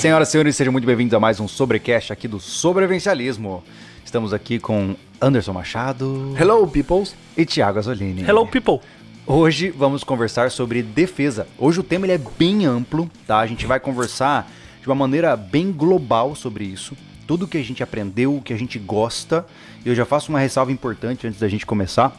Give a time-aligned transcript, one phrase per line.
[0.00, 3.62] Senhoras e senhores, sejam muito bem-vindos a mais um Sobrecast aqui do Sobrevencialismo.
[4.02, 7.14] Estamos aqui com Anderson Machado Hello, peoples.
[7.36, 8.22] e Thiago Azolini.
[8.22, 8.80] Hello, people.
[9.26, 11.46] Hoje vamos conversar sobre defesa.
[11.58, 13.40] Hoje o tema ele é bem amplo, tá?
[13.40, 14.50] A gente vai conversar
[14.80, 16.96] de uma maneira bem global sobre isso.
[17.26, 19.44] Tudo que a gente aprendeu, o que a gente gosta.
[19.84, 22.18] E eu já faço uma ressalva importante antes da gente começar,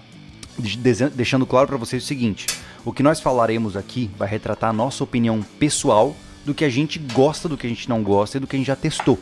[1.16, 2.45] deixando claro para vocês o seguinte:
[2.85, 7.00] o que nós falaremos aqui vai retratar a nossa opinião pessoal do que a gente
[7.00, 9.20] gosta, do que a gente não gosta e do que a gente já testou.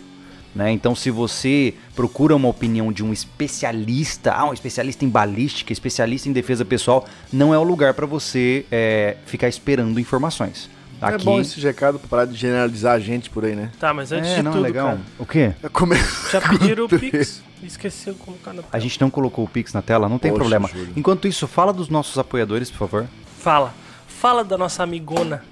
[0.55, 0.71] Né?
[0.71, 6.27] Então, se você procura uma opinião de um especialista, ah, um especialista em balística, especialista
[6.27, 10.69] em defesa pessoal, não é o lugar para você é, ficar esperando informações.
[11.01, 13.71] É bom esse recado pra parar de generalizar a gente por aí, né?
[13.79, 14.87] Tá, mas antes é, de não tudo, é legal.
[14.87, 15.53] cara, O quê?
[15.63, 15.95] É come-
[16.29, 19.81] já pediram o Pix esqueceu de colocar na A gente não colocou o Pix na
[19.81, 20.67] tela, não tem Poxa, problema.
[20.67, 20.93] Júlio.
[20.95, 23.07] Enquanto isso, fala dos nossos apoiadores, por favor.
[23.39, 23.73] Fala.
[24.07, 25.43] Fala da nossa amigona.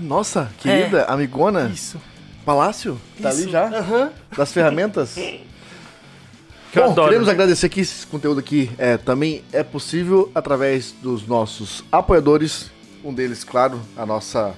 [0.00, 2.00] Nossa, querida, amigona, Isso.
[2.44, 3.42] Palácio, tá Isso.
[3.42, 3.66] ali já?
[3.66, 4.10] Aham.
[4.36, 5.16] Das ferramentas.
[6.72, 7.08] Que Bom, adoro.
[7.08, 12.70] queremos agradecer que esse conteúdo aqui é, também é possível através dos nossos apoiadores.
[13.04, 14.54] Um deles, claro, a nossa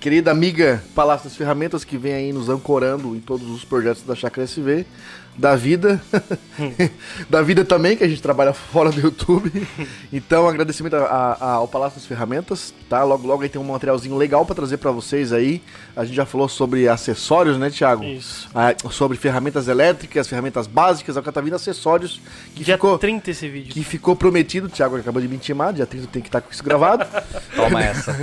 [0.00, 4.16] querida amiga Palácio das Ferramentas, que vem aí nos ancorando em todos os projetos da
[4.16, 4.84] Chácara SV,
[5.36, 6.00] da vida,
[7.28, 9.50] da vida também, que a gente trabalha fora do YouTube.
[10.12, 13.02] Então, agradecimento a- a- ao Palácio das Ferramentas, tá?
[13.02, 15.60] Logo, logo aí tem um materialzinho legal pra trazer pra vocês aí.
[15.96, 18.04] A gente já falou sobre acessórios, né, Thiago?
[18.04, 18.48] Isso.
[18.54, 22.20] Ah, sobre ferramentas elétricas, ferramentas básicas, agora tá vindo acessórios
[22.54, 23.72] que Dia ficou, 30 esse vídeo.
[23.72, 26.62] que ficou prometido, Thiago acabou de me intimar, dia 30 tem que estar com isso
[26.62, 27.04] gravado,
[27.56, 28.16] Toma essa.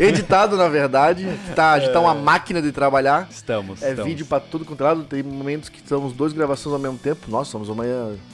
[0.00, 3.82] editado na verdade, tá, a gente tá uma máquina de trabalhar, Estamos.
[3.82, 4.10] é estamos.
[4.10, 7.30] vídeo pra tudo quanto é lado, tem momentos que estamos dois gravações ao mesmo tempo,
[7.30, 7.84] nossa, somos uma,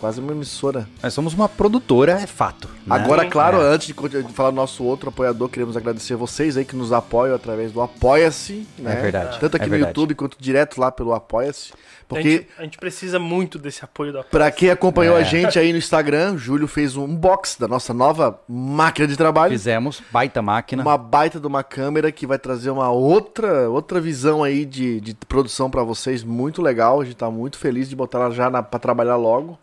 [0.01, 0.89] quase uma emissora.
[1.03, 2.69] Nós somos uma produtora, é fato.
[2.87, 2.97] né?
[2.97, 3.75] Agora, claro, É.
[3.75, 3.95] antes de,
[4.33, 8.67] falar do nosso outro apoiador, queremos agradecer vocês aí que nos apoiam através do Apoia-se,
[8.79, 8.95] né?
[8.97, 9.91] verdade, Tanto aqui é no verdade.
[9.91, 11.73] YouTube quanto direto lá pelo Apoia-se,
[12.13, 12.31] a, porque...
[12.31, 15.21] gente, a gente precisa muito desse apoio da Pra quem acompanhou É.
[15.21, 19.17] a gente aí no Instagram, o Júlio fez um unbox da nossa nova máquina de
[19.17, 19.53] trabalho.
[19.53, 20.83] Fizemos, baita máquina.
[20.83, 25.15] Uma baita de uma câmera que vai trazer uma outra, outra visão aí de, de
[25.15, 27.01] produção pra vocês, muito legal.
[27.01, 29.59] A gente tá muito feliz de botar ela já na, pra trabalhar logo.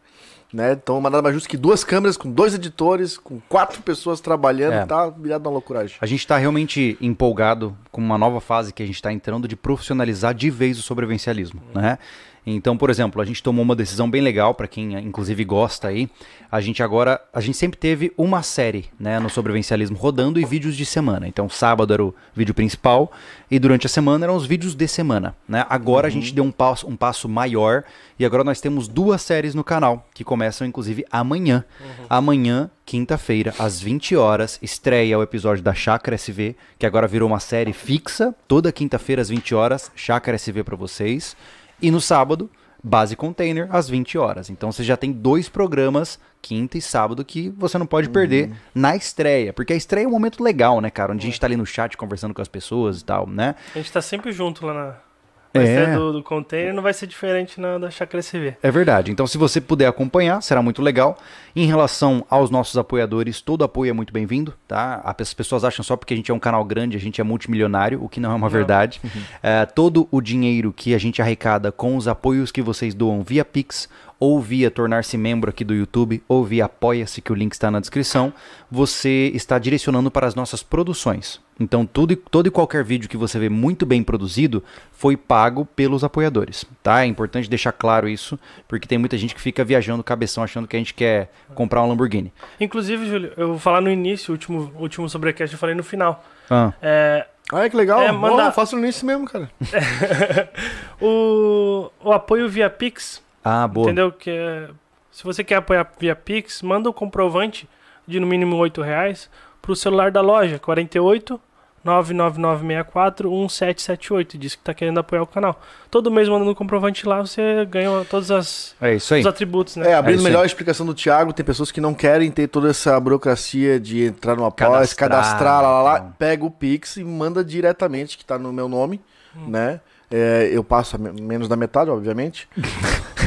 [0.51, 0.71] Né?
[0.71, 4.83] Então, nada mais justo que duas câmeras, com dois editores, com quatro pessoas trabalhando, É.
[4.85, 5.95] tá virado uma loucuragem.
[6.01, 9.55] A gente está realmente empolgado com uma nova fase que a gente está entrando de
[9.55, 11.99] profissionalizar de vez o sobrevivencialismo, né?
[12.45, 16.09] Então, por exemplo, a gente tomou uma decisão bem legal para quem inclusive gosta aí.
[16.51, 20.75] A gente agora, a gente sempre teve uma série, né, no sobrevivencialismo rodando e vídeos
[20.75, 21.27] de semana.
[21.27, 23.11] Então, sábado era o vídeo principal
[23.51, 25.65] e durante a semana eram os vídeos de semana, né?
[25.69, 27.83] Agora a gente deu um passo, um passo maior
[28.17, 31.63] e agora nós temos duas séries no canal que começam inclusive amanhã.
[32.09, 37.39] Amanhã, quinta-feira, às 20 horas, estreia o episódio da Chácara SV, que agora virou uma
[37.39, 41.35] série fixa, toda quinta-feira às 20 horas, Chácara SV para vocês.
[41.81, 42.49] E no sábado,
[42.83, 44.49] Base Container às 20 horas.
[44.49, 48.95] Então você já tem dois programas, quinta e sábado, que você não pode perder na
[48.95, 49.51] estreia.
[49.53, 51.11] Porque a estreia é um momento legal, né, cara?
[51.11, 53.55] Onde a gente tá ali no chat conversando com as pessoas e tal, né?
[53.75, 55.08] A gente tá sempre junto lá na.
[55.53, 55.63] Na É.
[55.63, 58.55] estreia do, do container não vai ser diferente na da Chácara CV.
[58.61, 59.11] É verdade.
[59.11, 61.17] Então, se você puder acompanhar, será muito legal.
[61.55, 65.01] Em relação aos nossos apoiadores, todo apoio é muito bem-vindo, tá?
[65.03, 68.03] As pessoas acham só porque a gente é um canal grande, a gente é multimilionário,
[68.03, 69.01] o que não é uma verdade.
[69.41, 73.43] É, todo o dinheiro que a gente arrecada com os apoios que vocês doam via
[73.43, 77.71] Pix ou via tornar-se membro aqui do YouTube ou via Apoia-se, que o link está
[77.71, 78.33] na descrição,
[78.69, 81.39] você está direcionando para as nossas produções.
[81.59, 85.65] Então, tudo, e- todo e qualquer vídeo que você vê muito bem produzido foi pago
[85.65, 87.03] pelos apoiadores, tá?
[87.03, 88.37] É importante deixar claro isso,
[88.67, 91.87] porque tem muita gente que fica viajando cabeção achando que a gente quer comprar um
[91.89, 92.31] Lamborghini.
[92.59, 96.23] Inclusive, Júlio, eu vou falar no início, o último, último sobrecast eu falei no final.
[96.49, 99.49] Ah, É, Olha que legal, É, manda- Bom, faço nisso mesmo, cara.
[101.01, 103.21] o, o apoio via Pix
[103.63, 103.85] ah boa.
[103.87, 104.11] Entendeu?
[104.11, 104.69] Que é-
[105.11, 107.67] se você quer apoiar via Pix, manda o comprovante
[108.07, 109.29] de no mínimo 8 reais
[109.61, 111.39] pro celular da loja, 48
[111.83, 114.37] 99964 1778.
[114.37, 115.59] Diz que tá querendo apoiar o canal.
[115.89, 119.21] Todo mês mandando um comprovante lá, você ganha todos as, É isso aí.
[119.21, 119.91] os atributos, né?
[119.91, 120.43] É, abrindo isso melhor aí.
[120.43, 124.35] a explicação do Thiago, tem pessoas que não querem ter toda essa burocracia de entrar
[124.35, 126.13] no apoio, Cadastrar, cadastrar, lá, lá, lá, então.
[126.19, 129.01] pega o Pix e manda diretamente, que tá no meu nome,
[129.35, 129.47] Hum.
[129.49, 129.79] né?
[130.11, 132.47] É, eu passo menos da metade, obviamente.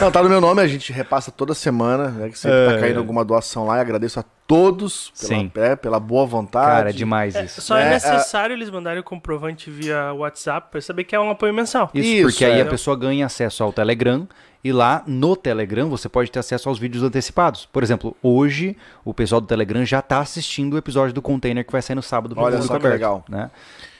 [0.00, 2.28] não, tá no meu nome, a gente repassa toda semana, né?
[2.28, 2.98] Que sempre É, tá caindo é.
[2.98, 5.50] alguma doação lá e agradeço a todos pela, Sim.
[5.56, 6.66] é, pela boa vontade.
[6.66, 7.60] Cara, é demais É, isso.
[7.62, 11.30] só é, É, necessário eles mandarem o comprovante via WhatsApp pra saber que é um
[11.30, 11.90] apoio mensal.
[11.94, 12.62] Isso, Isso, porque aí é.
[12.62, 14.28] a pessoa ganha acesso ao Telegram
[14.64, 17.66] e lá no Telegram você pode ter acesso aos vídeos antecipados.
[17.70, 18.74] Por exemplo, hoje
[19.04, 22.02] o pessoal do Telegram já está assistindo o episódio do container que vai sair no
[22.02, 23.24] sábado pro Olha público só que aberto, legal.
[23.28, 23.50] Né?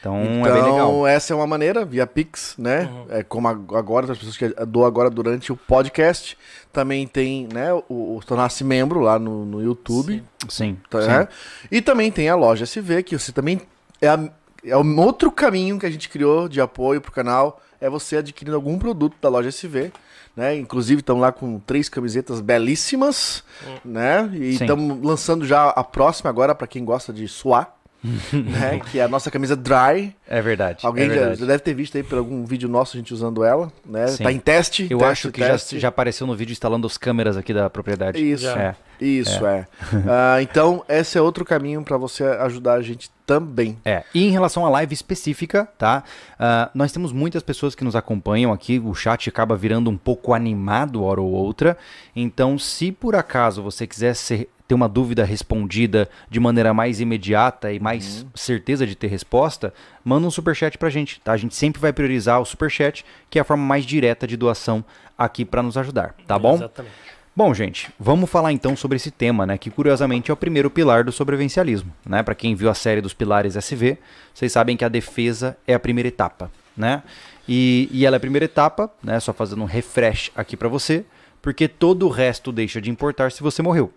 [0.01, 1.07] Então, Então, é bem legal.
[1.07, 2.91] essa é uma maneira, via Pix, né?
[2.91, 3.07] Uhum.
[3.11, 6.37] É como ag- agora, as pessoas que dou agora durante o podcast.
[6.73, 10.23] Também tem, né, o, o tornar-se membro lá no, no YouTube.
[10.49, 10.77] Sim.
[10.91, 11.09] tá, sim.
[11.09, 11.29] né?
[11.71, 13.61] E também tem a loja SV, que você também.
[14.03, 14.29] É, a-
[14.65, 17.61] é um outro caminho que a gente criou de apoio pro canal.
[17.81, 19.93] É você adquirindo algum produto da loja SV.
[20.37, 20.57] Né?
[20.57, 23.45] Inclusive, estamos lá com três camisetas belíssimas.
[23.85, 24.31] Né?
[24.35, 27.75] E estamos lançando já a próxima agora, para quem gosta de suar.
[28.33, 28.81] né?
[28.91, 30.15] Que é a nossa camisa dry.
[30.29, 30.87] É verdade.
[30.87, 31.41] Alguém é já, verdade.
[31.41, 34.07] já deve ter visto aí por algum vídeo nosso a gente usando ela, né?
[34.09, 34.23] Sim.
[34.25, 34.87] Tá em teste.
[34.91, 35.79] Eu teste, acho que já, teste.
[35.79, 38.19] já apareceu no vídeo instalando as câmeras aqui da propriedade.
[38.23, 38.49] Isso.
[38.49, 38.77] É.
[39.01, 39.67] Isso, é.
[40.09, 43.77] Ah, então, esse é outro caminho para você ajudar a gente também.
[43.85, 46.05] É, e em relação à live específica, tá?
[46.39, 50.33] Ah, nós temos muitas pessoas que nos acompanham aqui, o chat acaba virando um pouco
[50.35, 51.77] animado hora ou outra.
[52.15, 57.73] Então, se por acaso você quiser ser- ter uma dúvida respondida de maneira mais imediata
[57.73, 59.73] e mais certeza de ter resposta,
[60.05, 61.33] manda um superchat pra gente, tá?
[61.33, 64.85] A gente sempre vai priorizar o superchat, que é a forma mais direta de doação
[65.17, 66.55] aqui para nos ajudar, tá bom?
[66.55, 66.95] Exatamente.
[67.37, 69.59] Bom, gente, vamos falar então sobre esse tema, né?
[69.59, 72.23] Que curiosamente é o primeiro pilar do sobrevivencialismo, né?
[72.23, 73.99] Para quem viu a série dos pilares SV,
[74.33, 77.03] vocês sabem que a defesa é a primeira etapa, né?
[77.49, 79.19] E, e ela é a primeira etapa, né?
[79.21, 81.05] Só fazendo um refresh aqui para você,
[81.45, 83.93] porque todo o resto deixa de importar se você morreu.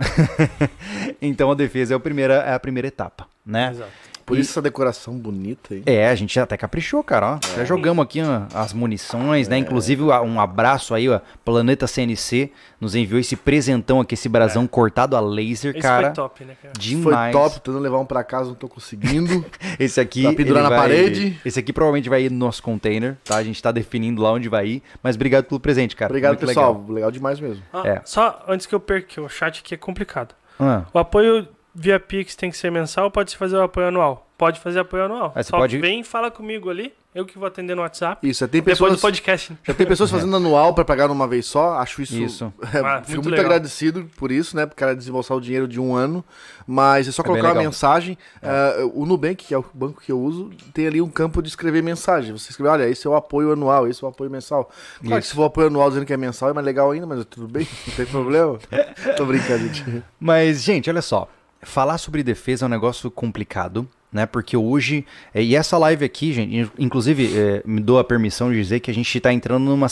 [1.21, 3.69] então a defesa é a primeira, é a primeira etapa, né?
[3.71, 3.91] Exato.
[4.27, 5.81] Por E- isso essa decoração bonita aí.
[5.85, 7.35] É, a gente até caprichou, cara.
[7.35, 7.39] Ó.
[7.55, 9.57] Já jogamos aqui ó, as munições, né?
[9.57, 11.21] Inclusive a- um abraço aí, ó.
[11.45, 16.07] Planeta CNC nos enviou esse presentão aqui, esse brasão cortado a laser, Esse cara.
[16.07, 16.73] foi top, né, cara?
[16.77, 17.33] Demais.
[17.33, 19.45] Foi top, tentando levar um pra casa, não tô conseguindo.
[19.79, 20.23] Esse aqui.
[20.23, 21.39] Pra pendurar na vai- parede.
[21.45, 23.37] Esse aqui provavelmente vai ir no nosso container, tá?
[23.37, 24.83] A gente tá definindo lá onde vai ir.
[25.01, 26.11] Mas obrigado pelo presente, cara.
[26.11, 26.73] Obrigado, Muito pessoal.
[26.73, 26.91] legal.
[26.93, 27.11] Legal.
[27.11, 27.63] demais mesmo.
[27.71, 28.01] Ah, É.
[28.03, 30.35] Só antes que eu perca, o chat aqui é complicado.
[30.59, 31.47] Ah, O apoio
[31.79, 34.23] via Pix tem que ser mensal ou pode se fazer o apoio anual?
[34.35, 35.31] Pode fazer apoio anual.
[35.35, 38.27] Aí você Só pode- vem e fala comigo ali, eu que vou atender no WhatsApp.
[38.27, 39.51] Isso, tem Depois pessoas, do podcast.
[39.53, 39.57] né?
[39.63, 41.73] já tem pessoas fazendo anual pra pagar numa vez só.
[41.79, 42.15] Acho isso.
[42.21, 42.53] Isso.
[42.71, 44.67] é, Ah, fico muito muito, agradecido por isso, né?
[44.67, 46.23] Pro cara desembolsar o dinheiro de um ano.
[46.67, 48.15] Mas é só É colocar uma mensagem.
[48.43, 51.49] Ah, o Nubank, que é o banco que eu uso, tem ali um campo de
[51.49, 52.31] escrever mensagem.
[52.31, 54.65] Você escreve, olha, esse é o apoio anual, esse é o apoio mensal.
[54.99, 55.29] Claro que Isso.
[55.29, 57.67] se for apoio anual dizendo que é mensal, é mais legal ainda, mas tudo bem,
[57.87, 58.59] não tem problema.
[59.17, 60.03] Tô brincando, gente.
[60.19, 61.27] Mas, gente, olha só.
[61.61, 64.25] Falar sobre defesa é um negócio complicado, né?
[64.25, 65.05] Porque hoje.
[65.33, 68.79] é, E essa live aqui, gente, in- inclusive, é, me dou a permissão de dizer
[68.79, 69.87] que a gente tá entrando numa,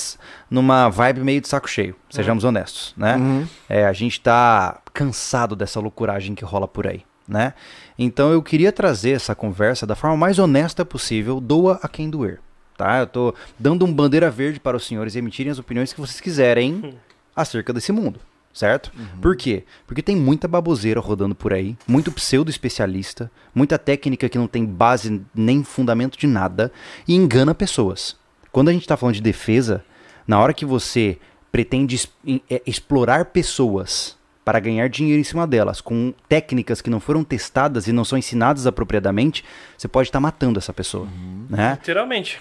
[0.49, 3.15] numa vibe meio de saco cheio, sejamos honestos, né?
[3.17, 3.47] Uhum.
[3.67, 7.53] É, a gente tá cansado dessa loucuragem que rola por aí, né?
[7.97, 12.39] Então eu queria trazer essa conversa da forma mais honesta possível, doa a quem doer,
[12.77, 12.99] tá?
[12.99, 16.93] Eu tô dando um bandeira verde para os senhores emitirem as opiniões que vocês quiserem
[17.35, 18.19] acerca desse mundo,
[18.55, 18.91] certo?
[19.21, 19.63] Por quê?
[19.85, 24.65] Porque tem muita baboseira rodando por aí, muito pseudo especialista, muita técnica que não tem
[24.65, 26.71] base nem fundamento de nada
[27.05, 28.15] e engana pessoas.
[28.51, 29.83] Quando a gente tá falando de defesa,
[30.25, 31.19] na hora que você
[31.51, 32.09] pretende
[32.49, 37.87] é, explorar pessoas para ganhar dinheiro em cima delas, com técnicas que não foram testadas
[37.87, 39.43] e não são ensinadas apropriadamente,
[39.77, 41.07] você pode estar matando essa pessoa,
[41.49, 41.73] né?
[41.79, 42.39] Literalmente.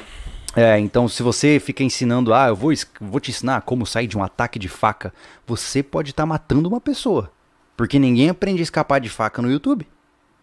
[0.56, 4.16] É, então se você fica ensinando, ah, eu vou, vou te ensinar como sair de
[4.16, 5.12] um ataque de faca,
[5.46, 7.30] você pode estar matando uma pessoa.
[7.76, 9.86] Porque ninguém aprende a escapar de faca no YouTube,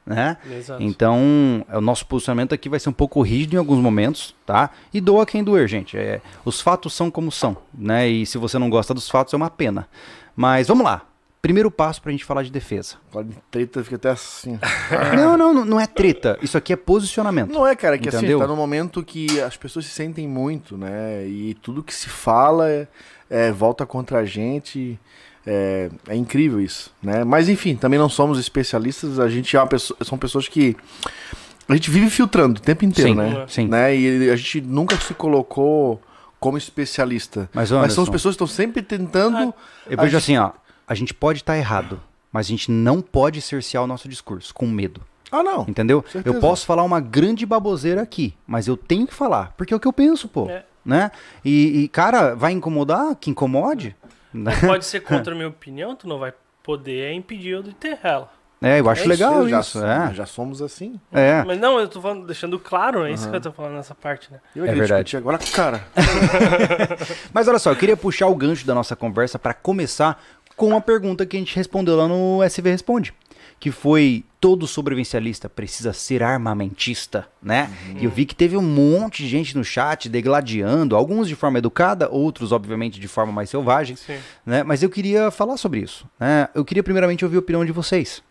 [0.06, 0.38] né?
[0.50, 0.84] Exato.
[0.84, 4.70] Então, é, o nosso posicionamento aqui vai ser um pouco rígido em alguns momentos, tá?
[4.94, 5.98] E doa quem doer, gente.
[5.98, 8.08] É, os fatos são como são, né?
[8.08, 9.88] E se você não gosta dos fatos, é uma pena.
[10.36, 11.04] Mas vamos lá.
[11.42, 12.98] Primeiro passo pra gente falar de defesa.
[13.12, 14.60] Fala de treta, fica até assim.
[15.18, 16.38] Não, não, não- é treta.
[16.42, 17.52] Isso aqui é posicionamento.
[17.52, 18.38] Não é, cara, que Entendeu?
[18.38, 21.26] assim, tá num momento que as pessoas se sentem muito, né?
[21.28, 22.88] E tudo que se fala é,
[23.30, 25.00] é, volta contra a gente.
[25.48, 27.24] É, é incrível isso, né?
[27.24, 30.78] Mas enfim, também não somos especialistas, a gente é uma pessoa, são pessoas que
[31.68, 33.46] a gente vive filtrando o tempo inteiro, Sim, né?
[33.48, 33.68] sim.
[33.68, 33.96] né?
[33.96, 36.00] E a gente nunca se colocou
[36.40, 37.50] como especialista.
[37.54, 39.52] Mas, Mas são Anderson, as pessoas que estão sempre tentando.
[39.88, 40.52] eu vejo gente- assim, ó.
[40.88, 44.68] A gente pode estar errado, mas a gente não pode cercear o nosso discurso com
[44.68, 45.02] medo.
[45.32, 45.66] Ah, não.
[45.68, 46.04] Entendeu?
[46.12, 46.36] certeza.
[46.36, 49.80] Eu posso falar uma grande baboseira aqui, mas eu tenho que falar, porque é o
[49.80, 50.50] que eu penso, pô.
[50.50, 50.66] É.
[50.84, 51.12] Né?
[51.46, 53.16] E, e, cara, vai incomodar?
[53.16, 53.96] Que incomode.
[54.34, 54.52] Né?
[54.66, 56.34] Pode ser contra a minha opinião, tu não vai
[56.64, 58.32] poder impedir eu de ter ela.
[58.64, 59.84] É, eu acho É legal já, isso.
[59.84, 60.14] É.
[60.14, 61.00] já somos assim.
[61.12, 61.44] é.
[61.44, 64.32] Mas não, eu tô falando, deixando claro, é isso que eu tô falando nessa parte,
[64.32, 64.40] né?
[64.56, 65.18] Eu É verdade.
[65.18, 65.84] agora, cara.
[67.34, 70.22] Mas olha só, eu queria puxar o gancho da nossa conversa para começar
[70.56, 73.14] com uma pergunta que a gente respondeu lá no SV Responde.
[73.60, 77.70] que foi todo sobrevivencialista precisa ser armamentista, né?
[78.00, 81.60] E eu vi que teve um monte de gente no chat degladiando, alguns de forma
[81.60, 84.18] educada, outros, obviamente, de forma mais selvagem, Sim.
[84.46, 84.64] né?
[84.64, 86.48] Mas eu queria falar sobre isso, né?
[86.56, 88.24] Eu queria primeiramente ouvir a opinião de vocês.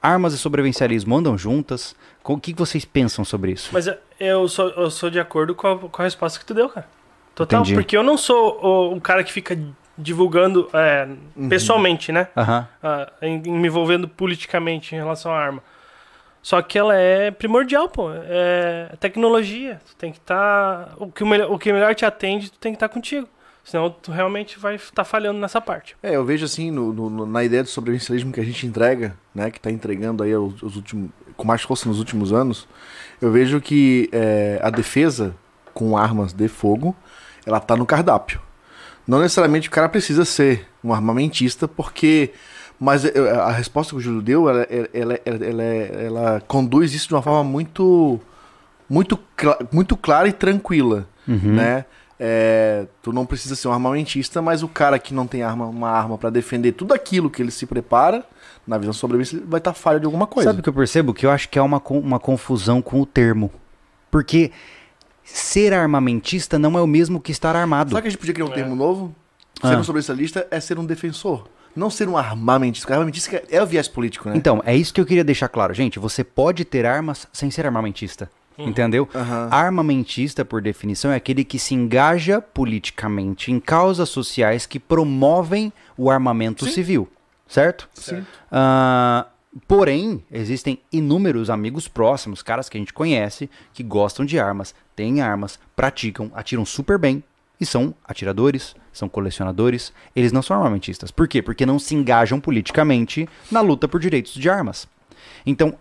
[0.00, 1.94] Armas e sobrevivencialismo andam juntas?
[2.22, 3.68] O que vocês pensam sobre isso?
[3.72, 3.86] Mas
[4.20, 6.86] eu- sou, eu sou de acordo com a, com a resposta que tu deu, cara.
[7.34, 7.74] Total, Entendi.
[7.74, 9.58] porque eu não sou o, o cara que fica
[9.96, 11.08] divulgando é,
[11.48, 12.28] pessoalmente, né?
[12.82, 15.62] Ah, em, em me envolvendo politicamente em relação à arma.
[16.42, 18.10] Só que ela é primordial, pô.
[18.12, 19.80] É tecnologia.
[19.86, 20.92] Tu tem que estar.
[20.98, 23.26] o, que o, melhor, o que melhor te atende, tu tem que estar contigo.
[23.64, 25.96] Senão tu realmente vai estar falhando nessa parte.
[26.02, 29.50] É, eu vejo assim, no- no- na ideia do sobrevivencialismo que a gente entrega, né,
[29.50, 32.68] que está entregando aí os, os últimos, com mais força nos últimos anos,
[33.22, 35.34] eu vejo que é, a defesa
[35.72, 36.94] com armas de fogo,
[37.46, 38.38] ela tá no cardápio.
[39.06, 42.30] Não necessariamente o cara precisa ser um armamentista, porque...
[42.80, 47.06] Mas é, a resposta que o Júlio deu, ela, ela, ela, ela, ela- conduz isso
[47.08, 48.20] de uma forma muito,
[48.90, 49.18] muito,
[49.72, 51.54] muito clara e tranquila, Uhum.
[51.54, 51.84] né?
[52.18, 55.90] É, tu não precisa ser um armamentista, mas o cara que não tem arma, uma
[55.90, 58.24] arma pra defender tudo aquilo que ele se prepara,
[58.66, 60.48] na visão sobrevivência, ele vai estar falha de alguma coisa.
[60.50, 61.12] Sabe o que eu percebo?
[61.14, 63.50] Que eu acho que há uma, uma confusão com o termo.
[64.10, 64.52] Porque
[65.24, 67.90] ser armamentista não é o mesmo que estar armado.
[67.90, 68.54] Sabe que a gente podia criar um É.
[68.54, 69.14] termo novo?
[69.60, 69.78] Ser Ah.
[69.78, 71.48] um sobrevivencialista é ser um defensor.
[71.74, 72.86] Não ser um armamentista.
[72.86, 74.36] Porque armamentista é o viés político, né?
[74.36, 75.74] Então, é isso que eu queria deixar claro.
[75.74, 78.30] Gente, você pode ter armas sem ser armamentista.
[78.56, 79.08] Entendeu?
[79.12, 79.48] Aham.
[79.50, 86.08] Armamentista, por definição, é aquele que se engaja politicamente em causas sociais que promovem o
[86.08, 86.70] armamento Sim.
[86.70, 87.08] civil.
[87.48, 87.88] Certo?
[87.94, 88.24] Sim.
[88.52, 89.26] Ah,
[89.66, 95.20] porém, existem inúmeros amigos próximos, caras que a gente conhece, que gostam de armas, têm
[95.20, 97.22] armas, praticam, atiram super bem
[97.60, 99.92] e são atiradores, são colecionadores.
[100.14, 101.10] Eles não são armamentistas.
[101.10, 101.40] Por quê?
[101.40, 104.88] Porque não se engajam politicamente na luta por direitos de armas.
[105.46, 105.74] Então,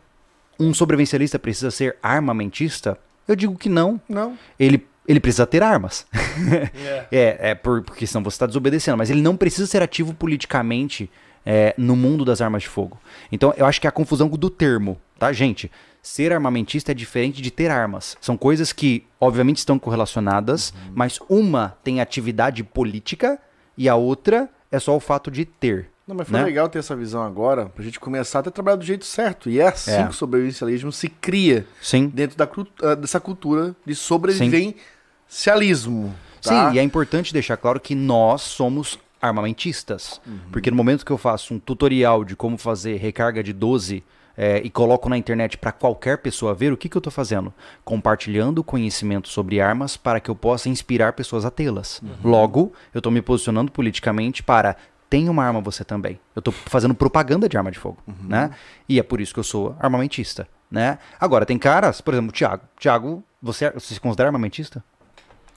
[0.59, 2.97] um sobrevivencialista precisa ser armamentista?
[3.27, 3.99] Eu digo que não.
[4.07, 4.37] Não.
[4.59, 6.05] Ele, ele precisa ter armas.
[6.13, 6.93] É.
[7.11, 8.97] É, é por, porque senão você está desobedecendo.
[8.97, 11.09] Mas ele não precisa ser ativo politicamente
[11.45, 12.99] é, no mundo das armas de fogo.
[13.31, 15.71] Então eu acho que é a confusão do termo, tá, gente?
[16.01, 18.17] Ser armamentista é diferente de ter armas.
[18.19, 23.39] São coisas que, obviamente, estão correlacionadas, mas uma tem atividade política
[23.77, 25.89] e a outra é só o fato de ter.
[26.05, 26.43] Não, mas foi né?
[26.43, 29.49] legal ter essa visão agora, pra gente começar até a trabalhar do jeito certo.
[29.49, 30.03] E é assim É.
[30.03, 32.11] que o sobrevivencialismo se cria Sim.
[32.13, 32.49] dentro da,
[32.81, 36.13] ah, dessa cultura de sobrevivencialismo.
[36.41, 36.71] Tá?
[36.71, 40.19] Sim, e é importante deixar claro que nós somos armamentistas.
[40.51, 44.03] Porque no momento que eu faço um tutorial de como fazer recarga de 12
[44.35, 47.53] é, e coloco na internet para qualquer pessoa ver, o que, que eu estou fazendo?
[47.85, 52.01] Compartilhando conhecimento sobre armas para que eu possa inspirar pessoas a tê-las.
[52.23, 54.75] Logo, eu estou me posicionando politicamente para
[55.09, 56.19] tem uma arma você também.
[56.35, 58.49] Eu estou fazendo propaganda de arma de fogo, né?
[58.89, 60.97] E é por isso que eu sou armamentista, né?
[61.19, 62.63] Agora, tem caras, por exemplo, o Thiago.
[62.79, 64.83] Thiago, você, você se considera armamentista?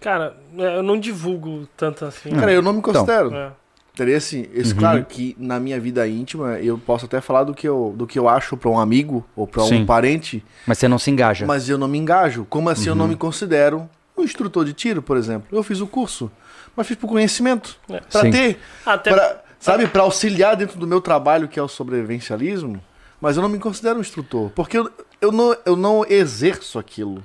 [0.01, 2.31] Cara, é, eu não divulgo tanto assim.
[2.31, 3.35] Cara, eu não me considero.
[3.35, 3.51] É.
[3.95, 4.79] Teria assim, esse, Uhum.
[4.79, 8.19] claro que na minha vida íntima eu posso até falar do que eu, do que
[8.19, 9.83] eu acho pra um amigo ou pra Sim.
[9.83, 11.47] um parente, Mas você não se engaja.
[11.47, 12.45] mas eu não me engajo.
[12.51, 12.99] Como assim eu Uhum.
[12.99, 15.49] não me considero um instrutor de tiro, por exemplo?
[15.51, 16.31] Eu fiz o curso,
[16.77, 18.01] mas fiz por conhecimento, É.
[18.01, 18.31] Pra Sim.
[18.31, 22.79] ter, Até pra, sabe, para auxiliar dentro do meu trabalho que é o sobrevivencialismo.
[23.19, 24.91] Mas eu não me considero um instrutor, porque eu,
[25.23, 27.25] eu não eu não exerço aquilo.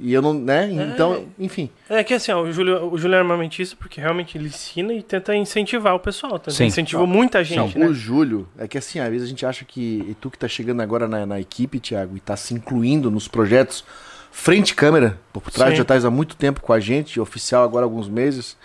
[0.00, 0.68] E eu não, né?
[0.92, 1.70] Então, enfim.
[1.88, 5.02] É que assim, ó, o Júlio, o Júlio é armamentista porque realmente ele ensina e
[5.02, 6.38] tenta incentivar o pessoal.
[6.38, 6.66] Tenta Sim.
[6.66, 7.90] incentivou muita gente, Não, né?
[7.90, 10.04] O Júlio, é que assim, às vezes a gente acha que.
[10.08, 13.28] E tu que tá chegando agora na, na equipe, Thiago, e tá se incluindo nos
[13.28, 13.84] projetos
[14.30, 15.78] frente câmera, por trás, Sim.
[15.78, 18.56] já tá há muito tempo com a gente, oficial agora há alguns meses.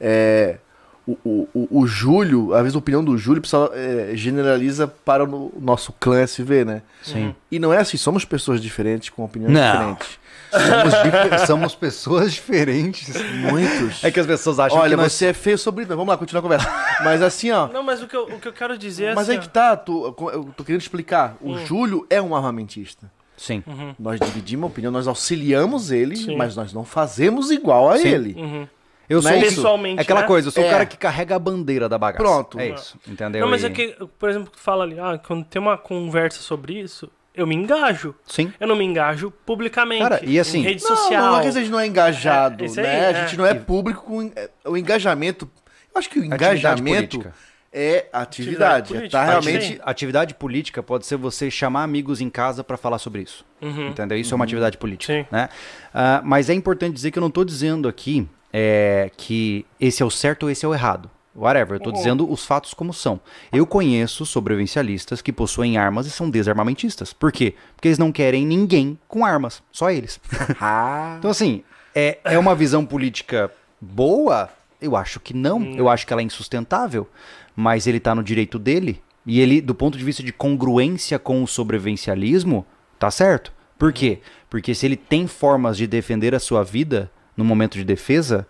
[0.00, 0.58] É,
[1.06, 5.24] o, o, o, o Júlio, às vezes a opinião do Júlio precisa, é, generaliza para
[5.24, 6.82] o nosso clã SV, né?
[7.02, 7.34] Sim.
[7.50, 9.72] E não é assim, somos pessoas diferentes com opiniões Não.
[9.94, 10.18] diferentes.
[10.50, 13.08] Somos, dif- somos pessoas diferentes.
[13.50, 14.02] Muitos.
[14.04, 15.12] É que as pessoas acham Olha, que nós...
[15.12, 15.84] você é feio sobre.
[15.84, 16.70] Vamos lá, continuar a conversa.
[17.04, 17.68] Mas assim, ó.
[17.68, 19.48] Não, mas o que eu, o que eu quero dizer é Mas assim, aí que
[19.48, 21.36] tá, tu- eu tô querendo explicar.
[21.40, 21.66] O Hum.
[21.66, 23.10] Júlio é um armamentista.
[23.36, 23.62] Sim.
[23.98, 26.36] Nós dividimos a opinião, nós auxiliamos ele, Sim.
[26.36, 28.08] mas nós não fazemos igual a Sim.
[28.08, 28.34] ele.
[28.38, 28.68] uhum.
[29.08, 29.32] Eu sou?
[29.32, 30.26] Pessoalmente, É aquela né?
[30.26, 30.66] coisa, eu sou É.
[30.66, 32.22] o cara que carrega a bandeira da bagaça.
[32.22, 32.60] Pronto.
[32.60, 33.40] É isso, entendeu?
[33.40, 36.40] Não, mas E- é que, por exemplo, tu fala ali, ah, quando tem uma conversa
[36.42, 38.14] sobre isso, eu me engajo.
[38.26, 38.52] Sim.
[38.60, 40.02] Eu não me engajo publicamente.
[40.02, 41.24] Cara, e assim- Em rede Não, social.
[41.32, 43.06] não é que a gente não é engajado, É, isso aí, né?
[43.06, 43.14] a é.
[43.26, 45.48] gente não é público com é, o engajamento.
[45.94, 47.32] Eu acho que o Atividade engajamento
[47.72, 48.12] é atividade.
[48.12, 49.66] Atividade é tá política, realmente.
[49.74, 49.78] sim.
[49.82, 53.44] Atividade política pode ser você chamar amigos em casa pra falar sobre isso.
[53.60, 53.88] Uhum.
[53.88, 54.18] Entendeu?
[54.18, 55.12] Isso é uma atividade política.
[55.12, 55.26] Sim.
[55.30, 55.48] Né?
[55.94, 60.06] Ah, mas é importante dizer que eu não estou dizendo aqui é, que esse é
[60.06, 61.08] o certo ou esse é o errado.
[61.40, 61.76] Whatever.
[61.76, 63.20] Eu tô dizendo os fatos como são.
[63.52, 67.12] Eu conheço sobrevivencialistas que possuem armas e são desarmamentistas.
[67.12, 67.54] Por quê?
[67.74, 70.20] Porque eles não querem ninguém com armas, só eles.
[70.60, 71.62] Ah, Então, assim,
[71.94, 74.48] é, é uma visão política boa?
[74.80, 75.62] Eu acho que não.
[75.74, 77.08] Eu acho que ela é insustentável.
[77.56, 79.02] Mas ele tá no direito dele.
[79.26, 82.64] E ele, do ponto de vista de congruência com o sobrevivencialismo,
[82.98, 83.52] tá certo.
[83.78, 84.20] Por quê?
[84.48, 88.46] Porque se ele tem formas de defender a sua vida no momento de defesa,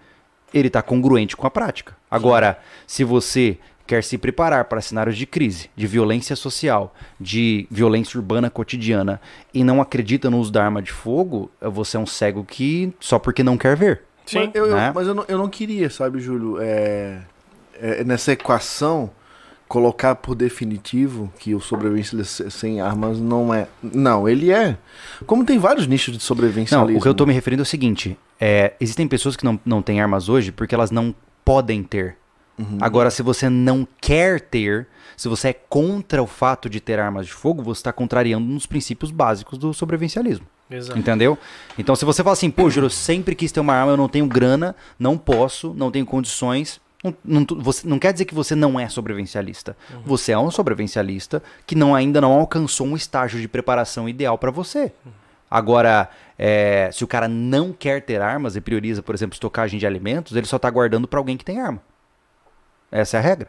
[0.52, 1.96] ele tá congruente com a prática.
[2.10, 8.18] Agora, se você quer se preparar para cenários de crise, de violência social, de violência
[8.18, 9.20] urbana cotidiana
[9.52, 13.18] e não acredita no uso da arma de fogo, você é um cego que só
[13.18, 14.02] porque não quer ver.
[14.26, 14.38] Sim.
[14.46, 14.92] Mas, eu, eu- né?
[14.94, 17.18] mas eu, não, eu não queria, sabe, Júlio, é,
[17.80, 19.10] é, nessa equação,
[19.70, 23.68] colocar por definitivo que o sobrevivencialista sem armas não é.
[23.80, 24.76] Não, ele é.
[25.24, 26.98] Como tem vários nichos de Não, sobrevivencialismo.
[26.98, 29.80] o que eu tô me referindo é o seguinte: é, existem pessoas que não, não
[29.80, 32.16] têm armas hoje porque elas não podem ter.
[32.78, 34.86] Agora, se você não quer ter,
[35.16, 38.54] se você é contra o fato de ter armas de fogo, você está contrariando um
[38.54, 40.44] dos princípios básicos do sobrevivencialismo.
[40.70, 40.98] Exato.
[40.98, 41.38] Entendeu?
[41.78, 44.10] Então, se você fala assim, pô, Júlio, eu sempre quis ter uma arma, eu não
[44.10, 46.78] tenho grana, não posso, não tenho condições.
[47.02, 49.76] Não, não, você, não quer dizer que você não é sobrevivencialista.
[50.04, 54.50] Você é um sobrevivencialista que não, ainda não alcançou um estágio de preparação ideal para
[54.50, 54.92] você.
[55.50, 59.86] Agora, é, se o cara não quer ter armas e prioriza, por exemplo, estocagem de
[59.86, 61.82] alimentos, ele só tá guardando para alguém que tem arma.
[62.92, 63.48] Essa é a regra.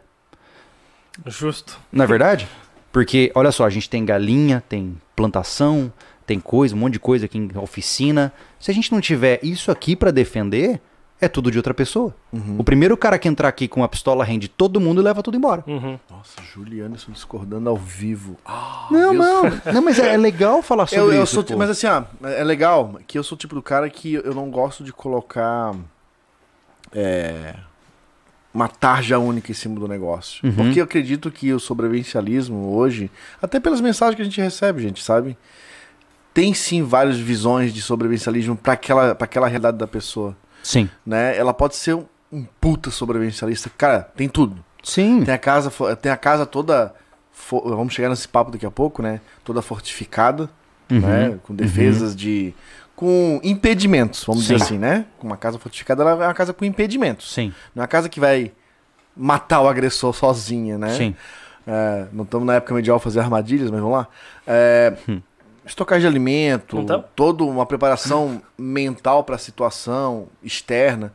[1.26, 1.78] Justo.
[1.92, 2.48] Não é verdade?
[2.90, 5.92] Porque, olha só, a gente tem galinha, tem plantação,
[6.26, 8.32] tem coisa, um monte de coisa aqui em oficina.
[8.58, 10.80] Se a gente não tiver isso aqui pra defender,
[11.22, 12.12] é tudo de outra pessoa.
[12.58, 15.36] O primeiro cara que entrar aqui com uma pistola rende todo mundo e leva tudo
[15.36, 15.62] embora.
[15.68, 15.96] Uhum.
[16.10, 18.36] Nossa, Julianerson discordando ao vivo.
[18.90, 19.24] não, Deus.
[19.24, 21.44] não, não, mas é, é legal falar sobre Eu, eu isso.
[21.46, 24.34] sou, mas assim, ó, é legal que eu sou o tipo do cara que eu
[24.34, 25.76] não gosto de colocar
[26.92, 27.54] é,
[28.52, 30.44] uma tarja única em cima do negócio.
[30.44, 30.54] Uhum.
[30.54, 33.08] Porque eu acredito que o sobrevivencialismo hoje,
[33.40, 35.38] até pelas mensagens que a gente recebe, gente, sabe?
[36.34, 40.88] Tem sim várias visões de sobrevivencialismo para aquela, pra aquela realidade da pessoa, Sim.
[41.04, 41.36] né?
[41.36, 43.70] Ela pode ser um, um puta sobrevivencialista.
[43.76, 44.64] Cara, tem tudo.
[44.82, 45.22] Sim.
[45.24, 46.94] Tem a casa, tem a casa toda.
[47.50, 49.20] Vamos chegar nesse papo daqui a pouco, né?
[49.44, 50.48] Toda fortificada,
[50.90, 51.00] Uhum.
[51.00, 51.38] né?
[51.42, 52.54] Com defesas de.
[52.94, 54.52] Com impedimentos, vamos Sim.
[54.54, 55.06] dizer assim, né?
[55.22, 57.32] Uma casa fortificada ela é uma casa com impedimentos.
[57.32, 57.52] Sim.
[57.74, 58.52] Não é uma casa que vai
[59.16, 60.90] matar o agressor sozinha, né?
[60.94, 61.14] Sim.
[61.66, 64.08] É, não estamos na época medieval fazer armadilhas, mas vamos lá.
[64.46, 65.20] É, Hum.
[65.64, 67.04] Estocagem de alimento, tamo?
[67.14, 71.12] toda uma preparação mental para a situação externa.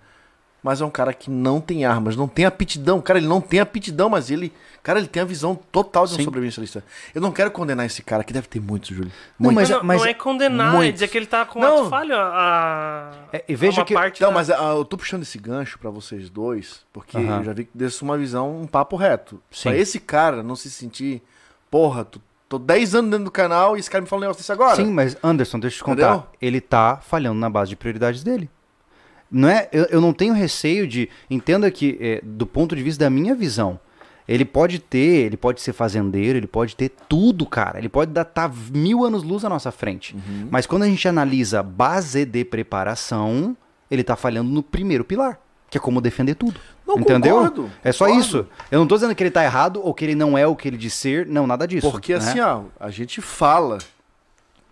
[0.63, 2.99] Mas é um cara que não tem armas, não tem aptidão.
[2.99, 4.51] Cara, ele não tem aptidão, mas ele.
[4.83, 6.83] Cara, ele tem a visão total de um sobrevivencialista.
[7.13, 9.11] Eu não quero condenar esse cara, que deve ter muitos, Júlio.
[9.39, 9.55] Não, Muito.
[9.55, 10.93] mas- Mas, não, não é condenar, é muitos.
[10.95, 11.89] dizer que ele tá com Não.
[11.89, 14.97] falho a, É, e veja a uma que- parte Não, da- mas ah, eu tô
[14.97, 17.37] puxando esse gancho pra vocês dois, porque Aham.
[17.39, 19.41] eu já vi que desse uma visão, um papo reto.
[19.51, 19.69] Sim.
[19.69, 21.21] Pra esse cara não se sentir,
[21.71, 24.41] porra, tô, tô 10 anos dentro do canal e esse cara me fala um negócio
[24.41, 24.75] desse agora.
[24.75, 26.13] Sim, mas Anderson, deixa eu te contar.
[26.13, 26.27] Entendeu?
[26.41, 28.49] Ele tá falhando na base de prioridades dele.
[29.29, 31.09] Não é, eu, eu não tenho receio de.
[31.29, 33.79] Entenda que, é, do ponto de vista da minha visão,
[34.27, 37.77] ele pode ter, ele pode ser fazendeiro, ele pode ter tudo, cara.
[37.77, 40.15] Ele pode estar tá mil anos luz à nossa frente.
[40.15, 40.47] Uhum.
[40.49, 43.55] Mas quando a gente analisa base de preparação,
[43.91, 46.59] ele tá falhando no primeiro pilar, que é como defender tudo.
[46.85, 47.35] Não entendeu?
[47.35, 48.25] concordo, é só concordo.
[48.25, 48.47] isso.
[48.71, 50.67] Eu não tô dizendo que ele tá errado ou que ele não é o que
[50.67, 51.25] ele diz ser.
[51.25, 51.89] Não, nada disso.
[51.91, 52.19] Porque né?
[52.19, 53.77] assim, ó, a gente fala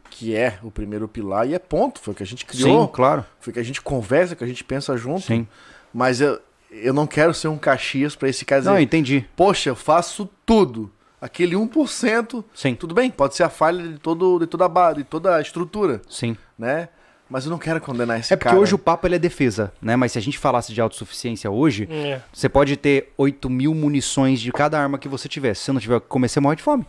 [0.09, 1.99] que é o primeiro pilar e é ponto.
[1.99, 3.25] Foi o que a gente criou, Sim, claro.
[3.39, 5.21] foi que a gente conversa, que a gente pensa junto.
[5.21, 5.45] Sim.
[5.93, 6.39] Mas eu,
[6.71, 9.25] eu não quero ser um Caxias pra esse dizer, Não, entendi.
[9.35, 10.89] poxa, eu faço tudo.
[11.19, 12.75] Aquele 1%, Sim.
[12.75, 16.01] tudo bem, pode ser a falha de, todo, de, toda, a, de toda a estrutura,
[16.07, 16.37] Sim.
[16.57, 16.89] né?
[17.29, 18.59] Mas eu não quero condenar esse É porque cara.
[18.59, 19.95] hoje o papo ele é defesa, né?
[19.95, 22.21] Mas se a gente falasse de autossuficiência hoje, É.
[22.31, 25.55] você pode ter 8 mil munições de cada arma que você tiver.
[25.55, 26.85] Se você não tiver o que comer, você morre de fome.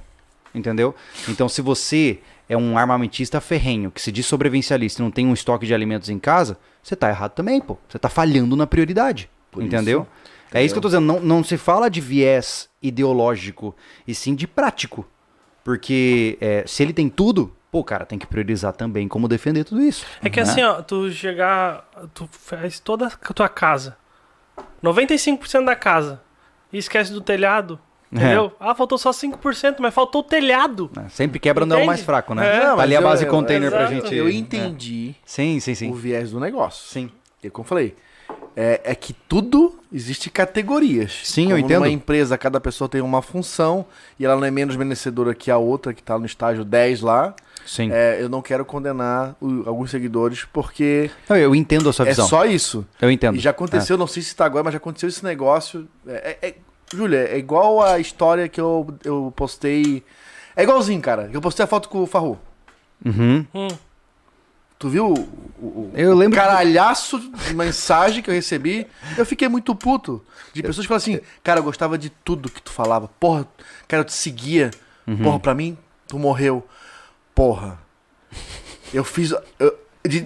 [0.55, 0.95] Entendeu?
[1.29, 2.19] Então, se você
[2.49, 6.09] é um armamentista ferrenho, que se diz sobrevivencialista e não tem um estoque de alimentos
[6.11, 7.77] em casa, você tá errado também, pô.
[7.89, 9.29] Você tá falhando na prioridade.
[9.51, 10.01] Por entendeu?
[10.03, 11.05] isso, É isso que eu tô dizendo.
[11.07, 13.75] Não, não se fala de viés ideológico,
[14.07, 15.07] e sim de prático.
[15.65, 19.83] Porque é, se ele tem tudo, pô, cara, tem que priorizar também como defender tudo
[19.83, 20.05] isso.
[20.23, 20.43] É que né?
[20.49, 23.97] assim, ó, tu chegar, tu faz toda a tua casa,
[24.83, 26.21] 95% da casa,
[26.73, 27.79] e esquece do telhado,
[28.13, 28.17] É.
[28.17, 28.53] entendeu?
[28.61, 30.91] Ah, faltou só 5%, mas faltou o telhado.
[31.05, 31.87] É, Sempre quebra no elo Entende?
[31.89, 32.47] mais fraco, né?
[32.57, 33.95] É, Tá mas ali a eu- base eu- container pra exato.
[33.95, 34.15] gente.
[34.15, 34.33] Eu é.
[34.33, 35.93] entendi Sim, sim, o sim.
[35.93, 36.89] viés do negócio.
[36.89, 37.11] Sim.
[37.43, 37.97] E como eu falei,
[38.57, 41.21] é, é que tudo existe categorias.
[41.25, 41.81] Sim, eu Como entendo.
[41.81, 43.85] Numa empresa, cada pessoa tem uma função
[44.19, 47.35] e ela não é menos merecedora que a outra que tá no estágio 10 lá.
[47.67, 47.91] Sim.
[47.93, 52.11] é, eu não quero condenar o- alguns seguidores porque Não, eu entendo a sua é
[52.11, 52.27] visão.
[52.29, 52.87] só isso.
[53.01, 53.37] Eu entendo.
[53.37, 55.89] E já aconteceu, não sei se tá agora, mas já aconteceu esse negócio.
[56.07, 56.55] É, é, é-
[56.95, 60.05] Júlia, é igual a história que eu, eu postei.
[60.55, 61.29] É igualzinho, cara.
[61.33, 62.39] Eu postei a foto com o Farru.
[63.05, 63.45] Uhum.
[63.55, 63.69] Hum.
[64.79, 65.19] Tu viu o,
[65.59, 68.87] o, Eu lembro o caralhaço de mensagem que eu recebi?
[69.17, 70.23] Eu fiquei muito puto.
[70.53, 73.09] De pessoas que falam assim, cara, eu gostava de tudo que tu falava.
[73.19, 73.47] Porra,
[73.89, 74.71] cara, eu te seguia.
[75.07, 75.17] Uhum.
[75.17, 75.77] Porra, pra mim,
[76.07, 76.67] tu morreu.
[77.37, 77.79] Porra.
[78.93, 79.33] Eu fiz.
[79.61, 80.21] eu- de,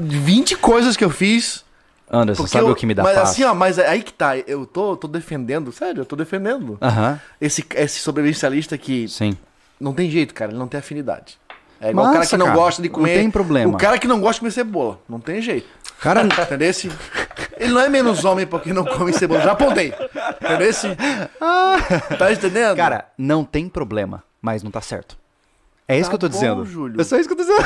[0.00, 1.64] de 20 coisas que eu fiz.
[2.10, 3.30] Anderson, sabe eu- o que me dá mas paz?
[3.30, 6.76] assim, ó, mas aí que tá, eu tô, tô defendendo, sério, eu tô defendendo.
[6.80, 9.36] Aham, Esse, esse sobrevivencialista que sim.
[9.80, 11.38] não tem jeito, cara, ele não tem afinidade.
[11.80, 13.14] É igual o cara que não cara, gosta de não comer.
[13.14, 13.72] tem problema.
[13.74, 15.68] O cara que não gosta de comer cebola, não tem jeito.
[16.00, 16.70] Cara, Entendeu?
[17.56, 19.40] Ele não é menos homem porque não come cebola.
[19.42, 19.92] Já apontei.
[20.42, 20.68] Entendeu?
[20.68, 20.88] Esse-
[22.18, 22.76] Tá entendendo?
[22.76, 25.16] cara, não tem problema, mas não tá certo.
[25.90, 26.64] É isso Tá que eu tô bom, dizendo.
[26.66, 27.00] Júlio.
[27.00, 27.62] É só isso que eu tô dizendo.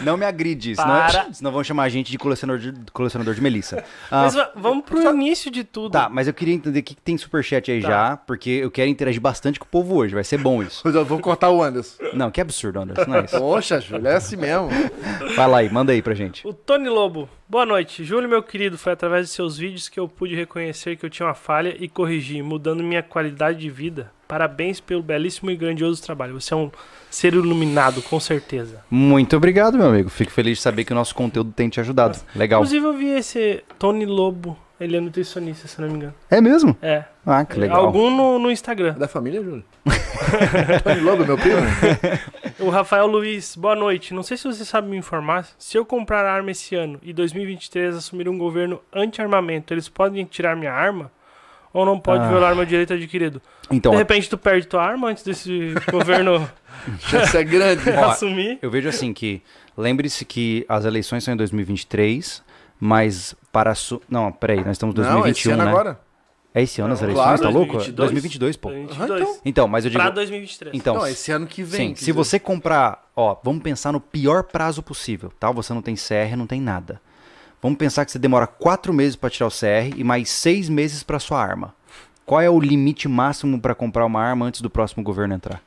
[0.02, 1.32] não me agride, senão, Para.
[1.34, 3.84] senão vão chamar a gente de colecionador de, colecionador de Melissa.
[4.10, 5.92] Ah, Mas va- vamos pro início de tudo.
[5.92, 7.88] Tá, mas eu queria entender o que, que tem superchat aí Tá.
[7.88, 10.82] já, porque eu quero interagir bastante com o povo hoje, vai ser bom isso.
[10.88, 12.02] Eu vou cortar o Anderson.
[12.14, 13.36] Não, que absurdo, Anderson, não é isso.
[13.38, 14.68] Poxa, Júlio, é assim mesmo.
[15.36, 16.46] Vai lá aí, manda aí pra gente.
[16.46, 17.28] O Tony Lobo.
[17.48, 18.04] Boa noite.
[18.04, 21.26] Júlio, meu querido, foi através de seus vídeos que eu pude reconhecer que eu tinha
[21.26, 24.10] uma falha e corrigir, mudando minha qualidade de vida.
[24.32, 26.40] Parabéns pelo belíssimo e grandioso trabalho.
[26.40, 26.70] Você é um
[27.10, 28.82] ser iluminado, com certeza.
[28.90, 30.08] Muito obrigado, meu amigo.
[30.08, 32.18] Fico feliz de saber que o nosso conteúdo tem te ajudado.
[32.34, 32.62] Legal.
[32.62, 34.56] Inclusive, eu vi esse Tony Lobo.
[34.80, 36.14] Ele é nutricionista, se não me engano.
[36.30, 36.74] É mesmo?
[36.80, 37.04] É.
[37.26, 37.84] Ah, que legal.
[37.84, 38.94] Algum no, no Instagram.
[38.94, 39.64] Da família, Júlio?
[40.82, 41.60] Tony Lobo, meu primo?
[42.58, 44.14] O Rafael Luiz, boa noite.
[44.14, 45.46] Não sei se você sabe me informar.
[45.58, 50.56] Se eu comprar arma esse ano e 2023 assumir um governo anti-armamento, eles podem tirar
[50.56, 51.12] minha arma?
[51.72, 52.28] Ou não pode Ah.
[52.28, 53.40] violar meu direito adquirido?
[53.70, 56.48] Então, De repente tu perde tua arma antes desse governo
[57.12, 57.88] Essa é grande.
[57.90, 58.58] Ó, assumir?
[58.60, 59.42] eu vejo assim que
[59.76, 62.42] lembre-se que as eleições são em 2023,
[62.78, 64.00] mas para su...
[64.08, 65.70] não, peraí, nós estamos em Não, esse 2021, ano né?
[65.70, 66.00] agora.
[66.54, 67.72] É esse ano as eleições, claro, tá louco?
[67.78, 67.96] 2022.
[67.96, 68.68] 2022, pô.
[68.68, 69.20] 2022.
[69.22, 69.40] então.
[69.42, 70.74] Então, mas eu digo, Pra 2023.
[70.74, 71.80] então, não, esse ano que vem.
[71.80, 72.12] sim, quer se dizer.
[72.12, 75.50] você comprar, ó, vamos pensar no pior prazo possível, tá?
[75.50, 77.00] Você não tem CR, não tem nada.
[77.62, 81.04] Vamos pensar que você demora quatro meses para tirar o CR e mais seis meses
[81.04, 81.72] para sua arma.
[82.26, 85.62] Qual é o limite máximo para comprar uma arma antes do próximo governo entrar?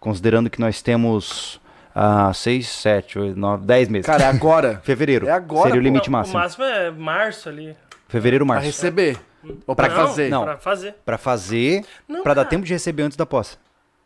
[0.00, 1.60] Considerando que nós temos
[1.94, 4.04] ah, seis, sete, oito, nove, dez meses.
[4.06, 4.80] Cara, é agora.
[4.84, 5.28] Fevereiro.
[5.28, 6.38] É agora, Seria o limite Não, máximo.
[6.38, 7.76] O máximo é março ali.
[8.08, 8.66] Fevereiro, Pra março.
[8.66, 9.16] receber.
[9.64, 10.28] Ou pra Não, fazer.
[10.28, 10.42] Não.
[10.44, 10.94] Pra fazer.
[11.04, 13.56] Pra fazer, Não, pra dar tempo de receber antes da posse.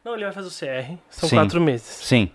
[0.04, 0.98] Não, ele vai fazer o CR.
[1.08, 1.36] São Sim.
[1.36, 1.86] quatro meses.
[1.86, 2.30] Sim.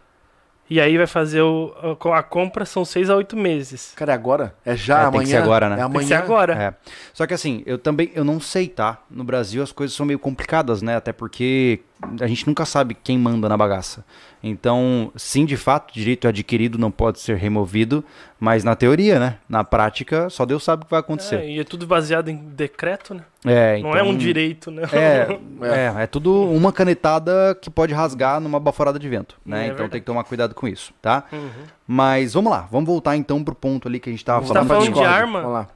[0.67, 1.73] E aí vai fazer o,
[2.11, 3.93] a, a compra, são seis a oito meses.
[3.95, 4.55] Cara, é agora?
[4.65, 5.23] É já, É, tem amanhã?
[5.23, 5.73] que ser agora, né?
[5.73, 5.99] É Tem amanhã.
[5.99, 6.53] Tem que ser agora.
[6.53, 6.73] É.
[7.13, 8.97] Só que assim, eu também, eu não sei, tá?
[9.09, 10.95] No Brasil as coisas são meio complicadas, né?
[10.95, 11.81] Até porque
[12.21, 14.03] a gente nunca sabe quem manda na bagaça.
[14.43, 18.03] Então, sim, de fato, direito adquirido não pode ser removido,
[18.39, 19.37] mas na teoria, né?
[19.49, 21.37] Na prática, só Deus sabe o que vai acontecer.
[21.37, 23.21] É, e é tudo baseado em decreto, né?
[23.43, 24.83] É, Não é um então- direito, né?
[24.93, 25.39] É,
[25.99, 29.57] é, é tudo uma canetada que pode rasgar numa baforada de vento, né?
[29.57, 29.91] É então verdade.
[29.93, 31.23] tem que tomar cuidado com isso, tá?
[31.31, 31.49] Uhum.
[31.87, 34.59] Mas vamos lá, vamos voltar então pro ponto ali que a gente tava Você tá
[34.59, 34.67] falando.
[34.67, 35.13] falando de Discord.
[35.13, 35.39] arma?
[35.41, 35.67] Vamos lá.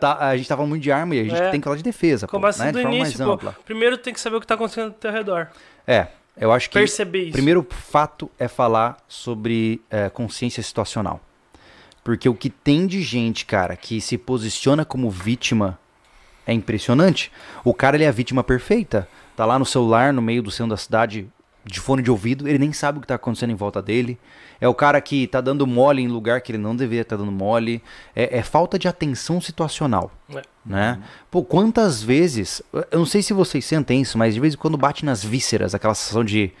[0.00, 1.50] Tá, a gente tava falando muito de arma e a gente É.
[1.50, 2.72] tem que falar de defesa, Começa né?
[2.72, 3.32] do De início, pô.
[3.32, 3.56] ampla.
[3.64, 5.48] Primeiro tem que saber o que tá acontecendo ao teu redor.
[5.86, 7.28] É, eu acho que Perceber isso.
[7.30, 11.20] o primeiro fato é falar sobre é, consciência situacional.
[12.02, 15.78] Porque o que tem de gente, cara, que se posiciona como vítima
[16.46, 17.30] é impressionante.
[17.62, 19.06] O cara, ele é a vítima perfeita.
[19.36, 21.28] Tá lá no celular, no meio do centro da cidade,
[21.64, 24.18] de fone de ouvido, ele nem sabe o que tá acontecendo em volta dele.
[24.60, 27.32] É o cara que tá dando mole em lugar que ele não deveria estar dando
[27.32, 27.82] mole.
[28.14, 30.10] É, é falta de atenção situacional.
[30.34, 30.42] É.
[30.66, 31.00] Né?
[31.30, 32.60] Pô, quantas vezes.
[32.90, 35.74] Eu não sei se vocês sentem isso, mas de vez em quando bate nas vísceras
[35.74, 36.52] aquela sensação de.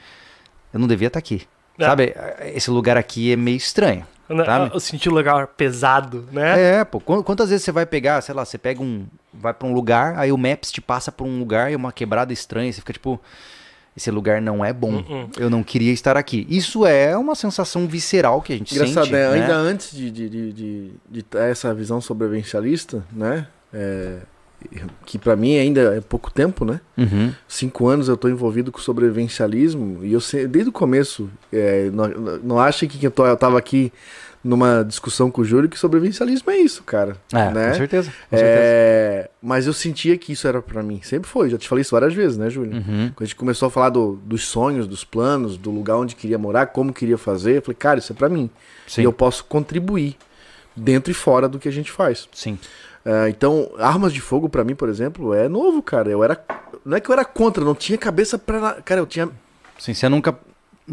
[0.72, 1.42] Eu não devia estar aqui.
[1.78, 1.84] É.
[1.84, 2.14] Sabe?
[2.54, 4.06] Esse lugar aqui é meio estranho.
[4.46, 4.70] Sabe?
[4.72, 6.78] Eu senti o lugar pesado, né?
[6.80, 7.00] É, pô.
[7.00, 9.06] Qu- Quantas vezes você vai pegar, sei lá, você pega um.
[9.34, 12.32] Vai pra um lugar, aí o Maps te passa pra um lugar e uma quebrada
[12.32, 12.72] estranha.
[12.72, 13.20] Você fica tipo.
[14.00, 14.94] Esse lugar não é bom.
[14.94, 15.30] Uh-uh.
[15.38, 16.46] Eu não queria estar aqui.
[16.48, 19.12] Isso é uma sensação visceral que a gente Engraçado, sente.
[19.12, 19.28] né?
[19.30, 19.42] né?
[19.42, 23.46] Ainda antes de, de, de, de, de ter essa visão sobrevivencialista, né?
[23.74, 24.20] É,
[25.04, 26.80] que pra mim ainda é pouco tempo, né?
[26.96, 27.30] Uhum.
[27.46, 32.08] Cinco anos eu tô envolvido com sobrevivencialismo e eu sei, desde o começo, é, não,
[32.42, 33.92] não acha que eu, tô, eu tava aqui
[34.42, 37.16] numa discussão com o Júlio que sobrevivencialismo é isso, cara.
[37.32, 37.68] É, né?
[37.70, 38.10] com certeza.
[38.30, 38.60] Com certeza.
[38.62, 41.00] É, mas eu sentia que isso era pra mim.
[41.02, 42.72] Sempre foi, já te falei isso várias vezes, né, Júlio?
[42.74, 43.10] Uhum.
[43.14, 46.38] Quando a gente começou a falar do- dos sonhos, dos planos, do lugar onde queria
[46.38, 48.48] morar, como queria fazer, eu falei, cara, isso é pra mim.
[48.86, 49.02] Sim.
[49.02, 50.16] E eu posso contribuir
[50.74, 52.28] dentro e fora do que a gente faz.
[52.32, 52.58] Sim.
[53.04, 56.10] É, então, armas de fogo pra mim, por exemplo, é novo, cara.
[56.10, 56.42] Eu era.
[56.84, 58.74] Não é que eu era contra, não tinha cabeça pra.
[58.84, 59.28] Cara, eu tinha.
[59.78, 60.36] Sim, você nunca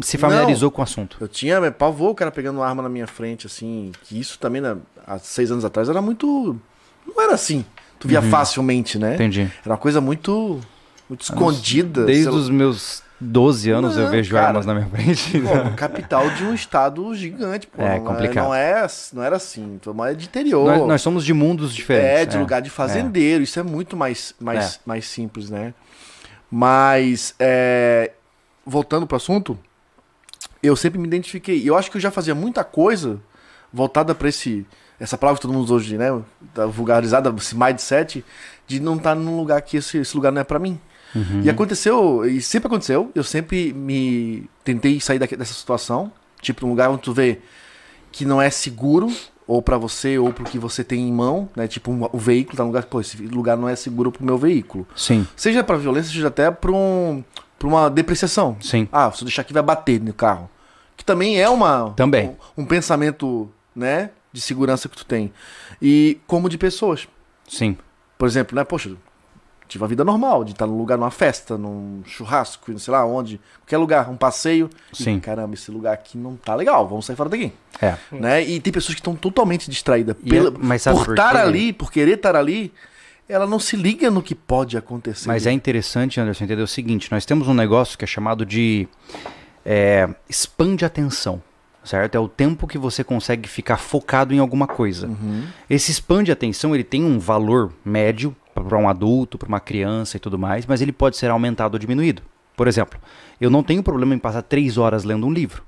[0.00, 1.16] se familiarizou com o assunto.
[1.20, 3.92] Eu tinha meu, pavor o cara pegando uma arma na minha frente, assim.
[4.02, 6.58] Que isso também, né, há seis anos atrás, era muito.
[7.06, 7.64] Não era assim.
[7.98, 9.14] Tu via facilmente, né?
[9.14, 9.50] Entendi.
[9.64, 10.60] Era uma coisa muito.
[11.08, 12.04] Muito escondida.
[12.04, 14.48] Desde os meus 12 anos eu Não, vejo cara.
[14.48, 15.40] armas na minha frente.
[15.40, 17.82] Pô, capital de um estado gigante, pô.
[17.82, 18.44] É, não complicado.
[18.44, 19.78] Não, é, não era assim.
[19.82, 20.66] Tu é de interior.
[20.66, 22.10] nós, nós somos de mundos diferentes.
[22.22, 23.42] É, de lugar de fazendeiro.
[23.42, 24.78] Isso é muito mais, mais, É.
[24.86, 25.74] mais simples, né?
[26.50, 28.12] Mas, é,
[28.64, 29.58] voltando pro assunto,
[30.62, 31.62] eu sempre me identifiquei.
[31.68, 33.20] Eu acho que eu já fazia muita coisa
[33.72, 34.66] voltada pra esse.
[35.00, 36.20] Essa palavra que todo mundo usa hoje, né?
[36.52, 38.24] Tá vulgarizada, esse mindset,
[38.66, 40.78] de não estar num lugar que esse, esse lugar não é pra mim.
[41.14, 41.42] Uhum.
[41.44, 46.70] E aconteceu, e sempre aconteceu, eu sempre me tentei sair daque- dessa situação, tipo um
[46.70, 47.38] lugar onde tu vê
[48.12, 49.08] que não é seguro,
[49.46, 51.66] ou pra você, ou pro que você tem em mão, né?
[51.68, 54.36] Tipo, um- o veículo tá num lugar, pô, esse lugar não é seguro pro meu
[54.36, 54.86] veículo.
[54.96, 57.24] Sim, Seja pra violência, seja até pra, um,
[57.58, 58.56] pra uma depreciação.
[58.60, 58.88] sim.
[58.92, 60.48] Ah, se eu deixar aqui vai bater no carro.
[60.96, 62.36] Que também é uma Também.
[62.56, 65.32] Um, um pensamento, né, de segurança que tu tem.
[65.80, 67.06] E como de pessoas.
[67.48, 67.76] Sim.
[68.18, 68.90] Por exemplo, né, poxa,
[69.68, 73.04] tive uma vida normal, de estar num lugar, numa festa, num churrasco, não sei lá
[73.04, 74.68] onde, qualquer lugar, um passeio.
[74.92, 75.16] Sim.
[75.16, 77.52] E, caramba, esse lugar aqui não tá legal, vamos sair fora daqui.
[77.80, 77.94] É.
[78.10, 78.42] Né?
[78.42, 80.16] E tem pessoas que estão totalmente distraídas.
[80.28, 82.72] Pela, é- mas por estar ali, por querer estar ali,
[83.28, 85.28] ela não se liga no que pode acontecer.
[85.28, 88.88] Mas é interessante, Anderson, entender o seguinte: nós temos um negócio que é chamado de
[89.64, 91.42] é, expande atenção.
[91.84, 92.16] Certo?
[92.16, 95.06] É o tempo que você consegue ficar focado em alguma coisa.
[95.06, 95.46] Uhum.
[95.70, 100.20] Esse expande atenção, ele tem um valor médio para um adulto, para uma criança e
[100.20, 102.22] tudo mais, mas ele pode ser aumentado ou diminuído.
[102.54, 103.00] Por exemplo,
[103.40, 105.62] eu não tenho problema em passar três horas lendo um livro.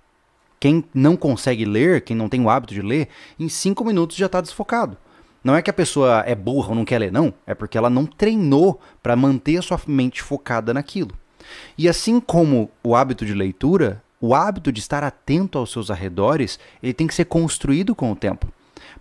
[0.58, 4.26] Quem não consegue ler, quem não tem o hábito de ler, em cinco minutos já
[4.26, 4.98] está desfocado.
[5.42, 7.32] Não é que a pessoa é burra ou não quer ler, não.
[7.46, 11.12] É porque ela não treinou para manter a sua mente focada naquilo.
[11.76, 16.58] E assim como o hábito de leitura, o hábito de estar atento aos seus arredores,
[16.82, 18.48] ele tem que ser construído com o tempo.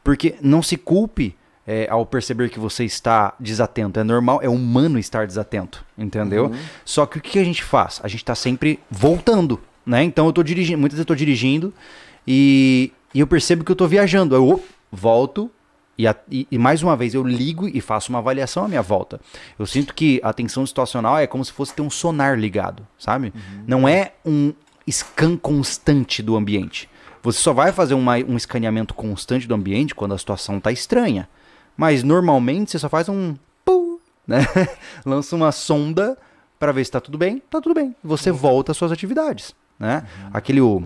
[0.04, 1.36] Porque não se culpe
[1.68, 4.00] é, ao perceber que você está desatento.
[4.00, 6.52] É normal, é humano estar desatento, entendeu?
[6.86, 8.00] Só que o que a gente faz?
[8.04, 10.04] A gente está sempre voltando, né?
[10.04, 11.74] Então eu tô dirigindo, muitas vezes eu tô dirigindo
[12.26, 14.34] e, e eu percebo que eu tô viajando.
[14.34, 15.52] Eu volto
[16.00, 18.82] e, a- e- e mais uma vez eu ligo e faço uma avaliação à minha
[18.82, 19.20] volta.
[19.60, 23.34] Eu sinto que a atenção situacional é como se fosse ter um sonar ligado, sabe?
[23.68, 24.54] Não é um
[24.90, 26.90] scan constante do ambiente.
[27.22, 31.28] Você só vai fazer uma- um escaneamento constante do ambiente quando a situação está estranha.
[31.76, 33.36] Mas normalmente você só faz um
[33.66, 34.38] pu, né?
[35.06, 36.18] Lança uma sonda
[36.58, 37.94] para ver se está tudo bem, tá tudo bem.
[38.04, 40.04] Você volta às suas atividades, né?
[40.34, 40.86] Aquele o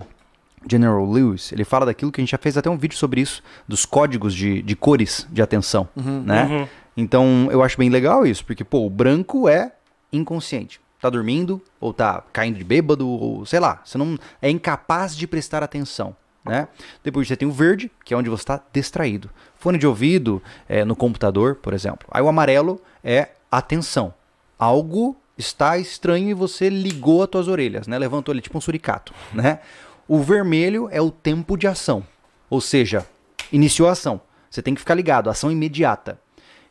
[0.68, 3.42] General Lewis, ele fala daquilo que a gente já fez até um vídeo sobre isso,
[3.66, 6.44] dos códigos de, de cores de atenção, né?
[6.44, 6.68] Uhum.
[6.96, 9.72] Então eu acho bem legal isso, porque pô, o branco é
[10.12, 10.80] inconsciente.
[11.00, 15.26] Tá dormindo, ou tá caindo de bêbado, ou sei lá, você não é incapaz de
[15.26, 16.16] prestar atenção.
[16.44, 16.68] Né?
[17.02, 19.30] Depois você tem o verde, que é onde você está distraído.
[19.56, 22.06] Fone de ouvido é, no computador, por exemplo.
[22.10, 24.12] Aí o amarelo é atenção.
[24.58, 27.98] Algo está estranho e você ligou as tuas orelhas, né?
[27.98, 29.58] Levantou ele tipo um suricato, né?
[30.06, 32.04] O vermelho é o tempo de ação.
[32.50, 33.06] Ou seja,
[33.50, 34.20] iniciou a ação.
[34.50, 36.20] Você tem que ficar ligado, ação imediata.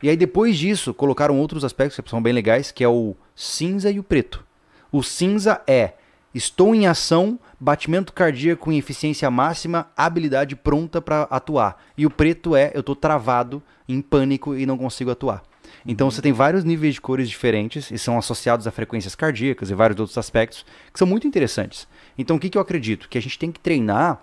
[0.03, 3.89] E aí depois disso, colocaram outros aspectos que são bem legais, que é o cinza
[3.89, 4.45] e o preto.
[4.91, 5.93] O cinza é
[6.33, 11.81] estou em ação, batimento cardíaco em eficiência máxima, habilidade pronta para atuar.
[11.97, 15.41] E o preto é eu estou travado, em pânico e não consigo atuar.
[15.85, 19.73] Então você tem vários níveis de cores diferentes e são associados a frequências cardíacas e
[19.73, 21.87] vários outros aspectos que são muito interessantes.
[22.17, 23.09] Então o que, que eu acredito?
[23.09, 24.21] Que a gente tem que treinar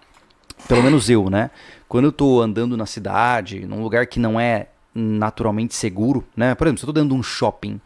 [0.68, 1.50] pelo menos eu, né?
[1.88, 6.54] Quando eu tô andando na cidade, num lugar que não é naturalmente seguro, né?
[6.54, 7.80] Por exemplo, se eu tô dentro de um shopping,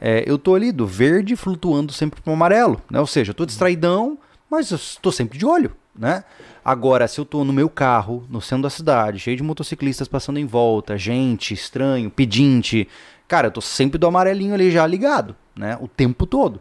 [0.00, 3.00] é, eu tô ali do verde flutuando sempre pro amarelo, né?
[3.00, 4.18] Ou seja, eu tô distraidão,
[4.50, 6.24] mas eu tô sempre de olho, né?
[6.64, 10.38] Agora, se eu tô no meu carro, no centro da cidade, cheio de motociclistas passando
[10.38, 12.88] em volta, gente, estranho, pedinte,
[13.28, 15.76] cara, eu tô sempre do amarelinho ali já ligado, né?
[15.80, 16.60] O tempo todo.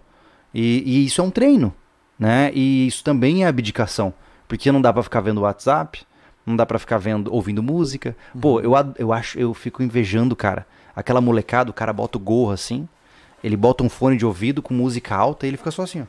[0.53, 1.73] E, e isso é um treino,
[2.17, 2.51] né?
[2.53, 4.13] E isso também é abdicação.
[4.47, 6.05] Porque não dá pra ficar vendo WhatsApp,
[6.45, 8.15] não dá pra ficar vendo, ouvindo música.
[8.39, 10.67] Pô, eu, eu acho, eu fico invejando, cara.
[10.95, 12.87] Aquela molecada, o cara bota o gorro assim,
[13.43, 16.05] ele bota um fone de ouvido com música alta e ele fica só assim, ó.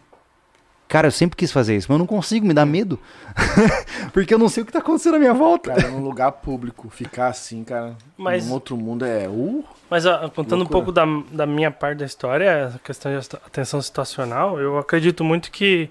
[0.86, 2.98] Cara, eu sempre quis fazer isso, mas eu não consigo, me dá medo.
[4.12, 5.72] Porque eu não sei o que tá acontecendo à minha volta.
[5.74, 9.28] Cara, num lugar público, ficar assim, cara, Mas- num outro mundo é.
[9.28, 10.68] Uh, Mas ó, contando um Loucura.
[10.84, 15.50] pouco da, da minha parte da história, a questão de atenção situacional, eu acredito muito
[15.50, 15.88] que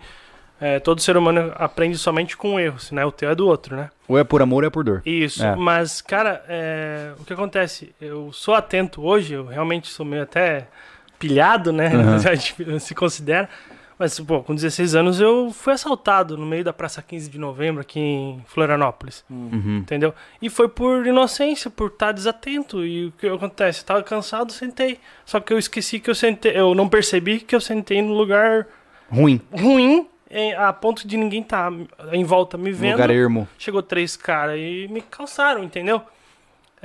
[0.62, 3.04] é, todo ser humano aprende somente com erros, né?
[3.04, 3.90] O teu é do outro, né?
[4.08, 5.02] Ou é por amor ou é por dor.
[5.06, 5.56] Isso, É.
[5.56, 7.94] mas, cara, é, o que acontece?
[8.00, 10.68] Eu sou atento hoje, eu realmente sou meio até
[11.20, 11.90] pilhado, né?
[11.94, 12.16] Uhum.
[12.16, 13.50] A gente se considera.
[13.98, 17.82] Mas, pô, com 16 anos eu fui assaltado no meio da Praça 15 de Novembro
[17.82, 19.24] aqui em Florianópolis.
[19.30, 19.78] Uhum.
[19.78, 20.14] Entendeu?
[20.42, 22.86] E foi por inocência, por estar desatento.
[22.86, 23.82] E o que acontece?
[23.82, 25.00] Eu tava cansado, sentei.
[25.26, 26.58] Só que eu esqueci que eu sentei.
[26.58, 28.68] Eu não percebi que eu sentei no lugar
[29.10, 29.40] Ruim.
[29.52, 30.08] ruim,
[30.58, 31.72] a ponto de ninguém tá
[32.12, 32.94] em volta me vendo.
[32.94, 33.48] Lugar ermo.
[33.58, 36.02] Chegou três caras e me calçaram, entendeu?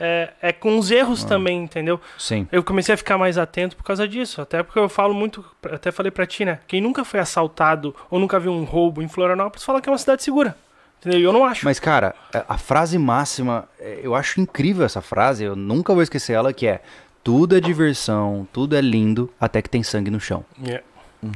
[0.00, 2.00] É, é com os erros também, entendeu?
[2.16, 2.46] Sim.
[2.52, 4.40] Eu comecei a ficar mais atento por causa disso.
[4.40, 6.60] Até porque eu falo muito, até falei pra ti, né?
[6.68, 9.98] Quem nunca foi assaltado ou nunca viu um roubo em Florianópolis fala que é uma
[9.98, 10.56] cidade segura.
[11.00, 11.20] Entendeu?
[11.20, 11.64] E eu não acho.
[11.64, 16.02] Mas, cara, a a frase máxima, é, eu acho incrível essa frase, eu nunca vou
[16.02, 16.80] esquecer ela, que é
[17.22, 20.44] tudo é diversão, tudo é lindo, até que tem sangue no chão.
[20.64, 20.82] É.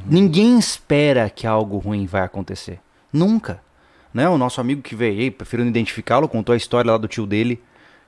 [0.05, 2.79] Ninguém espera que algo ruim vai acontecer.
[3.11, 3.61] Nunca.
[4.13, 4.27] Né?
[4.29, 7.25] O nosso amigo que veio aí, prefiro não identificá-lo, contou a história lá do tio
[7.25, 7.61] dele,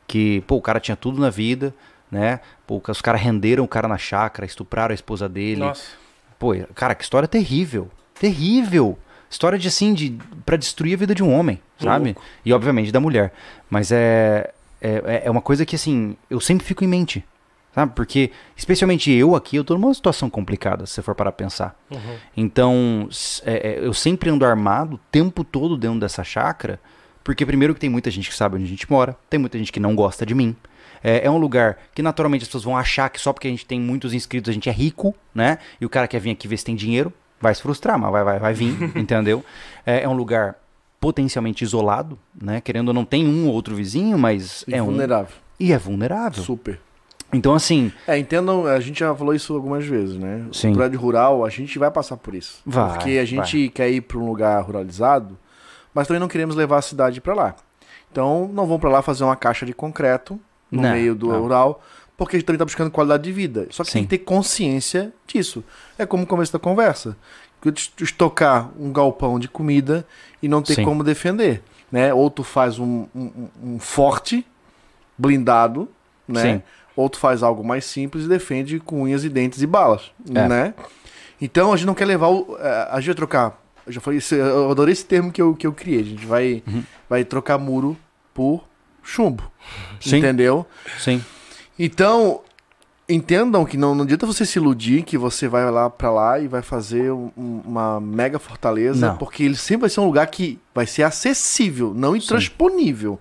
[0.07, 1.73] que, pô, o cara tinha tudo na vida,
[2.11, 2.39] né?
[2.65, 5.61] Pô, os caras renderam o cara na chácara, estupraram a esposa dele.
[5.61, 5.91] Nossa.
[6.37, 7.89] Pô, cara, que história terrível.
[8.19, 8.97] Terrível.
[9.29, 12.15] História de assim, de para destruir a vida de um homem, sabe?
[12.43, 13.33] E obviamente da mulher.
[13.69, 17.25] Mas é, é é uma coisa que assim, eu sempre fico em mente.
[17.75, 17.91] Sabe?
[17.93, 21.77] Porque, especialmente eu aqui, eu tô numa situação complicada, se você for parar pra pensar.
[21.91, 22.15] Uhum.
[22.37, 23.09] Então,
[23.43, 26.79] é, é, eu sempre ando armado o tempo todo dentro dessa chácara,
[27.25, 29.71] porque primeiro que tem muita gente que sabe onde a gente mora, tem muita gente
[29.71, 30.55] que não gosta de mim.
[31.03, 33.65] É, é um lugar que naturalmente as pessoas vão achar que só porque a gente
[33.65, 35.57] tem muitos inscritos a gente é rico, né?
[35.81, 37.11] E o cara quer vir aqui ver se tem dinheiro,
[37.41, 39.43] vai se frustrar, mas vai, vai, vai vir, entendeu?
[39.83, 40.55] É, é um lugar
[40.99, 42.61] potencialmente isolado, né?
[42.61, 44.85] Querendo ou não, tem um ou outro vizinho, mas E é um.
[44.85, 45.35] vulnerável.
[45.59, 46.43] E é vulnerável.
[46.43, 46.79] Super.
[47.33, 50.45] Então, assim, É, entendam, a gente já falou isso algumas vezes, né?
[50.53, 50.73] Sim.
[50.73, 52.61] O prédio rural, a gente vai passar por isso.
[52.63, 55.37] Vai, Porque a gente quer ir para um lugar ruralizado,
[55.95, 57.55] mas também não queremos levar a cidade para lá.
[58.11, 61.41] Então, não vão para lá fazer uma caixa de concreto no Não, meio do não.
[61.41, 61.81] rural,
[62.17, 63.67] porque a gente também está buscando qualidade de vida.
[63.71, 64.07] Só que tem Sim.
[64.07, 65.63] que ter consciência disso.
[65.97, 67.17] É como o começo da conversa.
[67.99, 70.05] Estocar um galpão de comida
[70.41, 70.83] e não ter Sim.
[70.83, 71.63] como defender.
[71.91, 72.13] Né?
[72.13, 74.45] Ou tu faz um, um- um forte
[75.17, 75.89] blindado,
[76.27, 76.41] né?
[76.41, 76.63] Sim.
[76.95, 80.47] Ou tu faz algo mais simples e defende com unhas e dentes e balas, É.
[80.47, 80.73] né?
[81.41, 83.61] Então a gente não quer levar o, eh, a gente vai trocar.
[83.85, 85.99] Eu já falei, isso, eu adorei esse termo que eu, que eu criei.
[86.01, 86.83] A gente vai, Uhum.
[87.09, 87.95] vai trocar muro
[88.33, 88.63] por
[89.03, 89.43] chumbo.
[89.99, 90.17] Sim.
[90.17, 90.65] Entendeu?
[90.99, 91.23] sim.
[91.77, 92.41] Então,
[93.07, 96.47] entendam que não, não adianta você se iludir que você vai lá pra lá e
[96.47, 99.17] vai fazer um- um- uma mega fortaleza, Não.
[99.17, 103.19] porque ele sempre vai ser um lugar que vai ser acessível, não intransponível.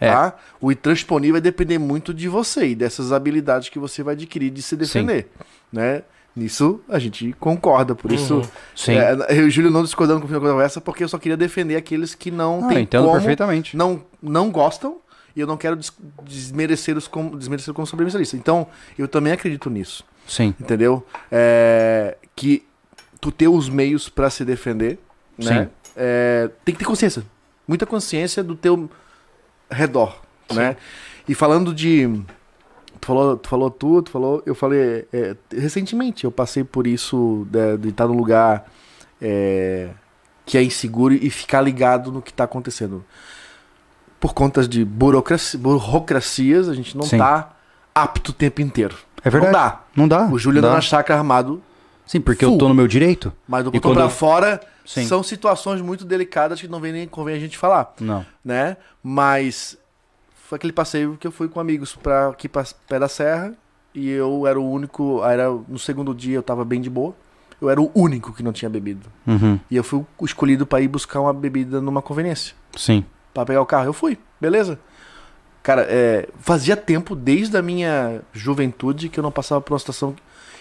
[0.00, 0.08] É.
[0.10, 0.36] Tá?
[0.60, 4.62] O intransponível vai depender muito de você e dessas habilidades que você vai adquirir de
[4.62, 5.28] se defender.
[5.72, 6.02] Né?
[6.36, 8.36] Nisso a gente concorda, por isso.
[8.38, 8.42] Uhum.
[8.74, 8.92] Sim.
[8.94, 11.76] É, eu e o Júlio não discordando com a conversa, porque eu só queria defender
[11.76, 13.76] aqueles que não Ah, têm entendo como, perfeitamente.
[13.76, 14.96] não, não gostam,
[15.36, 15.92] e eu não quero des-
[16.24, 18.36] desmerecer os como, desmerecer como sobrevivencialista.
[18.36, 18.66] Então,
[18.98, 20.52] eu também acredito nisso, Sim.
[20.60, 21.06] entendeu?
[21.30, 22.64] É, que
[23.20, 24.98] tu ter os meios pra se defender,
[25.38, 25.64] né?
[25.64, 25.68] Sim.
[25.96, 27.24] É, tem que ter consciência.
[27.66, 28.90] Muita consciência do teu
[29.70, 30.20] redor,
[30.52, 30.76] né?
[31.28, 32.10] E falando de...
[33.04, 34.42] Tu falou, tu falou tu, tu falou...
[34.46, 35.06] Eu falei...
[35.12, 38.64] é, recentemente eu passei por isso de, de estar num lugar
[39.20, 39.90] é,
[40.46, 43.04] que é inseguro e ficar ligado no que está acontecendo.
[44.18, 47.18] Por conta de burocracia, burocracias, a gente não Sim.
[47.18, 47.50] tá
[47.94, 48.96] apto o tempo inteiro.
[49.22, 49.52] É verdade.
[49.54, 49.80] Não dá.
[49.94, 50.26] Não dá.
[50.34, 51.62] O Júlio não na chácara armado,
[52.06, 52.58] Sim, porque eu full.
[52.58, 53.30] tô no meu direito.
[53.46, 55.04] mas do botão quando pra eu- fora Sim.
[55.06, 58.24] são situações muito delicadas que não vem nem convém a gente falar, Não.
[58.42, 58.78] né?
[59.02, 59.76] Mas
[60.54, 63.52] foi aquele passeio que eu fui com amigos para aqui para pé da serra
[63.94, 67.14] e eu era o único, era no segundo dia eu tava bem de boa.
[67.60, 69.06] Eu era o único que não tinha bebido.
[69.26, 69.58] Uhum.
[69.70, 72.54] E eu fui escolhido para ir buscar uma bebida numa conveniência.
[72.76, 73.04] Sim.
[73.32, 73.86] Pra pegar o carro.
[73.86, 74.78] Eu fui, beleza.
[75.62, 80.14] Cara, é, fazia tempo, desde a minha juventude, que eu não passava por uma situação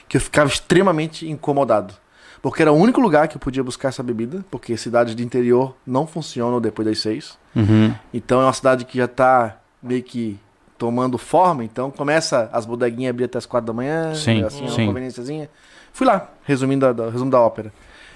[0.07, 1.93] que eu ficava extremamente incomodado.
[2.41, 5.75] Porque era o único lugar que eu podia buscar essa bebida, porque cidades de interior
[5.85, 7.37] não funcionam depois das seis.
[7.55, 7.93] Uhum.
[8.13, 10.39] Então é uma cidade que já tá meio que
[10.77, 14.61] tomando forma, então começa as bodeguinhas a abrir até as quatro da manhã, Sim, assim,
[14.61, 14.85] uma sim.
[14.87, 15.49] conveniênciazinha.
[15.93, 17.71] Fui lá, resumindo a, da- resumo da ópera.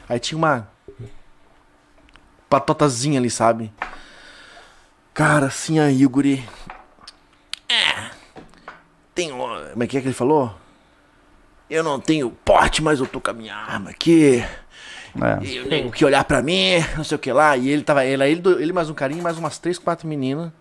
[0.09, 0.67] Aí tinha uma
[2.49, 3.71] patotazinha ali, sabe?
[5.13, 6.43] Cara, assim aí, o guri.
[7.69, 8.09] É.
[9.13, 9.29] Tem.
[9.29, 10.53] Como é que é que ele falou?
[11.69, 14.43] Eu não tenho porte, mas eu tô com a minha arma aqui.
[15.19, 15.43] É.
[15.43, 17.57] E o nego que olhar pra mim, não sei o que lá.
[17.57, 18.05] E ele tava.
[18.05, 20.51] Ele, ele, ele mais um carinho, mais umas três, quatro meninas.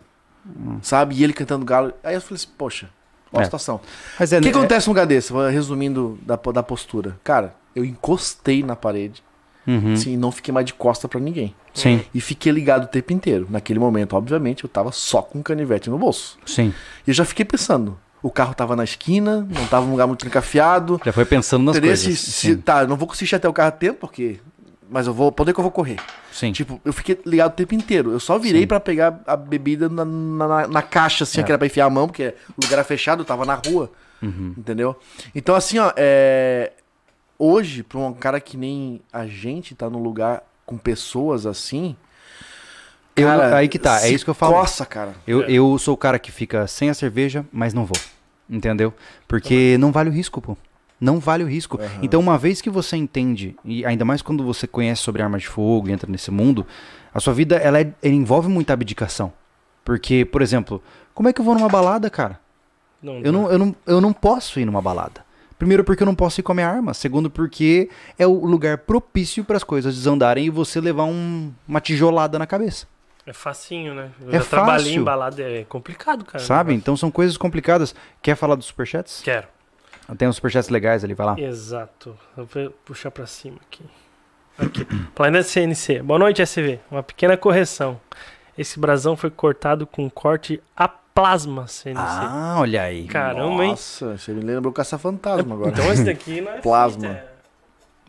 [0.83, 1.15] Sabe?
[1.17, 1.93] E ele cantando galo.
[2.05, 2.89] Aí eu falei assim, poxa,
[3.33, 3.43] olha É.
[3.43, 3.81] a situação.
[4.19, 5.33] Mas é, O que é- acontece num lugar desse?
[5.51, 7.19] Resumindo da, da postura.
[7.25, 9.23] Cara, eu encostei na parede.
[9.67, 9.95] Uhum.
[9.95, 11.53] Assim, e não fiquei mais de costa pra ninguém.
[11.75, 13.49] Sim, E fiquei ligado o tempo inteiro.
[13.51, 16.39] Naquele momento, obviamente, eu tava só com um canivete no bolso.
[16.47, 16.73] sim.
[17.07, 20.21] E eu já fiquei pensando, o carro tava na esquina, não tava num lugar muito
[20.21, 21.01] trancafiado.
[21.05, 21.91] Já foi pensando nas Entendeu?
[21.97, 22.19] coisas.
[22.19, 24.39] Se, se- tá, não vou conseguir até o carro a tempo, porque.
[24.89, 25.33] Mas eu vou.
[25.33, 25.97] Poder que eu vou correr.
[26.33, 26.53] Sim.
[26.53, 28.13] Tipo, eu fiquei ligado o tempo inteiro.
[28.13, 31.43] Eu só virei pra pegar a bebida na, na, na caixa, assim, É.
[31.43, 33.91] que era pra enfiar a mão, porque o lugar era fechado, eu tava na rua.
[34.23, 34.55] Uhum.
[34.57, 34.97] Entendeu?
[35.35, 36.73] Então, assim, ó, é...
[37.39, 41.97] hoje, pra um cara que nem a gente tá num lugar com pessoas assim.
[43.15, 44.55] Eu- aí que tá, é isso que eu falo.
[44.55, 45.15] Coça, cara.
[45.27, 45.51] Eu, É.
[45.51, 47.97] eu sou o cara que fica sem a cerveja, mas não vou.
[48.49, 48.93] Entendeu?
[49.27, 50.57] Porque não vale o risco, pô.
[51.01, 51.79] Não vale o risco.
[51.81, 52.01] Aham.
[52.03, 55.49] Então, uma vez que você entende, e ainda mais quando você conhece sobre armas de
[55.49, 56.67] fogo e entra nesse mundo,
[57.13, 59.33] a sua vida ela, é- ela envolve muita abdicação.
[59.85, 60.83] Porque, por exemplo,
[61.15, 62.41] como é que eu vou numa balada, cara?
[63.03, 65.25] Não, Eu não, eu, não, eu não posso ir numa balada.
[65.59, 66.93] Primeiro, porque eu não posso ir com a minha arma.
[66.93, 67.89] Segundo, porque
[68.19, 72.47] é o lugar propício para as coisas desandarem e você levar um- uma tijolada na
[72.47, 72.87] cabeça.
[73.27, 74.11] É facinho, né?
[74.21, 75.01] Eu É já trabalhei fácil.
[75.01, 76.43] em balada, é complicado, cara.
[76.45, 76.75] Sabe?
[76.75, 77.95] Então são coisas complicadas.
[78.23, 79.21] Quer falar dos superchats?
[79.23, 79.47] Quero.
[80.17, 81.41] Tem uns superchats legais ali, vai lá.
[81.41, 82.17] Exato.
[82.37, 83.83] Eu vou puxar pra cima aqui.
[84.59, 84.85] Aqui.
[85.15, 86.01] Planeta CNC.
[86.03, 86.79] Boa noite, SV.
[86.91, 88.01] Uma pequena correção.
[88.57, 91.99] Esse brasão foi cortado com corte a plasma CNC.
[92.01, 93.07] Ah, olha aí.
[93.07, 93.71] Caramba, hein?
[93.71, 95.71] Nossa, você me lembrou caça-fantasma agora.
[95.71, 97.01] Então esse daqui não é Plasma.
[97.09, 97.36] fita, é-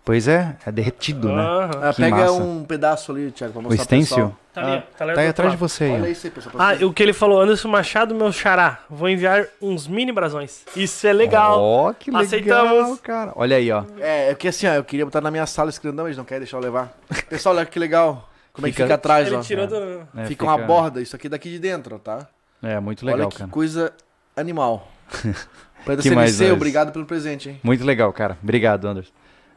[0.08, 1.44] Pois é, é derretido, né?
[1.82, 2.32] Ah, Que pega massa.
[2.32, 4.16] um pedaço ali, Thiago, pra O mostrar pro stencil?
[4.16, 4.38] pessoal.
[4.54, 4.98] Tá ali, ó.
[4.98, 5.92] tá ali Tá aí atrás de outro você aí.
[5.92, 6.56] Olha isso aí, pessoal.
[6.56, 8.80] pra Ah, o que ele falou, Anderson Machado, meu xará.
[8.90, 10.64] Vou enviar uns mini brasões.
[10.78, 11.60] Isso é legal.
[11.62, 13.00] Ó, que legal, Aceitamos.
[13.02, 13.34] cara.
[13.36, 13.84] Olha aí, ó.
[14.00, 16.24] É, é porque assim, ó, eu queria botar na minha sala esse grandão, eles não
[16.24, 16.98] querem deixar eu levar.
[17.30, 18.30] Pessoal, olha que legal.
[18.54, 19.42] Como é que Fica- fica atrás, ele ó.
[19.42, 19.68] tirou é.
[19.68, 20.08] do.
[20.22, 22.26] É, fica, uma borda, isso aqui daqui de dentro, tá?
[22.64, 23.50] É, muito legal, olha que cara.
[23.52, 23.92] coisa
[24.38, 24.90] animal.
[25.86, 26.56] Planeta Que mais, CNC, Anderson?
[26.56, 27.60] obrigado pelo presente, hein?
[27.62, 28.38] Muito legal, cara.
[28.42, 29.12] Obrigado, Anderson.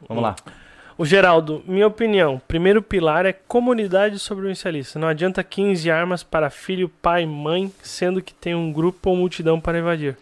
[0.07, 0.35] Vamos lá.
[0.97, 4.99] O Geraldo, minha opinião, primeiro pilar é comunidade sobrevivencialista.
[4.99, 9.59] Não adianta 15 armas para filho, pai, mãe, sendo que tem um grupo ou multidão
[9.59, 10.17] para invadir.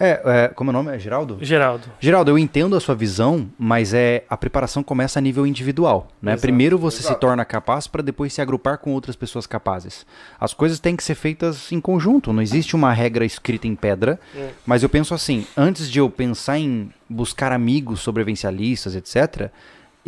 [0.00, 0.94] É, é, como é o nome?
[0.94, 1.38] É Geraldo?
[1.40, 1.84] Geraldo.
[2.00, 6.32] Geraldo, eu entendo a sua visão, mas é a preparação começa a nível individual, né?
[6.32, 7.20] Exato, Primeiro você se exato.
[7.20, 10.04] torna capaz para depois se agrupar com outras pessoas capazes.
[10.40, 14.18] As coisas têm que ser feitas em conjunto, não existe uma regra escrita em pedra,
[14.34, 14.48] É.
[14.66, 19.50] mas eu penso assim, antes de eu pensar em buscar amigos sobrevivencialistas, etc,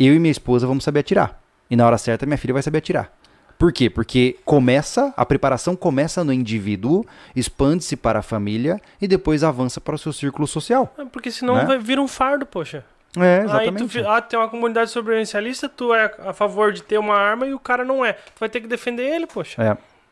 [0.05, 1.39] eu e minha esposa vamos saber atirar.
[1.69, 3.11] E na hora certa minha filha vai saber atirar.
[3.57, 3.89] Por quê?
[3.89, 7.03] Porque começa, a preparação começa no indivíduo,
[7.35, 10.93] expande-se para a família e depois avança para o seu círculo social.
[10.97, 11.65] Ah, Porque senão Né?
[11.65, 12.83] vai vir um fardo, poxa.
[13.17, 13.99] É, Aí tu, exatamente.
[14.05, 17.59] ah, tem uma comunidade sobrevivencialista, tu é a favor de ter uma arma e o
[17.59, 18.13] cara não é.
[18.13, 19.59] Tu vai ter que defender ele, poxa.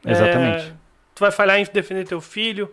[0.03, 0.65] É, exatamente.
[0.69, 0.71] É,
[1.13, 2.67] tu vai falhar em defender teu filho.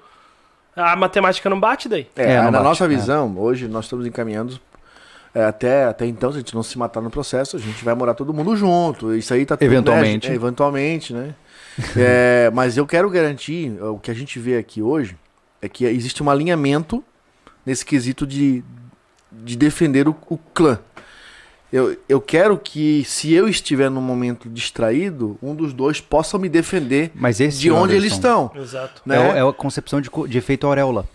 [0.75, 2.09] A matemática não bate daí.
[2.17, 2.89] É, É, na bate, nossa é.
[2.89, 4.59] visão, hoje nós estamos encaminhando.
[5.35, 7.95] É, até, até então, se a gente não se matar no processo, a gente vai
[7.95, 9.15] morar todo mundo junto.
[9.15, 10.31] Isso aí tá tudo, né, Eventualmente.
[10.31, 11.35] é, eventualmente, né?
[11.97, 15.17] É, mas eu quero garantir, o que a gente vê aqui hoje,
[15.63, 17.03] é que existe um alinhamento
[17.65, 18.63] nesse quesito de,
[19.31, 20.79] de defender o, o clã.
[21.73, 26.47] Eu, eu quero que, se eu estiver num momento distraído, um dos dois possa me
[26.47, 28.51] defender Mas esse de onde eles estão.
[28.55, 29.01] Exato.
[29.07, 29.17] Né?
[29.17, 31.09] É, é a concepção de, de efeito auréola.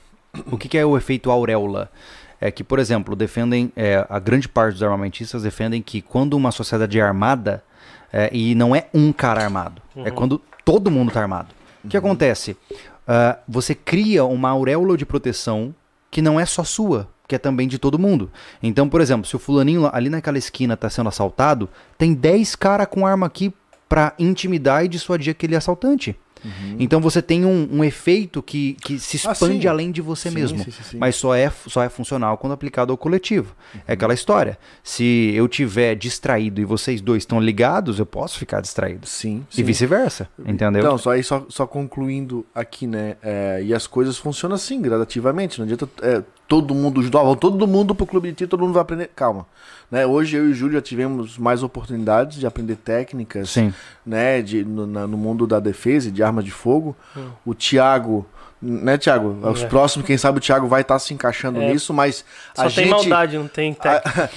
[0.49, 1.91] O que, que é o efeito auréola?
[2.39, 6.51] É que, por exemplo, defendem, é, a grande parte dos armamentistas defendem que quando uma
[6.51, 7.63] sociedade é armada,
[8.13, 11.49] é, e não é um cara armado, é quando todo mundo está armado.
[11.83, 12.55] O que acontece?
[13.07, 15.73] Ah, você cria uma auréola de proteção
[16.11, 18.29] que não é só sua, que é também de todo mundo.
[18.61, 22.87] Então, por exemplo, se o fulaninho ali naquela esquina está sendo assaltado, tem 10 caras
[22.87, 23.53] com arma aqui
[23.87, 26.17] para intimidar e dissuadir aquele assaltante.
[26.79, 29.67] Então você tem um, um efeito que, que se Ah, expande sim.
[29.67, 30.59] além de você Sim, mesmo.
[30.63, 30.97] sim, sim.
[30.97, 33.55] Mas só é, só é funcional quando aplicado ao coletivo.
[33.87, 34.57] É aquela história.
[34.83, 39.07] Se eu tiver distraído e vocês dois estão ligados, eu posso ficar distraído.
[39.07, 40.29] Sim, E vice-versa.
[40.39, 40.81] Entendeu?
[40.81, 43.15] Então, só aí só, só concluindo aqui, né?
[43.21, 45.59] é, e as coisas funcionam assim, gradativamente.
[45.59, 48.73] Não adianta é, todo mundo ó, vão todo mundo pro clube de tiro, todo mundo
[48.73, 49.09] vai aprender.
[49.15, 49.45] Calma.
[49.91, 50.05] Né?
[50.05, 53.73] Hoje eu e o Júlio já tivemos mais oportunidades de aprender técnicas Sim.
[54.05, 56.95] né, de, no, na- no mundo da defesa e de armas de fogo.
[57.15, 57.29] Hum.
[57.45, 58.25] O Thiago,
[58.61, 59.37] né, Thiago?
[59.49, 59.67] Os É.
[59.67, 61.71] próximos, quem sabe o Thiago vai estar se encaixando É.
[61.71, 62.89] nisso, mas Só a tem gente.
[62.89, 64.29] maldade, não tem técnica.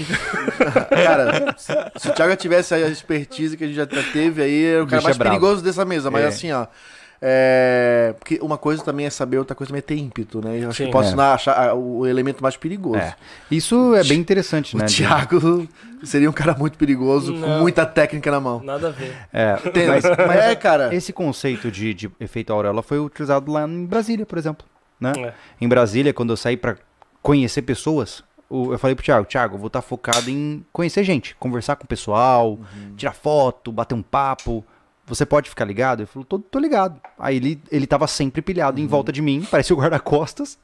[0.91, 4.87] Cara, se, o Thiago tivesse a expertise que a gente já teve aí, era o
[4.87, 6.11] cara bicho mais é perigoso dessa mesa.
[6.11, 6.27] Mas É.
[6.29, 6.67] assim, ó.
[7.23, 10.59] É, porque uma coisa também é saber, outra coisa também é ter ímpeto, né?
[10.59, 10.87] Eu acho Sim.
[10.87, 11.17] que posso É.
[11.17, 12.97] na- achar o elemento mais perigoso.
[12.99, 13.15] É.
[13.51, 14.87] Isso é bem interessante, O né?
[14.87, 15.69] Thiago
[16.03, 17.61] seria um cara muito perigoso, com Não.
[17.61, 18.63] muita técnica na mão.
[18.65, 19.15] Nada a ver.
[19.33, 20.95] É, Tem- mas, mas é, cara.
[20.95, 24.67] esse conceito de, de efeito auréola foi utilizado lá em Brasília, por exemplo.
[24.99, 25.13] Né?
[25.19, 25.33] É.
[25.61, 26.77] Em Brasília, quando eu saí pra
[27.23, 31.37] conhecer pessoas, o- eu falei pro Thiago, Thiago, eu vou estar focado em conhecer gente,
[31.37, 32.59] conversar com o pessoal,
[32.97, 34.65] tirar foto, bater um papo.
[35.11, 36.01] Você pode ficar ligado?
[36.01, 36.99] Ele falou, tô, tô ligado.
[37.19, 40.59] Aí ele, ele tava sempre pilhado em volta de mim, parecia o guarda-costas.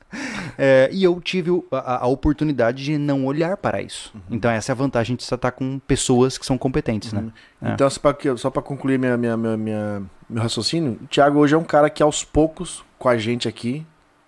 [0.57, 4.15] É, e eu tive a, a oportunidade de não olhar para isso.
[4.31, 7.27] Então essa é a vantagem de você estar com pessoas que são competentes, né?
[7.61, 7.73] É.
[7.73, 11.39] Então, só pra, que- só pra concluir minha, minha, minha, minha- meu raciocínio, o Thiago
[11.39, 13.87] hoje é um cara que aos poucos, com a gente aqui,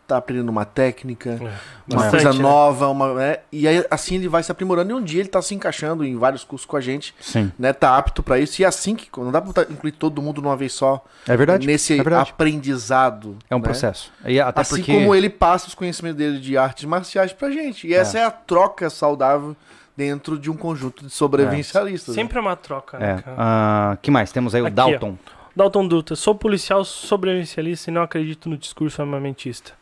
[0.09, 1.39] tá aprendendo uma técnica,
[1.87, 2.39] uma Bastante, coisa né?
[2.43, 3.37] nova, uma, né?
[3.53, 6.17] e aí assim ele vai se aprimorando e um dia ele tá se encaixando em
[6.17, 7.53] vários cursos com a gente, Sim.
[7.59, 7.73] né?
[7.73, 10.41] Tá apto pra isso e é assim que não dá pra botar- incluir todo mundo
[10.41, 11.67] de uma vez só É verdade.
[11.67, 12.31] nesse é verdade.
[12.31, 13.37] aprendizado.
[13.51, 13.65] É um né?
[13.65, 14.11] processo.
[14.25, 14.93] E até assim porque...
[14.93, 17.87] como ele passa os conhecimentos dele de artes marciais pra gente.
[17.87, 19.55] E essa é a troca saudável
[19.97, 22.17] dentro de um conjunto de sobrevivencialistas.
[22.17, 22.23] né?
[22.23, 23.01] Sempre é uma troca, É.
[23.17, 23.37] né, cara?
[23.39, 24.33] Ah, que mais?
[24.33, 25.17] Temos aí o Aqui, Dalton.
[25.57, 29.73] Dalton Dutra, sou policial sobrevivencialista e não acredito no discurso armamentista.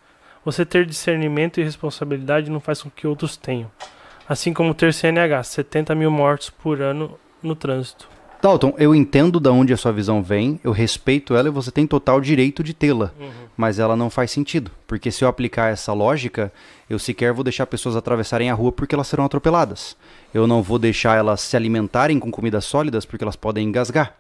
[0.47, 3.69] Você ter discernimento e responsabilidade não faz com que outros tenham.
[4.29, 8.09] Assim como ter CNH, 70 mil mortos por ano no trânsito.
[8.41, 11.85] Dalton, eu entendo da onde a sua visão vem, eu respeito ela e você tem
[11.85, 13.13] total direito de tê-la.
[13.57, 14.71] Mas ela não faz sentido.
[14.87, 16.53] Porque se eu aplicar essa lógica,
[16.89, 19.97] eu sequer vou deixar pessoas atravessarem a rua porque elas serão atropeladas.
[20.33, 24.15] Eu não vou deixar elas se alimentarem com comidas sólidas porque elas podem engasgar.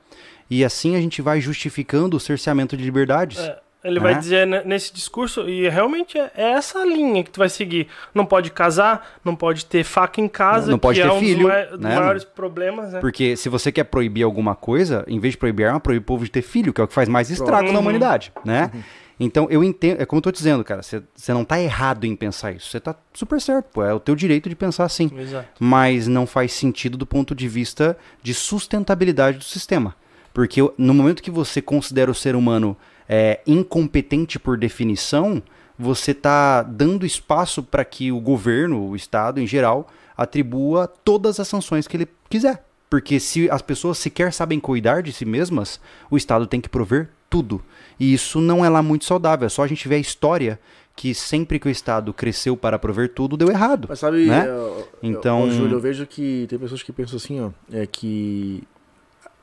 [0.50, 3.38] E assim a gente vai justificando o cerceamento de liberdades.
[3.38, 4.18] É, ele vai É.
[4.18, 7.86] dizer ne- nesse discurso, e realmente é é essa linha que tu vai seguir.
[8.14, 11.20] Não pode casar, não pode ter faca em casa, Não pode que ter é um
[11.20, 11.94] filho, dos, né?
[11.98, 13.00] maiores problemas, né?
[13.00, 16.24] Porque se você quer proibir alguma coisa, em vez de proibir arma, proíbe o povo
[16.24, 17.80] de ter filho, que é o que faz mais estrago na Uhum.
[17.80, 18.70] humanidade, né?
[19.18, 22.52] Então eu entendo, é como eu tô dizendo, cara, você não tá errado em pensar
[22.52, 25.10] isso, você tá super certo, pô, é o teu direito de pensar assim.
[25.18, 25.48] Exato.
[25.58, 29.94] Mas não faz sentido do ponto de vista de sustentabilidade do sistema.
[30.34, 32.76] Porque no momento que você considera o ser humano
[33.08, 35.42] é, incompetente por definição,
[35.78, 41.46] você está dando espaço para que o governo, o Estado em geral, atribua todas as
[41.48, 42.64] sanções que ele quiser.
[42.88, 45.80] Porque se as pessoas sequer sabem cuidar de si mesmas,
[46.10, 47.60] o Estado tem que prover tudo.
[47.98, 49.46] E isso não é lá muito saudável.
[49.46, 50.58] É só a gente ver a história
[50.94, 53.86] que sempre que o Estado cresceu para prover tudo, deu errado.
[53.88, 54.46] Mas sabe, Né?
[54.48, 58.62] eu- Então- eu- Júlio, eu vejo que tem pessoas que pensam assim, ó, é que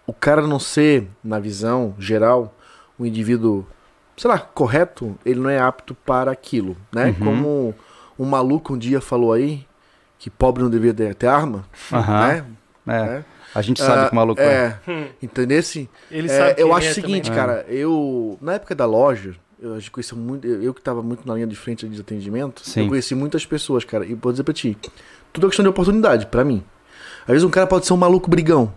[0.07, 2.55] o cara não ser, na visão geral,
[2.99, 3.65] um indivíduo,
[4.17, 7.07] sei lá, correto, ele não é apto para aquilo, né?
[7.07, 7.25] Uhum.
[7.25, 7.75] Como
[8.19, 9.65] um maluco um dia falou aí,
[10.19, 12.27] que pobre não devia ter arma, Aham.
[12.27, 12.45] né?
[12.87, 13.23] É, É.
[13.55, 14.45] a gente sabe Ah, que o maluco é.
[14.87, 14.91] é.
[14.91, 15.89] Hum, Entendesse?
[16.11, 17.39] ele É, eu acho é o seguinte, também.
[17.45, 21.01] cara, eu na época da loja, eu acho que conheci muito, eu, eu que tava
[21.01, 22.81] muito na linha de frente de atendimento, Sim.
[22.83, 24.77] eu conheci muitas pessoas, cara, e vou dizer pra ti,
[25.31, 26.63] tudo é questão de oportunidade, pra mim.
[27.21, 28.73] Às vezes um cara pode ser um maluco brigão.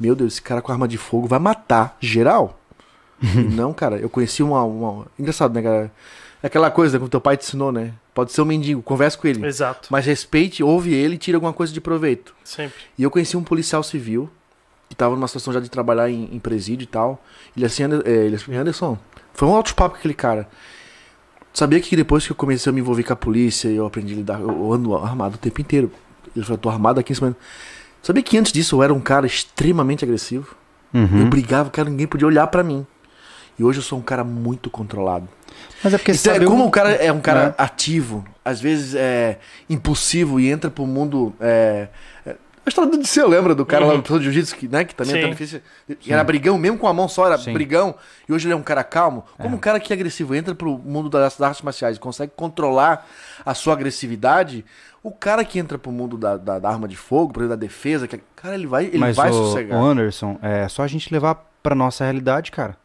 [0.00, 2.58] Meu Deus, esse cara com arma de fogo vai matar geral.
[3.50, 5.92] Não, cara, eu conheci uma, uma- engraçado, né, cara?
[6.42, 7.92] É aquela coisa que o teu pai te ensinou, né?
[8.12, 9.46] Pode ser um mendigo, converse com ele.
[9.46, 12.34] Exato, Mas respeite, ouve ele e tire alguma coisa de proveito.
[12.44, 12.76] sempre.
[12.98, 14.28] E eu conheci um policial civil
[14.88, 17.22] que tava numa situação já de trabalhar em, em presídio e tal.
[17.56, 18.98] Ele assim, Ander- é, ele assim, Anderson,
[19.32, 20.48] foi um alto papo com aquele cara.
[21.54, 24.14] Sabia que depois que eu comecei a me envolver com a polícia e eu aprendi
[24.14, 25.90] a lidar, eu, ando armado o tempo inteiro.
[26.34, 27.36] Ele falou, tô armado aqui em cima.
[28.02, 30.54] Sabia que antes disso eu era um cara extremamente agressivo?
[30.94, 31.20] Uhum.
[31.20, 32.86] Eu brigava, cara, ninguém podia olhar pra mim.
[33.58, 35.28] E hoje eu sou um cara muito controlado.
[35.84, 37.54] Mas é porque Então, é sabe como o- o cara é um cara né?
[37.58, 39.38] ativo, às vezes é
[39.68, 41.34] impulsivo e entra pro mundo.
[41.40, 41.88] É,
[42.24, 42.30] é,
[42.64, 45.20] a história do Disseu, lembra do cara lá do jiu-jitsu, que, né, que também Sim.
[45.26, 45.60] é difícil.
[46.00, 47.52] que Era brigão, mesmo com a mão só, era Sim.
[47.52, 47.94] brigão.
[48.28, 49.24] E hoje ele é um cara calmo.
[49.36, 53.06] Como um cara que é agressivo entra pro mundo das artes marciais e consegue controlar
[53.44, 54.64] a sua agressividade,
[55.02, 57.60] o cara que entra pro mundo da, da- da arma de fogo, por exemplo, da
[57.60, 59.78] defesa, que, cara, ele vai, ele Mas vai o, sossegar.
[59.78, 62.76] o Anderson, é só a gente levar pra nossa realidade, cara.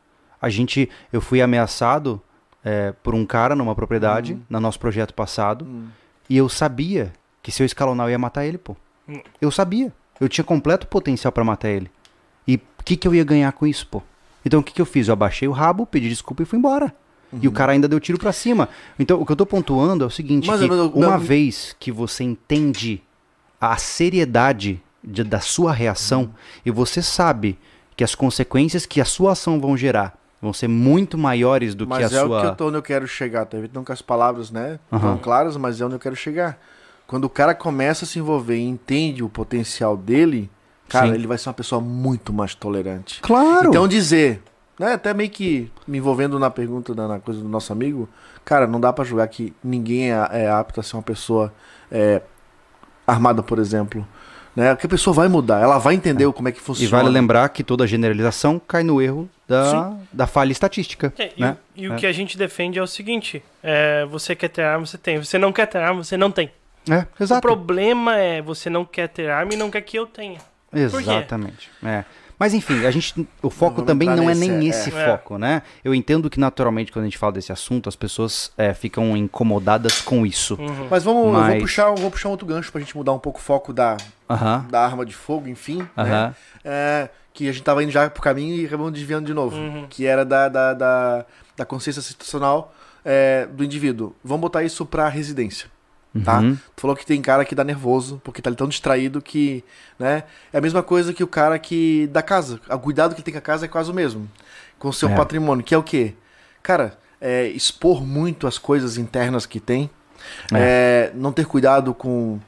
[0.42, 2.22] A gente, eu fui ameaçado
[2.64, 4.42] é, por um cara numa propriedade, Uhum.
[4.50, 5.88] no nosso projeto passado, Hum.
[6.30, 8.76] e eu sabia que se eu escalonar eu ia matar ele, pô.
[9.08, 9.22] Hum.
[9.40, 9.94] Eu sabia.
[10.20, 11.90] Eu tinha completo potencial pra matar ele.
[12.46, 14.02] E o que, que eu ia ganhar com isso, pô?
[14.46, 15.08] Então o que, que eu fiz?
[15.08, 16.94] Eu abaixei o rabo, pedi desculpa e fui embora.
[17.42, 18.68] E o cara ainda deu tiro pra cima.
[18.98, 22.24] Então o que eu tô pontuando é o seguinte: Mas, uma mas- vez que você
[22.24, 23.02] entende
[23.62, 26.34] a seriedade de- da sua reação
[26.66, 27.58] e você sabe
[27.96, 31.98] que as consequências que a sua ação vão gerar vão ser muito maiores do Mas
[32.00, 32.38] que a é sua.
[32.38, 33.58] o que eu tô onde eu quero chegar, tá?
[33.74, 34.80] Não com as palavras, né?
[34.92, 35.02] Aham.
[35.14, 36.60] Tão claras, mas é onde eu quero chegar.
[37.06, 40.50] Quando o cara começa a se envolver e entende o potencial dele,
[40.88, 41.14] cara, Sim.
[41.14, 43.22] ele vai ser uma pessoa muito mais tolerante.
[43.22, 43.70] Claro!
[43.70, 44.44] Então dizer,
[44.78, 48.08] né, até meio que me envolvendo na pergunta na coisa do nosso amigo,
[48.44, 51.54] cara, não dá pra julgar que ninguém é, é apto a ser uma pessoa
[51.90, 52.22] é,
[53.08, 54.06] armada, por exemplo.
[54.56, 54.76] Né?
[54.76, 56.90] Que a pessoa vai mudar, ela vai entender como é que e funciona.
[56.98, 61.14] vale lembrar que toda generalização cai no erro da, da falha estatística.
[61.18, 61.52] É, e né?
[61.76, 61.96] o- e o É.
[61.96, 65.18] que a gente defende é o seguinte: é, você quer ter arma, você tem.
[65.24, 66.52] Você não quer ter arma, você não tem.
[66.90, 67.42] É, O exato.
[67.42, 70.40] problema é você não quer ter arma e não quer que eu tenha.
[70.72, 70.80] quê?
[70.80, 71.70] Exatamente.
[71.84, 72.04] É.
[72.40, 74.70] Mas enfim, a gente, o foco também não é nesse, nem é.
[74.70, 75.06] esse É.
[75.08, 75.64] foco, né?
[75.84, 80.02] Eu entendo que naturalmente quando a gente fala desse assunto, as pessoas é, ficam incomodadas
[80.02, 80.54] com isso.
[80.60, 80.88] Uhum.
[80.88, 83.12] Mas vamos, eu vou Mas- puxar, eu vou puxar um outro gancho pra gente mudar
[83.14, 83.98] um pouco o foco da,
[84.70, 85.88] da arma de fogo, enfim.
[85.98, 86.34] né?
[87.38, 89.56] É, que a gente tava indo já pro caminho e acabamos desviando de novo.
[89.56, 89.86] Uhum.
[89.90, 91.26] Que era da, da, da,
[91.56, 92.74] da consciência situacional
[93.06, 94.16] é, do indivíduo.
[94.24, 95.70] Vamos botar isso pra residência.
[96.24, 96.40] Tá?
[96.40, 96.56] Uhum.
[96.76, 99.64] Tu falou que tem cara que dá nervoso, porque tá ali tão distraído que,
[100.00, 100.24] né?
[100.52, 102.60] É a mesma coisa que o cara que da casa.
[102.70, 104.28] O cuidado que ele tem com a casa é quase o mesmo.
[104.80, 105.16] Com o seu É.
[105.16, 106.16] patrimônio, que é o quê?
[106.64, 109.92] Cara, é expor muito as coisas internas que tem.
[110.52, 112.40] É, não ter cuidado com,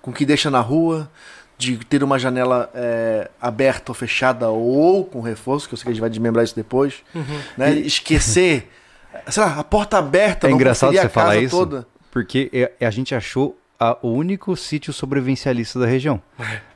[0.00, 1.10] com o que deixa na rua.
[1.58, 5.90] De ter uma janela é, aberta ou fechada ou com reforço, que eu sei que
[5.90, 6.96] a gente vai desmembrar isso depois.
[7.14, 7.24] Uhum.
[7.56, 7.72] Né?
[7.78, 8.68] Esquecer,
[9.28, 10.48] sei lá, a porta aberta.
[10.48, 11.56] É engraçado você a casa falar isso.
[11.56, 11.86] toda.
[12.10, 16.20] Porque é- a gente achou a- o único sítio sobrevivencialista da região.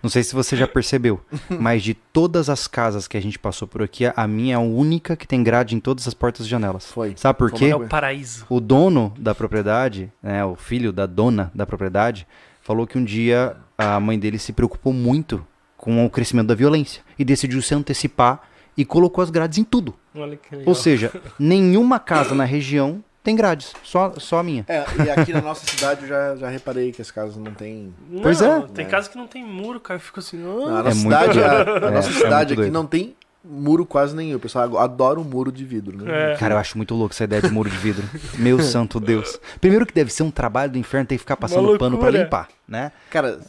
[0.03, 3.67] Não sei se você já percebeu, mas de todas as casas que a gente passou
[3.69, 6.49] por aqui, a minha é a única que tem grade em todas as portas e
[6.49, 6.87] janelas.
[6.87, 7.13] Foi.
[7.17, 7.67] Sabe por quê?
[7.67, 8.47] É o paraíso.
[8.49, 12.27] O dono da propriedade, né, o filho da dona da propriedade,
[12.63, 15.45] falou que um dia a mãe dele se preocupou muito
[15.77, 18.43] com o crescimento da violência e decidiu se antecipar
[18.77, 19.95] e colocou as grades em tudo.
[20.15, 20.69] Olha que legal.
[20.69, 24.65] Ou seja, nenhuma casa na região tem grades, só, só a minha.
[24.67, 27.95] É, e aqui na nossa cidade eu já, já reparei que as casas não tem.
[28.09, 28.61] Não, Pois é.
[28.75, 29.97] Tem casa que não tem muro, cara.
[29.99, 30.39] Eu fico assim.
[30.39, 31.45] Na ah, nossa muito cidade, doido.
[31.45, 32.73] a, a É, nossa é cidade aqui doido.
[32.73, 33.15] não tem
[33.45, 34.37] muro quase nenhum.
[34.37, 36.33] O pessoal adora um muro de vidro, né?
[36.33, 36.37] É.
[36.37, 38.05] Cara, eu acho muito louco essa ideia de muro de vidro.
[38.39, 39.39] Meu santo Deus.
[39.61, 42.23] Primeiro que deve ser um trabalho do inferno ter que ficar passando pano pra loucura.
[42.25, 42.93] limpar, né?
[43.11, 43.41] Cara,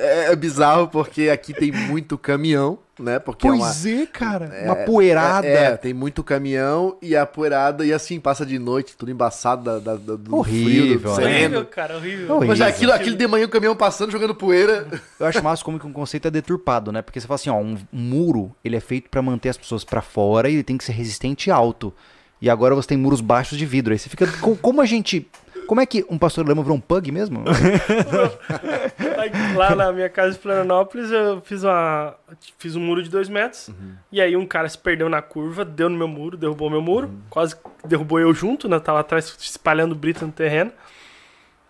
[0.00, 3.18] é, é bizarro porque aqui tem muito caminhão, né?
[3.18, 3.68] Porque é uma.
[3.70, 4.46] é, cara.
[4.46, 5.46] é- uma poeirada.
[5.46, 9.64] É, é, tem muito caminhão e a poeirada, e assim, passa de noite, tudo embaçado
[9.64, 11.14] da, da- do Horrível, frio, do né?
[11.14, 11.44] sereno.
[11.56, 12.34] Horrível, cara, horrível.
[12.36, 12.48] Horrível.
[12.48, 14.86] Mas é aquilo, aquilo de manhã o caminhão passando, jogando poeira.
[15.18, 17.02] Eu acho massa como que um conceito é deturpado, né?
[17.02, 20.00] Porque você fala assim, ó, um muro, ele é feito pra manter as pessoas pra
[20.02, 21.92] fora e ele tem que ser resistente e alto.
[22.40, 23.92] E agora você tem muros baixos de vidro.
[23.92, 24.26] Aí você fica.
[24.40, 25.26] co- Como a gente.
[25.66, 27.44] Como é que um pastor lama virou um pug mesmo?
[29.56, 32.14] Lá na minha casa de Florianópolis, eu fiz uma.
[32.58, 33.70] Fiz um muro de dois metros.
[34.12, 37.10] E aí um cara se perdeu na curva, deu no meu muro, derrubou meu muro,
[37.30, 38.78] quase derrubou eu junto, né?
[38.78, 40.72] Tava atrás espalhando brita no terreno.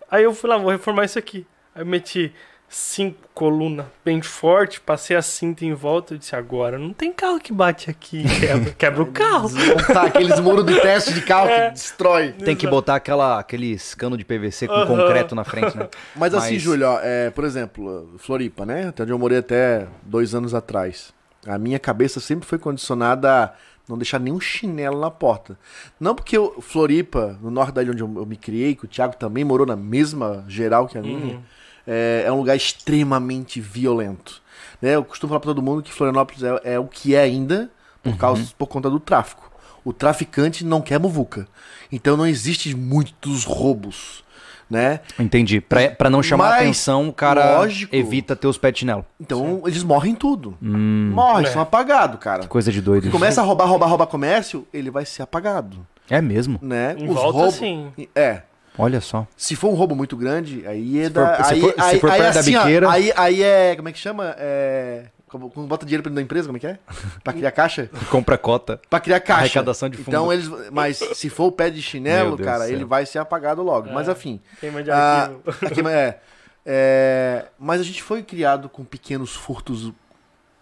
[0.09, 1.45] Aí eu fui lá, vou reformar isso aqui.
[1.73, 2.33] Aí eu meti
[2.67, 7.39] cinco colunas bem forte, passei a cinta em volta e disse, agora não tem carro
[7.39, 9.47] que bate aqui, quebra, quebra o carro.
[9.49, 11.67] Desmontar aqueles muros de teste de carro É.
[11.67, 12.31] que destrói.
[12.33, 14.87] tem que botar aquela, aqueles cano de PVC com Aham.
[14.87, 15.87] concreto na frente, né?
[16.15, 18.87] Mas assim, Mas- Júlio, ó, é, por exemplo, Floripa, né?
[18.89, 21.13] Até onde eu morei até dois anos atrás.
[21.47, 23.53] A minha cabeça sempre foi condicionada a
[23.87, 25.57] não deixar nenhum chinelo na porta.
[25.99, 28.87] Não porque eu, Floripa, no norte da ilha onde eu, eu me criei, que o
[28.87, 31.39] Thiago também morou na mesma geral que a minha,
[31.87, 34.41] é, é um lugar extremamente violento.
[34.81, 34.95] Né?
[34.95, 37.69] Eu costumo falar pra todo mundo que Florianópolis é, é o que é ainda
[38.03, 39.51] por, causa, por conta do tráfico.
[39.83, 41.47] O traficante não quer muvuca.
[41.91, 44.23] Então não existe muitos roubos.
[44.67, 45.01] Né?
[45.19, 45.61] Entendi.
[45.61, 47.95] Pra, pra não chamar Mas, atenção, o cara lógico.
[47.95, 49.05] evita ter os pé de chinelo.
[49.19, 50.57] Então eles morrem tudo.
[50.59, 51.51] Hum, Morrem, É.
[51.51, 52.47] são apagados, cara.
[52.47, 53.11] coisa de doido.
[53.11, 56.57] Começa a roubar, roubar, roubar comércio, ele vai ser apagado, É mesmo?
[56.63, 56.95] né?
[56.97, 57.91] Em volta, sim.
[58.15, 58.41] É.
[58.77, 59.25] Olha só.
[59.37, 61.43] Se for um roubo muito grande, aí é Se da.
[61.43, 63.75] se aí, for- se aí, for aí, perto da assim, ó, biqueira- aí, aí é.
[63.75, 64.35] Como é que chama?
[64.37, 65.05] É.
[65.27, 66.79] Como, quando bota dinheiro pra dentro da empresa, como é que é?
[67.23, 67.89] Pra criar caixa?
[68.09, 68.79] Compra cota.
[68.89, 69.41] Pra criar caixa.
[69.41, 70.07] Arrecadação de fundo.
[70.09, 70.49] Então eles.
[70.71, 73.91] Mas se for o pé de chinelo, cara, ele vai ser apagado logo.
[73.91, 74.11] Mas É.
[74.11, 74.39] afim.
[74.61, 75.65] Queima de Ah, arquivo.
[75.65, 76.19] aqui, é,
[76.65, 79.91] é, mas a gente foi criado com pequenos furtos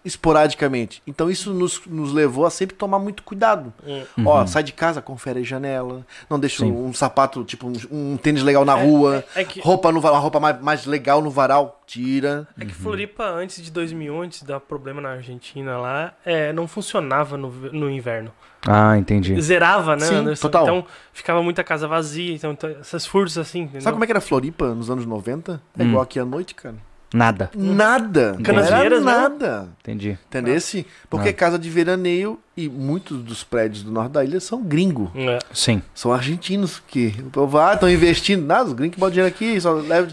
[0.04, 1.02] esporadicamente.
[1.08, 3.74] Então isso nos, nos levou a sempre tomar muito cuidado.
[3.86, 4.04] Hum.
[4.26, 6.06] Ó, sai de casa, confere a janela.
[6.30, 6.72] Não deixa Sim.
[6.72, 9.24] um, sapato, tipo um, um tênis legal na rua.
[9.36, 12.48] É que, Roupa no varal, uma roupa mais, mais legal no varal, tira.
[12.60, 17.38] é que Floripa, antes de 2001, antes dar problema na Argentina lá, é, não funcionava
[17.38, 18.32] no, no inverno.
[18.66, 19.40] Ah, entendi.
[19.42, 20.42] Zerava, né, Sim, Anderson?
[20.42, 20.64] total.
[20.64, 23.82] Então ficava muita casa vazia, então, então essas furtos assim, entendeu?
[23.82, 25.62] Sabe como é que era Floripa nos anos 90?
[25.78, 25.88] É Hum.
[25.90, 26.76] igual aqui à noite, cara.
[27.14, 27.52] Nada.
[27.56, 28.36] Nada.
[28.44, 29.12] Canasvieiras, né?
[29.12, 29.70] nada.
[29.82, 30.18] Entendi.
[30.28, 30.86] Entendesse?
[31.10, 31.30] Porque Ah.
[31.30, 35.12] é casa de veraneio e muitos dos prédios do norte da ilha são gringo.
[35.16, 35.40] É.
[35.54, 35.82] Sim.
[35.94, 38.46] São argentinos que o povo, ah, estão investindo.
[38.46, 40.12] Nada, os gringos que botam dinheiro aqui, só leva.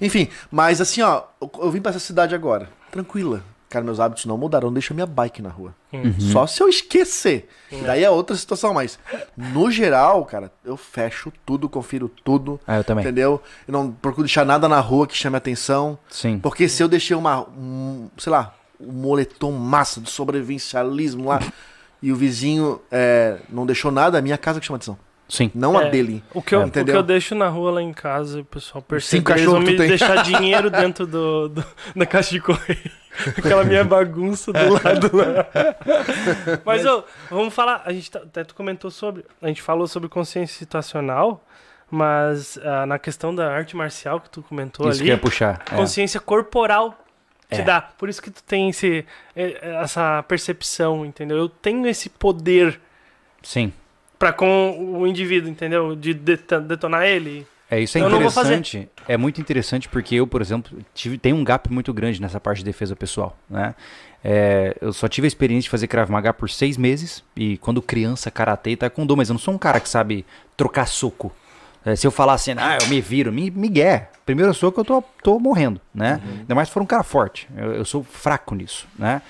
[0.00, 3.42] Enfim, mas assim, ó, eu, eu vim pra essa cidade agora, tranquila.
[3.68, 5.74] Cara, meus hábitos não mudaram, não deixa minha bike na rua.
[5.92, 6.14] Uhum.
[6.18, 7.48] Só se eu esquecer.
[7.84, 8.98] Daí é outra situação, mas
[9.36, 12.58] no geral, cara, eu fecho tudo, confiro tudo.
[12.66, 13.04] Ah, eu também.
[13.04, 13.42] Entendeu?
[13.66, 15.98] Eu não procuro deixar nada na rua que chame atenção.
[16.08, 16.38] Sim.
[16.38, 21.40] Porque se eu deixei uma, um, sei lá, um moletom massa do sobrevivencialismo lá
[22.02, 24.98] e o vizinho é, não deixou nada, a minha casa que chama atenção.
[25.28, 25.50] Sim.
[25.54, 25.90] Não a É.
[25.90, 26.24] dele.
[26.32, 26.64] O que, eu, É.
[26.64, 29.60] o que eu deixo na rua lá em casa, o pessoal percebe Cinco que cachorros
[29.68, 29.88] me tem.
[29.88, 31.64] deixar dinheiro dentro do, do-
[31.94, 32.90] da caixa de correio.
[33.38, 35.46] Aquela minha bagunça do lado lá.
[36.64, 37.82] Mas, ô, vamos falar.
[37.84, 39.24] A gente tá- até tu comentou sobre.
[39.42, 41.44] A gente falou sobre consciência situacional,
[41.90, 45.62] mas ah, na questão da arte marcial que tu comentou Isso que ali, ia puxar.
[45.72, 45.76] é.
[45.76, 46.96] consciência corporal
[47.50, 47.64] te É.
[47.64, 47.80] dá.
[47.80, 49.04] Por isso que tu tem esse,
[49.34, 51.38] eh, essa percepção, entendeu?
[51.38, 52.78] Eu tenho esse poder
[53.42, 53.72] Sim.
[54.18, 55.96] pra com o indivíduo, entendeu?
[55.96, 57.46] De deta- detonar ele.
[57.70, 58.88] É, isso é Eu interessante.
[59.06, 62.58] É muito interessante porque eu, por exemplo, tive, tenho um gap muito grande nessa parte
[62.58, 63.74] de defesa pessoal, né?
[64.24, 67.80] É, eu só tive a experiência de fazer Krav Maga por seis meses e quando
[67.80, 70.24] criança, karatê e taekwondo, mas eu não sou um cara que sabe
[70.56, 71.32] trocar soco.
[71.84, 74.10] É, se eu falar assim, ah, eu me viro, me, migué.
[74.26, 76.20] Primeiro soco eu tô, tô morrendo, né?
[76.40, 77.48] Ainda mais se for um cara forte.
[77.56, 79.22] Eu, eu sou fraco nisso, né?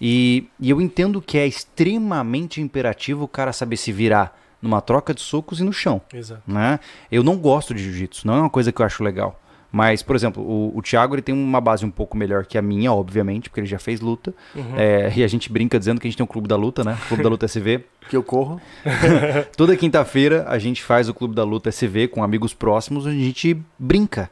[0.00, 5.12] E, e eu entendo que é extremamente imperativo o cara saber se virar numa troca
[5.12, 6.42] de socos e no chão Exato.
[6.46, 6.78] né?
[7.10, 9.38] Eu não gosto de jiu-jitsu, não é uma coisa que eu acho legal.
[9.74, 12.62] Mas, por exemplo, o, o Thiago ele tem uma base um pouco melhor que a
[12.62, 14.34] minha, obviamente, porque ele já fez luta.
[14.54, 14.74] Uhum.
[14.76, 16.98] É, e a gente brinca dizendo que a gente tem um clube da luta, né?
[17.08, 17.82] Clube da Luta SV.
[18.10, 18.60] Que eu corro.
[19.56, 23.24] Toda quinta-feira a gente faz o clube da luta SV com amigos próximos, onde a
[23.24, 24.28] gente brinca.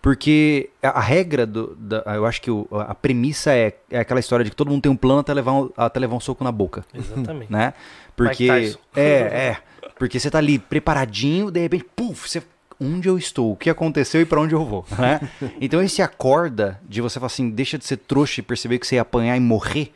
[0.00, 1.74] Porque a, a regra do.
[1.76, 4.82] Da, eu acho que o- a premissa é, é aquela história de que todo mundo
[4.82, 7.50] tem um plano até levar um, até levar um soco na boca Exatamente.
[7.52, 7.72] né?
[8.14, 8.78] Porque Tyson.
[8.94, 9.56] é, é,
[9.98, 12.42] porque você tá ali preparadinho, de repente, puf, você
[12.80, 15.20] onde eu estou, o que aconteceu e pra onde eu vou, né?
[15.60, 18.96] Então esse acorda de você falar assim, deixa de ser trouxa e perceber que você
[18.96, 19.92] ia apanhar e morrer,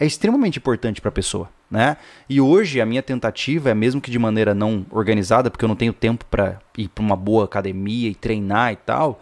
[0.00, 1.96] é extremamente importante pra pessoa, né?
[2.28, 5.76] E hoje a minha tentativa é mesmo que de maneira não organizada, porque eu não
[5.76, 9.20] tenho tempo pra ir pra uma boa academia e treinar e tal,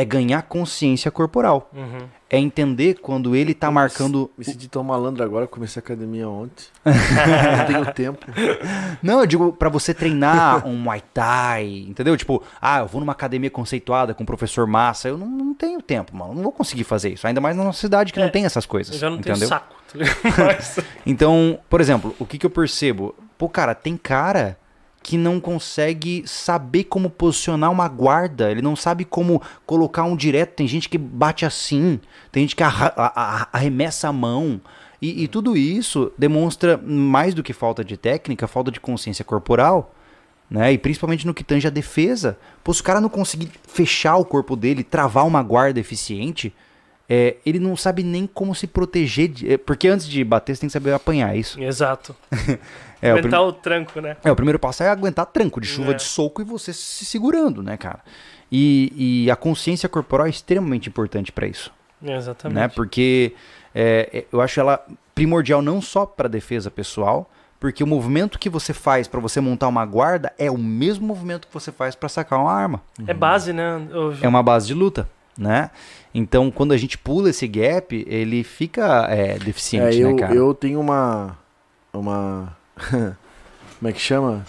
[0.00, 1.70] é ganhar consciência corporal.
[1.74, 2.08] Uhum.
[2.30, 6.64] É entender quando ele tá marcando Me senti tão malandro agora, comecei a academia ontem.
[6.86, 8.24] não tenho tempo.
[9.02, 12.16] Não, eu digo pra você treinar um Muay Thai, entendeu?
[12.16, 15.08] Tipo, ah, eu vou numa academia conceituada com um professor massa.
[15.08, 16.32] Eu não, não tenho tempo, mano.
[16.34, 17.26] Não vou conseguir fazer isso.
[17.26, 18.94] Ainda mais na nossa cidade que É, não tem essas coisas.
[18.94, 19.36] Eu já não entendeu?
[19.38, 19.74] tenho saco.
[19.92, 19.98] tá?
[20.46, 23.14] Mas- Então, por exemplo, o que, que eu percebo?
[23.36, 24.56] Pô, cara, tem cara
[25.02, 30.56] que não consegue saber como posicionar uma guarda, ele não sabe como colocar um direto.
[30.56, 31.98] Tem gente que bate assim,
[32.30, 34.60] tem gente que arremessa a mão.
[35.00, 39.94] E, e tudo isso demonstra mais do que falta de técnica, falta de consciência corporal.
[40.50, 40.72] Né?
[40.72, 42.36] E principalmente no que tange a defesa.
[42.62, 46.52] Pô, se o cara não conseguir fechar o corpo dele, travar uma guarda eficiente,
[47.08, 49.28] é, ele não sabe nem como se proteger.
[49.28, 51.58] de- é, porque antes de bater, você tem que saber apanhar, é isso.
[51.62, 52.14] Exato.
[53.02, 54.16] É, o, prim- o tranco, né?
[54.24, 55.94] é, o primeiro passo é aguentar tranco de chuva É.
[55.94, 58.00] de soco e você se segurando, né, cara?
[58.52, 61.72] E, e a consciência corporal é extremamente importante pra isso,
[62.02, 62.56] Exatamente.
[62.58, 62.68] né?
[62.68, 63.34] Porque
[63.74, 64.84] é, é, eu acho ela
[65.14, 67.30] primordial não só pra defesa pessoal,
[67.60, 71.46] porque o movimento que você faz pra você montar uma guarda é o mesmo movimento
[71.46, 72.82] que você faz pra sacar uma arma.
[73.06, 73.86] É base, né?
[73.90, 75.70] Eu- É uma base de luta, né?
[76.14, 80.34] Então, quando a gente pula esse gap, ele fica é, É, deficiente, eu, né, cara?
[80.34, 81.36] eu tenho uma.
[81.92, 82.56] Uma.
[83.78, 84.44] Como é que chama?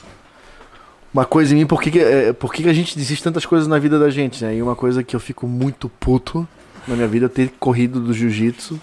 [1.14, 3.46] Uma coisa em mim, por que, que, é, por que, que a gente desiste tantas
[3.46, 4.56] coisas na vida da gente, né?
[4.56, 6.48] E uma coisa que eu fico muito puto
[6.88, 8.80] na minha vida é ter corrido do jiu-jitsu,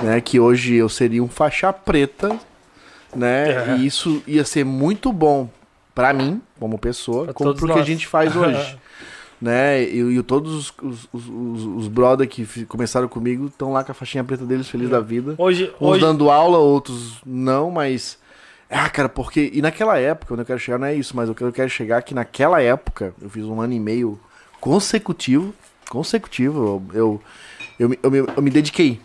[0.00, 0.20] né?
[0.20, 2.38] Que hoje eu seria um faixa preta,
[3.14, 3.50] né?
[3.50, 3.76] É.
[3.78, 5.48] E isso ia ser muito bom
[5.94, 7.86] pra mim, como pessoa, Pra como pro que a nós.
[7.86, 8.78] gente faz hoje.
[9.40, 9.82] né?
[9.82, 13.94] E, e todos os, os, os, os, brother que começaram comigo estão lá com a
[13.94, 15.34] faixinha preta deles, feliz da vida.
[15.38, 18.18] Hoje, Uns hoje dando aula, outros não, mas.
[18.76, 19.50] Ah, cara, porque.
[19.54, 21.70] E naquela época, onde eu quero chegar não é isso, mas o que eu quero
[21.70, 24.18] chegar é que naquela época, eu fiz um ano e meio
[24.60, 25.54] consecutivo.
[25.88, 27.22] Consecutivo, eu, eu,
[27.78, 29.00] eu, me- eu, me, eu dediquei.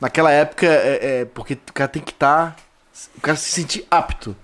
[0.00, 2.56] Naquela época, é, é, porque o cara tem que estar.
[3.16, 4.34] o cara se sentir apto.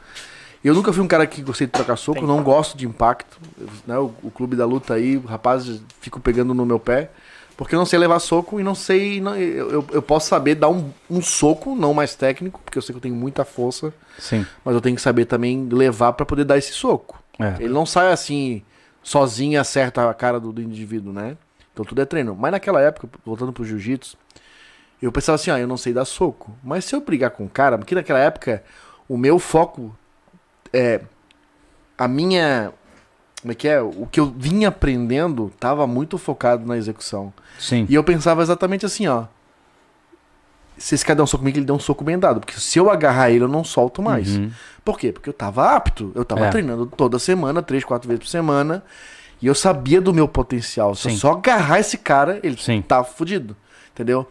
[0.62, 3.38] Eu nunca fui um cara que gostei de trocar soco, não gosto de impacto.
[3.86, 3.98] Né?
[3.98, 7.10] O, o clube da luta aí, o rapaz fico pegando no meu pé.
[7.58, 9.20] Porque eu não sei levar soco e não sei.
[9.20, 12.92] não- eu, eu, posso saber dar um, um soco, não mais técnico, porque eu sei
[12.92, 14.46] que eu tenho muita força, Sim.
[14.64, 17.20] mas eu tenho que saber também levar pra poder dar esse soco.
[17.36, 17.56] É.
[17.58, 18.62] Ele não sai assim,
[19.02, 21.36] sozinho acerta a cara do, do indivíduo, né?
[21.72, 22.36] Então tudo é treino.
[22.38, 24.16] Mas naquela época, voltando pro jiu-jitsu,
[25.02, 26.56] eu pensava assim, ah, eu não sei dar soco.
[26.62, 28.62] Mas se eu brigar com o cara, porque naquela época
[29.08, 29.92] o meu foco
[30.72, 31.00] é.
[31.98, 32.72] A minha.
[33.40, 33.80] Como é que é?
[33.80, 37.32] O que eu vinha aprendendo tava muito focado na execução.
[37.58, 37.86] Sim.
[37.88, 39.24] E eu pensava exatamente assim, ó.
[40.76, 42.40] Se esse cara der um soco comigo, ele deu um soco bem dado.
[42.40, 44.36] Porque se eu agarrar ele, eu não solto mais.
[44.36, 44.50] Uhum.
[44.84, 45.12] Por quê?
[45.12, 46.12] Porque eu tava apto.
[46.14, 46.50] Eu tava É.
[46.50, 48.82] treinando toda semana, três, quatro vezes por semana.
[49.42, 50.94] E eu sabia do meu potencial.
[50.94, 51.18] Se eu Sim.
[51.18, 52.80] só agarrar esse cara, ele Sim.
[52.82, 53.56] tá fudido.
[53.92, 54.28] Entendeu?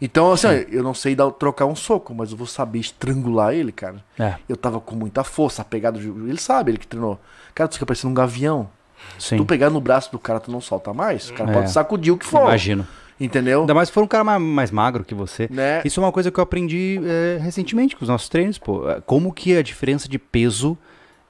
[0.00, 3.54] Então, assim, ó, eu não sei dar, trocar um soco, mas eu vou saber estrangular
[3.54, 4.04] ele, cara.
[4.18, 7.18] É, Eu tava com muita força, a pegada do Ele sabe, ele que treinou.
[7.56, 8.68] Cara, tu fica parecendo um gavião.
[9.18, 9.36] sim.
[9.36, 11.30] Tu pegar no braço do cara, tu não solta mais.
[11.30, 11.54] O cara É.
[11.54, 12.42] pode sacudir o que for.
[12.42, 12.86] Imagino.
[13.18, 13.60] Entendeu?
[13.62, 15.48] Ainda mais se for um cara mais, mais magro que você.
[15.50, 15.80] Né?
[15.84, 18.88] Isso é uma coisa que eu aprendi é, recentemente com os nossos treinos, pô.
[18.90, 20.76] É, Como que a diferença de peso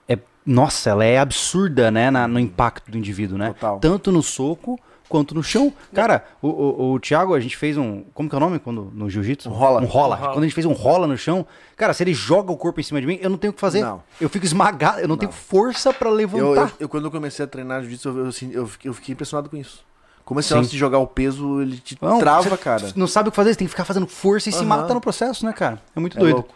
[0.09, 0.19] é.
[0.45, 2.11] Nossa, ela é absurda, né?
[2.11, 3.49] na- no impacto do indivíduo, né?
[3.53, 3.79] Total.
[3.79, 5.73] Tanto no soco quanto no chão.
[5.95, 8.03] Cara, o, o, o Thiago, a gente fez um.
[8.15, 9.49] Como que é o nome quando, no jiu-jitsu?
[9.49, 9.81] Um rola.
[9.81, 10.17] Um rola.
[10.17, 11.47] Quando a gente fez um rola no chão,
[11.77, 13.61] cara, se ele joga o corpo em cima de mim, eu não tenho o que
[13.61, 13.81] fazer.
[13.83, 14.03] Não.
[14.21, 16.63] Eu fico esmagado, eu não, tenho força pra Eu, levantar.
[16.63, 19.49] eu, eu, quando eu comecei a treinar jiu-jitsu, eu, eu, assim, eu fiquei- eu impressionado
[19.51, 19.85] com isso.
[20.25, 20.55] Como Sim.
[20.55, 22.93] negócio de jogar o peso, ele te Não, trava, você cara.
[22.97, 24.67] Não sabe o que fazer, você tem que ficar fazendo força e se Aham.
[24.67, 25.81] mata no processo, né, cara?
[25.95, 26.35] É muito É doido.
[26.35, 26.53] louco.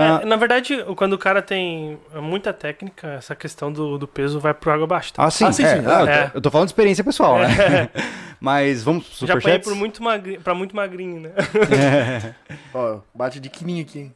[0.00, 4.38] Ah, É, na verdade, quando o cara tem muita técnica, essa questão do, do peso
[4.38, 5.12] vai pro água abaixo.
[5.12, 5.24] tá?
[5.24, 5.86] Ah, sim, Ah, sim, é, sim.
[5.86, 6.30] ah, eu, tô, É.
[6.36, 7.48] eu tô falando de experiência pessoal, né?
[8.40, 10.38] Mas vamos pro Já apanhei por muito magri...
[10.38, 11.32] pra muito magrinho, né?
[12.72, 14.14] Ó, bate de quininho aqui, hein?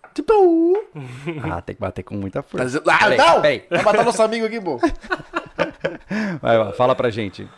[1.50, 2.66] Ah, tem que bater com muita Tá força.
[2.66, 3.40] dizendo- Ah, Peraí, não!
[3.42, 3.64] peraí.
[3.68, 4.78] Vai matar nosso amigo aqui, pô.
[6.40, 7.48] Vai lá, fala pra gente.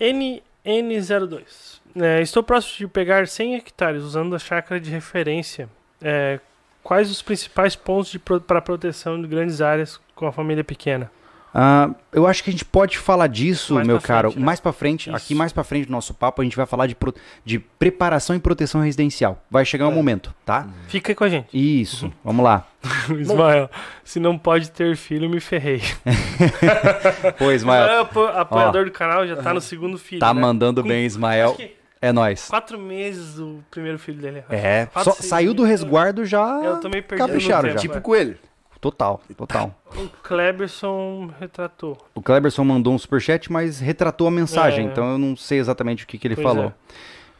[0.00, 1.80] NN02.
[1.96, 5.68] É, estou próximo de pegar 100 hectares usando a chácara de referência.
[6.02, 6.40] É,
[6.84, 8.16] quais os principais pontos
[8.46, 11.10] para proteção de grandes áreas com a família pequena?
[11.56, 14.44] Ah, eu acho que a gente pode falar disso, Mais meu pra caro, frente, né?
[14.44, 15.06] mais pra frente.
[15.08, 15.16] Isso.
[15.16, 17.14] Aqui mais pra frente do nosso papo, a gente vai falar de, pro-
[17.44, 19.40] de preparação e proteção residencial.
[19.48, 19.94] Vai chegar um É.
[19.94, 20.66] momento, tá?
[20.88, 21.46] Fica aí com a gente.
[21.54, 22.66] Isso, vamos lá.
[23.20, 23.70] Ismael,
[24.02, 25.80] se não pode ter filho, me ferrei.
[27.38, 30.20] Pô, Ismael, É, apo- apoiador do canal, já tá no segundo filho.
[30.20, 30.40] tá né?
[30.40, 31.50] mandando Com- bem, Ismael.
[31.50, 32.48] Acho que É nóis.
[32.48, 34.44] quatro meses o primeiro filho dele.
[34.50, 36.60] É, Quatro, só saiu do resguardo já.
[36.62, 37.80] Eu também perdi capricharam tempo, já.
[37.80, 38.36] Tipo coelho.
[38.80, 39.74] Total, total.
[39.96, 41.96] O Kleberson retratou.
[42.14, 44.90] O Kleberson mandou um superchat, mas retratou a mensagem, É.
[44.90, 46.66] então eu não sei exatamente o que, que ele Pois falou.
[46.66, 46.72] é.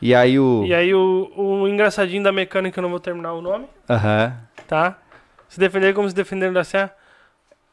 [0.00, 0.64] E aí o.
[0.66, 4.34] E aí o, o engraçadinho da mecânica, eu não vou terminar o nome, Aham.
[4.66, 4.96] tá?
[5.48, 6.94] Se defender como se defenderam da serra.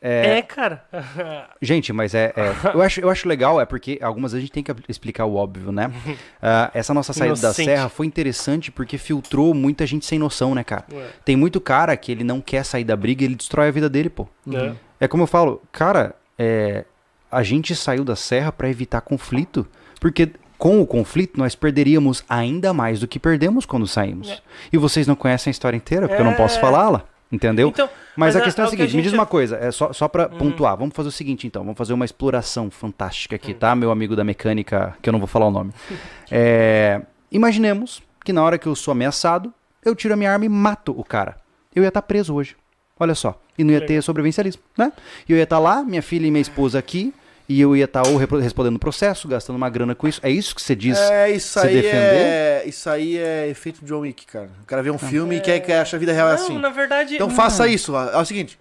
[0.02, 0.84] É, É, cara.
[1.62, 2.34] Gente, mas é.
[2.36, 5.26] é- eu, acho, eu acho legal, é porque algumas vezes a gente tem que explicar
[5.26, 5.92] o óbvio, né?
[6.42, 7.66] Ah, essa nossa saída da Inocente.
[7.66, 10.86] serra foi interessante porque filtrou muita gente sem noção, né, cara?
[10.92, 13.72] Ué, Tem muito cara que ele não quer sair da briga e ele destrói a
[13.72, 14.28] vida dele, pô.
[14.46, 14.76] né?
[15.00, 16.84] É como eu falo, cara, é,
[17.32, 19.68] a gente saiu da serra pra evitar conflito,
[20.00, 24.30] porque com o conflito nós perderíamos ainda mais do que perdemos quando saímos.
[24.32, 24.40] É.
[24.74, 26.62] E vocês não conhecem a história inteira, porque eu não posso É.
[26.62, 27.70] falá-la, entendeu?
[27.70, 29.58] Então, mas, mas a é- questão é, a seguinte, a me diz gente- uma coisa,
[29.58, 33.36] é só, só pra pontuar, vamos fazer o seguinte então, vamos fazer uma exploração fantástica
[33.36, 35.72] aqui, tá, meu amigo da mecânica, que eu não vou falar o nome.
[36.34, 37.02] É,
[37.32, 39.54] imaginemos que na hora que eu sou ameaçado,
[39.84, 41.36] eu tiro a minha arma e mato o cara.
[41.76, 42.56] Eu ia estar preso hoje.
[43.00, 43.40] Olha só.
[43.58, 44.94] E não ia ter sobrevivencialismo, né?
[45.28, 47.14] E eu ia estar lá, minha filha e minha esposa aqui,
[47.50, 50.20] e eu ia estar ou repro- respondendo o processo, gastando uma grana com isso.
[50.24, 50.98] É isso que você diz?
[50.98, 51.96] É, isso aí defender?
[51.96, 52.64] é.
[52.66, 54.50] Isso aí é efeito John Wick, cara.
[54.62, 56.58] O cara vê um filme e quer que acha a vida real é não, assim.
[56.58, 57.16] na verdade.
[57.16, 57.94] Então faça isso.
[57.94, 58.06] ó.
[58.12, 58.60] É o seguinte: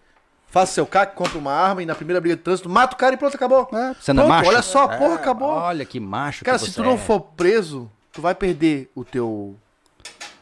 [0.49, 3.15] faça seu CAC, compra uma arma e na primeira briga de trânsito, mata o cara
[3.15, 3.69] e pronto, acabou.
[3.73, 4.49] É, você não é macho?
[4.49, 5.49] olha só, É, porra, acabou.
[5.51, 6.99] Olha que macho Cara, que se você tu não é.
[6.99, 9.55] for preso, tu vai perder o teu.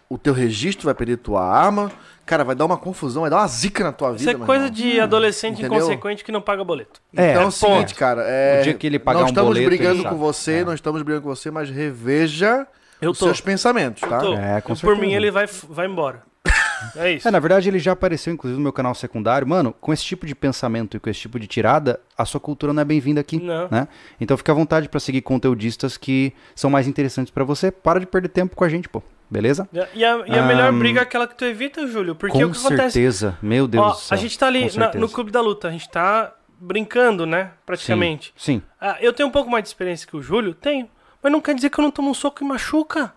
[0.09, 1.93] O teu registro, vai perder tua arma.
[2.29, 4.21] Cara, vai dar uma confusão, vai dar uma zica na tua vida.
[4.23, 4.71] Isso é coisa irmão.
[4.71, 5.79] de adolescente entendeu?
[5.79, 7.01] inconsequente que não paga boleto.
[7.17, 7.53] É, Então é o ponto.
[7.53, 8.23] seguinte, cara.
[8.27, 10.21] É, O dia que ele pagar não um estamos boleto, brigando ele com sabe.
[10.21, 10.65] você, É.
[10.65, 12.67] não estamos brigando com você, mas reveja
[13.01, 13.25] Eu os tô.
[13.25, 14.19] seus pensamentos, tá?
[14.19, 14.35] Tô.
[14.35, 15.01] É, com Por certeza.
[15.01, 16.23] mim, ele vai, vai embora.
[16.97, 17.27] É isso.
[17.27, 19.45] É, na verdade ele já apareceu inclusive no meu canal secundário.
[19.49, 22.73] Mano, com esse tipo de pensamento e com esse tipo de tirada, a sua cultura
[22.73, 23.67] não é bem-vinda aqui, Não.
[23.69, 23.89] né?
[24.21, 27.73] Então fica à vontade pra seguir conteudistas que são mais interessantes pra você.
[27.73, 29.03] Para de perder tempo com a gente, pô.
[29.31, 29.69] Beleza?
[29.95, 32.15] E a, e a- melhor Ahn, briga é aquela que tu evita, Júlio.
[32.15, 32.93] Porque com o que acontece?
[32.93, 33.37] certeza.
[33.43, 34.17] Meu Deus Ó, do céu.
[34.17, 37.51] a gente tá ali na- no clube da luta, a gente tá brincando, né?
[37.67, 38.33] Praticamente.
[38.37, 38.63] Sim.
[38.81, 40.55] Ah, eu tenho um pouco mais de experiência que o Júlio?
[40.55, 40.89] Tenho.
[41.23, 43.13] Mas não quer dizer que eu não tomo um soco e machuca.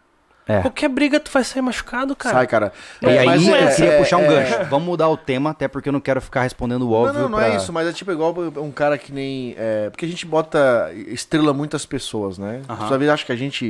[0.48, 0.60] É.
[0.62, 2.36] Qualquer briga tu vai sair machucado, cara.
[2.36, 2.74] Sai, cara.
[3.02, 4.66] E aí mas eu é- queria é- puxar um é- gancho.
[4.70, 7.22] Vamos mudar o tema, até porque eu não quero ficar respondendo o Não, óbvio.
[7.22, 9.56] não, não pra- é isso, mas é tipo igual um cara que nem.
[9.58, 12.64] é, porque a gente bota estrela muitas pessoas, né?
[12.68, 12.84] Aham.
[12.84, 13.70] Às vezes acha que a gente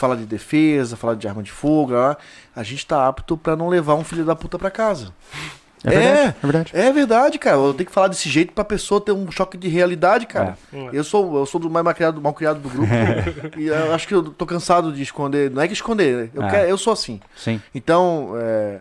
[0.00, 2.16] fala de defesa, fala de arma de fogo, lá.
[2.56, 5.12] a gente tá apto pra não levar um filho da puta pra casa.
[5.84, 6.24] É verdade, É.
[6.24, 6.70] é verdade.
[6.74, 7.56] É verdade, cara.
[7.56, 10.56] Eu tenho que falar desse jeito pra pessoa ter um choque de realidade, cara.
[10.72, 10.90] É.
[10.92, 12.92] Eu sou eu sou do mais mal criado, mal criado do grupo.
[13.58, 15.50] e eu acho que eu tô cansado de esconder.
[15.50, 16.50] Não é que esconder, eu, É.
[16.50, 17.20] quero, eu sou assim.
[17.36, 17.60] Sim.
[17.74, 18.80] Então, é.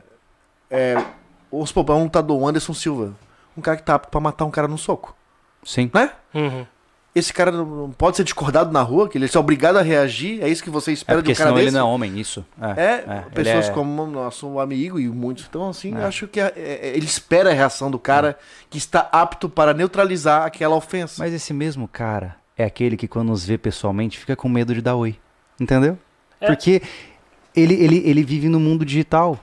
[0.70, 1.04] é
[1.52, 3.14] vamos supor, um lutador, o Anderson Silva.
[3.58, 5.16] Um cara que tá apto pra matar um cara no soco.
[5.64, 5.90] Sim.
[5.94, 6.12] Né?
[6.34, 6.66] Uhum.
[7.14, 10.44] Esse cara não pode ser discordado na rua, que ele é obrigado a reagir.
[10.44, 11.78] É isso que você É espera de porque um cara senão ele desse?
[11.78, 12.46] não é homem, isso.
[12.62, 12.66] É.
[12.82, 15.46] É, É, pessoas ele é- como o nosso amigo e muitos.
[15.50, 16.02] Então, assim, É.
[16.02, 18.38] eu acho que é- é- ele espera a reação do cara
[18.70, 21.16] que está apto para neutralizar aquela ofensa.
[21.24, 24.82] Mas esse mesmo cara é aquele que quando nos vê pessoalmente fica com medo de
[24.82, 25.18] dar oi.
[25.60, 25.98] Entendeu?
[26.40, 26.46] É.
[26.46, 26.80] Porque
[27.56, 29.40] ele, ele, ele vive no mundo digital.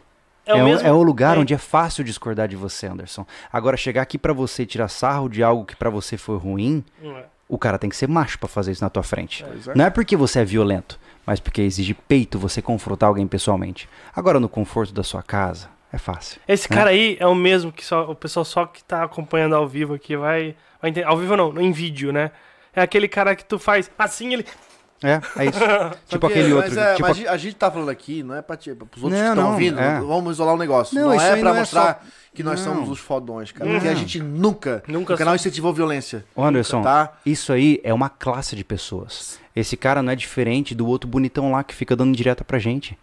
[0.46, 1.40] É o mesmo- é o lugar é.
[1.40, 3.26] onde é fácil discordar de você, Anderson.
[3.52, 6.84] Agora, chegar aqui pra você e tirar sarro de algo que pra você foi ruim,
[7.02, 7.24] É.
[7.49, 9.44] o cara tem que ser macho pra fazer isso na tua frente.
[9.44, 9.74] É.
[9.74, 13.88] Não é porque você é violento, mas porque exige peito você confrontar alguém pessoalmente.
[14.14, 16.40] Agora, no conforto da sua casa, é fácil.
[16.47, 19.66] Esse cara aí é o mesmo que só, o pessoal só que tá acompanhando ao
[19.66, 21.07] vivo aqui vai, vai entender.
[21.07, 22.30] Ao vivo não, em vídeo, né?
[22.74, 24.47] É aquele cara que tu faz assim, ele.
[25.03, 25.59] É, é isso.
[26.09, 26.28] tipo Sabia?
[26.28, 26.80] aquele Mas outro.
[26.80, 29.12] é, tipo mas a gente tá falando aqui, não é pra ti, é pros outros
[29.12, 29.78] Não, que estão não, ouvindo.
[29.78, 30.01] é.
[30.01, 30.94] Vamos isolar o negócio.
[30.99, 32.74] Não, Não, isso é pra não é mostrar só- que nós Não.
[32.74, 33.70] somos os fodões, cara.
[33.70, 36.24] Porque a gente nunca, Nunca no canal som- incentivou violência.
[36.34, 37.12] Ô, Anderson, Tá?
[37.24, 39.38] isso aí é uma classe de pessoas.
[39.55, 42.99] Esse cara não é diferente do outro bonitão lá que fica dando direta pra gente.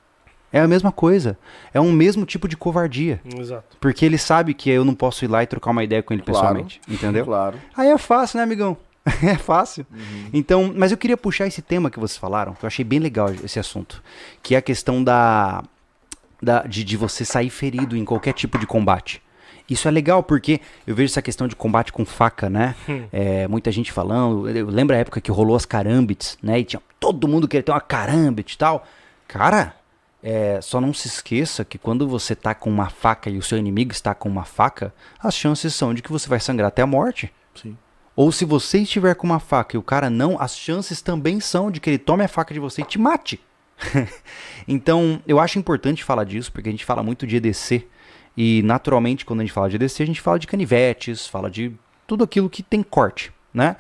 [0.52, 1.36] É a mesma coisa.
[1.74, 3.20] É um mesmo tipo de covardia.
[3.40, 3.76] Exato.
[3.82, 6.22] Porque ele sabe que eu não posso ir lá e trocar uma ideia com ele
[6.22, 6.40] Claro.
[6.40, 6.80] pessoalmente.
[6.88, 7.26] Entendeu?
[7.26, 7.58] Claro.
[7.76, 8.78] Aí é fácil, né, amigão?
[9.24, 9.86] é fácil.
[9.92, 10.30] Uhum.
[10.34, 13.30] Então, mas eu queria puxar esse tema que vocês falaram, que eu achei bem legal
[13.44, 14.02] esse assunto.
[14.42, 15.64] Que é a questão da.
[16.42, 19.22] da de, de você sair ferido em qualquer tipo de combate.
[19.70, 22.76] Isso é legal porque eu vejo essa questão de combate com faca, né?
[23.12, 24.50] É, muita gente falando.
[24.50, 26.60] Eu lembro a época que rolou as carambits, né?
[26.60, 28.86] E tinha todo mundo queria ter uma carambit e tal.
[29.28, 29.76] Cara,
[30.22, 33.58] é, só não se esqueça que quando você tá com uma faca e o seu
[33.58, 36.88] inimigo está com uma faca, as chances são de que você vai sangrar até a
[36.88, 37.34] morte.
[37.56, 37.78] Sim.
[38.16, 41.72] Ou se você estiver com uma faca e o cara não, as chances também são
[41.72, 43.40] de que ele tome a faca de você e te mate.
[44.68, 47.88] então, eu acho importante falar disso, porque a gente fala muito de EDC.
[48.36, 51.74] E naturalmente, quando a gente fala de EDC, a gente fala de canivetes, fala de
[52.06, 53.76] tudo aquilo que tem corte, né?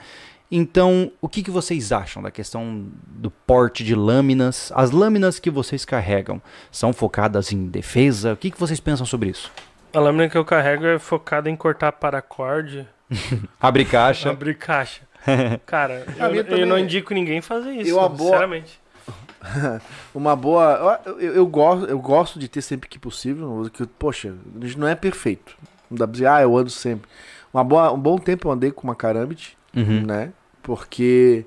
[0.55, 4.71] Então, o que, que vocês acham da questão do porte de lâminas?
[4.75, 6.39] As lâminas que vocês carregam
[6.71, 8.33] são focadas em defesa?
[8.33, 9.51] O que, que vocês pensam sobre isso?
[9.91, 12.87] A lâmina que eu carrego é focada em cortar paracorde,
[13.59, 14.29] Abre caixa.
[14.29, 15.01] abrir caixa.
[15.65, 18.79] Cara, eu, eu também não indico ninguém fazer isso, Eu abo- sinceramente.
[20.13, 21.01] Uma boa.
[21.05, 23.69] Eu, eu, eu gosto, eu gosto de ter sempre que possível.
[23.73, 25.55] Que, poxa, a gente não é perfeito.
[25.89, 27.09] Não dá pra dizer, ah, eu ando sempre.
[27.53, 30.05] Uma boa, um bom tempo eu andei com uma Karambit, Uhum.
[30.05, 30.31] né?
[30.61, 31.45] Porque.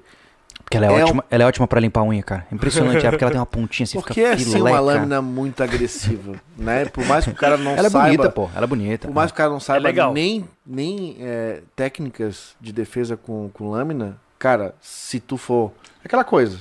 [0.67, 2.45] Porque ela é, É ótima, ela é ótima pra limpar a unha, cara.
[2.51, 5.63] Impressionante, é porque ela tem uma pontinha assim, Porque fica é assim uma lâmina muito
[5.63, 6.87] agressiva, né?
[6.87, 8.05] Por mais que o cara não Ela é saiba.
[8.17, 8.51] bonita, pô.
[8.53, 9.07] Ela é bonita.
[9.07, 10.13] Por mais que o cara não saiba legal.
[10.13, 15.71] nem, nem é, técnicas de defesa com, com lâmina, cara, se tu for.
[16.05, 16.59] Aquela coisa.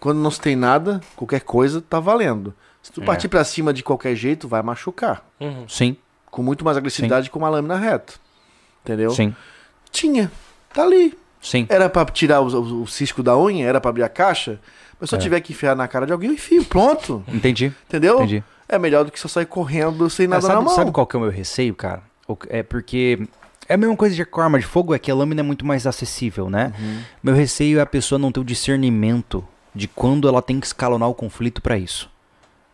[0.00, 2.52] Quando não se tem nada, qualquer coisa tá valendo.
[2.82, 3.04] Se tu É.
[3.04, 5.24] partir pra cima de qualquer jeito, vai machucar.
[5.40, 5.64] Uhum.
[5.68, 5.96] Sim,
[6.30, 8.14] Com muito mais agressividade com uma lâmina reta.
[8.84, 9.10] Entendeu?
[9.10, 9.32] sim,
[9.92, 10.30] Tinha.
[10.74, 11.16] Tá ali.
[11.40, 11.66] Sim.
[11.68, 14.58] Era pra tirar o, o, cisco da unha, era pra abrir a caixa.
[15.00, 15.22] Mas se eu É.
[15.22, 16.64] tiver que enfiar na cara de alguém, eu enfio.
[16.64, 17.22] Pronto.
[17.28, 18.16] Entendi, Entendeu?
[18.16, 18.42] entendi.
[18.68, 20.74] É melhor do que só sair correndo sem É, nada na sabe, mão.
[20.74, 22.02] sabe qual que é o meu receio, cara?
[22.50, 23.18] É porque
[23.68, 25.64] é a mesma coisa de com arma de fogo, é que a lâmina é muito
[25.64, 26.72] mais acessível, né?
[26.78, 27.00] Uhum.
[27.22, 29.42] Meu receio é a pessoa não ter o discernimento
[29.74, 32.10] de quando ela tem que escalonar o conflito pra isso.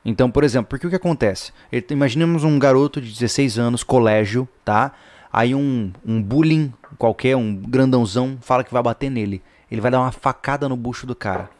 [0.04, 1.52] Então, por exemplo, porque o que acontece?
[1.90, 4.92] Imaginemos um garoto de 16 anos, colégio, tá?
[5.34, 9.42] Aí um, um bullying qualquer, um grandãozão, fala que vai bater nele.
[9.68, 11.50] Ele vai dar uma facada no bucho do cara.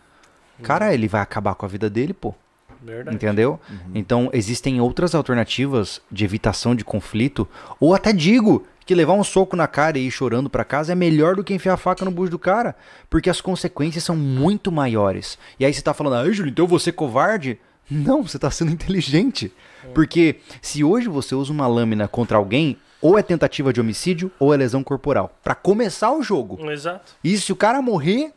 [0.63, 2.33] Cara, ele vai acabar com a vida dele, pô.
[2.81, 3.17] Verdade.
[3.17, 3.59] Entendeu?
[3.69, 3.91] Uhum.
[3.93, 7.49] Então, existem outras alternativas de evitação de conflito.
[7.81, 10.95] Ou até digo que levar um soco na cara e ir chorando pra casa é
[10.95, 12.77] melhor do que enfiar a faca no bucho do cara.
[13.11, 15.37] Porque as consequências são muito maiores.
[15.59, 17.59] E aí você tá falando, ah, Júlio, então você é covarde?
[17.91, 19.53] Não, você tá sendo inteligente.
[19.93, 24.55] Porque se hoje você usa uma lâmina contra alguém, ou é tentativa de homicídio ou
[24.55, 25.31] é lesão corporal.
[25.45, 26.59] Pra começar o jogo.
[26.71, 27.13] Exato.
[27.23, 28.33] E se o cara morrer,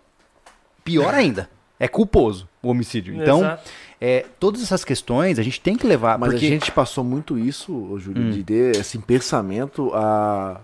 [0.83, 1.49] pior ainda.
[1.79, 3.15] É culposo o homicídio.
[3.15, 3.69] Então, Exato.
[4.01, 6.17] é, todas essas questões a gente tem que levar.
[6.17, 6.45] Mas porque...
[6.45, 8.31] a gente passou muito isso, Júlio, Hum.
[8.31, 10.59] de ter esse pensamento a,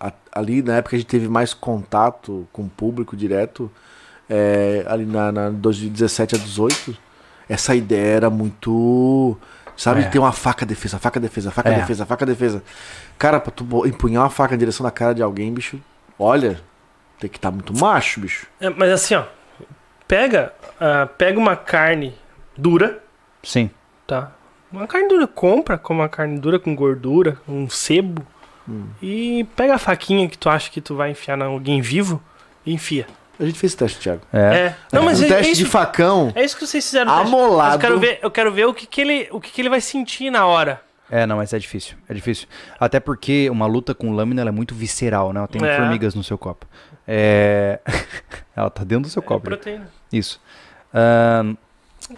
[0.00, 3.70] a- ali na época a gente teve mais contato com o público direto,
[4.30, 6.96] é, ali na, na 2017 a 18,
[7.48, 9.36] essa ideia era muito.
[9.78, 10.08] Sabe, É.
[10.08, 11.74] ter uma faca defesa, faca defesa, faca É.
[11.76, 12.62] defesa, faca defesa.
[13.16, 15.80] Cara, pra tu empunhar uma faca em direção na cara de alguém, bicho,
[16.18, 16.60] olha,
[17.20, 18.48] tem que estar muito macho, bicho.
[18.60, 19.24] É, mas assim, ó.
[20.08, 22.12] Pega, ah, pega uma carne
[22.56, 23.00] dura,
[23.42, 23.70] Sim.
[24.06, 24.32] tá?
[24.72, 28.26] Uma carne dura, compra com uma carne dura com gordura, um sebo.
[28.68, 28.86] Hum.
[29.00, 32.20] E pega a faquinha que tu acha que tu vai enfiar em alguém vivo
[32.66, 33.06] e enfia.
[33.38, 34.22] A gente fez teste, Thiago.
[34.32, 34.38] É.
[34.38, 34.76] É.
[34.92, 36.32] Não, mas um é, teste é isso, de facão.
[36.34, 37.12] é isso que vocês fizeram.
[37.12, 37.76] Amolado.
[37.76, 39.80] eu quero ver, eu quero ver o que, que ele, o que, que ele vai
[39.80, 40.80] sentir na hora.
[41.10, 41.96] É, não, mas é difícil.
[42.08, 42.46] É difícil.
[42.78, 45.38] Até porque uma luta com lâmina ela é muito visceral, né?
[45.38, 45.76] Ela tem É.
[45.76, 46.66] formigas no seu copo.
[47.06, 47.80] É...
[48.54, 49.40] ela tá dentro do seu É copo.
[49.40, 49.88] proteína.
[50.12, 50.40] Isso.
[50.92, 51.54] Ahn,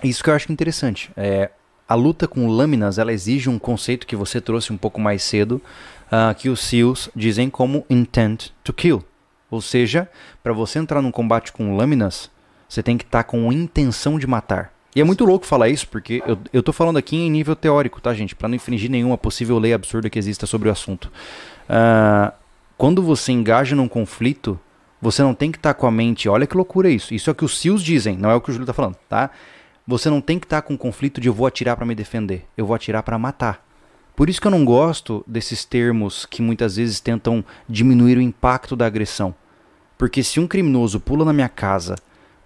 [0.02, 1.10] isso que eu acho interessante.
[1.16, 1.50] É,
[1.88, 5.60] a luta com lâminas, ela exige um conceito que você trouxe um pouco mais cedo,
[6.10, 9.04] ah, que os SEALs dizem como intent to kill.
[9.50, 10.08] Ou seja,
[10.42, 12.30] para você entrar num combate com lâminas,
[12.68, 14.72] você tem que estar com intenção de matar.
[14.94, 18.00] E é muito louco falar isso, porque eu, eu tô falando aqui em nível teórico,
[18.00, 18.34] tá, gente?
[18.34, 21.10] Para não infringir nenhuma possível lei absurda que exista sobre o assunto.
[21.68, 22.32] Ah,
[22.76, 24.58] quando você engaja num conflito,
[25.02, 26.28] Você não tem que estar com a mente.
[26.28, 27.14] Olha que loucura isso.
[27.14, 28.96] Isso é o que os SEALs dizem, não é o que o Júlio tá falando,
[29.08, 29.30] tá?
[29.86, 32.44] Você não tem que estar com um conflito de eu vou atirar para me defender,
[32.56, 33.66] eu vou atirar para matar.
[34.14, 38.76] Por isso que eu não gosto desses termos que muitas vezes tentam diminuir o impacto
[38.76, 39.34] da agressão.
[40.00, 41.94] Porque se um criminoso pula na minha casa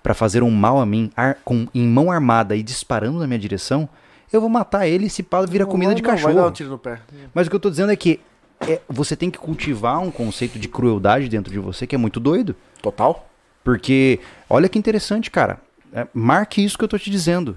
[0.02, 3.38] para fazer um mal a mim, ar, com, em mão armada e disparando na minha
[3.38, 3.88] direção,
[4.32, 6.34] eu vou matar ele e se pá vira comida Não, de não, cachorro.
[6.34, 7.00] Vai dar um tiro no pé.
[7.32, 8.18] Mas o que eu tô dizendo é que
[8.62, 12.18] é, você tem que cultivar um conceito de crueldade dentro de você que é muito
[12.18, 12.56] doido.
[12.82, 13.24] Total?
[13.62, 14.18] Porque,
[14.50, 15.60] olha que interessante, cara.
[15.92, 17.56] É, marque isso que eu tô te dizendo.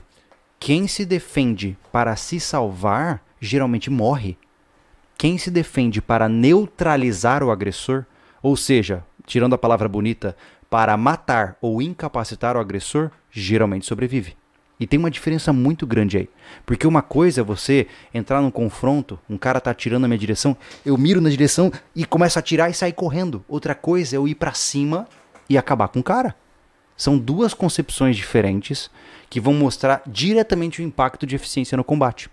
[0.60, 4.38] Quem se defende para se salvar, geralmente morre.
[5.18, 8.06] Quem se defende para neutralizar o agressor,
[8.44, 10.36] ou seja, tirando a palavra bonita,
[10.70, 14.36] para matar ou incapacitar o agressor, geralmente sobrevive.
[14.80, 16.30] E tem uma diferença muito grande aí.
[16.66, 20.56] Porque uma coisa é você entrar num confronto, um cara tá atirando na minha direção,
[20.86, 23.44] eu miro na direção e começo a atirar e sair correndo.
[23.48, 25.08] Outra coisa é eu ir para cima
[25.50, 26.36] e acabar com o cara.
[26.96, 28.90] São duas concepções diferentes
[29.30, 32.30] que vão mostrar diretamente o impacto de eficiência no combate.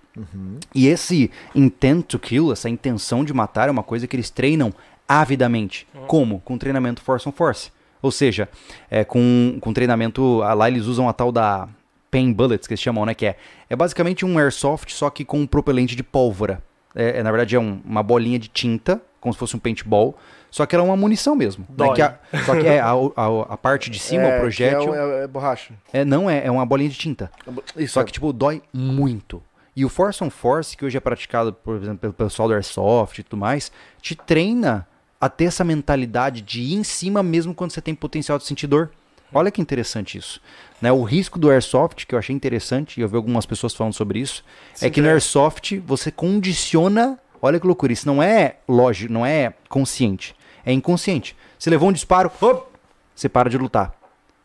[0.74, 4.72] E esse intent to kill, essa intenção de matar, é uma coisa que eles treinam
[5.08, 5.86] avidamente.
[6.06, 6.40] Como?
[6.40, 7.70] Com treinamento force on force.
[8.02, 8.48] Ou seja,
[8.90, 11.68] é, com, com treinamento, ah, lá eles usam a tal da
[12.10, 13.14] pain bullets, que eles chamam, né?
[13.14, 13.36] Que é,
[13.68, 16.62] é basicamente um airsoft, só que com um propelente de pólvora.
[16.94, 20.14] É, é, na verdade, é um- uma bolinha de tinta, como se fosse um paintball,
[20.50, 21.64] só que ela é uma munição mesmo.
[21.68, 21.94] né, Dói.
[21.94, 22.92] que a- só que é a, a-
[23.54, 25.72] a parte de cima, é, o projétil, É, é- é borracha.
[25.92, 27.32] é, não é, é uma bolinha de tinta.
[27.76, 29.42] Isso, Só que, tipo, dói muito.
[29.74, 33.18] E o Force on Force, que hoje é praticado, por exemplo, pelo pessoal do Airsoft
[33.18, 34.86] e tudo mais, te treina
[35.20, 38.66] a ter essa mentalidade de ir em cima mesmo quando você tem potencial de sentir
[38.66, 38.90] dor.
[39.32, 40.40] Olha que interessante isso.
[40.80, 40.92] Né?
[40.92, 44.20] O risco do Airsoft, que eu achei interessante, e eu vi algumas pessoas falando sobre
[44.20, 44.44] isso,
[44.80, 47.18] é que no Airsoft você condiciona.
[47.42, 51.36] Olha que loucura, isso não é lógico, não é consciente, é inconsciente.
[51.58, 52.66] Você levou um disparo, op,
[53.14, 53.94] você para de lutar.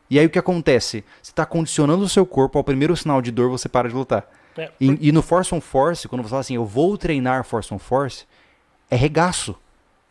[0.10, 1.04] E aí o que acontece?
[1.22, 4.28] Você está condicionando o seu corpo ao primeiro sinal de dor, você para de lutar.
[4.58, 7.72] É, E, e no Force on Force, quando você fala assim, eu vou treinar Force
[7.74, 8.26] on Force,
[8.90, 9.56] é regaço.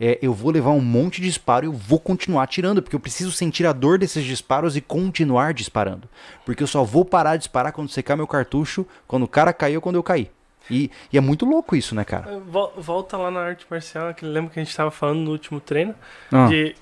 [0.01, 3.01] É, eu vou levar um monte de disparo e eu vou continuar atirando, porque eu
[3.01, 6.09] preciso sentir a dor desses disparos e continuar disparando.
[6.47, 9.75] Porque eu só vou parar de disparar quando secar meu cartucho, quando o cara cair
[9.75, 10.31] ou quando eu cair.
[10.71, 12.39] E, e é muito louco isso, né, cara?
[12.47, 15.59] Vol- Volta lá na arte marcial, que lembra que a gente tava falando no último
[15.61, 15.95] treino,
[16.31, 16.47] Ah.
[16.47, 16.77] de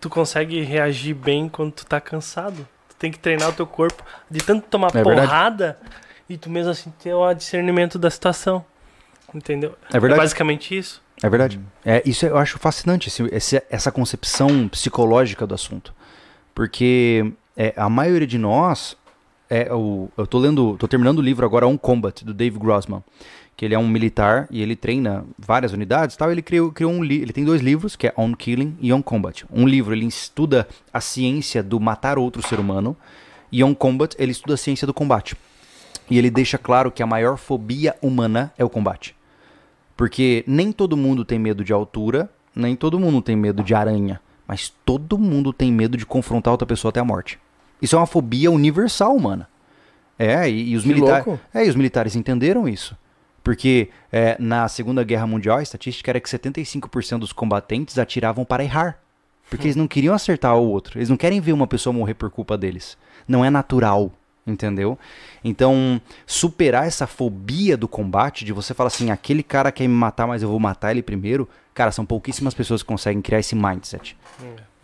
[0.00, 2.66] tu consegue reagir bem quando tu tá cansado.
[2.88, 5.20] Tu tem que treinar o teu corpo de tanto tomar É verdade.
[5.28, 5.78] porrada
[6.28, 8.64] e tu mesmo assim ter o discernimento da situação.
[9.34, 9.76] Entendeu?
[9.92, 10.20] É verdade.
[10.20, 11.02] basicamente isso.
[11.22, 11.58] É verdade.
[11.84, 15.94] É, isso eu acho fascinante, esse- essa concepção psicológica do assunto.
[16.54, 18.96] Porque é, a maioria de nós.
[19.48, 20.76] É, o, eu tô lendo.
[20.78, 23.02] tô terminando o livro agora On Combat, do Dave Grossman.
[23.56, 26.30] Que ele é um militar e ele treina várias unidades tal.
[26.30, 29.46] Ele criou, criou um ele tem dois livros, que é On Killing e On Combat.
[29.50, 32.94] Um livro ele estuda a ciência do matar outro ser humano.
[33.50, 35.34] E On Combat ele estuda a ciência do combate.
[36.10, 39.15] E ele deixa claro que a maior fobia humana é o combate.
[39.96, 44.20] Porque nem todo mundo tem medo de altura, nem todo mundo tem medo de aranha,
[44.46, 47.38] mas todo mundo tem medo de confrontar outra pessoa até a morte.
[47.80, 49.48] Isso é uma fobia universal humana.
[50.18, 51.38] É, e, e os militares.
[51.52, 52.96] É, e os militares entenderam isso.
[53.42, 58.64] Porque é, na Segunda Guerra Mundial a estatística era que 75% dos combatentes atiravam para
[58.64, 58.98] errar.
[59.48, 60.98] Porque eles não queriam acertar o outro.
[60.98, 62.98] Eles não querem ver uma pessoa morrer por culpa deles.
[63.28, 64.12] Não é natural,
[64.46, 64.98] entendeu?
[65.42, 70.26] Então, superar essa fobia do combate, de você falar assim, aquele cara quer me matar,
[70.26, 74.16] mas eu vou matar ele primeiro, cara, são pouquíssimas pessoas que conseguem criar esse mindset.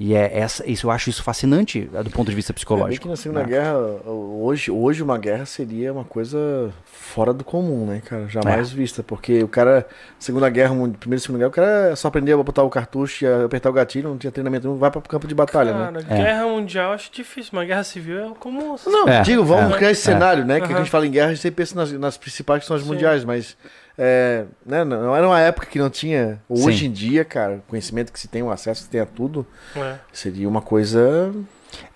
[0.04, 2.56] E é essa, isso eu acho isso fascinante é, do ponto de vista É bem
[2.56, 3.02] psicológico.
[3.04, 3.46] que na Segunda né?
[3.46, 3.74] Guerra,
[4.04, 8.26] hoje, hoje uma guerra seria uma coisa fora do comum, né, cara?
[8.28, 8.74] Jamais É.
[8.74, 9.00] vista.
[9.04, 9.86] Porque o cara,
[10.18, 13.28] Segunda Guerra, Primeira e Segunda Guerra, o cara só aprendia a botar o cartucho e
[13.44, 16.02] apertar o gatilho, não tinha treinamento nenhum, vai para campo de batalha, né?
[16.02, 16.24] Cara, É.
[16.24, 18.74] guerra mundial eu acho difícil, mas guerra civil é comum.
[18.84, 20.12] Não, É, digo, vamos é, criar esse é.
[20.14, 20.60] cenário, né?
[20.60, 22.74] Que a gente fala em guerra, a gente sempre pensa nas, nas principais que são
[22.74, 22.88] as Sim.
[22.88, 23.56] mundiais, mas
[24.04, 26.42] é, né, não era uma época que não tinha.
[26.48, 26.86] Hoje Sim.
[26.86, 29.46] em dia, cara, o conhecimento que se tem, o acesso que se tem a tudo,
[29.76, 29.94] É.
[30.12, 31.32] seria uma coisa.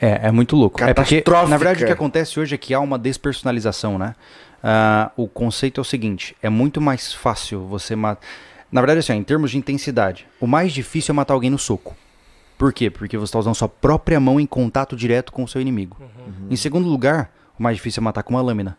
[0.01, 0.81] É, é muito louco.
[0.85, 4.15] É porque, na verdade, o que acontece hoje é que há uma despersonalização, né?
[4.63, 8.25] Ah, o conceito é o seguinte: é muito mais fácil você matar.
[8.71, 11.59] Na verdade, assim, ó, em termos de intensidade, o mais difícil é matar alguém no
[11.59, 11.97] soco.
[12.57, 12.89] Por quê?
[12.89, 15.97] Porque você está usando sua própria mão em contato direto com o seu inimigo.
[16.49, 18.79] Em segundo lugar, o mais difícil é matar com uma lâmina.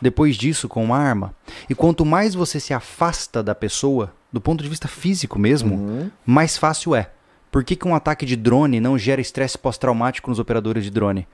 [0.00, 1.34] Depois disso, com uma arma.
[1.68, 6.10] E quanto mais você se afasta da pessoa, do ponto de vista físico mesmo, Uhum.
[6.26, 7.10] mais fácil é.
[7.50, 11.26] Por que, que um ataque de drone não gera estresse pós-traumático nos operadores de drone?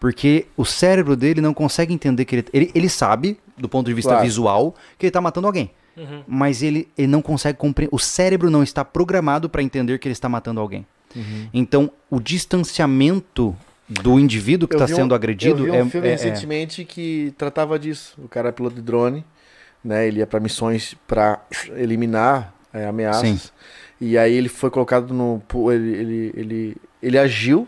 [0.00, 2.44] Porque o cérebro dele não consegue entender que ele.
[2.52, 4.24] Ele, ele sabe, do ponto de vista Claro.
[4.24, 5.70] visual, que ele está matando alguém.
[5.96, 6.22] Uhum.
[6.26, 7.92] Mas ele, ele não consegue compreender.
[7.94, 10.86] O cérebro não está programado para entender que ele está matando alguém.
[11.54, 13.56] Então, o distanciamento
[13.88, 16.84] do indivíduo que está um- sendo agredido Eu vi um é, filme é- é- recentemente
[16.84, 18.14] que tratava disso.
[18.18, 19.24] O cara é piloto de drone,
[19.82, 20.06] né?
[20.06, 21.40] Ele ia pra missões pra
[21.76, 23.22] eliminar é, ameaças.
[23.28, 23.40] Sim.
[24.00, 25.42] E aí ele foi colocado no.
[25.72, 27.66] Ele, ele, ele, ele agiu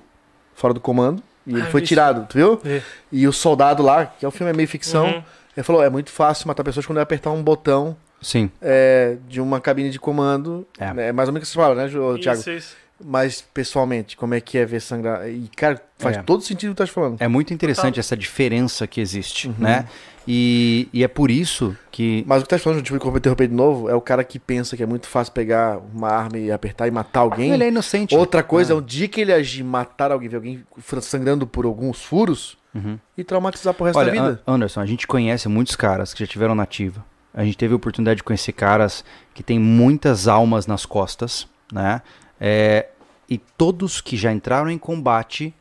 [0.54, 2.56] fora do comando e ele Ah, foi vi tirado, tu viu?
[2.62, 2.82] Vê.
[3.10, 5.22] E o soldado lá, que é um filme é meio ficção, Uhum.
[5.56, 8.50] ele falou: é muito fácil matar pessoas quando eu apertar um botão Sim.
[8.60, 10.66] é, de uma cabine de comando.
[10.78, 11.08] É.
[11.08, 11.88] É, mais ou menos o que você fala, né,
[12.20, 12.38] Thiago?
[12.40, 12.76] Isso, isso.
[13.02, 15.26] Mas pessoalmente, como é que é ver sangrar?
[15.28, 16.22] E, cara, faz É.
[16.22, 17.16] todo sentido o que tu tá falando.
[17.18, 18.00] É muito interessante Total.
[18.00, 19.54] essa diferença que existe, Uhum.
[19.58, 19.86] né?
[20.28, 22.22] E, e é por isso que.
[22.26, 24.76] Mas o que tá falando, tipo, de interromper de novo, é o cara que pensa
[24.76, 27.52] que é muito fácil pegar uma arma e apertar e matar alguém.
[27.52, 28.14] Ele é inocente.
[28.14, 30.62] Outra coisa é um dia que ele agir, matar alguém, ver alguém
[31.00, 32.98] sangrando por alguns furos Uhum.
[33.16, 34.42] e traumatizar pro resto Olha, da vida.
[34.46, 37.02] An- Anderson, a gente conhece muitos caras que já tiveram nativa.
[37.32, 39.02] A gente teve a oportunidade de conhecer caras
[39.32, 42.02] que têm muitas almas nas costas, né?
[42.40, 42.88] É,
[43.28, 45.54] e todos que já entraram em combate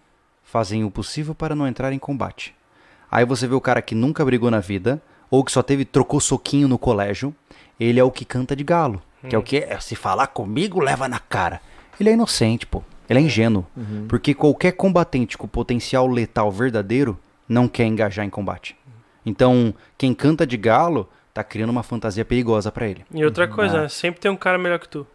[0.43, 2.55] fazem o possível para não entrar em combate.
[3.11, 6.19] Aí você vê o cara que nunca brigou na vida, ou que só teve, trocou
[6.19, 7.35] soquinho no colégio,
[7.79, 9.01] ele é o que canta de galo.
[9.27, 9.57] Que é o que?
[9.57, 11.61] É, se falar comigo, leva na cara.
[11.99, 12.81] Ele é inocente, pô.
[13.09, 13.65] Ele é ingênuo.
[14.07, 18.75] Porque qualquer combatente com potencial letal verdadeiro não quer engajar em combate.
[19.25, 23.05] Então, quem canta de galo tá criando uma fantasia perigosa pra ele.
[23.13, 23.81] E outra coisa, Ah.
[23.83, 23.89] né?
[23.89, 25.05] sempre tem um cara melhor que tu.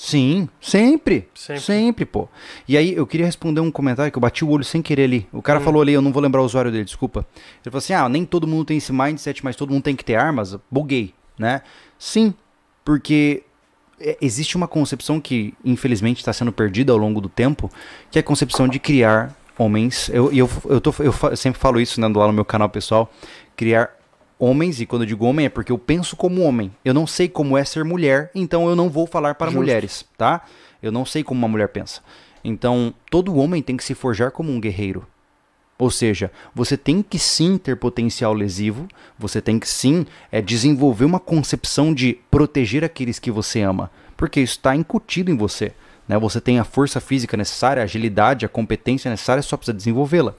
[0.00, 1.28] Sim, sempre.
[1.34, 1.60] Sempre.
[1.60, 2.28] Sempre, pô.
[2.68, 5.26] E aí, eu queria responder um comentário que eu bati o olho sem querer ali.
[5.32, 5.64] O cara Hum.
[5.64, 7.26] falou ali, eu não vou lembrar o usuário dele, desculpa.
[7.36, 10.04] Ele falou assim: ah, nem todo mundo tem esse mindset, mas todo mundo tem que
[10.04, 10.56] ter armas.
[10.70, 11.62] Buguei, né?
[11.98, 12.32] Sim,
[12.84, 13.42] porque
[14.00, 17.68] é, existe uma concepção que, infelizmente, está sendo perdida ao longo do tempo,
[18.08, 20.08] que é a concepção de criar homens.
[20.10, 23.12] Eu, e eu, eu, tô, eu sempre falo isso né, lá no meu canal pessoal:
[23.56, 23.90] criar
[24.38, 26.72] homens, e quando eu digo homem é porque eu penso como homem.
[26.84, 29.58] Eu não sei como é ser mulher, então eu não vou falar para Justo.
[29.58, 30.42] mulheres, tá?
[30.82, 32.00] Eu não sei como uma mulher pensa.
[32.44, 35.06] Então, todo homem tem que se forjar como um guerreiro.
[35.78, 41.04] Ou seja, você tem que sim ter potencial lesivo, você tem que sim é, desenvolver
[41.04, 45.72] uma concepção de proteger aqueles que você ama, porque isso está incutido em você.
[46.08, 46.18] Né?
[46.18, 50.34] Você tem a força física necessária, a agilidade, a competência necessária, só precisa desenvolvê-la.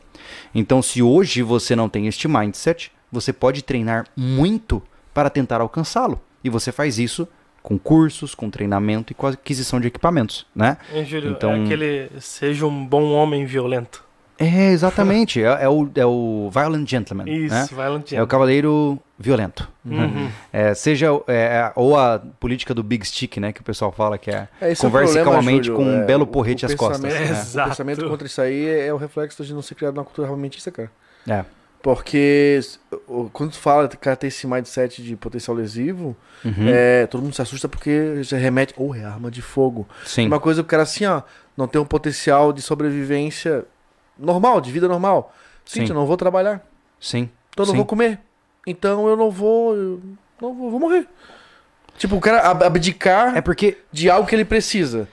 [0.53, 4.81] Então, se hoje você não tem este mindset, você pode treinar muito
[5.14, 6.19] para tentar alcançá-lo.
[6.44, 7.27] E você faz isso
[7.61, 10.77] com cursos, com treinamento e com aquisição de equipamentos, né?
[10.94, 11.31] Hein, Júlio?
[11.31, 12.10] Então- É aquele.
[12.19, 14.07] Seja um bom homem violento.
[14.41, 15.44] É, exatamente.
[15.44, 17.26] é, é o, é o Violent Gentleman.
[17.30, 17.68] Isso, né?
[17.69, 19.68] Violent É o cavaleiro violento.
[19.84, 20.30] Uhum.
[20.53, 23.52] É, seja é, ou a política do Big Stick, né?
[23.52, 26.02] Que o pessoal fala que é, É, é o converse problema, calmamente Júlio, com um
[26.03, 27.02] é, belo o- porrete o às costas.
[27.02, 27.19] né?
[27.19, 27.69] O Exato.
[27.72, 30.72] pensamento contra isso aí é, é o reflexo de não ser criado numa cultura armamentista,
[30.72, 30.90] cara.
[31.27, 31.44] É.
[31.81, 32.60] Porque
[33.31, 36.68] quando tu fala que o cara tem esse mindset de potencial lesivo, Uhum.
[36.68, 38.73] é, todo mundo se assusta porque já remete.
[38.77, 39.88] Ou é arma de fogo.
[40.06, 40.27] Sim.
[40.27, 41.22] Uma coisa, o cara assim, ó,
[41.56, 43.64] não tem um potencial de sobrevivência
[44.18, 45.34] normal, de vida normal.
[45.65, 46.61] Sim, eu não vou trabalhar.
[46.99, 47.30] Sim.
[47.49, 47.77] Então eu não Sim.
[47.77, 48.19] vou comer.
[48.68, 49.76] Então eu não vou.
[49.76, 50.01] eu
[50.41, 51.07] não vou, vou morrer.
[51.97, 55.07] Tipo, o cara ab- abdicar É porque de algo que ele precisa.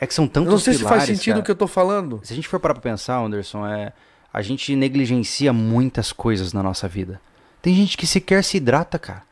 [0.00, 1.66] é que são Eu tantos não sei se faz pilares, sentido o que eu tô
[1.66, 2.20] falando.
[2.22, 3.92] Se a gente for parar pra pensar, Anderson, é,
[4.32, 7.20] a gente negligencia muitas coisas na nossa vida.
[7.62, 9.22] Tem gente que sequer se hidrata, cara.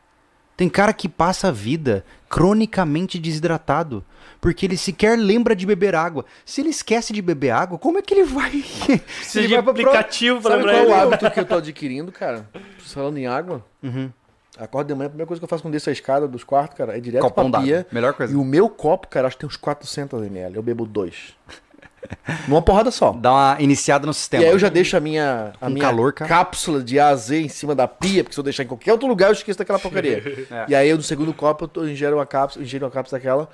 [0.55, 4.03] Tem cara que passa a vida cronicamente desidratado,
[4.41, 6.25] porque ele sequer lembra de beber água.
[6.45, 8.51] Se ele esquece de beber água, como é que ele vai?
[9.15, 11.45] Precisa Ele de vai pra aplicativo pra Sabe lembrar qual é o hábito que eu
[11.45, 12.49] tô adquirindo, cara?
[12.79, 13.65] Falando em água.
[13.81, 14.11] Uhum.
[14.57, 16.77] Acordo de manhã, a primeira coisa que eu faço quando desço a escada dos quartos,
[16.77, 17.87] cara, é direto Copão pra pia.
[17.89, 18.37] Melhor E coisa.
[18.37, 20.57] o meu copo, cara, acho que tem uns 400 ml.
[20.57, 21.33] Eu bebo dois.
[22.47, 23.11] Numa porrada só.
[23.11, 24.43] Dá uma iniciada no sistema.
[24.43, 27.41] E aí eu já deixo a minha, a minha calor, cápsula de A a Z
[27.41, 29.79] em cima da pia, porque se eu deixar em qualquer outro lugar eu esqueço daquela
[29.79, 30.19] porcaria.
[30.51, 30.65] É.
[30.69, 33.49] E aí eu no segundo copo eu tô, ingiro uma cápsula, ingiro uma cápsula daquela,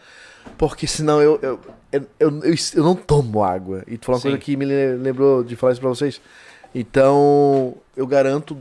[0.57, 1.60] porque senão eu, eu,
[1.91, 3.84] eu, eu, eu- eu não tomo água.
[3.88, 4.30] E tu falou uma Sim.
[4.30, 6.22] coisa que me le- lembrou de falar isso pra vocês.
[6.73, 8.57] Então eu garanto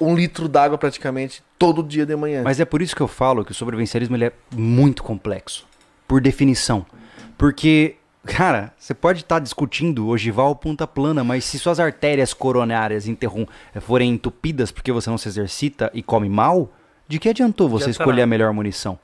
[0.00, 2.42] um litro d'água praticamente todo dia de manhã.
[2.42, 5.66] Mas é por isso que eu falo que o sobrevivencialismo ele é muito complexo,
[6.08, 6.86] por definição.
[7.36, 7.96] Porque,
[8.26, 13.46] cara, você pode estar discutindo ogival ponta plana, mas se suas artérias coronárias interrom
[13.80, 16.72] forem entupidas porque você não se exercita e come mal,
[17.08, 18.98] de que adiantou você Adianta escolher a melhor munição?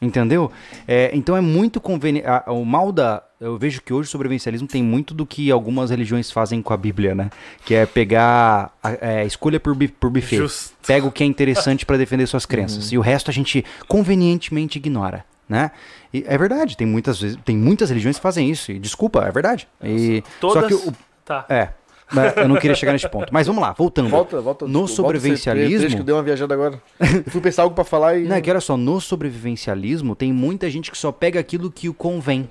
[0.00, 0.52] Entendeu?
[0.86, 2.26] É, então é muito conveniente.
[2.48, 3.22] O mal da.
[3.40, 6.76] Eu vejo que hoje o sobrevivencialismo tem muito do que algumas religiões fazem com a
[6.76, 7.30] Bíblia, né?
[7.64, 10.36] Que é pegar a é, escolha por, bi- por buffet.
[10.36, 10.74] Justo.
[10.86, 12.92] Pega o que é interessante para defender suas crenças.
[12.92, 15.24] E o resto a gente convenientemente ignora.
[15.48, 15.70] Né?
[16.12, 18.72] E é verdade, tem muitas vezes, tem muitas religiões que fazem isso.
[18.72, 19.68] E desculpa, é verdade.
[19.82, 20.62] E, Todas.
[20.62, 20.92] Só que o,
[21.24, 21.44] Tá.
[21.48, 21.68] é,
[22.12, 23.32] mas eu não queria chegar nesse ponto.
[23.32, 24.08] Mas vamos lá, voltando.
[24.08, 24.66] Volta, volta.
[24.66, 26.80] No sobrevivencialismo- trecho que eu dei uma viajada agora.
[27.00, 28.24] Eu fui pensar algo pra falar e.
[28.24, 31.88] Não, é que olha só, no sobrevivencialismo tem muita gente que só pega aquilo que
[31.88, 32.48] o convém.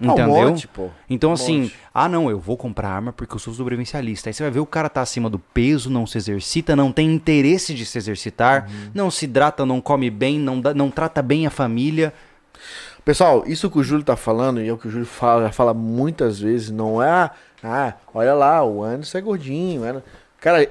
[0.00, 0.26] Ah, um Entendeu?
[0.28, 0.88] monte, pô.
[1.08, 1.74] Então, Um assim, monte.
[1.94, 4.28] ah, não, eu vou comprar arma porque eu sou sobrevivencialista.
[4.28, 7.12] Aí você vai ver o cara tá acima do peso, não se exercita, não tem
[7.14, 8.90] interesse de se exercitar, Uhum.
[8.92, 12.12] não se hidrata, não come bem, não, dá- não trata bem a família.
[13.06, 15.52] Pessoal, isso que o Júlio tá falando, e é o que o Júlio fala, já
[15.52, 17.30] fala muitas vezes, não é,
[17.62, 20.02] ah, olha lá, o Anderson é gordinho?
[20.40, 20.68] Cara,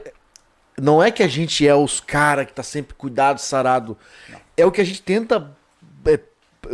[0.77, 3.97] não é que a gente é os cara que tá sempre cuidado, sarado.
[4.57, 5.49] É o que a gente tenta
[6.03, 6.19] é,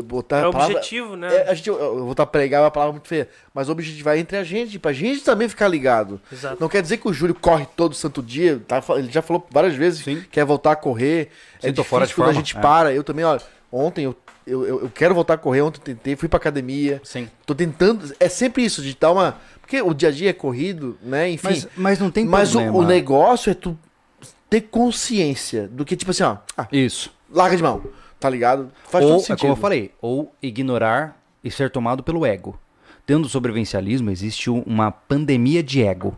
[0.02, 1.32] botar É a o palavra- objetivo, né?
[1.32, 4.18] É, a gente, eu vou estar pregar uma palavra muito feia, mas o objetivo vai
[4.18, 6.20] entre a gente, pra gente também ficar ligado.
[6.32, 6.58] Exato.
[6.60, 8.82] Não quer dizer que o Júlio corre todo santo dia, tá?
[8.98, 11.30] ele já falou várias vezes que quer voltar a correr.
[11.62, 12.60] é Sim, tô difícil fora de quando a forma, gente é.
[12.60, 12.92] para.
[12.92, 13.40] Eu também, ó,
[13.72, 17.02] ontem eu, eu, eu, eu quero voltar a correr, ontem tentei, fui pra academia.
[17.04, 17.28] Sim.
[17.46, 19.38] Tô tentando, é sempre isso, de dar uma...
[19.62, 21.48] Porque o dia a dia é corrido, né, enfim.
[21.48, 22.78] Mas, mas não tem mas o, problema.
[22.78, 23.78] o negócio é tu
[24.50, 27.14] ter consciência do que, tipo assim, ó, ah, Isso.
[27.32, 27.82] larga de mão,
[28.20, 28.70] tá ligado?
[28.90, 29.40] Faz ou, todo é sentido.
[29.40, 32.60] como eu falei, ou ignorar e ser tomado pelo ego.
[33.08, 36.18] Dentro do sobrevivencialismo existe um- uma pandemia de ego.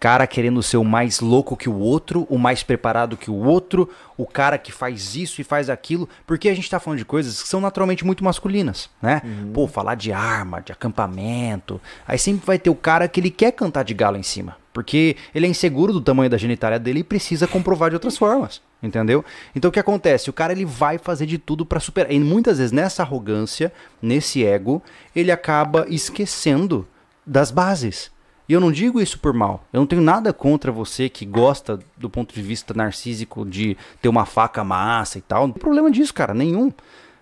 [0.00, 3.86] Cara querendo ser o mais louco que o outro, o mais preparado que o outro,
[4.16, 7.42] o cara que faz isso e faz aquilo, porque a gente tá falando de coisas
[7.42, 9.20] que são naturalmente muito masculinas, né?
[9.52, 11.78] Pô, falar de arma, de acampamento,
[12.08, 15.16] aí sempre vai ter o cara que ele quer cantar de galo em cima, porque
[15.34, 18.62] ele é inseguro do tamanho da genitália dele e precisa comprovar de outras formas.
[18.82, 19.22] Entendeu?
[19.54, 20.30] Então o que acontece?
[20.30, 22.10] O cara ele vai fazer de tudo pra superar.
[22.10, 23.70] E muitas vezes nessa arrogância,
[24.00, 24.82] nesse ego,
[25.14, 26.88] ele acaba esquecendo
[27.26, 28.10] das bases.
[28.50, 29.62] E eu não digo isso por mal.
[29.72, 34.08] Eu não tenho nada contra você que gosta do ponto de vista narcísico de ter
[34.08, 35.46] uma faca massa e tal.
[35.46, 36.72] Não tem problema disso, cara, nenhum.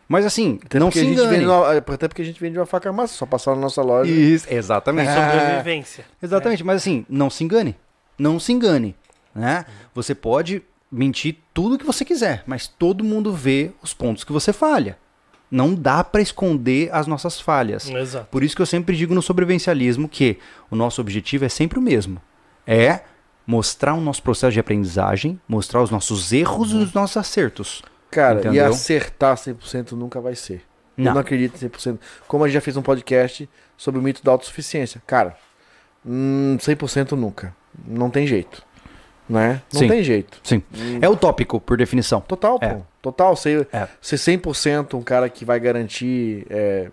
[0.08, 1.36] Mas assim, Até não porque se a gente engane.
[1.36, 4.10] vende uma- até porque a gente vende uma faca massa, só passar na nossa loja.
[4.10, 5.10] Isso, exatamente.
[5.12, 6.06] Sobrevivência.
[6.22, 7.76] Exatamente, mas assim, não se engane.
[8.18, 8.96] Não se engane,
[9.34, 9.66] né?
[9.94, 14.50] Você pode mentir tudo que você quiser, mas todo mundo vê os pontos que você
[14.50, 14.96] falha.
[15.50, 17.88] Não dá pra esconder as nossas falhas.
[17.88, 18.26] Exato.
[18.30, 20.38] Por isso que eu sempre digo no sobrevivencialismo que
[20.70, 22.20] o nosso objetivo é sempre o mesmo.
[22.66, 23.00] É
[23.46, 27.82] mostrar o nosso processo de aprendizagem, mostrar os nossos erros e os nossos acertos.
[28.10, 28.66] Cara, e Entendeu?
[28.66, 30.62] acertar 100% nunca vai ser.
[30.96, 31.14] Eu Não.
[31.14, 31.98] não acredito em 100%.
[32.26, 35.00] Como a gente já fez um podcast sobre o mito da autossuficiência.
[35.06, 35.34] Cara,
[36.04, 37.54] hum, 100% nunca.
[37.86, 38.62] Não tem jeito.
[39.28, 39.60] Né?
[39.72, 39.88] Não Sim.
[39.88, 40.40] tem jeito.
[40.42, 40.62] Sim.
[41.02, 42.20] É utópico, por definição.
[42.20, 42.64] Total, pô.
[42.64, 42.80] É.
[43.02, 43.36] Total.
[43.36, 43.86] Ser, É.
[44.00, 46.90] ser 100% um cara que vai garantir é,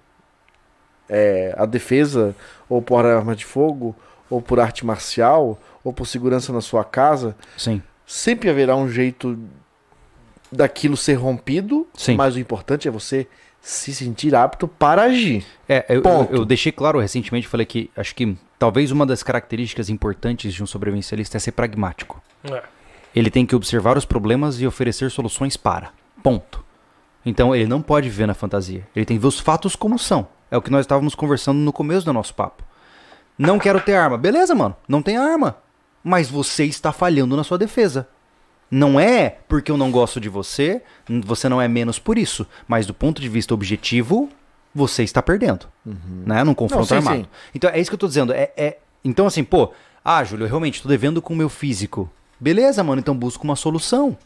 [1.10, 2.36] é, a defesa
[2.68, 3.96] ou por arma de fogo,
[4.30, 7.82] ou por arte marcial, ou por segurança na sua casa, Sim.
[8.06, 9.38] sempre haverá um jeito
[10.52, 12.16] daquilo ser rompido, Sim.
[12.16, 13.28] mas o importante é você
[13.62, 15.44] se sentir apto para agir.
[15.68, 19.90] É, eu, eu, eu deixei claro recentemente, falei que acho que talvez uma das características
[19.90, 22.22] importantes de um sobrevivencialista é ser pragmático.
[22.52, 22.64] É.
[23.16, 25.92] Ele tem que observar os problemas e oferecer soluções para.
[26.22, 26.64] Ponto.
[27.26, 28.86] Então ele não pode viver na fantasia.
[28.96, 30.28] Ele tem que ver os fatos como são.
[30.52, 32.64] É o que nós estávamos conversando no começo do nosso papo.
[33.38, 34.18] Não quero ter arma.
[34.18, 34.76] Beleza, mano.
[34.88, 35.58] Não tem arma.
[36.04, 38.08] Mas você está falhando na sua defesa.
[38.70, 40.82] Não é porque eu não gosto de você,
[41.24, 42.46] você não é menos por isso.
[42.68, 44.30] Mas do ponto de vista objetivo,
[44.74, 45.68] você está perdendo.
[45.86, 46.44] Né?
[46.44, 47.18] Num confronto sim, armado.
[47.20, 47.28] sim.
[47.54, 48.34] Então é isso que eu tô dizendo.
[48.34, 49.72] É, é- Então, assim, pô,
[50.04, 52.10] ah, Júlio, eu realmente tô devendo com o meu físico.
[52.40, 54.18] Beleza, mano, então busca uma solução.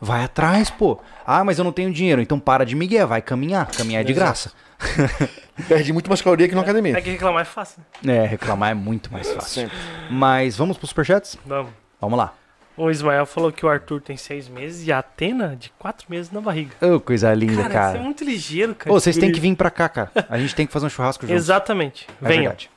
[0.00, 1.00] Vai atrás, pô.
[1.26, 2.20] Ah, mas eu não tenho dinheiro.
[2.20, 3.66] Então para de migué, vai caminhar.
[3.70, 4.52] Caminhar é de graça.
[5.68, 6.98] Perde muito mais caloria que na academia.
[6.98, 7.82] É que reclamar é fácil.
[8.02, 8.16] né?
[8.16, 9.62] É, reclamar é muito mais fácil.
[9.62, 9.76] Sempre.
[10.10, 11.38] Mas vamos pros superchats?
[11.46, 11.72] Vamos.
[12.00, 12.34] Vamos lá.
[12.76, 16.30] O Ismael falou que o Arthur tem seis meses e a Atena de quatro meses
[16.32, 16.74] na barriga.
[16.84, 17.90] Ô, coisa linda, Cara, cara.
[17.92, 18.90] você é muito ligeiro, cara.
[18.92, 20.10] Ô, vocês têm que vir pra cá, cara.
[20.28, 21.40] A gente tem que fazer um churrasco juntos.
[21.42, 22.08] Exatamente.
[22.20, 22.42] É Venham.
[22.42, 22.68] verdade.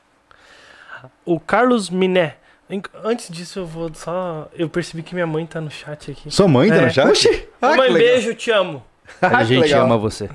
[1.25, 2.37] O Carlos Miné.
[3.03, 4.49] Antes disso, eu vou só.
[4.53, 6.29] Eu percebi que minha mãe tá no chat aqui.
[6.29, 7.07] Sua mãe tá no chat?
[7.07, 7.47] Oxi!
[7.61, 8.83] Ah, mãe, beijo, te amo.
[9.21, 10.29] A que gente ama você.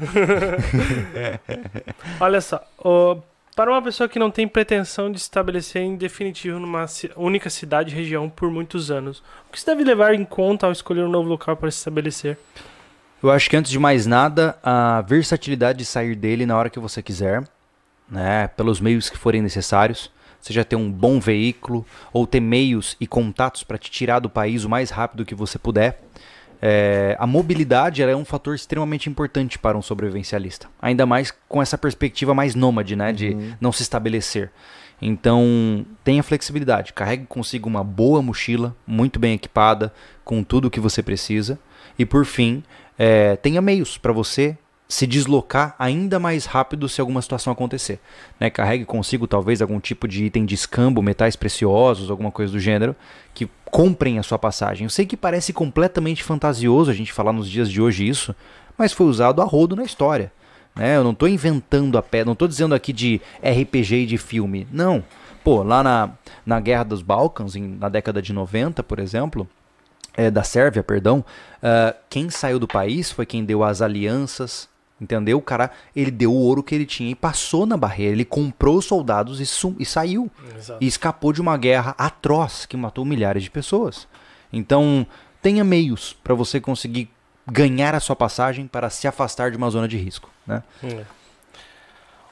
[2.18, 2.64] Olha só.
[3.54, 6.86] para uma pessoa que não tem pretensão de se estabelecer em definitivo numa
[7.16, 10.72] única cidade e região por muitos anos, o que se deve levar em conta ao
[10.72, 12.38] escolher um novo local para se estabelecer?
[13.22, 16.80] Eu acho que antes de mais nada, a versatilidade de sair dele na hora que
[16.80, 17.44] você quiser,
[18.10, 20.10] né, pelos meios que forem necessários,
[20.42, 24.64] seja ter um bom veículo ou ter meios e contatos para te tirar do país
[24.64, 26.02] o mais rápido que você puder.
[26.60, 31.78] É, a mobilidade é um fator extremamente importante para um sobrevivencialista, ainda mais com essa
[31.78, 34.50] perspectiva mais nômade, né, de não se estabelecer.
[35.00, 39.92] Então, tenha flexibilidade, carregue consigo uma boa mochila, muito bem equipada,
[40.24, 41.58] com tudo o que você precisa.
[41.98, 42.62] E por fim,
[42.96, 44.56] é, tenha meios para você
[44.92, 47.98] se deslocar ainda mais rápido se alguma situação acontecer.
[48.38, 48.50] Né?
[48.50, 52.94] Carregue consigo talvez algum tipo de item de escambo, metais preciosos, alguma coisa do gênero,
[53.32, 54.84] que comprem a sua passagem.
[54.84, 58.36] Eu sei que parece completamente fantasioso a gente falar nos dias de hoje isso,
[58.76, 60.30] mas foi usado a rodo na história.
[60.76, 60.94] Né?
[60.98, 64.68] Eu não tô inventando a pedra, não tô dizendo aqui de RPG e de filme.
[64.70, 65.02] Não.
[65.42, 66.10] Pô, lá na,
[66.44, 69.48] na Guerra dos Balcãs, na década de 90, por exemplo,
[70.14, 71.24] é, da Sérvia, perdão,
[71.62, 74.68] ah, quem saiu do país foi quem deu as alianças,
[75.02, 75.36] entendeu?
[75.38, 78.78] O cara, ele deu o ouro que ele tinha e passou na barreira, ele comprou
[78.78, 80.30] os soldados e, sum- e saiu.
[80.56, 80.82] Exato.
[80.82, 84.06] E escapou de uma guerra atroz que matou milhares de pessoas.
[84.52, 85.06] Então,
[85.42, 87.10] tenha meios para você conseguir
[87.50, 90.62] ganhar a sua passagem para se afastar de uma zona de risco, né?
[90.84, 91.04] É.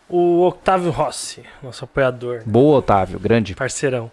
[0.08, 3.54] O Octávio Rossi, nosso apoiador, Boa, Otávio, grande.
[3.54, 4.10] parceirão.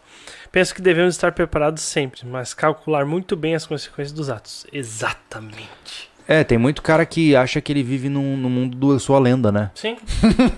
[0.52, 4.66] Penso que devemos estar preparados sempre, mas calcular muito bem as consequências dos atos.
[4.72, 6.10] Exatamente.
[6.28, 9.16] É, tem muito cara que acha que ele vive num- no mundo do Eu Sou
[9.16, 9.72] a Lenda, né?
[9.74, 9.96] Sim.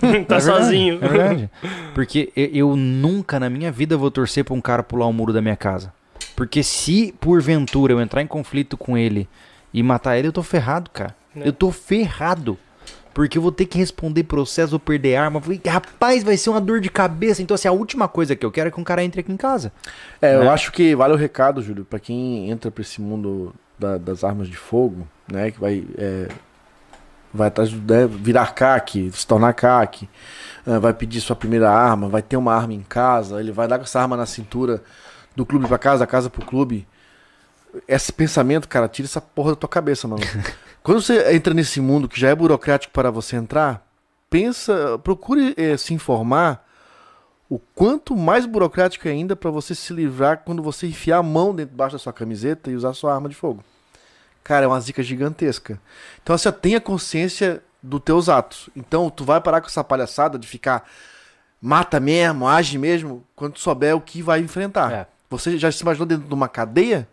[0.00, 0.98] tá É verdade, sozinho.
[1.00, 1.50] É verdade.
[1.94, 5.40] Porque eu, nunca na minha vida vou torcer pra um cara pular o muro da
[5.40, 5.92] minha casa.
[6.34, 9.28] Porque se porventura eu entrar em conflito com ele
[9.72, 11.14] e matar ele, eu tô ferrado, cara.
[11.34, 11.42] Né?
[11.46, 12.58] Eu tô ferrado.
[13.12, 15.40] Porque eu vou ter que responder processo, vou perder arma.
[15.40, 17.42] Falei, Rapaz, vai ser uma dor de cabeça.
[17.42, 19.36] Então, assim, a última coisa que eu quero é que um cara entre aqui em
[19.36, 19.72] casa.
[20.22, 20.44] É, Né?
[20.46, 24.22] eu acho que vale o recado, Júlio, pra quem entra pra esse mundo da- das
[24.22, 26.28] armas de fogo, né, que vai é,
[27.32, 30.08] vai atrás do- né, virar CAC, se tornar CAC,
[30.66, 33.78] ah, vai pedir sua primeira arma, vai ter uma arma em casa, ele vai dar
[33.78, 34.82] com essa arma na cintura
[35.34, 36.86] do clube pra casa, da casa pro clube.
[37.86, 40.22] Esse pensamento, cara, tira essa porra da tua cabeça, mano.
[40.82, 43.86] Quando você entra nesse mundo que já é burocrático para você entrar,
[44.28, 46.66] pensa, procure eh, se informar
[47.50, 51.52] o quanto mais burocrático é ainda para você se livrar quando você enfiar a mão
[51.52, 53.64] dentro debaixo da sua camiseta e usar sua arma de fogo.
[54.44, 55.80] Cara, é uma zica gigantesca.
[56.22, 58.70] Então você tenha consciência dos teus atos.
[58.76, 60.88] Então tu vai parar com essa palhaçada de ficar
[61.60, 64.92] mata mesmo, age mesmo, quando tu souber o que vai enfrentar.
[64.92, 65.06] É.
[65.28, 67.08] Você já se imaginou dentro de uma cadeia?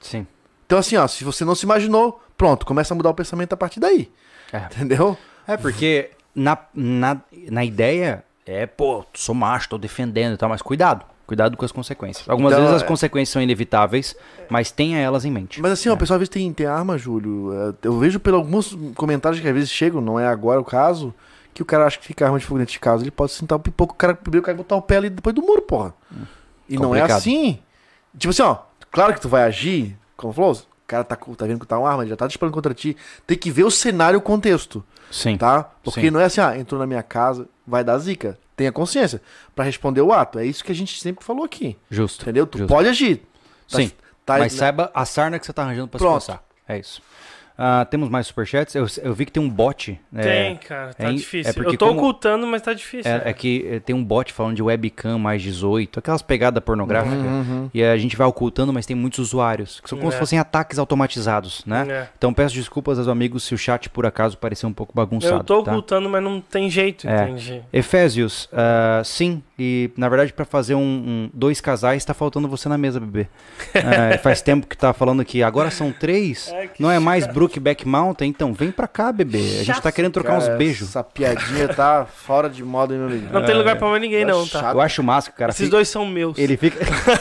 [0.00, 0.26] Sim.
[0.64, 3.58] Então assim, ó, se você não se imaginou, pronto, começa a mudar o pensamento a
[3.58, 4.10] partir daí.
[4.50, 4.64] É.
[4.74, 5.18] Entendeu?
[5.46, 7.20] É, porque na, na,
[7.50, 11.04] na ideia é, pô, sou macho, tô defendendo e tal, mas cuidado.
[11.26, 12.28] Cuidado com as consequências.
[12.28, 14.14] Algumas Então, vezes as é- consequências são inevitáveis,
[14.50, 15.62] mas tenha elas em mente.
[15.62, 17.52] Mas assim, ó, o pessoal às vezes tem, tem arma, Júlio.
[17.82, 21.14] É, Eu vejo por alguns comentários que às vezes chegam, não é agora o caso,
[21.54, 23.02] que o cara acha que fica arma de fogo dentro de casa.
[23.02, 25.40] Ele pode sentar um pipoco, o cara primeiro vai botar o pé ali depois do
[25.42, 25.94] muro, porra.
[26.68, 27.18] E não é Complicado.
[27.18, 27.58] assim.
[28.18, 28.56] Tipo assim, ó,
[28.90, 30.56] claro que tu vai agir, como falou, o
[30.86, 32.96] cara tá, tá vendo que tá uma arma, ele já tá disparando contra ti.
[33.26, 35.36] Tem que ver o cenário e o contexto, Sim.
[35.38, 35.62] tá?
[35.82, 36.10] Porque Sim.
[36.10, 38.38] não é assim, ah, entrou na minha casa, vai dar zica.
[38.56, 39.20] Tenha consciência
[39.54, 40.38] pra responder o ato.
[40.38, 41.76] É isso que a gente sempre falou aqui.
[41.90, 42.22] Justo.
[42.22, 42.46] Entendeu?
[42.46, 42.68] Tu Justo.
[42.72, 43.16] pode agir.
[43.70, 43.90] Tá- Sim.
[44.26, 46.20] tá- mas saiba a sarna que você tá arranjando pra Pronto.
[46.20, 46.42] se coçar.
[46.68, 47.02] É isso.
[47.56, 48.74] Ah, temos mais superchats?
[48.74, 50.00] Eu, eu vi que tem um bot.
[50.14, 51.50] é, Tem, cara, tá é in- difícil.
[51.50, 53.10] é porque eu tô como- ocultando, mas tá difícil.
[53.10, 53.22] É, né?
[53.26, 57.18] é que eh, tem um bot falando de webcam mais 18, aquelas pegadas pornográficas.
[57.18, 57.70] Uhum.
[57.74, 60.12] E a gente vai ocultando, mas tem muitos usuários, que são como É.
[60.12, 61.86] se fossem ataques automatizados, né?
[61.88, 62.08] É.
[62.16, 65.34] Então peço desculpas aos amigos se o chat por acaso parecer um pouco bagunçado.
[65.36, 65.70] Eu tô tá?
[65.72, 67.24] ocultando, mas não tem jeito, É.
[67.24, 67.62] entendi.
[67.72, 72.68] Efésios, ah, sim, e na verdade pra fazer um, um- dois casais tá faltando você
[72.68, 73.28] na mesa, bebê.
[73.74, 77.34] Ah, faz tempo que tá falando que agora são três, É, não é mais chato.
[77.34, 79.58] Brookback Mountain, então vem pra cá, bebê.
[79.60, 80.88] A gente tá querendo trocar uns Cara, beijos.
[80.88, 83.26] Essa piadinha tá fora de moda, meu amigo?
[83.32, 84.60] Não tem lugar pra mais ninguém, Tá não, tá?
[84.60, 84.74] chato.
[84.74, 86.36] Eu acho o cara Esses fica, dois são meus.
[86.38, 86.78] ele fica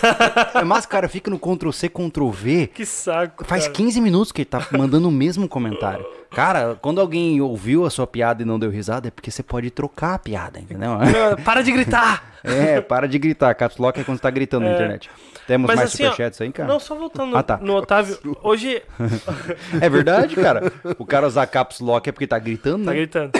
[0.56, 2.68] É massa que o cara fica no Ctrl C, Ctrl V.
[2.74, 3.46] Que saco.
[3.46, 3.74] Faz cara.
[3.76, 6.06] 15 minutos que ele tá mandando o mesmo comentário.
[6.32, 9.70] Cara, quando alguém ouviu a sua piada e não deu risada, é porque você pode
[9.70, 10.92] trocar a piada, entendeu?
[11.46, 12.30] Para de gritar!
[12.44, 13.54] É, para de gritar.
[13.54, 14.74] Caps Lock é quando você tá gritando na É.
[14.74, 15.12] internet.
[15.46, 16.68] Temos Mas mais assim, ó, superchats aí, cara?
[16.68, 17.58] Não, só voltando Ah, tá.
[17.58, 18.18] no Otávio.
[18.42, 18.82] Hoje.
[19.80, 20.74] É verdade, cara?
[20.98, 22.98] O cara usar Caps Lock é porque tá gritando, Tá né?
[22.98, 23.32] gritando.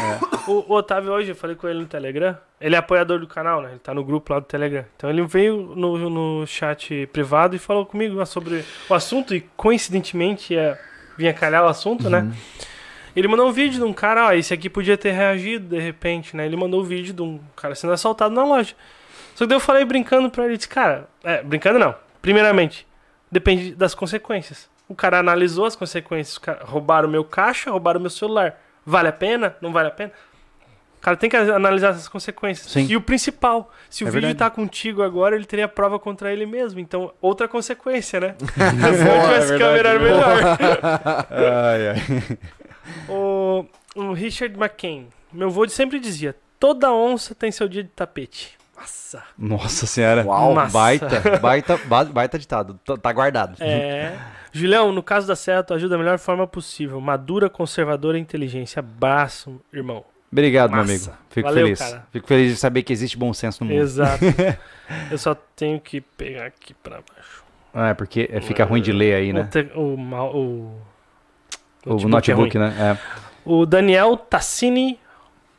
[0.48, 2.38] O, o Otávio hoje, eu falei com ele no Telegram.
[2.60, 3.70] Ele é apoiador do canal, né?
[3.72, 4.86] Ele tá no grupo lá do Telegram.
[4.96, 9.34] Então ele veio no, no chat privado e falou comigo sobre o assunto.
[9.34, 10.78] E coincidentemente é,
[11.18, 12.32] vinha calhar o assunto, né?
[13.16, 16.36] Ele mandou um vídeo de um cara, ó, esse aqui podia ter reagido de repente,
[16.36, 16.46] né?
[16.46, 18.74] Ele mandou o vídeo de um cara sendo assaltado na loja.
[19.36, 21.96] Só que daí eu falei brincando pra ele, disse, cara, é, brincando não.
[22.22, 22.88] Primeiramente,
[23.32, 24.70] depende das consequências.
[24.88, 26.38] O cara analisou as consequências.
[26.38, 28.60] O cara- roubaram meu caixa, roubaram meu celular.
[28.86, 29.56] Vale a pena?
[29.62, 30.12] Não vale a pena?
[30.98, 32.72] O cara tem que analisar essas consequências.
[32.72, 32.86] Sim.
[32.88, 34.38] E o principal, se o É vídeo verdade.
[34.38, 36.80] tá contigo agora, ele teria prova contra ele mesmo.
[36.80, 38.36] Então, outra consequência, né?
[38.38, 40.38] Se não tivesse é câmera, era melhor.
[41.32, 42.38] Ai, ai.
[43.10, 43.66] O,
[43.96, 48.58] o Richard McCain, meu vô sempre dizia: toda onça tem seu dia de tapete.
[48.78, 49.24] Nossa.
[49.38, 50.26] Nossa senhora.
[50.26, 50.74] Uau, Massa.
[50.74, 52.80] Baita, baita, ba- baita ditado.
[52.84, 53.56] Tá- Tá guardado.
[53.62, 54.18] É.
[54.52, 57.00] Julião, no caso da Serra, tu ajuda da melhor forma possível.
[57.00, 58.80] Madura, conservadora e inteligência.
[58.80, 60.04] Abraço, irmão.
[60.32, 60.94] Obrigado, meu Massa.
[61.12, 61.18] amigo.
[61.30, 61.80] Fico Valeu, feliz.
[61.80, 62.08] cara.
[62.12, 63.82] Fico feliz de saber que existe bom senso no mundo.
[63.82, 64.24] Exato.
[65.12, 67.44] Eu só tenho que pegar aqui pra baixo.
[67.74, 69.48] Ah, é porque é, fica ruim de ler aí, O, né?
[69.52, 70.76] te- o, ma- o,
[71.86, 72.76] O notebook, é né?
[72.80, 73.22] É.
[73.44, 75.00] O Daniel Tassini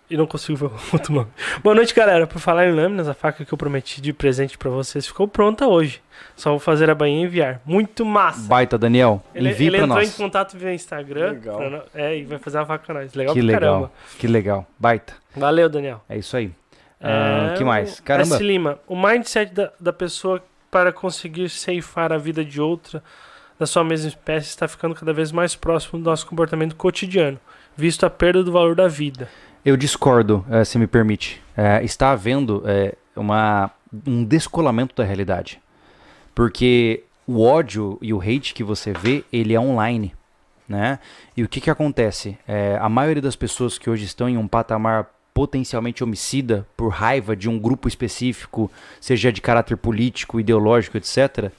[0.08, 1.28] e não consigo ver o outro nome.
[1.62, 2.26] Boa noite, galera.
[2.26, 5.66] Por falar em lâminas, a faca que eu prometi de presente pra vocês ficou pronta
[5.66, 6.02] hoje.
[6.36, 7.60] Só vou fazer a bainha e enviar.
[7.64, 8.46] Muito massa.
[8.46, 9.22] Baita, Daniel.
[9.34, 10.08] Ele, Envie ele pra entrou nós.
[10.14, 11.30] em contato via Instagram.
[11.32, 11.56] Legal.
[11.56, 13.14] pra é, e vai fazer uma faca com nós.
[13.14, 13.60] Legal Que pra legal.
[13.60, 13.92] caramba.
[14.18, 14.66] Que legal.
[14.78, 15.14] Baita.
[15.34, 16.02] Valeu, Daniel.
[16.08, 16.52] É isso aí.
[17.00, 17.98] Ah, É, que mais?
[18.00, 18.36] Caramba.
[18.36, 18.42] S.
[18.44, 23.02] Lima, o mindset da, da pessoa para conseguir ceifar a vida de outra
[23.62, 27.38] da sua mesma espécie está ficando cada vez mais próximo do nosso comportamento cotidiano,
[27.76, 29.28] visto a perda do valor da vida.
[29.64, 31.40] Eu discordo, eh, se me permite.
[31.56, 33.70] Eh, está havendo eh, uma,
[34.04, 35.60] um descolamento da realidade.
[36.34, 40.12] Porque o ódio e o hate que você vê, ele é online.
[40.68, 40.98] Né?
[41.36, 42.36] E o que, que acontece?
[42.48, 47.36] Eh, a maioria das pessoas que hoje estão em um patamar potencialmente homicida por raiva
[47.36, 48.68] de um grupo específico,
[49.00, 51.52] seja de caráter político, ideológico, etc.,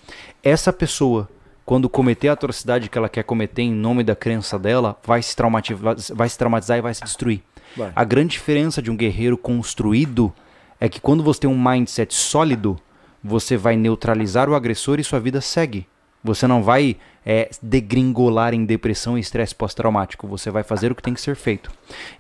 [0.44, 1.30] essa pessoa,
[1.66, 5.36] quando cometer a atrocidade que ela quer cometer em nome da crença dela, vai se
[5.36, 7.42] traumatizar, vai se traumatizar e vai se destruir.
[7.76, 7.92] Vai.
[7.96, 10.34] A grande diferença de um guerreiro construído
[10.80, 12.78] é que quando você tem um mindset sólido,
[13.24, 15.88] você vai neutralizar o agressor e sua vida segue.
[16.24, 16.96] Você não vai
[17.26, 20.28] é, degringolar em depressão e estresse pós-traumático.
[20.28, 21.70] Você vai fazer o que tem que ser feito.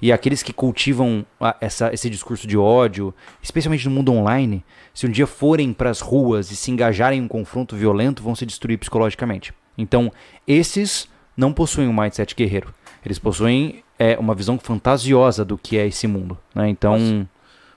[0.01, 4.63] E aqueles que cultivam ah, essa- esse discurso de ódio, especialmente no mundo online,
[4.93, 8.35] se um dia forem para as ruas e se engajarem em um confronto violento, vão
[8.35, 9.53] se destruir psicologicamente.
[9.77, 10.11] Então,
[10.47, 12.73] esses não possuem um mindset guerreiro.
[13.05, 16.37] Eles possuem é, uma visão fantasiosa do que é esse mundo.
[16.55, 16.69] Né?
[16.69, 17.27] Então,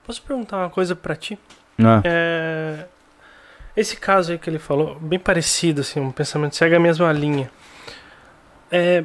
[0.05, 1.37] Posso perguntar uma coisa pra ti?
[1.77, 2.01] né?
[2.05, 2.85] É,
[3.77, 7.49] Esse caso aí que ele falou, bem parecido, assim, um pensamento segue a mesma linha.
[8.71, 9.03] É,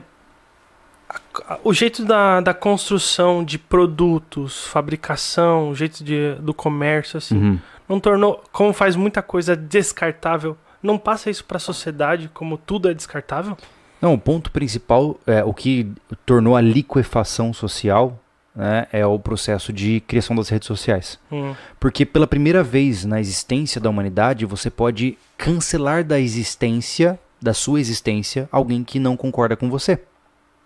[1.09, 7.19] a- a- o jeito da, da construção de produtos, fabricação, o jeito de, do comércio,
[7.19, 7.59] assim, Uhum.
[7.89, 12.95] não tornou, como faz muita coisa descartável, não passa isso pra sociedade como tudo é
[12.95, 13.57] descartável?
[14.01, 15.93] Não, o ponto principal, é, o que
[16.27, 18.19] tornou a liquefação social,
[18.55, 21.19] né, é o processo de criação das redes sociais.
[21.31, 27.55] Hum, Porque pela primeira vez na existência da humanidade, você pode cancelar da existência, da
[27.55, 29.99] sua existência, alguém que não concorda com você.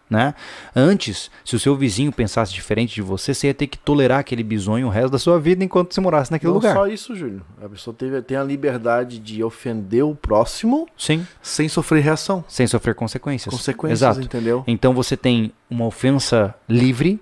[0.09, 0.35] Né?
[0.75, 4.45] Antes, se o seu vizinho pensasse diferente de você, você ia ter que tolerar aquele
[4.45, 6.75] bisonho o resto da sua vida enquanto você morasse naquele Não lugar.
[6.77, 7.43] só isso, Júlio.
[7.61, 12.45] A pessoa teve, tem a liberdade de ofender o próximo Sim, sem sofrer reação.
[12.47, 13.53] sem sofrer consequências.
[13.53, 14.21] Consequências, Exato.
[14.21, 14.63] entendeu?
[14.69, 17.19] Então você tem uma ofensa livre,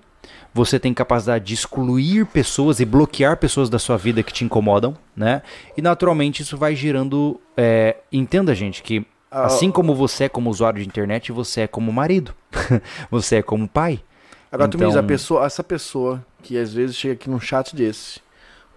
[0.55, 4.95] você tem capacidade de excluir pessoas e bloquear pessoas da sua vida que te incomodam,
[5.13, 5.41] né?
[5.75, 7.39] E naturalmente isso vai girando.
[7.57, 11.67] é, entenda, gente, que Ah, assim como você é como usuário de internet, você é
[11.67, 12.33] como marido,
[13.11, 13.99] você é como pai.
[14.49, 17.39] Agora tu me Então- diz, a pessoa, essa pessoa que às vezes chega aqui num
[17.41, 18.21] chat desse,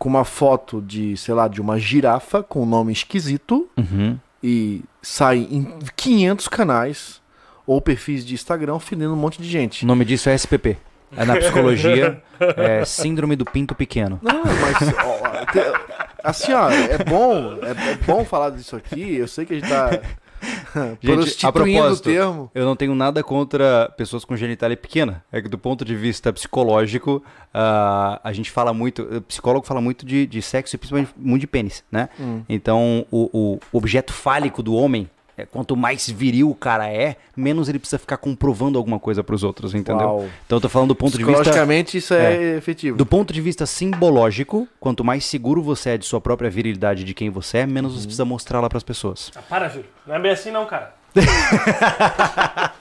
[0.00, 4.18] com uma foto de, sei lá, de uma girafa com um nome esquisito Uhum.
[4.42, 7.20] e sai em 500 canais
[7.64, 9.84] ou perfis de Instagram ofendendo um monte de gente.
[9.84, 10.76] O nome disso é SPP.
[11.16, 12.22] É na psicologia,
[12.56, 14.18] é Síndrome do Pinto Pequeno.
[14.22, 19.16] Não, mas ó, te- assim, ó, é bom, é, é bom falar disso aqui.
[19.16, 20.00] Eu sei que a gente tá
[21.02, 22.50] Gente, a propósito, termo.
[22.54, 25.24] Eu não tenho nada contra pessoas com genitália pequena.
[25.32, 27.22] É que do ponto de vista psicológico,
[27.52, 31.40] ah, a gente fala muito, o psicólogo fala muito de, de sexo e principalmente muito
[31.40, 32.08] de pênis, né?
[32.20, 32.42] Hum.
[32.48, 35.08] Então, o, o objeto fálico do homem,
[35.38, 39.44] é, quanto mais viril o cara é, menos ele precisa ficar comprovando alguma coisa pros
[39.44, 40.06] outros, entendeu?
[40.06, 40.28] Uau.
[40.44, 41.32] Então, eu tô falando do ponto de vista...
[41.32, 42.96] Psicologicamente isso é, efetivo.
[42.96, 47.14] Do ponto de vista simbológico, quanto mais seguro você é de sua própria virilidade de
[47.14, 49.30] quem você é, menos você precisa mostrá-la pras pessoas.
[49.36, 49.86] Ah, para, Júlio.
[50.04, 50.97] Não é bem assim não, cara.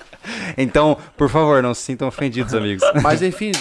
[0.57, 2.83] Então, por favor, não se sintam ofendidos, amigos.
[3.01, 3.51] Mas enfim,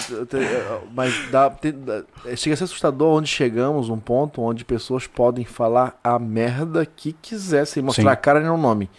[0.93, 2.03] mas dá, te- dá-
[2.35, 7.13] chega a ser assustador onde chegamos, um ponto onde pessoas podem falar a merda que
[7.13, 8.09] quiser, sem mostrar Sim.
[8.09, 8.89] a cara nem o nome.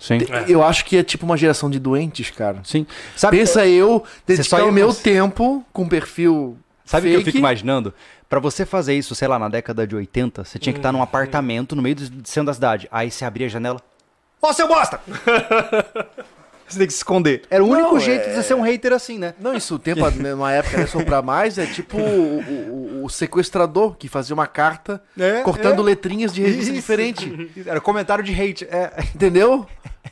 [0.00, 0.18] Sim.
[0.48, 2.60] Eu acho que é tipo uma geração de doentes, cara.
[2.64, 2.86] Sim.
[3.14, 7.24] Sabe, Pensa eu Você dedicar só o meu tempo com perfil sabe o que eu
[7.24, 7.92] fico imaginando?
[8.28, 11.02] Pra você fazer isso, sei lá, na década de 80, você tinha que estar num
[11.02, 12.88] apartamento no meio do centro da cidade.
[12.90, 13.80] Aí você abria a janela.
[14.42, 15.00] Ó, seu bosta!
[16.68, 17.42] você tem que se esconder.
[17.50, 19.34] Era o Não, único é- jeito de você ser um hater assim, né?
[19.38, 23.94] Não, isso o tempo, numa época né, soprar mais, é tipo o, o- o sequestrador
[23.96, 25.84] que fazia uma carta É, cortando é.
[25.84, 26.72] letrinhas de revista Isso.
[26.72, 27.50] diferente.
[27.66, 28.64] Era comentário de hate.
[28.64, 28.92] É.
[29.14, 29.66] Entendeu?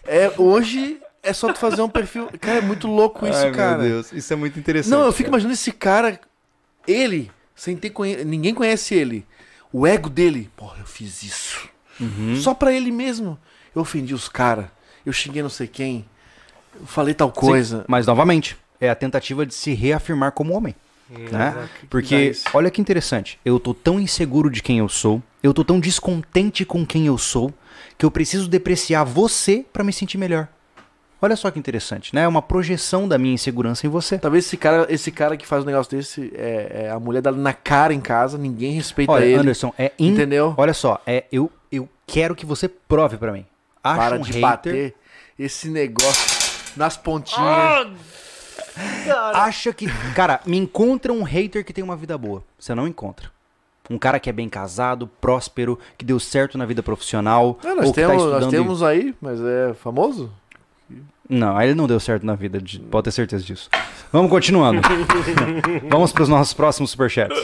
[0.07, 2.29] É, hoje é só tu fazer um perfil.
[2.41, 3.79] Cara, é muito louco isso, Ai, cara.
[3.79, 4.91] Meu Deus, isso é muito interessante.
[4.93, 5.33] Não, eu fico cara.
[5.33, 6.21] imaginando esse cara,
[6.87, 8.25] ele, sem ter conhe...
[8.25, 9.27] ninguém conhece ele.
[9.73, 11.69] O ego dele, porra, eu fiz isso.
[12.01, 12.37] Uhum.
[12.37, 13.39] Só pra ele mesmo.
[13.75, 14.67] Eu ofendi os caras,
[15.05, 16.05] eu xinguei não sei quem,
[16.79, 17.85] eu falei tal Sim, coisa.
[17.89, 20.75] mas novamente, é a tentativa de se reafirmar como homem.
[21.09, 21.69] né?
[21.89, 25.81] Porque, olha que interessante, eu tô tão inseguro de quem eu sou, eu tô tão
[25.81, 27.53] descontente com quem eu sou,
[27.99, 30.49] que eu preciso depreciar você pra me sentir melhor.
[31.23, 32.23] Olha só que interessante, né?
[32.23, 34.17] É uma projeção da minha insegurança em você.
[34.19, 37.31] Talvez esse cara, esse cara que faz um negócio desse, é, é a mulher dá
[37.31, 39.35] na cara em casa, ninguém respeita Olha, ele.
[39.35, 40.13] Anderson, é in...
[40.13, 40.55] Entendeu?
[40.57, 43.45] Olha só, é eu, eu quero que você prove pra mim.
[43.83, 44.95] Acha Para um de hater, bater
[45.39, 47.41] esse negócio nas pontinhas.
[49.09, 52.45] Ah, acha que, cara, me encontra um hater que tem uma vida boa.
[52.59, 53.31] Você não encontra.
[53.89, 57.87] Um cara que é bem casado, próspero, que deu certo na vida profissional, Não, nós,
[57.87, 60.31] ou que tá temos, estudando nós temos aí, mas é famoso?
[61.29, 63.69] Não, aí ele não deu certo na vida, de- pode ter certeza disso.
[64.13, 64.81] Vamos continuando.
[65.89, 67.37] Vamos pros nossos próximos superchats.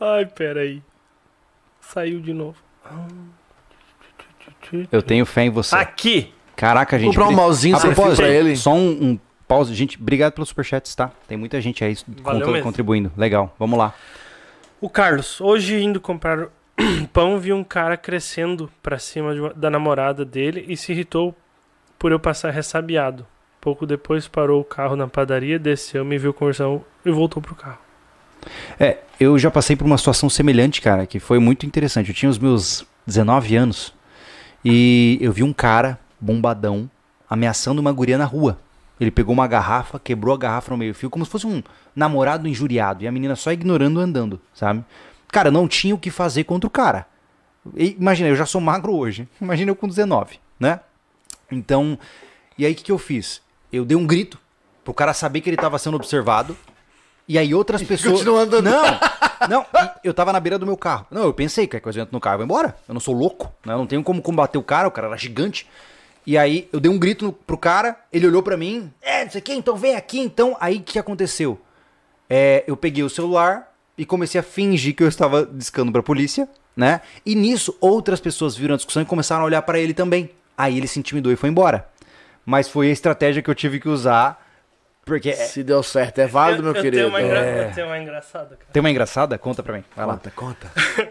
[0.00, 0.82] Ai, peraí.
[1.80, 2.56] Saiu de novo.
[4.90, 5.74] Eu tenho fé em você.
[5.74, 6.32] Aqui!
[6.56, 7.16] Caraca, gente.
[7.16, 8.56] Comprar um A sem fio pra ele.
[8.56, 9.74] Só um, um pause.
[9.74, 11.10] Gente, obrigado pelos superchats, tá?
[11.28, 13.12] Tem muita gente aí Valeu contribuindo.
[13.16, 13.94] Legal, vamos lá.
[14.80, 16.48] O Carlos, hoje indo comprar
[17.12, 21.34] pão, vi um cara crescendo pra cima de uma- da namorada dele e se irritou
[21.98, 23.26] por eu passar ressabiado.
[23.60, 27.78] Pouco depois parou o carro na padaria, desceu, me viu conversando e voltou pro carro.
[28.78, 32.10] É, eu já passei por uma situação semelhante, cara, que foi muito interessante.
[32.10, 33.92] Eu tinha os meus 19 anos
[34.68, 36.90] e eu vi um cara bombadão
[37.30, 38.58] ameaçando uma guria na rua.
[38.98, 41.62] Ele pegou uma garrafa, quebrou a garrafa no meio-fio, como se fosse um
[41.94, 43.04] namorado injuriado.
[43.04, 44.84] E a menina só ignorando andando, sabe?
[45.28, 47.06] Cara, não tinha o que fazer contra o cara.
[47.76, 49.28] E, imagina, eu já sou magro hoje.
[49.40, 50.80] Imagina eu com 19, né?
[51.48, 51.96] Então,
[52.58, 53.40] e aí o que, que eu fiz?
[53.72, 54.36] Eu dei um grito
[54.82, 56.56] pro cara saber que ele tava sendo observado.
[57.28, 58.14] E aí outras pessoas.
[58.18, 58.64] continua andando.
[58.64, 58.84] Não!
[59.50, 59.66] Não,
[60.02, 61.06] e eu tava na beira do meu carro.
[61.10, 62.76] Não, eu pensei, que coisa eu entro no carro e vou embora.
[62.88, 63.74] Eu não sou louco, né?
[63.74, 65.66] Eu não tenho como combater o cara, o cara era gigante.
[66.26, 69.40] E aí eu dei um grito pro cara, ele olhou pra mim, é, não sei
[69.40, 70.56] o que, então vem aqui, então.
[70.58, 71.60] Aí o que aconteceu?
[72.28, 76.48] É, eu peguei o celular e comecei a fingir que eu estava discando pra polícia,
[76.74, 77.00] né?
[77.24, 80.30] E nisso, outras pessoas viram a discussão e começaram a olhar pra ele também.
[80.58, 81.86] Aí ele se intimidou e foi embora.
[82.44, 84.45] Mas foi a estratégia que eu tive que usar,
[85.06, 85.30] porque...
[85.30, 86.96] é- Se deu certo, é válido, meu eu, querido.
[86.96, 87.38] Tenho uma engra...
[87.38, 87.68] É.
[87.68, 88.70] eu tenho uma engraçada, cara.
[88.72, 89.38] Tem uma engraçada?
[89.38, 90.14] Conta pra mim, vai lá.
[90.14, 90.72] Conta, conta.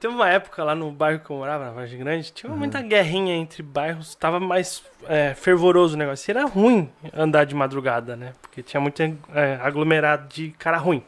[0.00, 3.34] Teve uma época lá no bairro que eu morava, na Vargem Grande, tinha muita guerrinha
[3.34, 6.30] entre bairros, tava mais é, fervoroso o negócio.
[6.30, 8.32] E era ruim andar de madrugada, né?
[8.40, 11.02] Porque tinha muito é, aglomerado de cara ruim.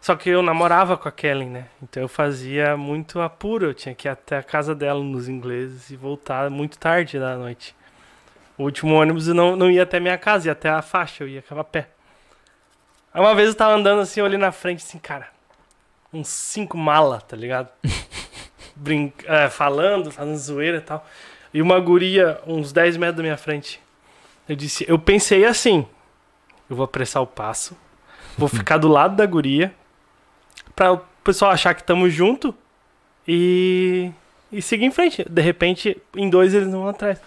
[0.00, 1.66] Só que eu namorava com a Kellen, né?
[1.82, 5.90] Então eu fazia muito apuro, eu tinha que ir até a casa dela nos ingleses
[5.90, 7.75] e voltar muito tarde da noite.
[8.58, 11.44] O último ônibus não, não ia até minha casa, ia até a faixa, eu ia
[11.48, 11.88] a pé.
[13.12, 15.28] Aí uma vez eu tava andando assim, eu olhei na frente assim, cara,
[16.12, 17.68] uns cinco mala, tá ligado?
[18.76, 21.06] Brin é, falando, fazendo zoeira e tal.
[21.52, 23.80] E uma guria, uns 10 metros da minha frente.
[24.48, 25.86] Eu disse, eu pensei assim,
[26.68, 27.76] eu vou apressar o passo,
[28.36, 29.74] vou ficar do lado da guria,
[30.74, 32.54] pra o pessoal achar que estamos junto
[33.26, 34.10] e,
[34.52, 35.24] e seguir em frente.
[35.28, 37.20] De repente, em dois eles não vão atrás.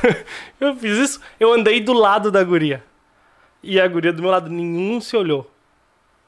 [0.60, 2.82] eu fiz isso, eu andei do lado da guria.
[3.62, 5.48] E a guria do meu lado, nenhum se olhou.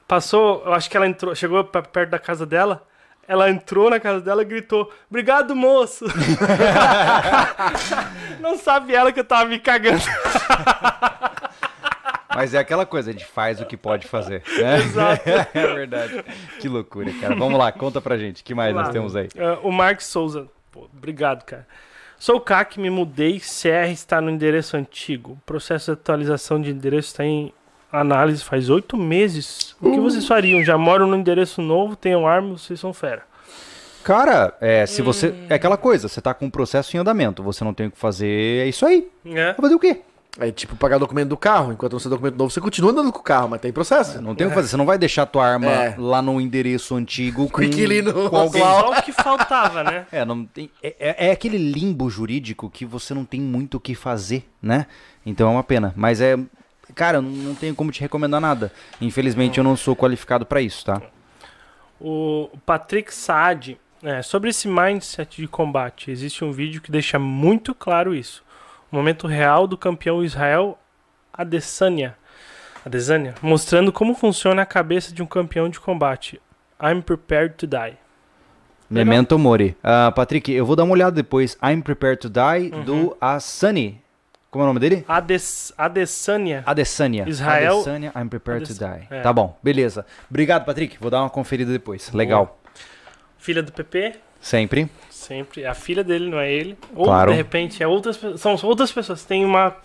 [0.07, 2.85] Passou, eu acho que ela entrou, chegou perto da casa dela.
[3.27, 6.05] Ela entrou na casa dela e gritou: Obrigado, moço!
[8.39, 10.03] Não sabe ela que eu tava me cagando.
[12.35, 14.43] Mas é aquela coisa, a gente faz o que pode fazer.
[14.59, 14.77] Né?
[14.77, 15.23] Exato.
[15.27, 16.23] é verdade.
[16.59, 17.33] Que loucura, cara.
[17.33, 18.41] Vamos lá, conta pra gente.
[18.41, 19.01] O que mais Vamos nós lá.
[19.01, 19.29] temos aí?
[19.39, 20.47] Ah, o Marcos Souza.
[20.69, 21.65] Pô, obrigado, cara.
[22.25, 23.39] Sou o CAC, me mudei.
[23.39, 25.33] CR está no endereço antigo.
[25.33, 27.53] O processo de atualização de endereço está em
[27.91, 29.75] análise faz oito meses.
[29.79, 30.63] O que vocês fariam?
[30.63, 33.21] Já moram no endereço novo, tenham arma, vocês são fera.
[34.03, 35.35] Cara, é, se você.
[35.47, 37.99] É aquela coisa, você tá com um processo em andamento, você não tem o que
[37.99, 39.07] fazer, é isso aí.
[39.23, 39.53] É.
[39.53, 40.01] Vai fazer o quê?
[40.37, 41.71] É tipo pagar documento do carro.
[41.71, 44.21] Enquanto não sai documento novo, você continua andando com o carro, mas tem processo.
[44.21, 44.67] Não tem o que fazer.
[44.67, 45.95] Você não vai deixar tua arma É.
[45.97, 48.61] lá no endereço antigo com, inquilino com alguém.
[48.61, 50.05] Só o que faltava, né?
[50.11, 53.79] É, não tem, é, é- é aquele limbo jurídico que você não tem muito o
[53.79, 54.87] que fazer, né?
[55.25, 55.93] Então é uma pena.
[55.95, 56.37] Mas é.
[56.93, 58.71] Cara, eu não, não tenho como te recomendar nada.
[59.01, 61.01] Infelizmente eu não sou qualificado pra isso, tá?
[61.99, 67.73] O Patrick Saad, é, sobre esse mindset de combate, existe um vídeo que deixa muito
[67.73, 68.43] claro isso.
[68.91, 70.77] O momento real do campeão Israel
[71.33, 72.15] Adesanya,
[72.85, 76.41] Adesanya mostrando como funciona a cabeça de um campeão de combate.
[76.81, 77.97] I'm prepared to die.
[78.89, 79.75] Memento Mori.
[79.83, 81.57] Ah, Patrick, eu vou dar uma olhada depois.
[81.63, 82.83] I'm Prepared to Die, Uhum.
[82.83, 83.99] do Asani.
[84.51, 85.03] Como é o nome dele?
[85.07, 86.63] Ades, Adesanya.
[86.65, 87.25] Adesanya.
[87.27, 89.07] Israel- Adesanya, I'm Prepared Ades- to Die.
[89.09, 89.21] é.
[89.21, 90.05] Tá bom, beleza.
[90.29, 90.97] Obrigado, Patrick.
[91.01, 92.11] Vou dar uma conferida depois.
[92.13, 92.59] Legal.
[93.39, 94.15] Filha do PP,
[94.45, 94.87] Sempre.
[95.09, 95.63] sempre.
[95.63, 96.77] É a filha dele, não é ele.
[96.95, 97.31] Ou Claro.
[97.31, 99.23] de repente é outras são outras pessoas.
[99.25, 99.75] Tem uma,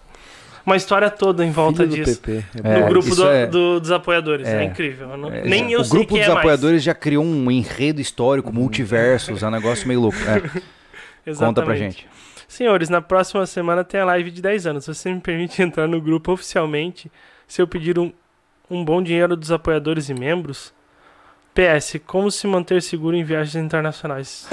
[0.66, 2.20] uma história toda em volta Filho do disso.
[2.20, 2.44] PP.
[2.62, 4.46] É, no grupo do- é- do- dos apoiadores.
[4.46, 4.64] É, é.
[4.64, 5.08] incrível.
[5.12, 6.38] eu não- É, nem já- eu o sei grupo quem dos é mais.
[6.40, 10.18] apoiadores já criou um enredo histórico, multiversos, é um negócio meio louco.
[10.18, 10.40] É,
[11.34, 11.78] conta pra Exatamente.
[11.80, 12.08] gente.
[12.46, 14.84] Senhores, na próxima semana tem a live de 10 anos.
[14.84, 17.10] Você me permite entrar no grupo oficialmente
[17.48, 18.12] se eu pedir um,
[18.70, 20.70] um bom dinheiro dos apoiadores e membros?
[21.60, 24.48] PS, como se manter seguro em viagens internacionais?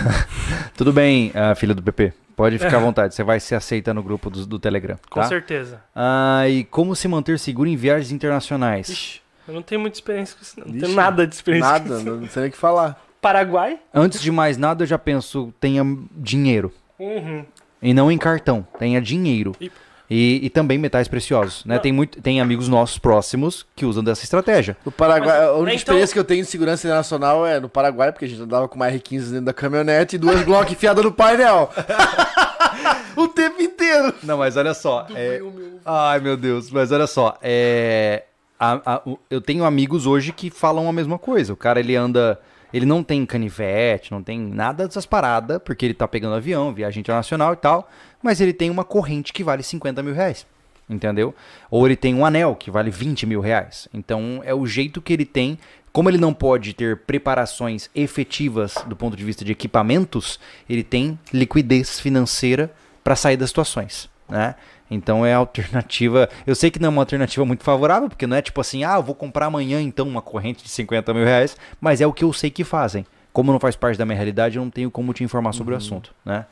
[0.76, 2.12] Tudo bem, filho do PP.
[2.36, 4.98] Pode ficar à vontade, você vai se aceita no grupo do, do Telegram.
[5.08, 5.26] Com tá?
[5.26, 5.80] certeza.
[5.94, 8.88] Ah, e como se manter seguro em viagens internacionais?
[8.88, 10.66] Ixi, eu não tenho muita experiência com isso, não.
[10.66, 12.04] Ixi, tenho nada de experiência com Nada, isso.
[12.04, 13.02] não sei nem o que falar.
[13.22, 13.78] Paraguai?
[13.94, 16.72] Antes de mais nada, eu já penso, tenha dinheiro.
[16.98, 17.44] Uhum.
[17.80, 19.52] E não em cartão, tenha dinheiro.
[19.60, 19.70] E-
[20.10, 21.78] E, e também metais preciosos, né?
[21.78, 24.76] Tem, muito, tem amigos nossos próximos que usam dessa estratégia.
[24.84, 27.70] No Paraguai, Mas, a única então- experiência que eu tenho de segurança internacional é no
[27.70, 31.02] Paraguai, porque a gente andava com uma R15 dentro da caminhonete e duas Glock enfiadas
[31.02, 31.70] no painel.
[33.16, 34.12] o tempo inteiro.
[34.22, 35.06] Não, mas olha só.
[35.14, 35.40] é-
[35.84, 37.36] Ai, meu Deus, mas olha só.
[37.42, 38.24] É...
[38.60, 41.52] a- a- o- eu tenho amigos hoje que falam a mesma coisa.
[41.52, 42.38] O cara, ele anda.
[42.74, 47.02] Ele não tem canivete, não tem nada dessas paradas, porque ele tá pegando avião, viagem
[47.02, 47.88] internacional e tal.
[48.20, 50.44] Mas ele tem uma corrente que vale 50 mil reais.
[50.90, 51.32] Entendeu?
[51.70, 53.86] Ou ele tem um anel que vale 20 mil reais.
[53.94, 55.56] Então é o jeito que ele tem.
[55.92, 61.16] Como ele não pode ter preparações efetivas do ponto de vista de equipamentos, ele tem
[61.32, 62.74] liquidez financeira
[63.04, 64.56] para sair das situações, né?
[64.90, 66.28] Então é a alternativa.
[66.46, 68.96] Eu sei que não é uma alternativa muito favorável, porque não é tipo assim, ah,
[68.96, 72.24] eu vou comprar amanhã então uma corrente de 50 mil reais, mas é o que
[72.24, 73.06] eu sei que fazem.
[73.32, 75.76] Como não faz parte da minha realidade, eu não tenho como te informar sobre o
[75.76, 76.46] assunto, né?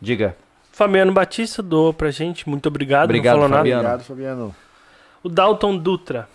[0.00, 0.36] Diga.
[0.70, 3.04] Fabiano Batista doou pra gente, muito obrigado.
[3.04, 3.82] Obrigado, não falou Fabiano.
[3.82, 3.94] nada.
[3.94, 4.56] Obrigado, Fabiano.
[5.22, 6.28] O Dalton Dutra.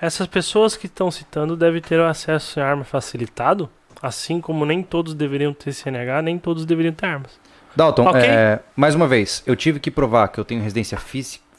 [0.00, 3.68] Essas pessoas que estão citando devem ter o acesso a arma facilitado,
[4.02, 7.40] assim como nem todos deveriam ter CNH, nem todos deveriam ter armas.
[7.76, 8.20] Dalton, Ok.
[8.22, 10.98] é, mais uma vez, eu tive que provar que eu tenho residência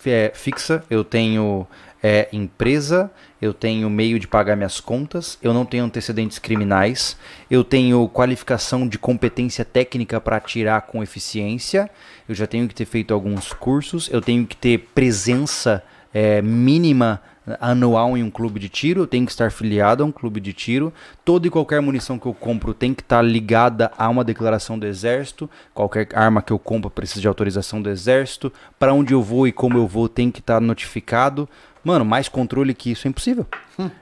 [0.06, 1.68] é, fixa, eu tenho
[2.02, 7.15] é, empresa, eu tenho meio de pagar minhas contas, eu não tenho antecedentes criminais,
[7.52, 11.88] eu tenho qualificação de competência técnica para atirar com eficiência,
[12.27, 17.22] eu já tenho que ter feito alguns cursos, eu tenho que ter presença é, mínima
[17.60, 20.53] anual em um clube de tiro, eu tenho que estar filiado a um clube de
[20.53, 20.94] tiro.
[21.24, 24.86] Toda e qualquer munição que eu compro tem que estar ligada a uma declaração do
[24.86, 25.49] exército.
[25.74, 28.52] Qualquer arma que eu compro precisa de autorização do exército.
[28.78, 31.48] Para onde eu vou e como eu vou tem que estar notificado.
[31.84, 33.45] Mano, mais controle que isso é impossível.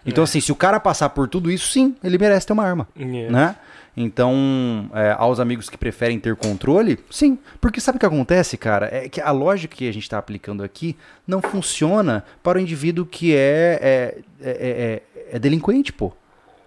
[0.06, 2.88] Então assim, se o cara passar por tudo isso, sim, ele merece ter uma arma
[2.98, 3.32] Yeah.
[3.32, 3.56] né?
[3.98, 7.38] Então, é, aos amigos que preferem ter controle, sim.
[7.62, 8.90] Porque sabe o que acontece, cara?
[8.92, 13.06] É que a lógica que a gente está aplicando aqui não funciona para o indivíduo
[13.06, 16.12] que é, é, é, é- é delinquente, pô.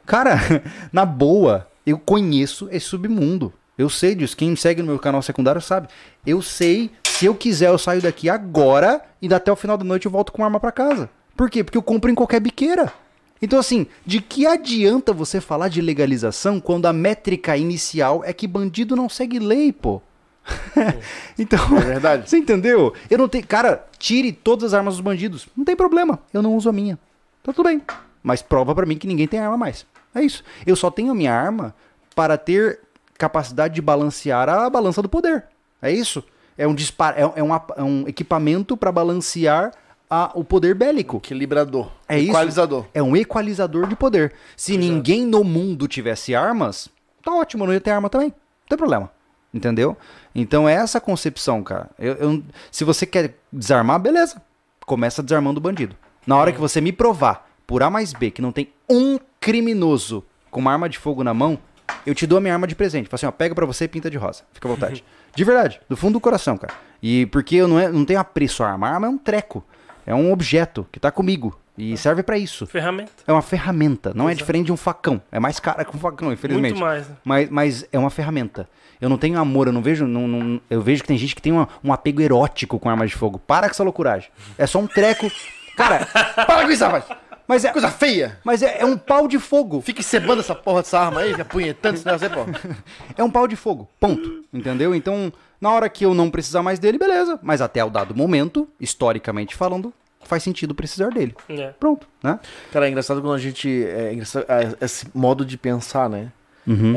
[0.06, 0.36] Cara,
[0.92, 3.52] na boa, eu conheço esse submundo.
[3.76, 4.36] Eu sei disso.
[4.36, 5.88] Quem me segue no meu canal secundário sabe.
[6.26, 10.06] Eu sei, se eu quiser, eu saio daqui agora e até o final da noite
[10.06, 11.08] eu volto com uma arma pra casa.
[11.36, 11.62] Por quê?
[11.62, 12.92] Porque eu compro em qualquer biqueira.
[13.40, 18.46] Então, assim, de que adianta você falar de legalização quando a métrica inicial é que
[18.46, 20.02] bandido não segue lei, pô?
[21.38, 22.28] então, É verdade.
[22.28, 22.94] você entendeu?
[23.10, 23.46] Eu não tenho.
[23.46, 25.46] Cara, tire todas as armas dos bandidos.
[25.56, 26.18] Não tem problema.
[26.32, 26.98] Eu não uso a minha.
[27.42, 27.82] Tá tudo bem.
[28.22, 29.86] Mas prova pra mim que ninguém tem arma mais.
[30.14, 30.42] É isso.
[30.66, 31.74] Eu só tenho a minha arma
[32.14, 32.80] para ter
[33.16, 35.44] capacidade de balancear a balança do poder.
[35.80, 36.24] É isso.
[36.56, 37.14] É um, dispar...
[37.16, 39.72] é, é um, é um equipamento para balancear
[40.10, 41.18] a- o poder bélico.
[41.18, 41.90] Equilibrador.
[42.08, 42.30] É isso.
[42.30, 42.86] Equalizador.
[42.94, 44.32] É um equalizador de poder.
[44.56, 46.88] Se ninguém no mundo tivesse armas,
[47.22, 48.28] tá ótimo, eu não ia ter arma também.
[48.28, 49.10] Não tem problema.
[49.52, 49.96] Entendeu?
[50.34, 51.88] Então é essa concepção, cara.
[51.98, 54.42] Eu- eu- se você quer desarmar, beleza.
[54.84, 55.96] Começa desarmando o bandido.
[56.26, 60.22] Na hora que você me provar, por A mais B, que não tem um criminoso
[60.50, 61.58] com uma arma de fogo na mão,
[62.06, 63.08] eu te dou a minha arma de presente.
[63.08, 64.42] Fala assim, ó, pega pra você e pinta de rosa.
[64.52, 65.02] Fica à vontade.
[65.34, 66.72] De verdade, do fundo do coração, cara.
[67.02, 68.88] E porque eu não, é, não tenho apreço à arma.
[68.88, 69.62] A arma é um treco.
[70.08, 71.58] É um objeto que tá comigo.
[71.76, 72.66] E serve pra isso.
[72.66, 73.12] Ferramenta.
[73.26, 75.20] É uma ferramenta, não é diferente de um facão.
[75.30, 76.72] É mais cara que um facão, infelizmente.
[76.72, 77.06] Muito mais.
[77.08, 77.14] né?
[77.22, 78.68] Mas, mas é uma ferramenta.
[79.00, 80.06] Eu não tenho amor, eu não vejo.
[80.06, 83.10] não- não- eu vejo que tem gente que tem uma- um apego erótico com armas
[83.10, 83.38] de fogo.
[83.38, 84.30] Para com essa loucuragem.
[84.56, 85.30] É só um treco.
[85.76, 86.06] Cara,
[86.46, 87.04] Para com isso, rapaz.
[87.46, 88.38] mas é, Coisa feia.
[88.42, 89.80] mas é, é um pau de fogo.
[89.82, 92.44] Fica cebando essa porra dessa arma aí, apunhetando esse negócio aí, pô.
[93.16, 93.88] É um pau de fogo.
[94.00, 94.42] Ponto.
[94.52, 94.94] Entendeu?
[94.96, 97.38] Então, na hora que eu não precisar mais dele, beleza.
[97.42, 101.34] Mas até o dado momento, historicamente falando, faz sentido precisar dele.
[101.48, 101.68] É.
[101.80, 102.38] Pronto, né?
[102.72, 103.68] Cara, é engraçado quando a gente.
[103.84, 106.28] É é, esse modo de pensar, né?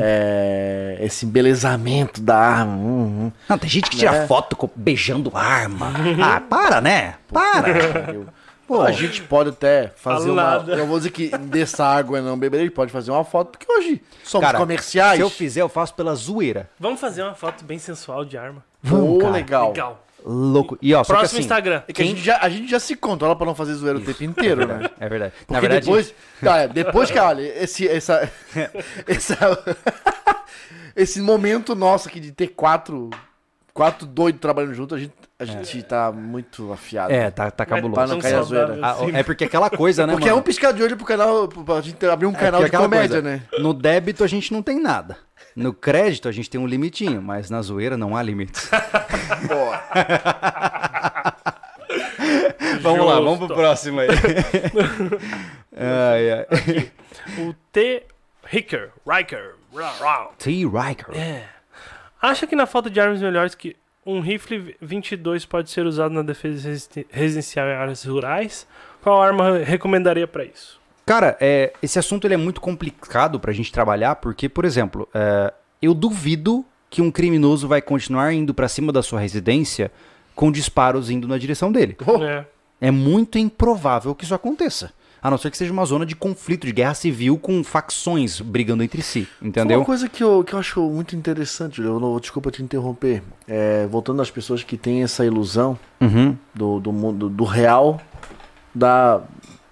[0.02, 2.74] É, esse embelezamento da arma.
[2.74, 3.32] hum, hum.
[3.48, 4.26] Não, tem gente que tira Né?
[4.26, 5.92] foto com- beijando arma.
[6.22, 7.14] ah, para, né?
[7.32, 8.26] Para.
[8.66, 10.64] Pô, a gente pode até fazer uma.
[10.68, 13.70] Eu vou dizer que dessa água não beber, a gente pode fazer uma foto, porque
[13.70, 15.16] hoje somos Cara, comerciais.
[15.16, 16.70] Se eu fizer, eu faço pela zoeira.
[16.78, 18.64] Vamos fazer uma foto bem sensual de arma.
[18.88, 19.32] Pô, cara.
[19.32, 19.68] legal.
[19.68, 20.04] Legal.
[20.24, 20.78] Louco.
[20.80, 21.82] E ó, só que Próximo assim, Instagram.
[21.88, 24.02] É que a, gente já, a gente já se controla pra não fazer zoeira o
[24.02, 24.88] tempo inteiro, né?
[25.00, 25.32] É verdade.
[25.38, 26.14] Porque Na verdade, depois.
[26.40, 28.30] Cara, depois que, olha, esse, essa,
[29.06, 29.36] essa,
[30.94, 33.10] esse momento nosso aqui de ter quatro
[33.74, 37.12] quatro doidos trabalhando junto, a gente, a gente tá muito afiado.
[37.12, 38.14] É, tá, tá Pra cabuloso.
[38.14, 38.78] não cair a zoeira.
[38.82, 40.40] Ah, é porque aquela coisa, né, Porque é mano?
[40.40, 43.22] um piscar de olho pro canal, pra gente abrir um É canal de aquela comédia,
[43.22, 43.42] coisa, né?
[43.58, 45.16] No débito a gente não tem nada.
[45.56, 48.68] No crédito a gente tem um limitinho, mas na zoeira não há limites.
[49.48, 49.72] Pô,
[52.80, 53.46] vamos lá, vamos Justo.
[53.48, 54.08] pro próximo aí.
[55.76, 56.46] ai, ai.
[57.46, 58.02] O T.
[58.44, 58.90] Ricker.
[59.06, 59.54] Riker.
[60.38, 60.50] T.
[60.66, 61.16] Riker.
[61.16, 61.44] É.
[62.22, 63.74] Acha que na falta de armas melhores que
[64.06, 66.68] um rifle 22 pode ser usado na defesa
[67.10, 68.64] residencial em áreas rurais?
[69.02, 70.80] Qual arma recomendaria pra isso?
[71.04, 75.52] Cara, é, esse assunto ele é muito complicado pra gente trabalhar, porque, por exemplo, é,
[75.82, 79.90] eu duvido que um criminoso vai continuar indo pra cima da sua residência
[80.34, 81.96] com disparos indo na direção dele.
[82.24, 82.44] É.
[82.80, 84.92] É muito improvável que isso aconteça.
[85.22, 88.82] A não ser que seja uma zona de conflito, de guerra civil com facções brigando
[88.82, 89.84] entre si, Uma entendeu?
[89.84, 94.20] coisa que eu, que eu acho muito interessante, eu não, desculpa te interromper, é, voltando
[94.20, 96.36] às pessoas que têm essa ilusão Uhum.
[96.52, 98.00] do, do mundo do real,
[98.74, 99.20] da,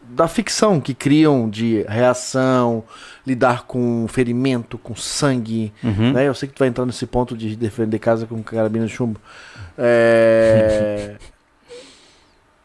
[0.08, 2.84] da ficção que criam de reação,
[3.26, 6.12] lidar com ferimento, com sangue, Uhum.
[6.12, 6.28] né?
[6.28, 9.18] Eu sei que tu vai entrar nesse ponto de defender casa com carabina de chumbo.
[9.76, 11.16] É...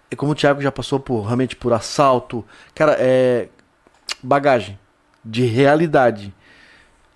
[0.09, 2.45] é como o Thiago já passou por realmente por assalto.
[2.73, 3.47] Cara, é
[4.21, 4.77] bagagem
[5.23, 6.33] de realidade.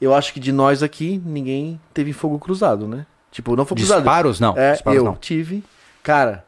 [0.02, 3.06] Eu acho que de nós aqui ninguém teve fogo cruzado, né?
[3.32, 3.98] Tipo, não foi cruzado.
[3.99, 4.57] Disparos não.
[4.57, 5.16] É, disparos eu não.
[5.16, 5.64] tive.
[6.02, 6.45] Cara,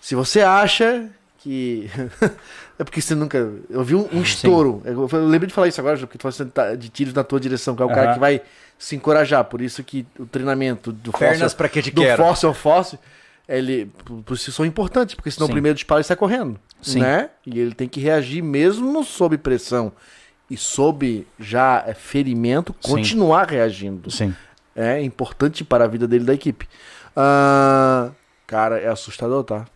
[0.00, 1.90] se você acha que.
[2.78, 3.38] é porque você nunca.
[3.68, 4.82] Eu vi um, um estouro.
[4.84, 7.74] Eu, eu lembrei de falar isso agora, porque tu falou de tiros na tua direção,
[7.74, 8.14] que é o cara Aham.
[8.14, 8.42] que vai
[8.78, 9.44] se encorajar.
[9.44, 12.22] Por isso que o treinamento do Pernas fóssil, pra que te do quero.
[12.22, 12.98] fóssil ao fóssil,
[13.48, 15.52] ele, por, por isso são importantes, porque senão Sim.
[15.52, 16.58] o primeiro disparo ele sai correndo.
[16.80, 17.00] Sim.
[17.00, 17.30] Né?
[17.46, 19.92] E ele tem que reagir mesmo sob pressão.
[20.50, 22.90] E sob já é, ferimento, Sim.
[22.90, 24.34] continuar reagindo Sim.
[24.76, 26.68] é importante para a vida dele da equipe.
[27.16, 28.10] Ah,
[28.46, 29.66] cara, é assustador, tá?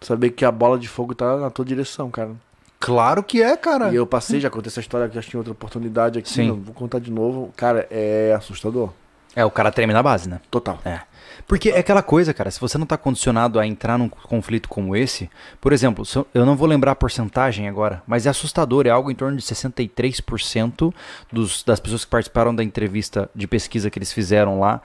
[0.00, 2.32] Saber que a bola de fogo tá na tua direção, cara.
[2.78, 3.90] Claro que é, cara.
[3.90, 6.48] E eu passei, já contei essa história que em outra oportunidade aqui, Sim.
[6.48, 7.52] não vou contar de novo.
[7.56, 8.92] Cara, é assustador.
[9.38, 10.40] É, o cara treme na base, né?
[10.50, 10.80] Total.
[11.46, 14.96] Porque é aquela coisa, cara, se você não tá condicionado a entrar num conflito como
[14.96, 16.04] esse, por exemplo,
[16.34, 19.42] eu- não vou lembrar a porcentagem agora, mas é assustador, é algo em torno de
[19.42, 20.92] 63%
[21.32, 24.82] dos, das pessoas que participaram da entrevista de pesquisa que eles fizeram lá,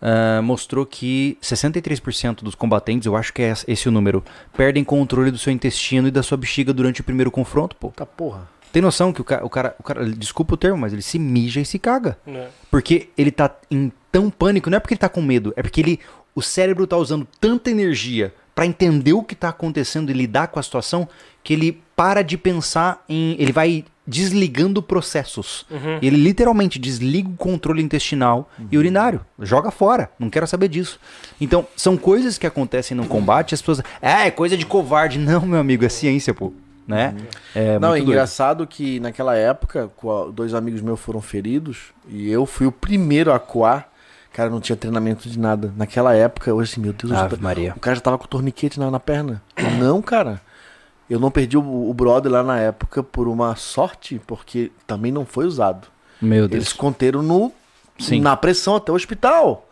[0.00, 4.24] ah, mostrou que 63% dos combatentes, eu acho que é esse o número,
[4.56, 7.88] perdem controle do seu intestino e da sua bexiga durante o primeiro confronto, pô.
[7.90, 8.48] Tá porra.
[8.76, 11.18] Tem noção que o cara, o cara, o cara, desculpa o termo, mas ele se
[11.18, 12.18] mija e se caga.
[12.26, 12.48] né?
[12.70, 15.80] Porque ele tá em tão pânico, não é porque ele tá com medo, é porque
[15.80, 15.98] ele,
[16.34, 20.60] o cérebro tá usando tanta energia pra entender o que tá acontecendo e lidar com
[20.60, 21.08] a situação
[21.42, 25.64] que ele para de pensar em, ele vai desligando processos.
[25.70, 25.98] Uhum.
[26.02, 31.00] Ele literalmente desliga o controle intestinal e urinário, joga fora, não quero saber disso.
[31.40, 35.18] Então, são coisas que acontecem no combate, as pessoas, é, é coisa de covarde.
[35.18, 36.52] Não, meu amigo, é ciência, pô,
[36.86, 37.14] né?
[37.54, 38.08] É não, é muito doido.
[38.12, 39.90] engraçado que naquela época,
[40.32, 43.88] dois amigos meus foram feridos e eu fui o primeiro a coar.
[44.32, 45.72] Cara, não tinha treinamento de nada.
[45.76, 47.72] Naquela época, eu assim, meu Deus, eu Ave já- Maria.
[47.74, 49.42] o cara já tava com torniquete na, na perna.
[49.78, 50.40] Não, cara.
[51.08, 55.24] Eu não perdi o, o brother lá na época por uma sorte, porque também não
[55.24, 55.88] foi usado.
[56.20, 56.52] Meu Deus.
[56.64, 57.50] Eles conteram no,
[57.98, 58.20] Sim.
[58.20, 59.68] na pressão até o hospital.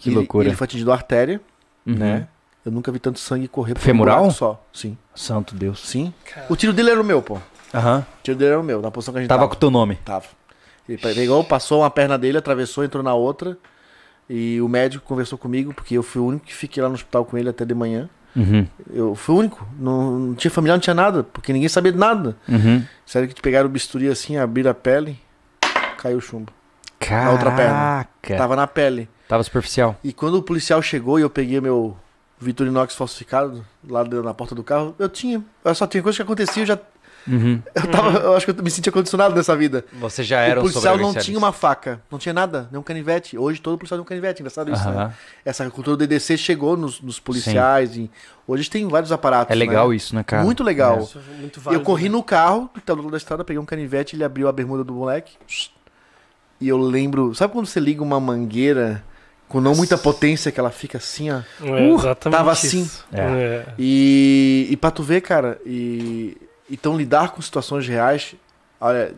[0.00, 0.48] Que Ele- loucura.
[0.48, 1.40] Ele foi atingido a artéria,
[1.86, 1.94] Uhum.
[1.94, 2.26] né?
[2.64, 4.24] Eu nunca vi tanto sangue correr por Femoral?
[4.24, 4.62] um só.
[4.72, 4.96] Sim.
[5.14, 5.80] Santo Deus.
[5.88, 6.12] Sim.
[6.48, 7.34] O tiro dele era o meu, pô.
[7.34, 7.40] O
[7.76, 8.04] Aham.
[8.22, 9.50] tiro dele era o meu, na posição que a gente Tava tava.
[9.50, 9.96] com o teu nome.
[10.04, 10.26] Tava.
[10.88, 13.56] Ele pegou, passou uma perna dele, atravessou, entrou na outra.
[14.28, 17.24] E o médico conversou comigo, porque eu fui o único que fiquei lá no hospital
[17.24, 18.08] com ele até de manhã.
[18.36, 18.66] Uhum.
[18.92, 19.66] Eu fui o único.
[19.78, 22.36] Não, não tinha familiar, não tinha nada, porque ninguém sabia de nada.
[22.48, 22.84] Uhum.
[23.06, 25.18] Sério que te pegaram o bisturi assim, abriram a pele,
[25.96, 26.52] caiu o chumbo.
[26.98, 27.32] Caraca.
[27.32, 28.06] outra perna.
[28.36, 29.08] Tava na pele.
[29.26, 29.96] Tava superficial.
[30.04, 31.96] E quando o policial chegou e eu peguei meu
[32.40, 35.44] Vitorinox falsificado lá dentro- na porta do carro, eu tinha.
[35.62, 36.78] Eu só tinha coisa que acontecia, eu já.
[37.28, 37.60] Uhum.
[37.74, 39.84] Eu, tava, eu acho que eu me sentia condicionado nessa vida.
[40.00, 42.82] Você já era o um policial não tinha uma faca, não tinha nada, nem um
[42.82, 43.36] canivete.
[43.36, 44.96] Hoje todo policial tem um canivete, engraçado isso, né?
[44.96, 45.12] Aham.
[45.44, 47.94] Essa cultura do DDC chegou nos, nos policiais.
[47.94, 48.10] E
[48.48, 49.52] hoje tem vários aparatos.
[49.54, 49.96] É legal né?
[49.96, 50.42] isso, né, cara?
[50.42, 51.00] Muito legal.
[51.00, 52.12] Isso é muito E eu válido, corri né?
[52.12, 55.34] no carro, do lado da estrada, peguei um canivete, ele abriu a bermuda do moleque.
[56.58, 57.34] E eu lembro.
[57.34, 59.04] Sabe quando você liga uma mangueira
[59.50, 61.40] com não muita potência, que ela fica assim, ó?
[61.60, 62.66] É, exatamente tava isso.
[62.66, 62.90] assim.
[63.12, 63.66] É.
[63.76, 66.36] E, e pra tu ver, cara, e
[66.70, 68.36] então lidar com situações reais,
[68.80, 69.12] olha,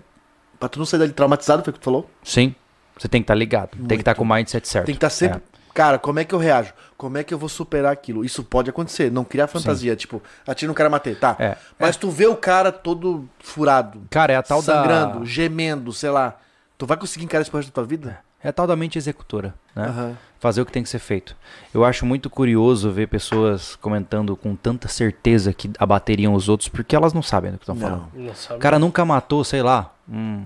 [0.58, 2.10] pra tu não sair dali traumatizado, foi o que tu falou?
[2.24, 2.54] Sim.
[2.98, 3.76] Você tem que estar ligado.
[3.76, 4.86] Tem que estar com o mindset certo.
[4.86, 5.42] Tem que estar sempre.
[5.74, 6.72] Cara, como é que eu reajo?
[6.96, 8.24] Como é que eu vou superar aquilo?
[8.24, 9.10] Isso pode acontecer.
[9.12, 11.36] Não criar fantasia, tipo, atira no cara matei, tá?
[11.38, 11.56] É.
[11.78, 15.24] Mas tu vê o cara todo furado, Cara, é a tal sangrando, da...
[15.26, 16.38] gemendo, sei lá.
[16.78, 18.20] Tu vai conseguir encarar isso pro resto da tua vida?
[18.44, 19.86] É a tal da mente executora, né?
[19.86, 20.16] Aham.
[20.40, 21.36] Fazer o que tem que ser feito.
[21.72, 26.96] Eu acho muito curioso ver pessoas comentando com tanta certeza que abateriam os outros porque
[26.96, 28.08] elas não sabem do que estão falando.
[28.12, 28.56] Não sabe.
[28.56, 30.44] O cara nunca matou, sei lá, um,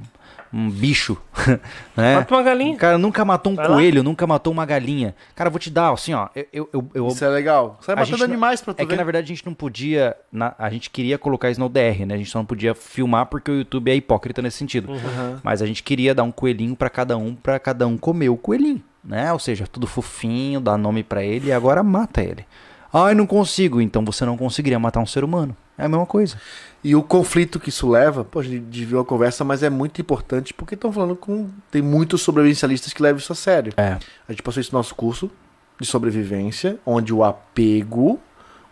[0.52, 1.16] um bicho,
[1.96, 2.14] né?
[2.16, 2.76] Mata uma O galinha.
[2.76, 3.74] cara nunca matou um Vai lá.
[3.74, 5.14] coelho, nunca matou uma galinha.
[5.34, 6.28] Cara, vou te dar, assim, ó.
[6.34, 7.78] Eu, eu, eu, eu- Isso é legal.
[7.80, 8.96] Sai A matando animais pra tu é que ver.
[8.96, 10.16] na verdade a gente não podia.
[10.32, 12.14] na- a gente queria colocar isso no DR, né?
[12.14, 14.92] A gente só não podia filmar porque o YouTube é hipócrita nesse sentido.
[14.92, 15.40] Aham.
[15.42, 18.36] Mas a gente queria dar um coelhinho pra cada um, pra cada um comer o
[18.36, 19.32] coelhinho, né?
[19.32, 22.44] Ou seja, tudo fofinho, dar nome pra ele e agora mata ele.
[22.92, 23.80] Ai, não consigo.
[23.80, 25.56] Então você não conseguiria matar um ser humano.
[25.78, 26.36] É a mesma coisa.
[26.82, 30.00] E o conflito que isso leva, pô, a gente desviou a conversa, mas é muito
[30.00, 31.48] importante porque estão falando com.
[31.70, 33.72] Tem muitos sobrevivencialistas que levam isso a sério.
[33.76, 33.98] É.
[34.28, 35.30] A gente passou isso no nosso curso
[35.78, 38.18] de sobrevivência, onde o apego,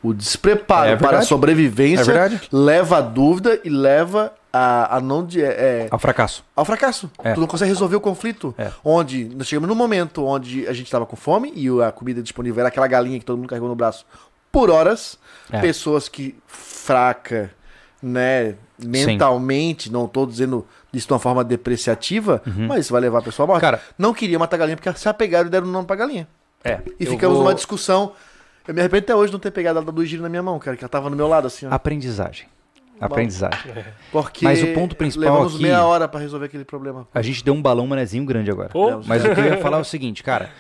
[0.02, 5.26] o despreparo É para a sobrevivência É leva à dúvida e leva a, a não
[5.26, 6.44] de, é, Ao fracasso.
[6.54, 7.10] ao fracasso.
[7.24, 7.32] É.
[7.34, 8.54] Tu não consegue resolver o conflito.
[8.56, 8.70] É.
[8.84, 12.60] Onde nós chegamos num momento onde a gente estava com fome e a comida disponível
[12.60, 14.06] era aquela galinha que todo mundo carregou no braço
[14.52, 15.18] por horas.
[15.50, 15.60] É.
[15.60, 17.50] Pessoas que fraca,
[18.02, 23.22] né, mentalmente, não tô dizendo isso de uma forma depreciativa, mas isso vai levar a
[23.22, 23.64] pessoa à morte.
[23.64, 23.70] Uhum.
[23.72, 26.28] Cara- não queria matar a galinha porque se apegaram e deram o nome pra galinha.
[26.62, 26.78] É.
[26.98, 28.12] E ficamos vou- numa discussão.
[28.66, 30.58] Eu me arrependo até hoje de não ter pegado a do giro na minha mão,
[30.58, 31.74] cara, que ela tava no meu lado assim, ó.
[31.74, 32.46] Aprendizagem.
[33.00, 33.72] Aprendizagem.
[34.12, 37.06] Porque Mas o ponto principal levamos aqui- meia hora pra resolver aquele problema.
[37.12, 38.68] A gente deu um balão manezinho grande agora.
[38.68, 40.50] Pô, Mas o que eu ia falar é o seguinte, cara.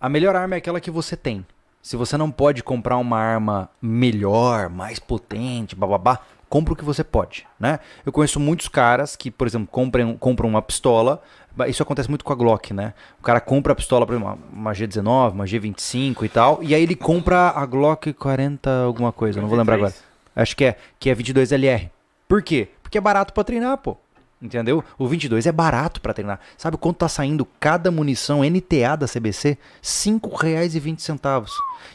[0.00, 1.44] A melhor arma é aquela que você tem.
[1.80, 7.02] Se você não pode comprar uma arma melhor, mais potente, bababá, compra o que você
[7.02, 7.78] pode, né?
[8.04, 11.22] Eu conheço muitos caras que, por exemplo, compram, compram uma pistola.
[11.66, 12.94] Isso acontece muito com a Glock, né?
[13.18, 16.74] O cara compra a pistola, por exemplo, uma- uma G19, uma G25 e tal, e
[16.74, 19.92] aí ele compra a Glock 40 alguma coisa, não vou lembrar agora.
[20.34, 21.90] Acho que é, que é 22LR.
[22.28, 22.68] Por quê?
[22.82, 23.96] Porque é barato pra treinar, pô.
[24.40, 24.82] Entendeu?
[24.98, 26.40] O 22 é barato pra treinar.
[26.58, 29.50] Sabe quanto tá saindo cada munição NTA da CBC?
[29.50, 31.46] R$ 5,20.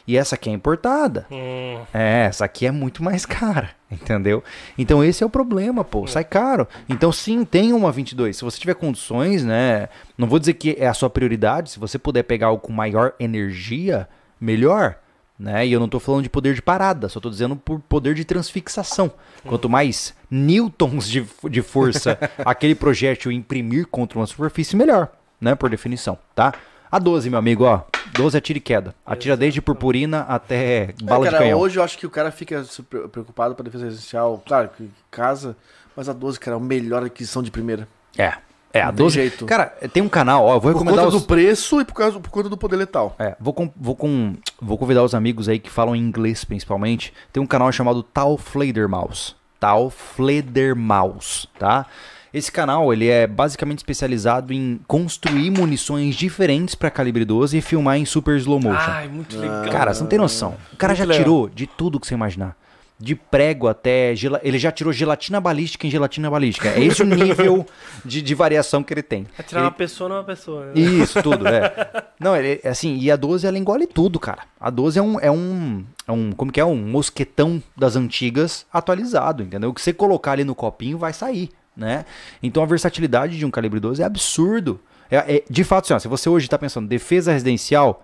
[0.06, 1.26] E essa aqui é importada.
[1.30, 4.42] Hum, É, essa aqui é muito mais cara, entendeu?
[4.78, 6.66] Então esse é o problema, pô, sai caro.
[6.88, 8.36] Então sim, tem uma 22.
[8.38, 11.98] Se você tiver condições, né, não vou dizer que é a sua prioridade, se você
[11.98, 14.08] puder pegar algo com maior energia,
[14.40, 14.96] melhor,
[15.38, 15.66] né?
[15.66, 18.24] E eu não tô falando de poder de parada, só tô dizendo por poder de
[18.24, 19.10] transfixação.
[19.46, 25.08] Quanto mais newtons de, de força aquele projétil imprimir contra uma superfície, melhor,
[25.40, 26.52] né, por definição, tá?
[26.90, 27.82] A 12, meu amigo, ó.
[28.14, 28.94] 12 é tiro e queda.
[29.04, 31.60] Atira desde purpurina até bala é, de cara, canhão.
[31.60, 32.64] hoje eu acho que o cara fica
[33.12, 34.42] preocupado com a defesa residencial.
[34.46, 35.54] Claro, que casa,
[35.94, 37.86] mas a 12, cara, é a melhor aquisição de primeira.
[38.16, 38.32] É.
[38.72, 39.14] É, a Não tem 12.
[39.14, 39.46] jeito.
[39.46, 41.22] Cara, tem um canal, ó, eu vou Por recomendar conta os...
[41.22, 43.14] do preço e por, causa, por conta do poder letal.
[43.18, 47.12] É, vou, com, vou, com, vou convidar os amigos aí que falam inglês principalmente.
[47.32, 49.34] Tem um canal chamado Tal Fledermaus.
[49.58, 51.86] Tal Fledermaus, tá?
[52.32, 57.96] Esse canal, ele é basicamente especializado em construir munições diferentes para calibre 12 e filmar
[57.96, 58.90] em super slow motion.
[58.90, 59.64] Ai, muito legal.
[59.70, 60.54] Cara, você não tem noção.
[60.72, 61.24] O cara Muito já legal.
[61.24, 62.54] tirou de tudo que você imaginar.
[63.00, 64.12] De prego até.
[64.42, 66.68] Ele já tirou gelatina balística em gelatina balística.
[66.68, 67.64] É esse o nível
[68.04, 69.24] de, de variação que ele tem.
[69.38, 70.66] Atirar Ele- uma pessoa numa pessoa.
[70.66, 70.72] né?
[70.74, 71.72] Isso, tudo, é.
[72.18, 74.42] Não, ele, assim, e a 12 ela engole tudo, cara.
[74.58, 76.64] A 12 é um, é um, é um, como que é?
[76.64, 79.70] Um mosquetão das antigas atualizado, entendeu?
[79.70, 82.04] O que você colocar ali no copinho vai sair, né?
[82.42, 84.80] Então a versatilidade de um calibre 12 é absurdo.
[85.08, 88.00] É, é- de fato, assim, ó, se você hoje tá pensando defesa residencial,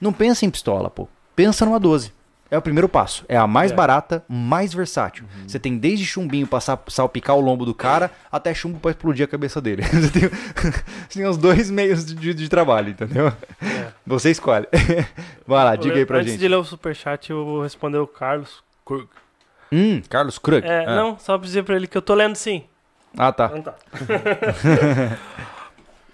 [0.00, 1.06] não pensa em pistola, pô.
[1.36, 2.12] Pensa numa 12.
[2.50, 3.24] É o primeiro passo.
[3.28, 3.74] É a mais É.
[3.74, 5.24] barata, mais versátil.
[5.46, 9.24] Você tem desde chumbinho pra sa- salpicar o lombo do cara até chumbo pra explodir
[9.24, 9.82] a cabeça dele.
[9.90, 10.28] Você tem,
[11.08, 13.28] você tem os dois meios de, de- trabalho, entendeu?
[13.28, 13.88] É.
[14.06, 14.66] Você escolhe.
[15.46, 16.40] Vai lá, diga aí pra Antes gente.
[16.40, 18.62] de ler o superchat, eu vou responder o Carlos.
[18.86, 19.08] Krug.
[19.72, 20.64] Hum, Carlos Krug.
[20.66, 20.94] É, Ah.
[20.94, 22.64] não, só pra dizer pra ele que eu tô lendo sim.
[23.16, 23.50] Ah, tá.
[23.56, 23.74] Então tá.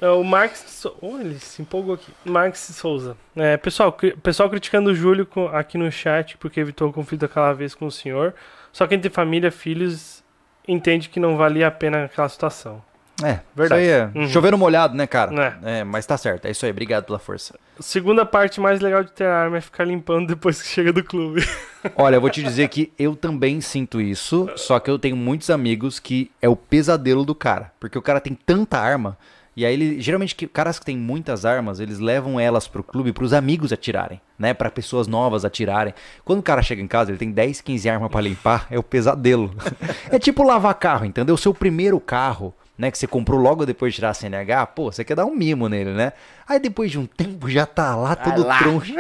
[0.01, 0.87] É, o Marx.
[1.01, 2.13] Oh, ele se empolgou aqui.
[2.25, 3.17] Marx Souza.
[3.37, 7.53] É, pessoal, cri- pessoal criticando o Júlio aqui no chat porque evitou o conflito aquela
[7.53, 8.35] vez com o senhor.
[8.73, 10.23] Só quem tem família, filhos,
[10.67, 12.83] entende que não valia a pena aquela situação.
[13.23, 13.83] É, Verdade.
[13.83, 14.29] Isso aí é Uhum.
[14.29, 15.59] chovendo molhado, né, cara?
[15.63, 15.81] É.
[15.81, 16.47] É, mas tá certo.
[16.47, 16.71] É isso aí.
[16.71, 17.55] Obrigado pela força.
[17.79, 21.47] Segunda parte mais legal de ter arma é ficar limpando depois que chega do clube.
[21.97, 25.51] Olha, eu vou te dizer que eu também sinto isso, só que eu tenho muitos
[25.51, 27.71] amigos que é o pesadelo do cara.
[27.79, 29.19] Porque o cara tem tanta arma,
[29.61, 30.01] e aí ele.
[30.01, 34.21] Geralmente, que, caras que têm muitas armas, eles levam elas pro clube pros amigos atirarem,
[34.39, 34.53] né?
[34.55, 35.95] Pra pessoas novas atirarem.
[36.25, 38.83] Quando o cara chega em casa, ele tem 10, 15 armas pra limpar, é o
[38.83, 39.55] pesadelo.
[40.11, 41.35] é tipo lavar carro, entendeu?
[41.35, 42.55] O seu primeiro carro.
[42.79, 45.37] Né, que você comprou logo depois de tirar a CNH, pô, você quer dar um
[45.37, 46.15] mimo nele, né?
[46.49, 48.95] Aí depois de um tempo já tá lá todo troncho.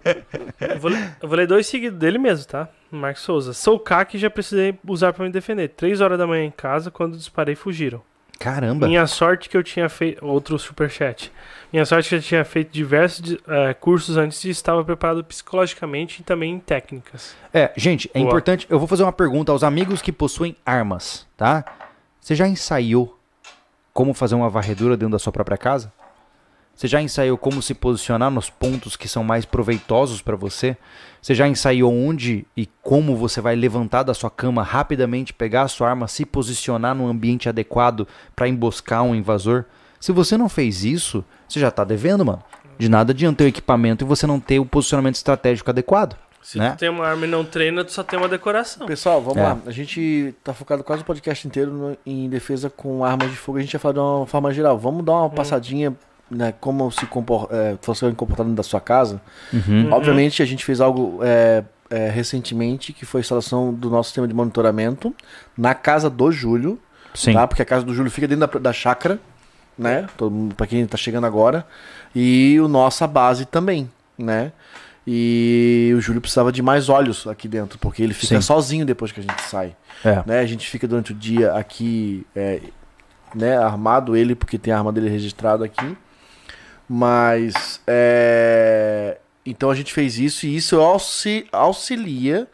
[0.58, 2.66] Eu vou, ler- eu vou ler dois seguidos dele mesmo, tá?
[2.90, 3.52] Marcos Souza.
[3.52, 5.68] Sou CAC e já precisei usar pra me defender.
[5.68, 8.00] Três horas da manhã em casa, quando disparei, fugiram.
[8.38, 8.86] Caramba.
[8.86, 10.24] Minha sorte que eu tinha feito.
[10.24, 11.32] Outro superchat.
[11.72, 16.24] Minha sorte que eu tinha feito diversos eh, cursos antes e estava preparado psicologicamente e
[16.24, 17.34] também em técnicas.
[17.52, 18.28] É, gente, é Boa.
[18.28, 18.66] importante.
[18.70, 21.64] Eu vou fazer uma pergunta aos amigos que possuem armas, tá?
[22.20, 23.18] Você já ensaiou
[23.92, 25.92] como fazer uma varredura dentro da sua própria casa?
[26.76, 30.76] Você já ensaiou como se posicionar nos pontos que são mais proveitosos para você?
[31.22, 35.68] Você já ensaiou onde e como você vai levantar da sua cama rapidamente, pegar a
[35.68, 39.64] sua arma, se posicionar no ambiente adequado para emboscar um invasor?
[39.98, 42.42] Se você não fez isso, você já tá devendo, mano.
[42.78, 46.14] De nada adianta ter o equipamento e você não ter o posicionamento estratégico adequado.
[46.42, 46.72] Se Né?
[46.72, 48.86] tu tem uma arma e não treina, tu só tem uma decoração.
[48.86, 49.42] Pessoal, vamos É.
[49.42, 49.58] lá.
[49.66, 53.56] A gente tá focado quase o podcast inteiro no- em defesa com armas de fogo.
[53.58, 54.78] A gente ia falar de uma forma geral.
[54.78, 55.96] Vamos dar uma passadinha,
[56.30, 56.52] né?
[56.60, 57.76] Como se compor, é,
[58.14, 59.20] comportar dentro da sua casa.
[59.52, 59.92] Uhum.
[59.92, 64.26] Obviamente, a gente fez algo é, é, recentemente, que foi a instalação do nosso sistema
[64.26, 65.14] de monitoramento
[65.56, 66.78] na casa do Júlio.
[67.14, 67.32] Sim.
[67.32, 67.46] Tá?
[67.46, 69.18] Porque a casa do Júlio fica dentro da, da chácara,
[69.78, 70.06] né?
[70.56, 71.66] Pra quem tá chegando agora.
[72.14, 74.52] E o nossa base também, né?
[75.06, 78.40] E o Júlio precisava de mais olhos aqui dentro, porque ele fica Sim.
[78.40, 79.76] sozinho depois que a gente sai.
[80.04, 80.22] É.
[80.26, 80.40] Né?
[80.40, 82.60] A gente fica durante o dia aqui, é,
[83.32, 85.96] né, armado ele, porque tem a arma dele registrada aqui.
[86.88, 92.46] Mas, é, então a gente fez isso e isso auxi- auxilia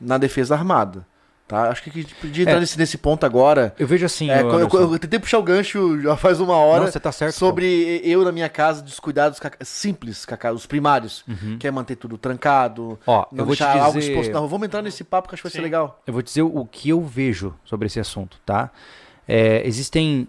[0.00, 1.06] na defesa armada.
[1.46, 1.70] Tá?
[1.70, 2.60] Acho que a gente podia entrar É.
[2.60, 3.74] nesse, nesse ponto agora.
[3.78, 4.28] Eu vejo assim.
[4.30, 7.10] É, eu, eu- eu tentei puxar o gancho já faz uma hora Não, você tá
[7.10, 7.36] certo.
[7.36, 11.24] sobre eu na minha casa, descuidados simples, casa, os primários.
[11.26, 11.56] Uhum.
[11.58, 14.40] Que é manter tudo trancado, Ó, não eu vou te deixar algo dizer, exposto na
[14.40, 14.48] rua.
[14.48, 16.02] Vamos entrar nesse papo que acho que vai ser legal.
[16.06, 18.70] eu vou dizer o que eu vejo sobre esse assunto, tá?
[19.26, 20.28] É, existem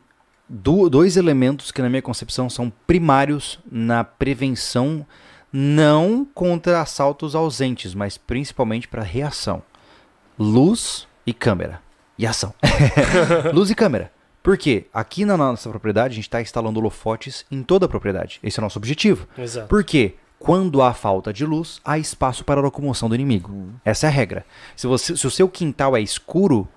[0.49, 5.05] du- dois elementos que na minha concepção são primários na prevenção,
[5.53, 9.61] não contra assaltos ausentes, mas principalmente para reação:
[10.37, 11.81] luz e câmera.
[12.17, 12.53] E ação.
[13.53, 14.11] luz e câmera.
[14.43, 14.87] Por quê?
[14.93, 18.39] Aqui na nossa propriedade a gente está instalando holofotes em toda a propriedade.
[18.43, 19.27] Esse é o nosso objetivo.
[19.37, 19.67] Exato.
[19.67, 20.15] Por quê?
[20.37, 23.69] Quando há falta de luz, há espaço para a locomoção do inimigo.
[23.83, 24.45] Essa é a regra.
[24.75, 26.67] Se, você, se o seu quintal é escuro,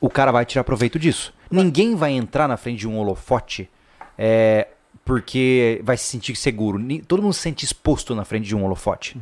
[0.00, 1.34] o cara vai tirar proveito disso.
[1.50, 3.68] Ninguém vai entrar na frente de um holofote
[4.16, 4.68] é,
[5.04, 6.78] porque vai se sentir seguro.
[7.06, 9.18] Todo mundo se sente exposto na frente de um holofote.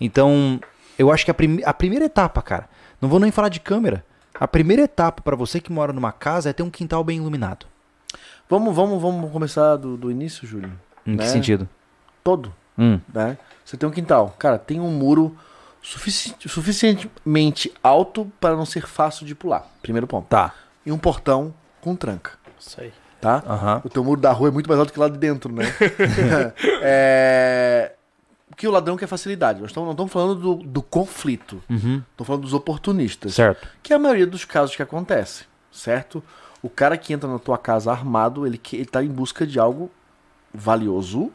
[0.00, 0.60] Então,
[0.98, 2.68] eu acho que a, prime- a primeira etapa, cara,
[3.00, 4.04] não vou nem falar de câmera.
[4.38, 7.66] A primeira etapa para você que mora numa casa é ter um quintal bem iluminado.
[8.48, 10.72] Vamos, vamos, vamos começar do, do início, Júlio.
[11.06, 11.28] Em que Né?
[11.30, 11.68] sentido?
[12.24, 13.36] Todo, Hum, né?
[13.64, 14.34] Você tem um quintal.
[14.38, 15.36] Cara, tem um muro
[15.82, 19.66] sufici- suficientemente alto para não ser fácil de pular.
[19.82, 20.26] Primeiro ponto.
[20.28, 20.54] tá.
[20.84, 22.92] E um portão com tranca, Isso aí.
[23.20, 23.42] tá?
[23.46, 23.80] Aham.
[23.84, 25.64] O teu muro da rua é muito mais alto que lá de dentro, né?
[26.82, 27.92] é...
[28.56, 29.60] Que o ladrão quer facilidade.
[29.60, 31.62] Nós estamos, não estamos falando do, do conflito.
[31.70, 32.02] Uhum.
[32.10, 33.34] Estamos falando dos oportunistas.
[33.34, 33.66] Certo.
[33.82, 36.22] Que é a maioria dos casos que acontece, certo?
[36.62, 39.58] O cara que entra na tua casa armado, ele, que- ele tá em busca de
[39.58, 39.90] algo
[40.52, 41.30] valioso,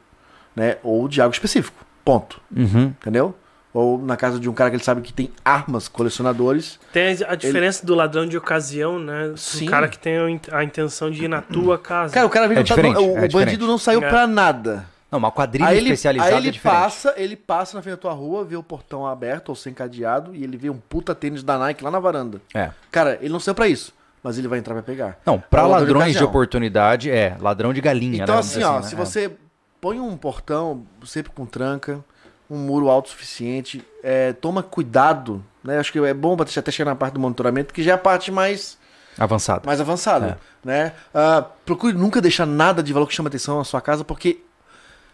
[0.55, 0.77] né?
[0.84, 1.84] Ou de algo específico.
[2.03, 2.39] Ponto.
[2.55, 2.88] Uhum.
[3.01, 3.34] Entendeu?
[3.77, 6.80] Ou na casa de um cara que ele sabe que tem armas, colecionadores.
[6.93, 9.34] Tem a diferença do ladrão de ocasião, né?
[9.35, 9.68] Sim.
[9.68, 12.14] O cara que tem a in- a intenção de ir na tua casa.
[12.14, 13.31] Cara, o cara vem É tá- diferente, o, é o diferente.
[13.34, 14.07] bandido não saiu É.
[14.10, 14.85] pra nada.
[15.11, 18.02] Não, uma quadrilha Aí ele, especializada aí ele é passa, ele passa na frente da
[18.02, 21.43] tua rua, vê o portão aberto ou sem cadeado e ele vê um puta tênis
[21.43, 22.41] da Nike lá na varanda.
[22.53, 22.72] É.
[22.89, 23.93] Cara, ele não saiu pra isso,
[24.23, 25.18] mas ele vai entrar pra pegar.
[25.26, 26.27] Não, É de ladrões de, ocasião.
[26.30, 28.39] oportunidade, é, ladrão de galinha, Então né?
[28.41, 29.06] assim, ó, dizer se né?
[29.06, 29.31] você
[29.81, 31.99] põe um portão sempre com tranca,
[32.49, 35.80] um muro alto o suficiente, é, toma cuidado, né?
[35.80, 37.97] Acho que é bom pra até chegar na parte do monitoramento, que já é a
[37.97, 38.77] parte mais
[39.17, 39.65] É, avançado.
[39.65, 40.93] mais avançada, né?
[41.13, 44.39] Ah, procure nunca deixar nada de valor que chama atenção na sua casa, porque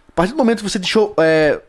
[0.09, 1.61] a partir do momento que você deixou é,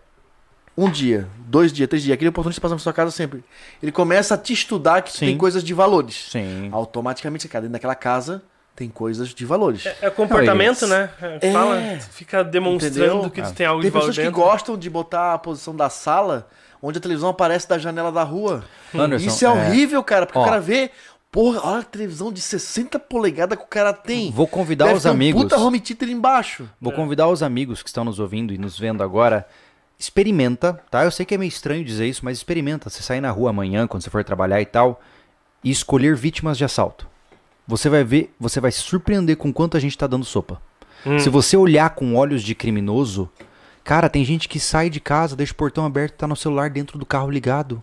[0.76, 3.44] um dia, dois dias, três dias, aquele oportunista passa na sua casa sempre,
[3.82, 5.26] ele começa a te estudar que Sim.
[5.26, 6.28] tem coisas de valores.
[6.32, 6.68] Sim.
[6.72, 8.42] Automaticamente, cara, dentro daquela casa
[8.74, 9.84] tem coisas de valores.
[9.86, 11.10] É, é comportamento, Não, né?
[11.20, 11.52] É, É.
[11.52, 11.80] Fala,
[12.10, 13.30] fica demonstrando Entendeu?
[13.30, 13.44] que É.
[13.44, 14.40] tu tem algo Tem de valor pessoas que dentro.
[14.42, 16.48] gostam de botar a posição da sala
[16.82, 18.64] onde a televisão aparece da janela da rua.
[18.94, 20.42] Anderson, Isso é, horrível, cara, porque Ó.
[20.42, 20.90] o cara vê,
[21.30, 24.32] porra, olha a televisão de 60 polegadas que o cara tem.
[24.32, 25.42] Vou convidar Deve os ter um amigos.
[25.42, 26.68] puta home theater embaixo.
[26.80, 29.46] Vou convidar os amigos que estão nos ouvindo e nos vendo agora.
[29.98, 31.04] Experimenta, tá?
[31.04, 32.90] Eu sei que é meio estranho dizer isso, mas experimenta.
[32.90, 35.00] Você sair na rua amanhã, quando você for trabalhar e tal,
[35.62, 37.06] e escolher vítimas de assalto.
[37.66, 40.60] Você vai ver, você vai se surpreender com quanto a gente tá dando sopa.
[41.06, 41.18] Hum.
[41.18, 43.30] Se você olhar com olhos de criminoso,
[43.82, 46.98] cara, tem gente que sai de casa, deixa o portão aberto, tá no celular dentro
[46.98, 47.82] do carro ligado.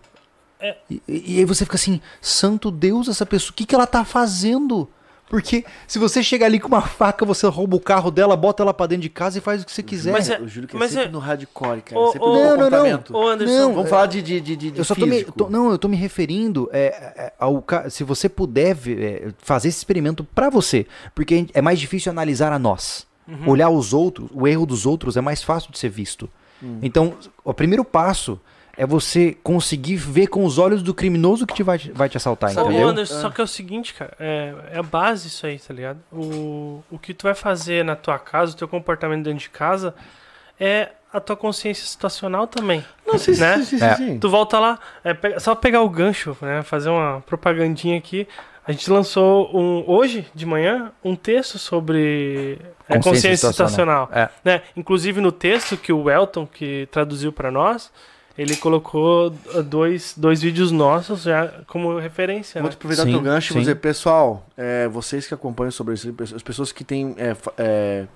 [0.60, 0.76] É.
[0.90, 4.04] E, e aí você fica assim, santo Deus, essa pessoa, o que, que ela tá
[4.04, 4.88] fazendo?
[5.30, 8.74] Porque se você chega ali com uma faca, você rouba o carro dela, bota ela
[8.74, 10.10] pra dentro de casa e faz o que você quiser.
[10.12, 11.98] Mas é- O Júlio que é mas sempre é- no hardcore, cara.
[12.00, 12.64] Ô, sempre ô, no Não, não, não.
[12.64, 13.16] comportamento.
[13.16, 15.48] Ô, Anderson, Não, Vamos é- falar de, de, de, de Eu só tô me, tô-
[15.48, 16.86] não, eu tô me referindo é,
[17.16, 20.84] é, ao ca- se você puder é, fazer esse experimento pra você,
[21.14, 23.06] porque é mais difícil analisar a nós.
[23.46, 26.28] Olhar os outros, o erro dos outros é mais fácil de ser visto.
[26.82, 28.40] Então, o primeiro passo
[28.76, 32.52] é você conseguir ver com os olhos do criminoso que te vai, vai te assaltar,
[32.52, 32.88] entendeu?
[32.88, 35.98] Anderson, só que é o seguinte, cara, é, é a base isso aí, tá ligado?
[36.12, 39.94] O, o que tu vai fazer na tua casa, o teu comportamento dentro de casa,
[40.58, 42.84] é a tua consciência situacional também.
[43.06, 43.56] Não, sim, né?
[43.58, 43.96] sim, sim, sim, É.
[43.96, 44.18] sim.
[44.18, 46.62] Tu volta lá, é, pega- só pegar o gancho, né?
[46.62, 48.28] Fazer uma propagandinha aqui.
[48.64, 54.06] A gente lançou um, hoje de manhã um texto sobre é, Consciência consciência, situacional.
[54.06, 54.30] situacional.
[54.44, 54.48] É.
[54.48, 54.62] Né?
[54.76, 57.90] Inclusive no texto que o Elton, que traduziu pra nós,
[58.36, 59.30] ele colocou
[59.64, 62.60] dois, dois vídeos nossos já como referência.
[62.60, 62.74] Vou Né?
[62.74, 66.72] aproveitar Sim, teu gancho e dizer, pessoal, é, vocês que acompanham sobre isso, as pessoas
[66.72, 68.06] que têm, é, é,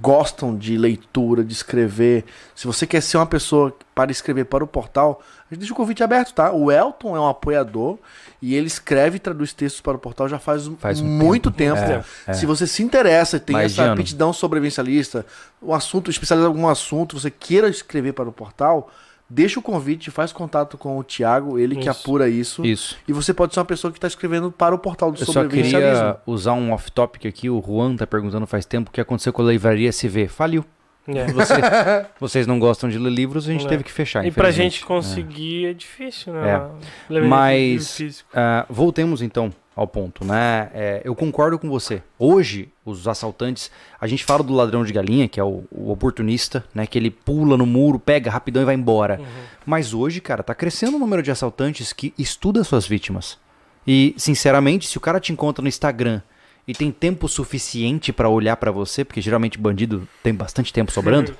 [0.00, 2.24] gostam de leitura, de escrever,
[2.54, 5.76] se você quer ser uma pessoa para escrever para o portal, a gente deixa o
[5.76, 6.50] convite aberto, tá?
[6.50, 7.98] O Elton é um apoiador
[8.40, 11.78] e ele escreve e traduz textos para o portal já faz, Faz um muito tempo.
[11.78, 12.32] É, é.
[12.32, 15.26] Se você se interessa, tem Mais essa aptidão sobrevivencialista,
[15.62, 18.90] um assunto, especializado em algum assunto, você queira escrever para o portal,
[19.34, 22.00] deixa o convite, faz contato com o Thiago, ele que Isso.
[22.02, 22.64] apura isso.
[22.64, 22.96] Isso.
[23.08, 25.44] E você pode ser uma pessoa que está escrevendo para o portal do Eu só
[25.46, 27.48] queria usar um off-topic aqui.
[27.48, 30.28] O Juan tá perguntando faz tempo o que aconteceu com a livraria SV.
[30.28, 30.64] Faliu.
[31.08, 31.26] É.
[31.32, 31.54] Você-
[32.20, 33.68] vocês não gostam de ler livros, a gente É.
[33.68, 34.24] teve que fechar.
[34.24, 36.70] E pra gente conseguir é, difícil, né?
[37.10, 37.20] É.
[37.22, 38.24] Mas-.
[38.32, 40.70] Ah, voltemos então ao ponto, né?
[40.74, 42.02] É, eu concordo com você.
[42.18, 43.70] Hoje, os assaltantes,
[44.00, 46.86] a gente fala do ladrão de galinha, que é o, o oportunista, né?
[46.86, 49.18] Que ele pula no muro, pega rapidão e vai embora.
[49.18, 49.26] Uhum.
[49.64, 53.38] Mas hoje, cara, tá crescendo o número de assaltantes que estuda suas vítimas.
[53.86, 56.20] E, sinceramente, se o cara te encontra no Instagram
[56.66, 61.34] e tem tempo suficiente pra olhar pra você, porque geralmente bandido tem bastante tempo sobrando,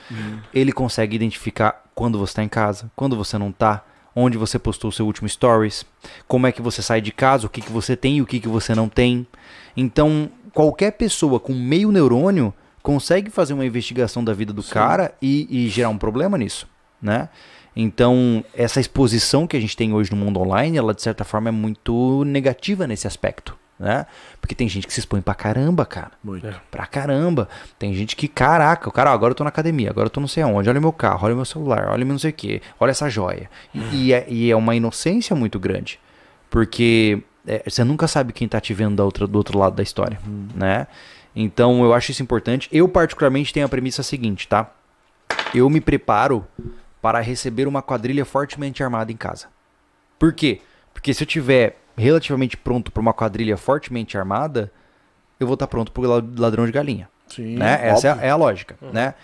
[0.53, 3.85] ele consegue identificar quando você tá em casa, quando você não tá,
[4.15, 5.85] onde você postou o seu último stories,
[6.29, 8.41] como é que você sai de casa, o que, que você tem e o que,
[8.41, 9.27] que você não tem.
[9.77, 12.53] Então, qualquer pessoa com meio neurônio
[12.83, 16.69] consegue fazer uma investigação da vida do cara e, e gerar um problema nisso,
[17.01, 17.29] né?
[17.75, 21.49] Então, essa exposição que a gente tem hoje no mundo online, ela de certa forma
[21.49, 24.07] é muito negativa nesse aspecto, né?
[24.41, 26.13] Porque tem gente que se expõe pra caramba, cara.
[26.23, 26.47] Muito.
[26.47, 26.55] É.
[26.71, 27.49] Pra caramba.
[27.79, 30.21] Tem gente que, caraca, o cara, ó, agora eu tô na academia, agora eu tô
[30.21, 32.63] não sei aonde, olha meu carro, olha meu celular, olha meu não sei o que,
[32.79, 33.51] olha essa joia.
[33.75, 35.99] E- E, é, e é uma inocência muito grande.
[36.49, 39.83] Porque é, você nunca sabe quem tá te vendo da outra, do outro lado da
[39.83, 40.19] história,
[40.55, 40.87] né?
[41.35, 42.69] Então eu acho isso importante.
[42.71, 44.71] Eu, particularmente, tenho a premissa seguinte, tá?
[45.55, 46.47] Eu me preparo
[47.01, 49.47] para receber uma quadrilha fortemente armada em casa.
[50.19, 50.61] Por quê?
[50.95, 54.71] Porque se eu tiver relativamente pronto para uma quadrilha fortemente armada,
[55.41, 57.09] eu vou estar pronto pro la- ladrão de galinha.
[57.29, 57.79] Sim, né?
[57.89, 59.15] Essa é, a- é a lógica, né?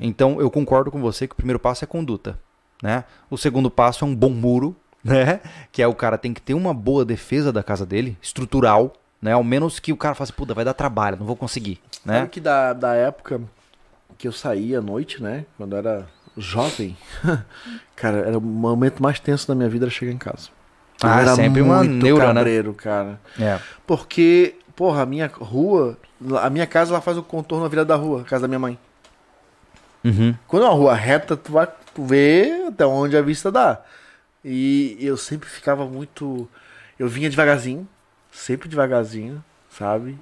[0.00, 2.38] Então eu concordo com você que o primeiro passo é conduta,
[2.82, 3.04] né?
[3.30, 4.74] O segundo passo é um bom muro,
[5.04, 5.40] né?
[5.70, 9.32] Que é o cara tem que ter uma boa defesa da casa dele, estrutural, né?
[9.32, 12.26] Ao menos que o cara faça, puta, vai dar trabalho, não vou conseguir, Sabe né?
[12.30, 13.40] que da, da época
[14.16, 15.44] que eu saía à noite, né?
[15.56, 16.06] Quando eu era
[16.36, 16.96] jovem,
[17.94, 20.48] cara, era o momento mais tenso da minha vida era chegar em casa.
[21.02, 22.34] Ah, era sempre uma muito neura, né?
[22.34, 23.20] cabreiro, cara.
[23.40, 23.58] É.
[23.86, 25.96] Porque, porra, a minha rua,
[26.42, 28.78] a minha casa ela faz o contorno na virada da rua, casa da minha mãe.
[30.04, 30.34] Uhum.
[30.46, 33.80] Quando é uma rua reta, tu vai ver até onde a vista dá.
[34.44, 36.48] E eu sempre ficava muito.
[36.98, 37.86] Eu vinha devagarzinho,
[38.30, 40.18] sempre devagarzinho, sabe?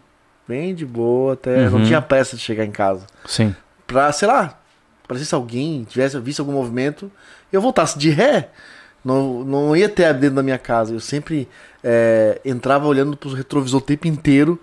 [0.49, 1.69] Bem de boa, até.
[1.69, 1.85] Não Uhum.
[1.85, 3.07] tinha pressa de chegar em casa.
[3.27, 3.55] Sim.
[3.87, 4.59] Pra, sei lá,
[5.07, 7.11] pra se alguém tivesse visto algum movimento,
[7.53, 8.51] eu voltasse de ré.
[9.07, 10.93] Não, não ia ter dentro da minha casa.
[10.93, 11.49] Eu sempre
[11.83, 14.59] é, entrava olhando pro retrovisor o tempo inteiro.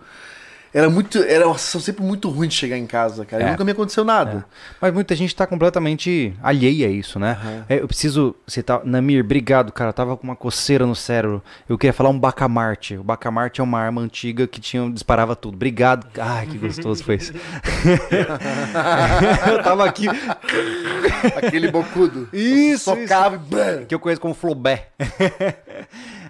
[0.73, 1.19] Era muito.
[1.19, 3.43] Era uma sensação sempre muito ruim de chegar em casa, cara.
[3.43, 3.49] E É.
[3.51, 4.45] Nunca me aconteceu nada.
[4.81, 7.37] Mas muita gente tá completamente alheia a isso, né?
[7.39, 7.65] Aham.
[7.69, 8.35] É, eu preciso.
[8.47, 8.81] Você tá.
[8.83, 9.89] Namir, obrigado, cara.
[9.89, 11.43] Eu tava com uma coceira no cérebro.
[11.69, 12.97] Eu queria falar um bacamarte.
[12.97, 15.55] O bacamarte é uma arma antiga que tinha, disparava tudo.
[15.55, 16.07] Obrigado.
[16.19, 17.33] Ai, que gostoso foi isso.
[19.51, 20.07] eu tava aqui.
[21.37, 22.27] Aquele bocudo.
[22.33, 23.37] Isso, Socava e.
[23.37, 23.85] bam!
[23.87, 24.87] que eu conheço como Flaubert.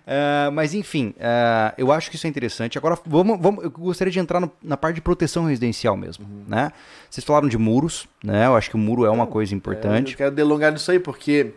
[0.06, 2.78] Ah, mas enfim, ah, eu acho que isso é interessante.
[2.78, 6.72] Agora, vamos, vamos, eu gostaria de entrar no- na parte de proteção residencial mesmo, né?
[7.10, 8.46] Vocês falaram de muros, né?
[8.48, 10.18] Eu acho que o muro é uma coisa Eu importante.
[10.18, 11.54] quero delongar nisso aí, porque.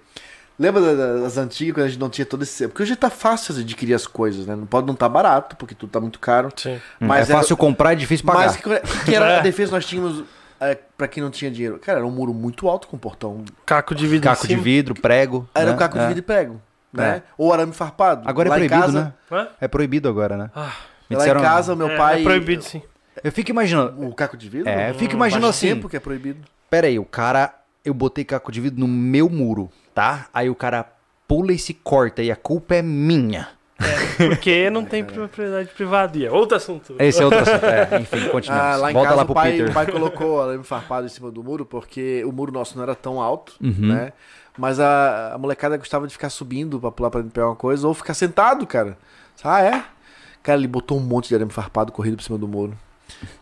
[0.58, 2.66] Lembra da- da- das antigas, quando a gente não tinha todo esse.
[2.66, 4.56] Porque hoje tá fácil de adquirir as coisas, né?
[4.56, 6.48] Não pode não tá barato, porque tudo tá muito caro.
[6.56, 6.76] Sim.
[6.98, 8.46] Hum, Mas é fácil comprar, é difícil pagar.
[8.46, 8.62] Mas que,
[9.04, 9.36] que era É.
[9.40, 10.24] a defesa que nós tínhamos
[10.58, 11.78] é, pra quem não tinha dinheiro?
[11.78, 13.44] Cara, era um muro muito alto com portão.
[13.66, 15.46] Caco de vidro Caco em de vidro, prego.
[15.54, 15.72] Era né?
[15.72, 16.06] um caco de É.
[16.06, 16.62] vidro e prego.
[17.02, 17.22] Né?
[17.36, 18.28] Ou arame farpado.
[18.28, 19.48] Agora é Lá em proibido, casa, né?
[19.60, 20.50] É proibido agora, né?
[20.54, 20.72] Ah,
[21.10, 22.20] Me Lá em casa, meu é, pai.
[22.20, 22.82] É proibido, sim.
[23.22, 24.06] Eu fico imaginando.
[24.06, 24.68] O caco de vidro?
[24.68, 25.68] É, eu fico imaginando assim.
[25.68, 26.40] tempo que é proibido.
[26.68, 27.54] Pera aí, o cara.
[27.84, 30.26] Eu botei caco de vidro no meu muro, tá?
[30.34, 30.84] Aí o cara
[31.28, 33.48] pula e se corta e a culpa é minha.
[34.16, 36.16] Porque não tem propriedade privada.
[36.18, 36.94] E é outro assunto.
[36.98, 37.64] Esse é outro assunto.
[37.64, 38.66] É, enfim, continuamos.
[38.74, 39.70] Ah, lá em Volta casa lá o pro pai, Peter.
[39.70, 42.94] o pai colocou arame farpado em cima do muro, porque o muro nosso não era
[42.94, 43.74] tão alto, Uhum.
[43.78, 44.12] né?
[44.58, 47.92] Mas a, a molecada gostava de ficar subindo pra pular pra pegar uma coisa, ou
[47.94, 48.96] ficar sentado, cara.
[49.44, 49.84] Ah, é?
[50.42, 52.76] Cara, ele botou um monte de arame farpado corrido por cima do muro.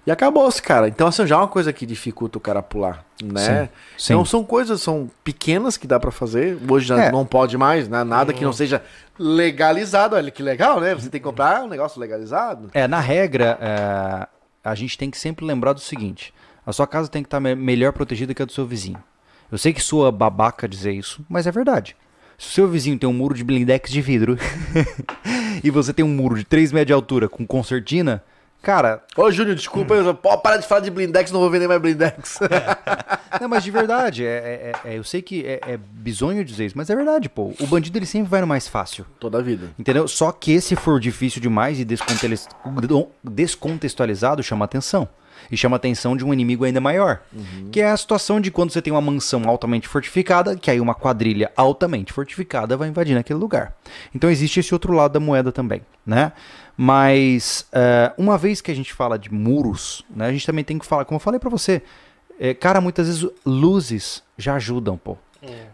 [0.06, 0.88] E acabou-se, cara.
[0.88, 3.70] Então, assim, já é uma coisa que dificulta o cara pular, né?
[3.96, 4.12] Sim.
[4.12, 6.58] Então, são coisas, são pequenas que dá pra fazer.
[6.68, 7.12] Hoje já É.
[7.12, 8.04] não pode mais, né?
[8.04, 8.82] Nada que não seja
[9.18, 10.16] legalizado.
[10.16, 10.94] Olha que legal, né?
[10.94, 12.70] Você tem que comprar um negócio legalizado.
[12.74, 14.28] É, na regra, é,
[14.62, 16.32] a gente tem que sempre lembrar do seguinte:
[16.66, 19.02] a sua casa tem que estar me- melhor protegida que a do seu vizinho.
[19.50, 21.96] Eu sei que sua babaca dizer isso, mas é verdade.
[22.36, 24.36] Se o seu vizinho tem um muro de blindex de vidro
[25.62, 28.22] e você tem um muro de 3 metros de altura com concertina,
[28.60, 31.80] cara, Ô, Júnior, desculpa, eu, pô, para de falar de blindex, não vou vender mais
[31.80, 32.40] blindex.
[33.40, 36.76] Não, mas de verdade, é, é- é- eu sei que é, é bizonho dizer isso,
[36.78, 37.52] mas é verdade, pô.
[37.58, 39.04] O bandido ele sempre vai no mais fácil.
[39.18, 39.70] Toda a vida.
[39.76, 40.06] Entendeu?
[40.06, 41.84] Só que se for difícil demais e
[43.24, 45.08] descontextualizado, chama atenção.
[45.54, 47.20] E chama atenção de um inimigo ainda maior.
[47.70, 50.94] Que é a situação de quando você tem uma mansão altamente fortificada, que aí uma
[50.94, 53.74] quadrilha altamente fortificada vai invadir naquele lugar.
[54.14, 56.32] Então existe esse outro lado da moeda também, né?
[56.76, 60.78] Mas eh, uma vez que a gente fala de muros, né, a gente também tem
[60.78, 61.80] que falar, como eu falei pra você,
[62.38, 65.16] eh, cara, muitas vezes luzes já ajudam, pô.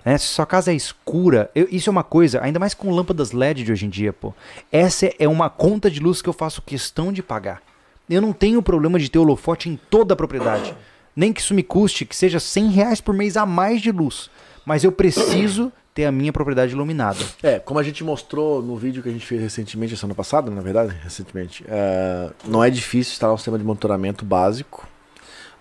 [0.05, 0.19] né?
[0.19, 3.63] Se sua casa é escura, eu- isso é uma coisa, ainda mais com lâmpadas LED
[3.65, 4.35] de hoje em dia, pô.
[4.73, 7.63] Essa é uma conta de luz que eu faço questão de pagar.
[8.11, 10.75] Eu não tenho problema de ter holofote em toda a propriedade.
[11.15, 14.29] Nem que isso me custe, que seja 100 reais por mês a mais de luz.
[14.67, 17.19] Mas eu preciso ter a minha propriedade iluminada.
[17.41, 20.61] É, como a gente mostrou no vídeo que a gente fez recentemente, semana passada, na
[20.61, 24.89] verdade, recentemente, é, não é difícil instalar um sistema de monitoramento básico.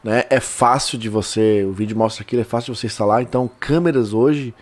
[0.03, 0.23] Né?
[0.29, 3.21] É fácil de você, o vídeo mostra aquilo, é fácil de você instalar.
[3.21, 4.55] Então, câmeras hoje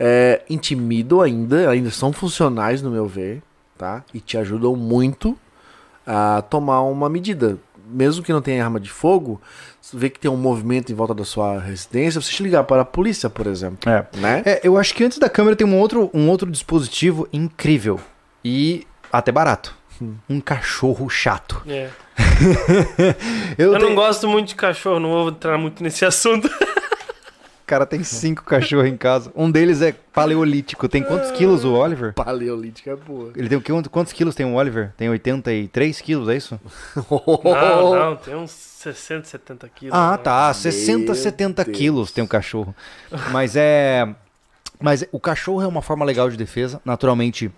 [0.00, 3.42] é, intimidam ainda, ainda são funcionais no meu ver,
[3.76, 4.02] tá?
[4.14, 5.36] E te ajudam muito
[6.08, 7.58] a tomar uma medida.
[7.90, 9.40] Mesmo que não tenha arma de fogo,
[9.80, 12.84] se vê que tem um movimento em volta da sua residência, você ligar para a
[12.84, 13.90] polícia, por exemplo.
[13.90, 14.04] É.
[14.18, 14.42] Né?
[14.44, 17.98] É, eu acho que antes da câmera tem um outro, um outro dispositivo incrível
[18.44, 19.74] e até barato.
[20.28, 21.62] Um cachorro chato.
[21.66, 21.88] É.
[23.58, 26.48] Eu, Eu tenho- não gosto muito de cachorro, não vou entrar muito nesse assunto.
[27.68, 29.30] Cara, tem cinco cachorros em casa.
[29.36, 30.88] Um deles é paleolítico.
[30.88, 32.14] Tem quantos quilos o Oliver?
[32.14, 33.30] Paleolítica é boa.
[33.36, 33.90] Ele tem o?
[33.90, 34.94] Quantos quilos tem o Oliver?
[34.96, 36.58] Tem 83 quilos, é isso?
[37.44, 39.94] Não, não, tem uns 60, 70 quilos.
[39.94, 40.16] Ah, né?
[40.16, 40.54] tá.
[40.54, 41.76] 60, Meu 70 Deus.
[41.76, 42.74] quilos tem um cachorro.
[43.30, 44.08] Mas é.
[44.80, 46.80] Mas o cachorro é uma forma legal de defesa.
[46.86, 47.52] Naturalmente,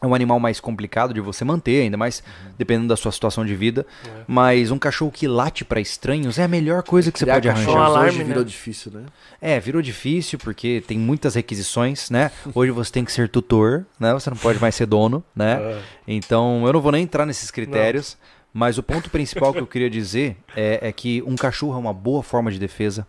[0.00, 2.22] é um animal mais complicado de você manter, ainda mais
[2.58, 3.86] dependendo da sua situação de vida.
[4.04, 4.24] É.
[4.26, 7.48] Mas um cachorro que late pra estranhos é a melhor coisa que você Criar pode
[7.48, 7.70] arranjar.
[7.72, 8.48] Um alarme, hoje virou né?
[8.48, 9.04] difícil, né?
[9.40, 12.30] É, virou difícil porque tem muitas requisições, né?
[12.54, 14.12] Hoje você tem que ser tutor, né?
[14.12, 15.56] Você não pode mais ser dono, né?
[15.66, 15.80] É.
[16.06, 18.16] Então eu não vou nem entrar nesses critérios,
[18.52, 21.92] mas o ponto principal que eu queria dizer é, é que um cachorro é uma
[21.92, 23.06] boa forma de defesa.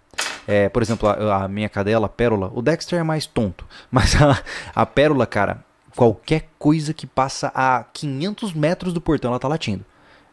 [0.48, 4.16] É, por exemplo, a, a minha cadela, a Pérola, o Dexter é mais tonto, mas
[4.22, 4.42] a,
[4.74, 5.64] a Pérola, cara,
[5.98, 9.84] qualquer coisa que passa a 500 metros do portão, ela tá latindo.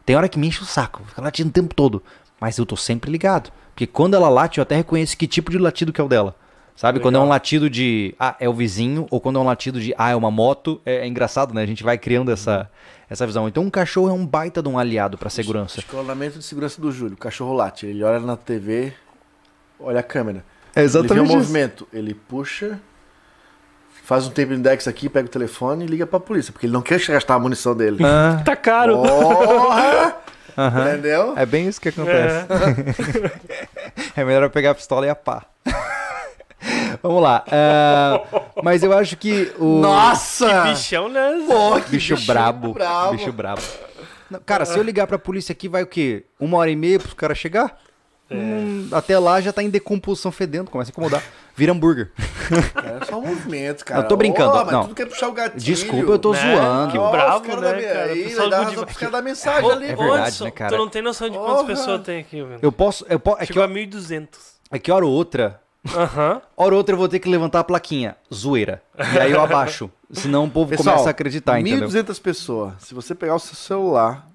[0.05, 2.03] Tem hora que me enche o saco, fica latindo o tempo todo,
[2.39, 3.51] mas eu tô sempre ligado.
[3.71, 6.35] Porque quando ela late, eu até reconheço que tipo de latido que é o dela.
[6.75, 6.99] Sabe?
[6.99, 7.35] Quando é um Legal.
[7.35, 10.29] latido de, ah, é o vizinho, ou quando é um latido de, ah, é uma
[10.29, 11.63] moto, é, é engraçado, né?
[11.63, 12.69] A gente vai criando essa,
[13.09, 13.47] essa visão.
[13.47, 15.79] Então um cachorro é um baita de um aliado pra segurança.
[15.79, 17.13] Escolamento de segurança do Júlio.
[17.13, 17.85] O cachorro late.
[17.85, 18.93] Ele olha na TV,
[19.79, 20.43] olha a câmera.
[20.75, 21.87] É ele vê o movimento.
[21.93, 22.79] Ele puxa,
[24.05, 26.53] faz um tempo index aqui, pega o telefone e liga pra polícia.
[26.53, 28.03] Porque ele não quer gastar a munição dele.
[28.05, 28.97] Ah, Tá caro.
[29.01, 30.15] Porra!
[30.57, 30.87] aham.
[30.89, 31.33] Entendeu?
[31.35, 32.45] É bem isso que acontece.
[34.15, 35.43] É, melhor eu pegar a pistola e a pá.
[37.03, 37.43] Vamos lá.
[37.51, 38.21] ah,
[38.63, 39.79] mas eu acho que o.
[39.81, 40.63] Nossa!
[40.63, 41.43] Bichão, né?
[41.47, 42.73] Pô, que Bicho, brabo.
[42.73, 43.11] brabo.
[43.17, 43.61] Bicho brabo.
[44.29, 46.23] Não, cara, se eu ligar pra polícia aqui, vai o quê?
[46.39, 47.77] Uma hora e meia pros caras chegar?
[48.31, 51.21] Hum, até lá já tá em decomposição fedendo, começa a incomodar.
[51.55, 52.11] Vira hambúrguer.
[53.01, 54.01] É só um movimento, cara.
[54.01, 54.87] Eu tô brincando, Ô, mas não.
[54.89, 55.61] tu quer puxar o gatilho.
[55.63, 56.39] Desculpa, eu tô Né?
[56.41, 56.91] zoando.
[56.91, 58.05] Que os bravo, caras né, da- cara?
[58.11, 59.85] Aí, vai dar razão pros caras dar mensagem ali.
[59.85, 60.01] É pô.
[60.03, 60.71] verdade, Anderson, né, cara?
[60.71, 62.59] Tu não tem noção de quantas pessoas tem aqui, velho.
[62.61, 63.05] Eu posso.
[63.09, 64.27] Eu po é, que, Chegou a hora- 1.200.
[64.71, 65.61] é que hora ou outra.
[65.95, 66.41] Aham.
[66.57, 68.17] Hora ou outra eu vou ter que levantar a plaquinha.
[68.33, 68.81] Zoeira.
[69.13, 69.89] E aí eu abaixo.
[70.11, 71.87] Senão o povo Pessoal, começa a acreditar, entendeu?
[71.87, 72.73] 1.200 pessoas.
[72.79, 74.27] Se você pegar o seu celular,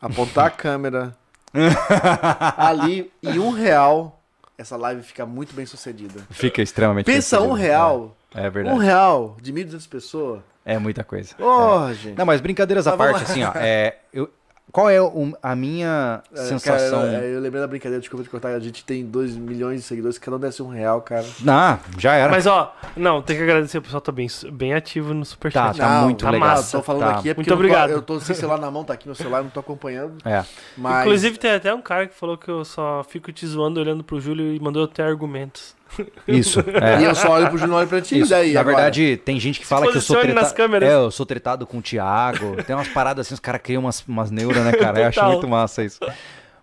[0.00, 1.14] apontar a câmera
[2.56, 4.20] ali e um real,
[4.56, 6.20] essa live fica muito bem sucedida.
[6.30, 7.06] Fica extremamente.
[7.06, 8.16] Pensa um real.
[8.34, 8.80] É, é Um verdade.
[8.80, 10.40] real de 1.200 pessoas.
[10.64, 11.34] É muita coisa.
[11.34, 12.16] Porra, gente.
[12.16, 13.52] Não, mas brincadeiras à vamos parte, assim, ó.
[13.54, 14.30] É, eu,
[14.72, 17.02] qual é o- a minha É, sensação?
[17.02, 18.48] Cara, eu, eu lembrei da brincadeira, desculpa te cortar.
[18.54, 21.24] A gente tem 2 milhões de seguidores, cada um desse um real, cara.
[21.46, 22.30] Ah, já era.
[22.30, 25.78] Mas ó, não, tem que agradecer, o pessoal tá bem, bem ativo no Superchat.
[25.78, 26.40] Tá muito legal.
[26.40, 26.78] massa.
[26.78, 27.10] Tô falando Tá.
[27.18, 27.90] aqui é porque Muito eu não tô- obrigado.
[27.90, 30.14] eu tô sem celular na mão, tá aqui no celular, não tô acompanhando.
[30.24, 30.44] É.
[30.76, 31.04] Mas.
[31.06, 34.20] Inclusive tem até um cara que falou que eu só fico te zoando olhando pro
[34.20, 35.74] Júlio e mandou até argumentos.
[36.26, 36.60] Isso.
[36.60, 37.06] E É.
[37.08, 38.26] eu só olho pro Júnior, olho pra ti, Isso.
[38.26, 38.52] e daí?
[38.52, 38.76] Na agora?
[38.76, 40.54] verdade, tem gente que fala que eu sou tretado.
[40.54, 40.88] câmeras.
[40.88, 42.62] É, eu sou tretado com o Thiago.
[42.64, 45.00] Tem umas paradas assim, os caras criam umas, umas neuras, né, cara?
[45.00, 46.00] Eu acho muito massa isso.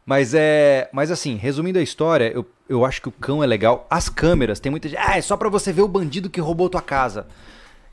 [0.05, 0.89] Mas é.
[0.91, 3.85] Mas assim, resumindo a história, eu, eu acho que o cão é legal.
[3.89, 4.99] As câmeras, tem muita gente.
[4.99, 7.27] Ah, é só pra você ver o bandido que roubou tua casa.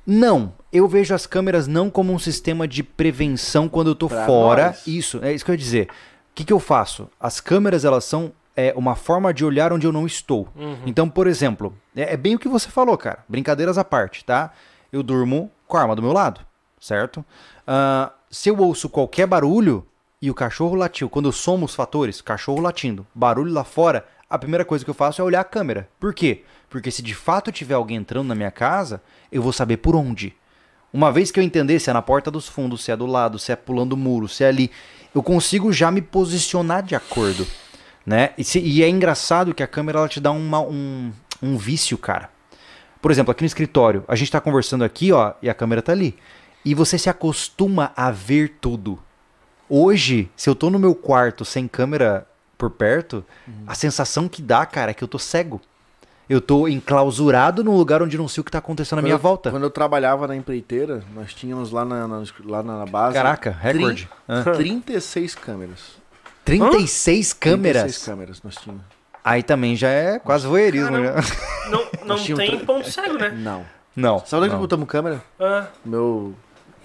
[0.06, 4.24] Não, eu vejo as câmeras não como um sistema de prevenção quando eu tô Pra
[4.24, 4.66] fora.
[4.68, 4.86] nós.
[4.86, 5.86] Isso, é isso que eu ia dizer.
[6.30, 7.08] O que, que eu faço?
[7.20, 10.48] As câmeras, elas são é, uma forma de olhar onde eu não estou.
[10.84, 13.24] Então, por exemplo, é, é bem o que você falou, cara.
[13.28, 14.52] Brincadeiras à parte, tá?
[14.92, 16.40] Eu durmo com a arma do meu lado,
[16.80, 17.24] certo?
[17.64, 19.86] Ah, se eu ouço qualquer barulho
[20.20, 24.36] e o cachorro latiu, quando eu somo os fatores, cachorro latindo, barulho lá fora, a
[24.36, 25.88] primeira coisa que eu faço é olhar a câmera.
[26.00, 26.42] Por quê?
[26.68, 30.34] Porque se de fato tiver alguém entrando na minha casa, eu vou saber por onde.
[30.92, 33.38] Uma vez que eu entender se é na porta dos fundos, se é do lado,
[33.38, 34.68] se é pulando o muro, se é ali,
[35.14, 37.46] eu consigo já me posicionar de acordo,
[38.08, 38.30] né?
[38.38, 41.12] E, se- e é engraçado que a câmera ela te dá uma- um,
[41.42, 42.30] um vício, cara.
[43.02, 45.92] Por exemplo, aqui no escritório, a gente tá conversando aqui, ó, e a câmera tá
[45.92, 46.16] ali.
[46.64, 48.98] E você se acostuma a ver tudo.
[49.68, 52.26] Hoje, se eu tô no meu quarto sem câmera
[52.56, 53.24] por perto,
[53.66, 55.60] a sensação que dá, cara, é que eu tô cego.
[56.28, 59.18] Eu tô enclausurado num lugar onde não sei o que tá acontecendo à minha eu-
[59.18, 59.50] volta.
[59.50, 63.14] Quando eu trabalhava na empreiteira, nós tínhamos lá na, na- lá na base.
[63.14, 64.08] Caraca, recorde.
[64.26, 64.42] Ah.
[64.42, 65.97] 36 câmeras.
[66.56, 67.82] 36 câmeras.
[67.82, 68.84] 36 câmeras nós tínhamos.
[69.24, 70.96] Aí também já é quase voyeurismo.
[71.02, 71.14] Já.
[71.70, 73.30] Não, não tínhamos tem tra- ponto cego, né?
[73.30, 73.64] Não.
[73.94, 74.18] Não.
[74.20, 74.60] Sabe onde é que não.
[74.60, 75.22] botamos câmera?
[75.38, 76.34] Ah, Meu.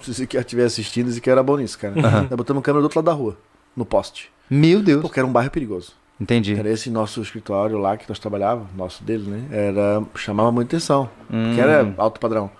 [0.02, 1.94] Se você quer estiver assistindo, esse que era bom nisso, cara.
[1.96, 3.38] Nós botamos câmera do outro lado da rua,
[3.76, 4.30] no poste.
[4.50, 5.02] Meu Deus.
[5.02, 5.94] Porque era um bairro perigoso.
[6.20, 6.56] Entendi.
[6.60, 9.44] Era esse nosso escritório lá que nós trabalhávamos, nosso dele, né?
[9.50, 11.46] Era, chamava muita atenção, Hum.
[11.48, 12.52] porque era alto padrão.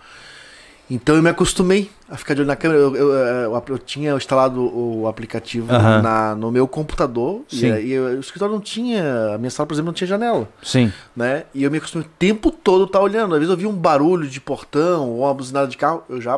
[0.90, 2.80] Então eu me acostumei a ficar de olho na câmera.
[2.82, 7.72] Eu, eu, eu- eu tinha instalado o aplicativo na, no meu computador e, Sim.
[7.72, 9.34] aí eu- o escritório não tinha.
[9.34, 10.48] A minha sala, por exemplo, não tinha janela.
[10.62, 10.92] Sim.
[11.16, 11.46] Né?
[11.54, 13.34] E eu me acostumei o tempo todo estar olhando.
[13.34, 16.38] Às vezes eu via um barulho de portão ou uma buzinada de carro, eu já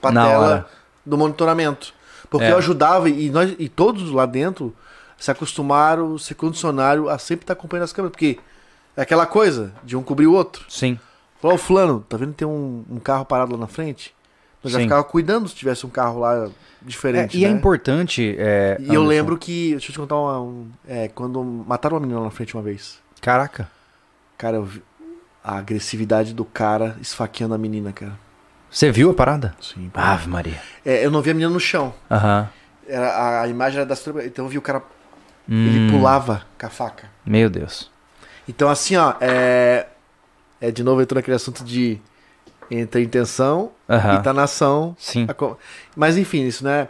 [0.00, 0.66] pra Na tela hora.
[1.06, 1.94] do monitoramento.
[2.28, 2.52] Porque É.
[2.52, 4.74] eu ajudava e, nós, e todos lá dentro
[5.16, 8.10] se acostumaram, se condicionaram a sempre estar acompanhando as câmeras.
[8.12, 8.38] Porque
[8.96, 10.64] é aquela coisa de um cobrir o outro.
[10.68, 10.98] Sim.
[11.40, 14.14] Falou, ô fulano, tá vendo que tem um, um carro parado lá na frente?
[14.62, 14.84] Eu já Sim.
[14.84, 16.48] ficava cuidando se tivesse um carro lá
[16.82, 17.36] diferente.
[17.36, 17.54] É, e é né?
[17.54, 18.34] importante.
[18.38, 19.70] é, E eu lembro que.
[19.72, 22.62] Deixa eu te contar uma, um, é, quando mataram uma menina lá na frente uma
[22.62, 22.98] vez.
[23.20, 23.70] Caraca.
[24.36, 24.82] Cara, eu vi
[25.42, 28.18] a agressividade do cara esfaqueando a menina, cara.
[28.68, 29.54] Você viu a parada?
[29.60, 29.90] Sim.
[29.94, 30.60] Ave Maria.
[30.84, 31.94] É, eu não vi a menina no chão.
[32.10, 32.50] Aham.
[32.86, 34.04] Era, a, a imagem era das.
[34.24, 34.82] Então eu vi o cara.
[35.48, 37.08] Hum, Ele pulava com a faca.
[37.24, 37.90] Meu Deus.
[38.48, 39.14] Então, assim, ó.
[39.20, 39.86] É,
[40.60, 41.98] é de novo entrou naquele assunto de.
[42.70, 44.16] Entre a intenção Aham.
[44.16, 44.94] e tá na ação.
[44.98, 45.26] Sim.
[45.26, 45.56] A
[45.96, 46.88] Mas enfim, isso, né?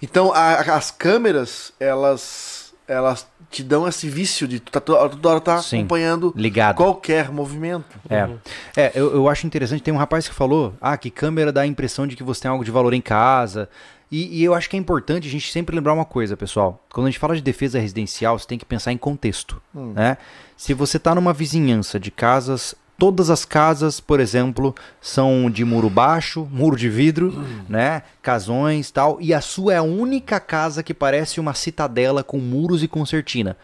[0.00, 2.72] Então, a- as câmeras, elas.
[2.88, 5.78] Elas te dão esse vício de tu tá toda hora tá Sim.
[5.78, 6.76] acompanhando Ligado.
[6.76, 7.98] qualquer movimento.
[8.08, 8.28] É,
[8.76, 9.82] é eu, eu acho interessante.
[9.82, 12.50] Tem um rapaz que falou: ah, que câmera dá a impressão de que você tem
[12.50, 13.68] algo de valor em casa.
[14.10, 16.80] E, e eu acho que é importante a gente sempre lembrar uma coisa, pessoal.
[16.92, 19.60] Quando a gente fala de defesa residencial, você tem que pensar em contexto.
[19.74, 20.16] Né?
[20.56, 25.90] Se você está numa vizinhança de casas, todas as casas, por exemplo, são de muro
[25.90, 28.02] baixo, muro de vidro, né?
[28.22, 29.18] Casões tal.
[29.20, 33.56] E a sua é a única casa que parece uma citadela com muros e concertina.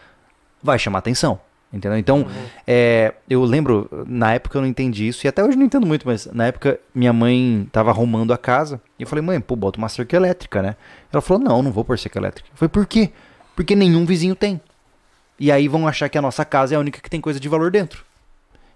[0.61, 1.39] Vai chamar atenção.
[1.73, 1.97] Entendeu?
[1.97, 2.27] Então,
[2.67, 6.05] é, eu lembro, na época eu não entendi isso, e até hoje não entendo muito,
[6.05, 9.79] mas na época minha mãe tava arrumando a casa, e eu falei, mãe, pô, bota
[9.79, 10.75] uma cerca elétrica, né?
[11.11, 12.47] Ela falou, não, não vou pôr cerca elétrica.
[12.53, 13.09] Eu falei, por quê?
[13.55, 14.61] Porque nenhum vizinho tem.
[15.39, 17.49] E aí vão achar que a nossa casa é a única que tem coisa de
[17.49, 18.05] valor dentro.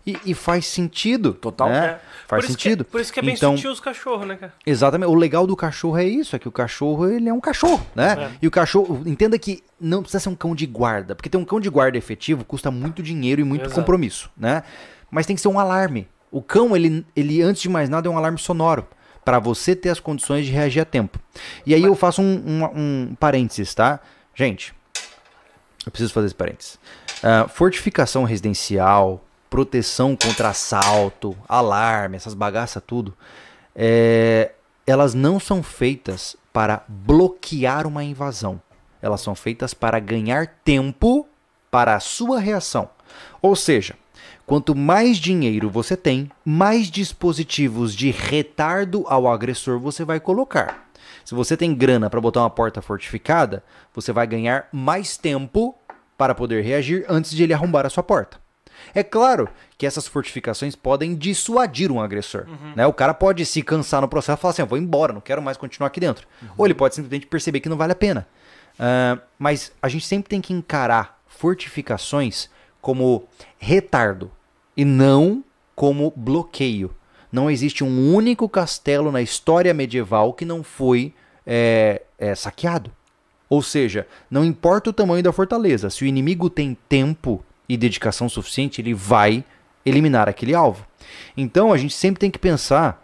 [0.08, 1.34] E, e faz sentido.
[1.34, 1.70] Total.
[1.70, 1.86] né?
[1.86, 2.00] É.
[2.28, 2.86] Faz por isso sentido.
[2.86, 4.54] Que, por isso que é bem Então- sutil os cachorros, né, cara?
[4.66, 5.10] Exatamente.
[5.10, 8.16] O legal do cachorro é isso, é que o cachorro, ele é um cachorro, né?
[8.18, 8.38] É.
[8.42, 11.44] E o cachorro, entenda que não precisa ser um cão de guarda, porque ter um
[11.46, 13.76] cão de guarda efetivo custa muito dinheiro e muito Exato.
[13.76, 14.64] compromisso, né?
[15.12, 16.08] Mas tem que ser um alarme.
[16.32, 18.88] O cão, ele, ele antes de mais nada é um alarme sonoro,
[19.26, 21.20] para você ter as condições de reagir a tempo.
[21.66, 22.64] E aí eu faço um, um,
[23.12, 24.00] um parênteses, tá?
[24.34, 24.74] Gente,
[25.86, 26.80] eu preciso fazer esse parênteses.
[27.24, 33.14] Ah, fortificação residencial, proteção contra assalto, alarme, essas bagaças tudo,
[33.76, 34.52] é,
[34.86, 38.62] elas não são feitas para bloquear uma invasão.
[39.02, 41.28] Elas são feitas para ganhar tempo
[41.70, 42.90] para a sua reação.
[43.42, 43.96] Ou seja,
[44.46, 50.90] quanto mais dinheiro você tem, mais dispositivos de retardo ao agressor você vai colocar.
[51.24, 53.64] Se você tem grana para botar uma porta fortificada,
[53.94, 55.76] você vai ganhar mais tempo
[56.18, 58.40] para poder reagir antes de ele arrombar a sua porta.
[58.94, 62.48] É claro que essas fortificações podem dissuadir um agressor.
[62.76, 62.86] Né?
[62.88, 65.42] O cara pode se cansar no processo e falar assim: eu vou embora, não quero
[65.42, 66.28] mais continuar aqui dentro.
[66.58, 68.28] Ou ele pode simplesmente perceber que não vale a pena.
[68.80, 72.50] Ah, mas a gente sempre tem que encarar fortificações
[72.82, 73.28] como
[73.58, 74.32] retardo
[74.76, 75.44] e não
[75.76, 76.96] como bloqueio.
[77.32, 81.14] Não existe um único castelo na história medieval que não foi
[81.46, 82.92] é, é, saqueado.
[83.50, 88.30] Ou seja, não importa o tamanho da fortaleza, se o inimigo tem tempo e dedicação
[88.30, 89.44] suficiente, ele vai
[89.86, 90.86] eliminar aquele alvo.
[91.36, 93.04] Então a gente sempre tem que pensar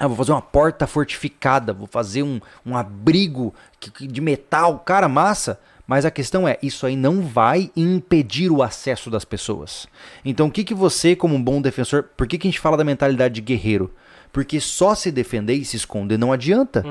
[0.00, 3.54] ah, vou fazer uma porta fortificada, vou fazer um, um abrigo
[4.00, 5.60] de metal, cara, massa.
[5.86, 9.86] Mas a questão é, isso aí não vai impedir o acesso das pessoas.
[10.24, 12.78] Então o que, que você, como um bom defensor, por que, que a gente fala
[12.78, 13.92] da mentalidade de guerreiro?
[14.32, 16.82] Porque só se defender e se esconder não adianta.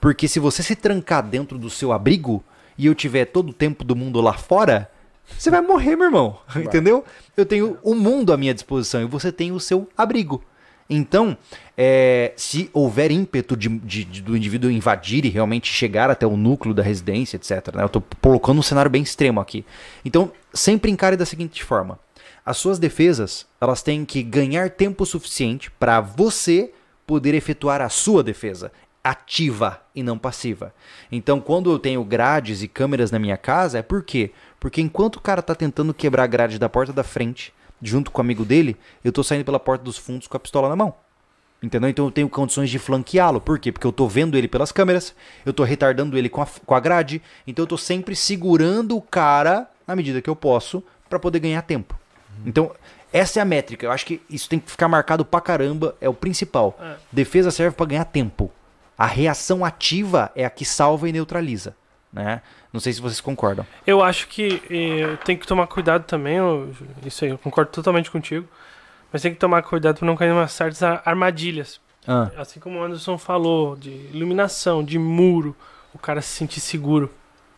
[0.00, 2.42] Porque se você se trancar dentro do seu abrigo
[2.78, 4.90] e eu tiver todo o tempo do mundo lá fora,
[5.38, 6.38] você vai morrer, meu irmão.
[6.56, 7.04] Entendeu?
[7.36, 10.42] Eu tenho o mundo à minha disposição e você tem o seu abrigo.
[10.88, 11.36] Então,
[11.78, 16.36] é, se houver ímpeto de, de- de- do indivíduo invadir e realmente chegar até o
[16.36, 17.74] núcleo da residência, etc.
[17.74, 17.82] né?
[17.82, 19.64] Eu estou colocando um cenário bem extremo aqui.
[20.04, 21.98] Então, sempre encare da seguinte forma:
[22.44, 26.70] as suas defesas elas têm que ganhar tempo suficiente para você
[27.06, 28.70] poder efetuar a sua defesa
[29.04, 30.74] ativa e não passiva.
[31.12, 34.32] Então, quando eu tenho grades e câmeras na minha casa, é por quê?
[34.58, 37.52] Porque enquanto o cara tá tentando quebrar a grade da porta da frente,
[37.82, 40.70] junto com o amigo dele, eu tô saindo pela porta dos fundos com a pistola
[40.70, 40.94] na mão.
[41.62, 41.88] Entendeu?
[41.88, 43.40] Então eu tenho condições de flanqueá-lo.
[43.40, 43.70] Por quê?
[43.70, 45.14] Porque eu tô vendo ele pelas câmeras,
[45.44, 49.02] eu tô retardando ele com a, com a grade, então eu tô sempre segurando o
[49.02, 51.98] cara na medida que eu posso para poder ganhar tempo.
[52.44, 52.72] Então,
[53.12, 53.86] essa é a métrica.
[53.86, 56.76] Eu acho que isso tem que ficar marcado pra caramba, é o principal.
[56.80, 56.96] É.
[57.12, 58.50] Defesa serve para ganhar tempo.
[58.96, 61.74] A reação ativa é a que salva e neutraliza,
[62.12, 62.40] né?
[62.72, 63.66] Não sei se vocês concordam.
[63.86, 66.72] Eu acho que eh, tem que tomar cuidado também, eu-
[67.04, 68.46] isso aí, eu concordo totalmente contigo.
[69.12, 71.80] Mas tem que tomar cuidado para não cair em umas certas ar- armadilhas.
[72.06, 75.56] Ah, Assim como o Anderson falou, de iluminação, de muro,
[75.94, 77.10] o cara se sentir seguro.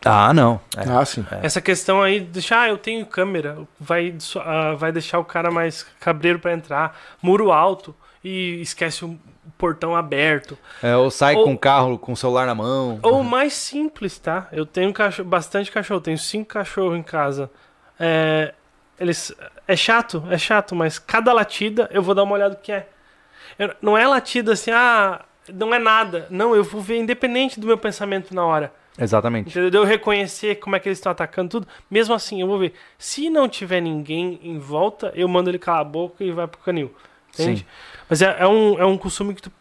[0.05, 0.61] ah não.
[0.77, 0.87] É.
[0.87, 1.25] Ah, sim.
[1.41, 4.15] Essa questão aí, de deixar, ah, eu tenho câmera, vai,
[4.45, 6.95] ah, vai deixar o cara mais cabreiro para entrar.
[7.21, 7.93] Muro alto
[8.23, 9.17] e esquece o
[9.57, 10.57] portão aberto.
[10.81, 12.99] É, ou sai Ou- com o carro com o celular na mão.
[13.01, 14.47] Ou mais simples, tá?
[14.51, 17.49] Eu tenho cacho- bastante cachorro, tenho cinco cachorros em casa.
[17.99, 18.53] É,
[18.99, 19.33] eles,
[19.67, 22.87] é chato, é chato, mas cada latida eu vou dar uma olhada o que é.
[23.57, 25.23] Eu- não é latida assim, ah,
[25.53, 26.27] não é nada.
[26.29, 28.71] Não, eu vou ver independente do meu pensamento na hora.
[28.99, 29.49] Exatamente.
[29.51, 29.69] Entendeu?
[29.69, 31.67] De Eu reconhecer como é que eles estão atacando tudo.
[31.89, 32.73] Mesmo assim, eu vou ver.
[32.97, 36.59] Se não tiver ninguém em volta, eu mando ele calar a boca e vai pro
[36.61, 36.91] canil.
[37.39, 37.59] Entende?
[37.61, 37.65] Sim.
[38.09, 39.51] Mas é, é um, é um costume que tu.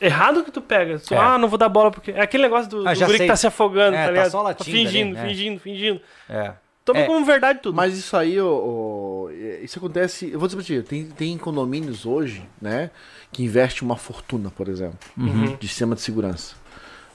[0.00, 0.98] Errado que tu pega.
[1.00, 1.16] Tu, É.
[1.18, 2.12] Ah, não vou dar bola porque.
[2.12, 4.30] É aquele negócio do, Ah, do guri que tá se afogando, É, tá tá ligado?
[4.30, 5.28] só latindo fingindo, ali, né?
[5.28, 6.00] fingindo, fingindo.
[6.28, 6.52] É.
[6.84, 7.04] Toma É.
[7.06, 7.74] como verdade tudo.
[7.74, 9.30] Mas isso aí, ô, ô,
[9.62, 10.30] isso acontece.
[10.32, 12.90] Eu vou dizer pra ti, tem, tem condomínios hoje, né?
[13.32, 15.56] Que investe uma fortuna, por exemplo, Uhum.
[15.56, 16.54] de sistema de segurança.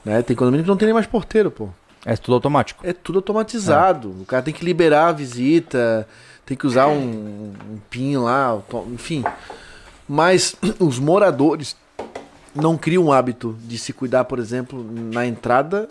[0.04, 0.20] Né?
[0.22, 1.70] Tem condomínio que não tem nem mais porteiro, pô.
[2.06, 2.86] É tudo automático.
[2.86, 4.10] É tudo automatizado.
[4.20, 6.06] O cara tem que liberar a visita,
[6.44, 8.60] tem que usar um, um PIN lá,
[8.92, 9.24] enfim.
[10.08, 11.76] Mas os moradores
[12.54, 15.88] não criam o hábito de se cuidar, por exemplo, na entrada,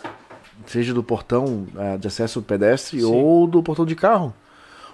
[0.66, 3.06] seja do portão eh, de acesso pedestre Sim.
[3.06, 4.32] ou do portão de carro.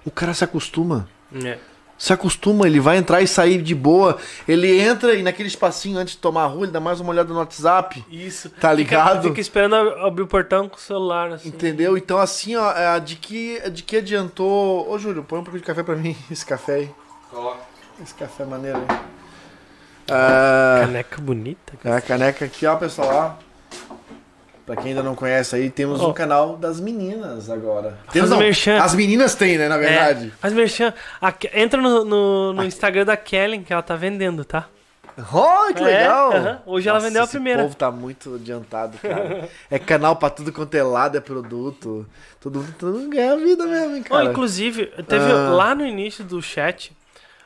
[0.04, 1.08] O cara se acostuma.
[1.44, 1.58] É.
[2.00, 4.16] Se acostuma, ele vai entrar e sair de boa.
[4.48, 7.30] Ele entra e naquele espacinho antes de tomar a rua, ele dá mais uma olhada
[7.30, 8.02] no WhatsApp.
[8.10, 8.48] Isso.
[8.48, 9.16] Tá ligado?
[9.16, 11.50] Fica, fica esperando abrir o portão com o celular, assim.
[11.50, 11.98] Entendeu?
[11.98, 14.90] Então, assim, ó, é, de que, de que adiantou.
[14.90, 16.16] Ô, Júlio, põe um pouco de café pra mim.
[16.32, 16.90] Esse café aí.
[18.02, 18.98] Esse café maneiro aí.
[20.10, 21.72] Ah, Caneca bonita.
[21.82, 21.94] cara.
[21.94, 23.38] é a caneca aqui, ó, pessoal.
[23.38, 23.50] Ó.
[24.66, 26.10] Pra quem ainda não conhece aí, temos Ó.
[26.10, 27.98] um canal das meninas agora.
[28.04, 30.28] Faz Temos, o não, as meninas têm, né, na verdade.
[30.28, 34.44] É, mas merchan, a entra no, no, no Instagram da Kellen que ela tá vendendo,
[34.44, 34.68] tá?
[35.32, 36.32] Oh, que É, legal!
[36.32, 36.62] aham.
[36.66, 37.62] Hoje ela vendeu a primeira.
[37.64, 39.48] povo tá muito adiantado, cara.
[39.70, 42.06] é canal pra tudo quanto é lado, é produto.
[42.40, 44.24] Todo mundo, ganha vida mesmo, hein, Oh, cara.
[44.26, 45.50] inclusive, teve Ah.
[45.50, 46.92] lá no início do chat,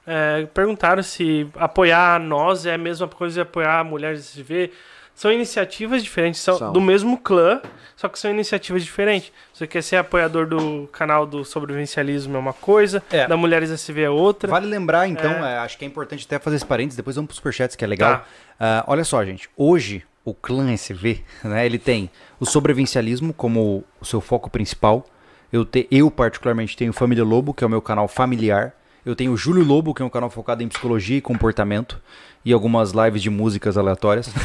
[0.07, 4.71] é, perguntaram se apoiar nós é a mesma coisa de apoiar mulheres SSV.
[5.15, 6.73] São iniciativas diferentes, são, São.
[6.73, 7.63] do mesmo clã,
[7.95, 9.31] só que são iniciativas diferentes.
[9.53, 13.25] Você quer ser apoiador do canal do sobrevivencialismo é uma coisa, É.
[13.29, 14.51] da Mulheres SV é outra.
[14.51, 15.55] Vale lembrar, então, É.
[15.55, 17.87] é, acho que é importante até fazer esse parênteses, depois vamos pro superchats, que é
[17.87, 18.17] legal.
[18.17, 18.25] Tá.
[18.59, 22.11] Ah, olha só, gente, hoje o clã SV, né, ele tem
[22.41, 25.07] o sobrevivencialismo como o seu foco principal.
[25.53, 28.75] Eu, te, eu particularmente, tenho Família Lobo, que é o meu canal familiar.
[29.05, 32.01] Eu tenho o Júlio Lobo, que é um canal focado em psicologia e comportamento.
[32.45, 34.29] E algumas lives de músicas aleatórias.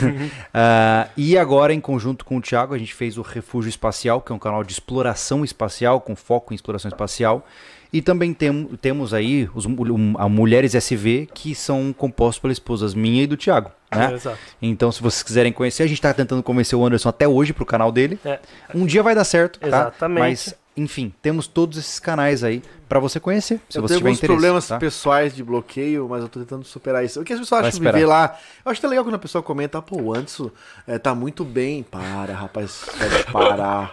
[0.53, 4.31] Ah, e agora, em conjunto com o Thiago, a gente fez o Refúgio Espacial, que
[4.31, 7.45] é um canal de exploração espacial, com foco em exploração espacial.
[7.91, 12.93] E também tem, temos aí os, um, a Mulheres SV, que são compostos pelas esposas
[12.93, 13.71] minha e do Thiago.
[13.91, 14.19] Né?
[14.23, 14.35] É.
[14.61, 17.65] Então, se vocês quiserem conhecer, a gente tá tentando convencer o Anderson até hoje pro
[17.65, 18.19] canal dele.
[18.23, 18.39] É.
[18.75, 19.67] Um dia vai dar certo, tá?
[19.67, 20.19] Exatamente.
[20.19, 24.09] Mas, enfim, temos todos esses canais aí pra você conhecer, se eu você tenho tiver
[24.09, 24.27] alguns interesse.
[24.27, 24.77] problemas tá?
[24.79, 27.21] pessoais de bloqueio, mas eu tô tentando superar isso.
[27.21, 28.35] O que as pessoas Vai acham de viver lá?
[28.65, 30.49] Eu acho que é legal quando a pessoa comenta, pô, o Anderson
[30.87, 31.83] é, tá muito bem.
[31.83, 33.91] Para, rapaz, pode parar.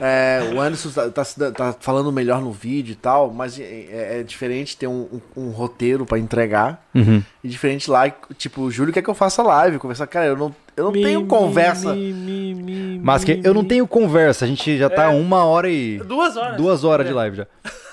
[0.00, 4.22] É, o Anderson tá, tá tá falando melhor no vídeo e tal, mas é, é
[4.22, 6.86] diferente ter um, um- um roteiro pra entregar.
[6.94, 7.22] Uhum.
[7.42, 8.08] E diferente lá,
[8.38, 10.06] tipo, o Júlio quer que eu faça live, conversar.
[10.06, 11.94] Cara, eu não, eu não Mi, tenho conversa.
[11.94, 15.08] mi, mi, mi, Mas que mi, eu não tenho conversa, a gente já tá É.
[15.08, 15.98] uma hora e.
[15.98, 16.56] Duas horas.
[16.56, 17.08] Duas horas É.
[17.08, 17.46] de live já.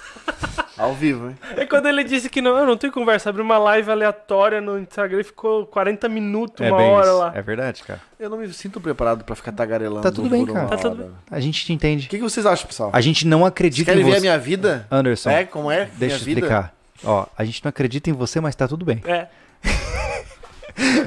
[0.75, 1.35] Ao vivo, hein?
[1.55, 3.29] É quando ele disse que não, eu não tenho conversa.
[3.29, 7.17] Abriu uma live aleatória no Instagram e ficou 40 minutos, É uma bem hora isso.
[7.19, 7.31] lá.
[7.35, 8.01] É verdade, cara.
[8.19, 10.01] Eu não me sinto preparado pra ficar tagarelando.
[10.01, 10.67] Tá tudo bem, cara.
[10.67, 11.11] Tá tudo hora.
[11.29, 12.07] A gente te entende.
[12.07, 12.89] O que, que vocês acham, pessoal?
[12.91, 14.17] A gente não Vocês acredita querem em ver você.
[14.17, 14.87] a minha vida?
[14.89, 15.87] Anderson, É, como é?
[15.95, 16.39] deixa eu minha vida?
[16.41, 16.73] explicar.
[17.03, 19.01] Ó, a gente não acredita em você, mas tá tudo bem.
[19.05, 19.27] É.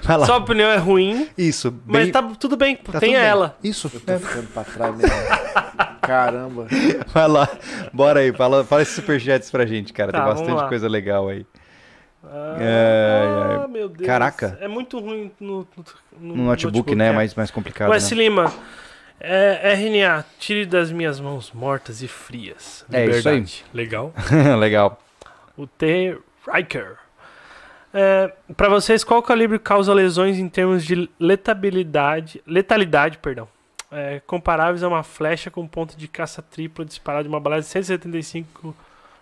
[0.03, 0.27] Vai lá.
[0.27, 3.29] Sua opinião é ruim, Isso, mas bem- tá tudo bem, tá tem tudo bem.
[3.29, 3.57] ela.
[3.63, 4.19] Isso, Eu tô é.
[4.19, 5.17] ficando pra trás mesmo.
[6.01, 6.67] Caramba.
[7.09, 7.49] vai lá.
[7.93, 10.13] Bora aí, fala, fala esses superchats pra gente, cara.
[10.13, 11.45] Tá, Tem bastante coisa legal aí.
[12.25, 13.69] Ah, Ai, ai.
[13.69, 14.07] meu Deus.
[14.07, 14.59] Caraca.
[14.61, 15.67] É muito ruim no,
[16.19, 17.07] no, No notebook, né?
[17.07, 17.11] é.
[17.11, 17.91] É mais, mais complicado.
[17.91, 18.17] Wes né?
[18.17, 18.53] Lima,
[19.21, 22.85] é, RNA, tire das minhas mãos mortas e frias.
[22.93, 23.35] É isso aí.
[23.37, 23.65] Liberdade.
[23.73, 24.13] Legal.
[24.59, 25.01] legal.
[25.57, 26.19] O T.
[26.53, 26.97] Riker.
[27.99, 33.49] É, para vocês, qual calibre causa lesões em termos de letabilidade, letalidade, perdão,
[33.91, 37.65] é, comparáveis a uma flecha com ponto de caça tripla disparada de uma bala de
[37.65, 38.77] 175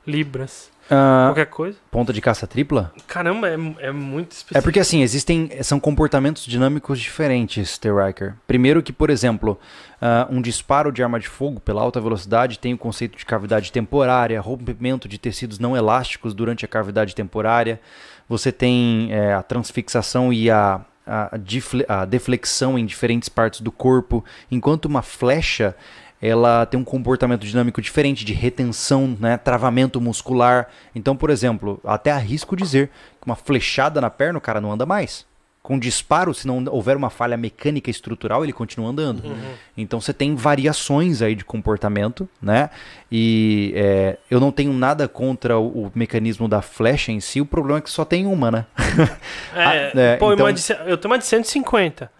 [0.04, 0.72] libras?
[0.90, 1.78] Ah, Qualquer coisa?
[1.90, 2.92] ponta de caça tripla?
[3.06, 4.58] Caramba, é, é muito específico.
[4.58, 5.50] É porque assim, existem.
[5.62, 7.88] São comportamentos dinâmicos diferentes, T.
[7.90, 8.34] Riker.
[8.46, 9.58] Primeiro que, por exemplo,
[10.00, 13.72] ah, um disparo de arma de fogo pela alta velocidade tem o conceito de cavidade
[13.72, 17.80] temporária, rompimento de tecidos não elásticos durante a cavidade temporária.
[18.28, 24.86] Você tem eh, a transfixação e a, a deflexão em diferentes partes do corpo, enquanto
[24.86, 25.76] uma flecha
[26.26, 30.68] ela tem um comportamento dinâmico diferente de retenção, né, travamento muscular.
[30.94, 32.88] Então, por exemplo, até arrisco dizer
[33.20, 35.26] que uma flechada na perna o cara não anda mais.
[35.62, 39.24] Com disparo, se não houver uma falha mecânica estrutural, ele continua andando.
[39.24, 39.54] Uhum.
[39.76, 42.68] Então você tem variações aí de comportamento, né?
[43.10, 47.46] E é, eu não tenho nada contra o, o mecanismo da flecha em si, o
[47.46, 48.66] problema é que só tem uma, né?
[49.54, 50.46] É, Ah, é, pô, então-
[50.86, 52.10] eu tenho uma de 150.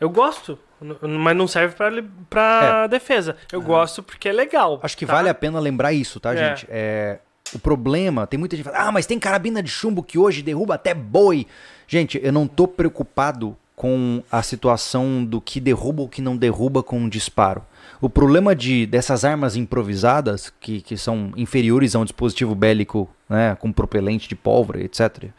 [0.00, 0.58] Eu gosto,
[1.02, 1.90] mas não serve pra,
[2.28, 3.36] pra defesa.
[3.52, 4.80] Eu gosto porque é legal.
[4.82, 5.12] Acho que tá?
[5.14, 6.36] vale a pena lembrar isso, tá, É.
[6.36, 6.66] gente?
[6.70, 7.18] É,
[7.54, 10.42] o problema, tem muita gente que fala, ah, mas tem carabina de chumbo que hoje
[10.42, 11.46] derruba até boi.
[11.86, 16.82] Gente, eu não tô preocupado com a situação do que derruba ou que não derruba
[16.82, 17.64] com um disparo.
[18.00, 23.56] O problema de, dessas armas improvisadas, que, que são inferiores a um dispositivo bélico né,
[23.60, 25.30] com propelente de pólvora, etc.,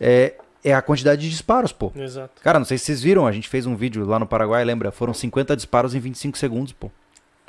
[0.00, 0.34] é,
[0.64, 1.92] é a quantidade de disparos, pô.
[1.94, 2.40] Exato.
[2.42, 4.90] Cara, não sei se vocês viram, a gente fez um vídeo lá no Paraguai, lembra?
[4.90, 6.90] Foram 50 disparos em 25 segundos, pô.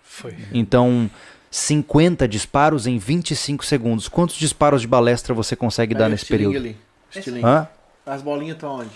[0.03, 0.35] Foi.
[0.53, 1.09] Então,
[1.49, 4.07] 50 disparos em 25 segundos.
[4.09, 6.65] Quantos disparos de balestra você consegue dar Aí, o nesse estilingue período?
[6.65, 6.77] Ali.
[7.15, 7.45] Estilingue.
[7.45, 7.67] Hã?
[8.05, 8.91] As bolinhas estão onde?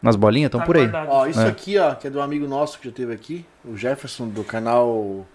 [0.00, 0.48] Nas bolinhas?
[0.48, 0.88] Estão Tá por aí.
[1.08, 1.48] Ó, isso É.
[1.48, 5.26] aqui, ó, que é do amigo nosso que já teve aqui, o Jefferson, do canal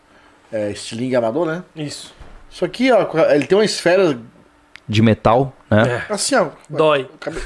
[0.51, 1.63] é, Estilingue Amador, né?
[1.75, 2.13] Isso.
[2.49, 4.19] Isso aqui, ó, ele tem uma esfera
[4.87, 6.03] De metal, né?
[6.09, 6.13] É.
[6.13, 6.49] assim, ó.
[6.69, 7.07] Dói.
[7.19, 7.41] cabe-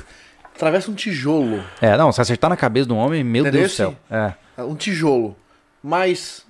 [0.63, 1.63] Atravessa um tijolo.
[1.81, 3.95] É, não, se acertar na cabeça de um homem, meu Entendeu Deus do céu.
[4.09, 4.33] assim?
[4.57, 4.63] É.
[4.63, 5.35] Um tijolo.
[5.81, 6.45] Mas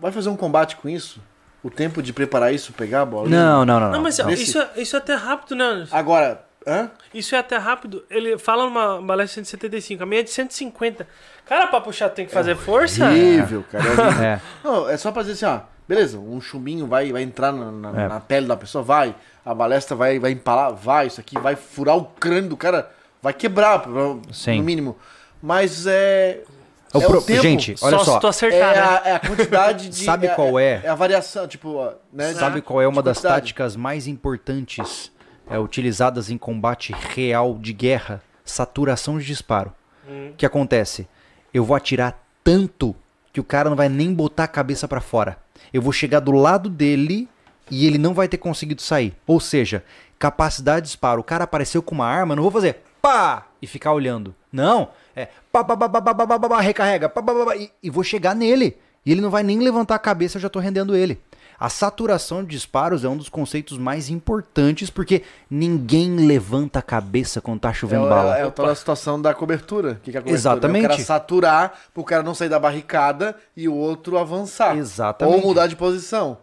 [0.00, 1.20] vai fazer um combate com isso?
[1.62, 3.28] O tempo de preparar isso, pegar a bola?
[3.28, 3.86] Não, não, não.
[3.88, 4.02] Não, não.
[4.02, 5.64] mas Nesse- isso, é- isso é até rápido, né?
[5.64, 5.96] Anderson?
[5.96, 6.90] Agora, hã?
[7.12, 8.04] Isso é até rápido.
[8.08, 11.06] Ele fala numa balestra de 175, a minha é de 150.
[11.44, 13.04] Cara, pra puxar tem que fazer força?
[13.06, 13.84] Horrível, cara.
[13.84, 14.22] é horrível.
[14.24, 14.40] É.
[14.64, 15.60] Não, é só pra dizer assim, ó.
[15.88, 18.08] Beleza, um chumbinho vai, vai entrar na, na- É.
[18.08, 19.12] na pele da pessoa, vai.
[19.44, 21.08] A balestra vai, vai empalar, vai.
[21.08, 22.88] Isso aqui vai furar o crânio do cara,
[23.22, 23.84] vai quebrar,
[24.32, 24.58] Sim.
[24.58, 24.96] no mínimo.
[25.42, 26.42] Mas é.
[26.92, 27.42] O é pro- o tempo.
[27.42, 28.14] Gente, olha só, só.
[28.14, 28.80] se tu É acertar, né?
[28.80, 29.96] a, é a quantidade de.
[30.04, 30.80] Sabe qual é?
[30.84, 32.32] É a variação, tipo, né?
[32.34, 35.12] Sabe qual é uma das táticas mais importantes
[35.48, 38.22] é, utilizadas em combate real de guerra?
[38.44, 39.72] Saturação de disparo.
[40.08, 40.30] Hum.
[40.32, 41.06] O que acontece?
[41.54, 42.96] Eu vou atirar tanto
[43.32, 45.38] que o cara não vai nem botar a cabeça pra fora.
[45.72, 47.28] Eu vou chegar do lado dele
[47.70, 49.14] e ele não vai ter conseguido sair.
[49.24, 49.84] Ou seja,
[50.18, 51.20] capacidade de disparo.
[51.20, 54.34] O cara apareceu com uma arma, não vou fazer pá e ficar olhando.
[54.52, 57.44] Não, é pá, pá, pá, pá, pá, pá, pá, pá, pá, recarrega, pá, pá, pá,
[57.46, 58.76] pá, e, e vou chegar nele.
[59.04, 61.18] E ele não vai nem levantar a cabeça, eu já tô rendendo ele.
[61.60, 67.38] A saturação de disparos é um dos conceitos mais importantes porque ninguém levanta a cabeça
[67.38, 68.38] quando tá chovendo é, bala.
[68.38, 69.92] É, é a situação da cobertura.
[69.92, 70.34] O que, que é cobertura?
[70.34, 70.84] Exatamente.
[70.84, 74.74] É o cara saturar pro cara não sair da barricada e o outro avançar.
[74.74, 75.36] Exatamente.
[75.36, 76.38] Ou mudar de posição.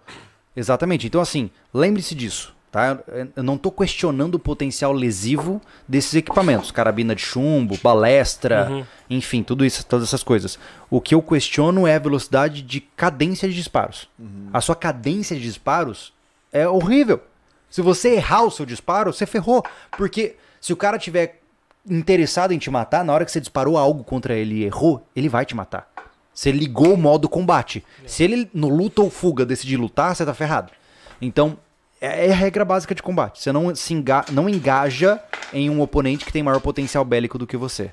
[0.56, 1.08] Exatamente.
[1.08, 2.56] Então, assim, lembre-se disso.
[2.78, 3.00] Tá?
[3.36, 8.86] Eu não estou questionando o potencial lesivo desses equipamentos, carabina de chumbo, balestra, Uhum.
[9.10, 10.60] enfim, tudo isso, todas essas coisas.
[10.88, 14.08] O que eu questiono é a velocidade de cadência de disparos.
[14.54, 16.14] A sua cadência de disparos
[16.54, 17.20] é horrível.
[17.68, 19.66] Se você errar o seu disparo, você ferrou,
[19.98, 21.40] porque se o cara tiver
[21.90, 25.30] interessado em te matar, na hora que você disparou algo contra ele e errou, ele
[25.30, 25.90] vai te matar.
[26.32, 27.84] Você ligou o modo combate.
[28.06, 30.72] Se ele no luta ou fuga decidir lutar, você tá ferrado.
[31.20, 31.58] Então,
[32.02, 33.42] é é a regra básica de combate.
[33.42, 35.20] Você não, se enga não engaja
[35.54, 37.92] em um oponente que tem maior potencial bélico do que você.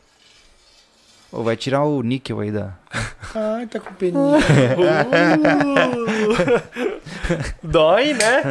[1.35, 2.75] Pô, vai tirar o níquel aí da.
[3.35, 4.39] Ai, tá com peninha.
[7.61, 8.43] Dói, né?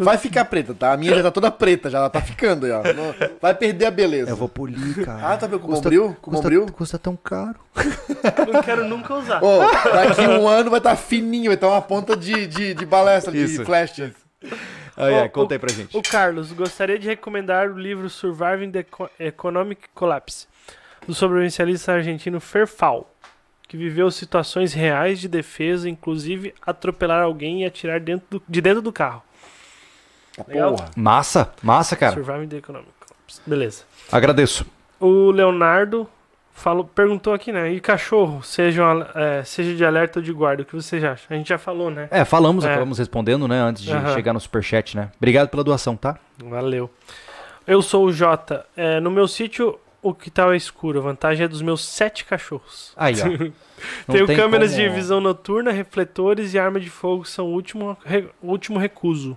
[0.00, 0.92] Vai ficar preta, tá?
[0.92, 2.82] A minha já tá toda preta, já ela tá ficando aí, ó.
[3.40, 4.30] Vai perder a beleza.
[4.30, 5.34] Eu vou polir, cara.
[5.34, 6.16] Ah, tá vendo com bombril?
[6.20, 6.66] Com custa, bombril?
[6.72, 7.60] custa tão caro.
[8.52, 9.40] Não quero nunca usar.
[9.40, 13.36] Ô, daqui um ano vai estar fininho, vai estar uma ponta de, de, de balestra,
[13.36, 13.58] Isso.
[13.58, 14.00] de flash.
[14.96, 15.96] Aí, conta aí pra gente.
[15.96, 20.46] O Carlos gostaria de recomendar o livro Surviving the Eco- Economic Collapse,
[21.06, 23.12] do sobrevivencialista argentino Ferfal,
[23.66, 28.80] que viveu situações reais de defesa, inclusive atropelar alguém e atirar dentro do- de dentro
[28.82, 29.22] do carro.
[30.48, 30.74] Legal?
[30.76, 30.90] Porra.
[30.96, 32.14] Massa, massa, cara.
[32.14, 33.40] Surviving the Economic Collapse.
[33.46, 33.84] Beleza.
[34.10, 34.66] Agradeço.
[35.00, 36.08] O Leonardo
[36.54, 37.70] falou, perguntou aqui, né?
[37.72, 38.82] E cachorro, seja,
[39.44, 41.26] seja de alerta ou de guarda, o que vocês acham?
[41.28, 42.08] A gente já falou, né?
[42.10, 42.70] É, falamos, É.
[42.70, 44.14] acabamos respondendo, né, antes de Aham.
[44.14, 45.10] chegar no superchat, né?
[45.18, 46.18] Obrigado pela doação, tá?
[46.38, 46.88] Valeu.
[47.66, 48.64] Eu sou o Jota.
[48.76, 50.98] É, no meu sítio, o quintal é escuro.
[50.98, 52.92] A vantagem é dos meus sete cachorros.
[52.96, 53.24] Aí, ó.
[54.12, 57.96] Tenho tem câmeras como- de visão noturna, refletores e arma de fogo são o último,
[58.04, 59.36] re- o último recuso.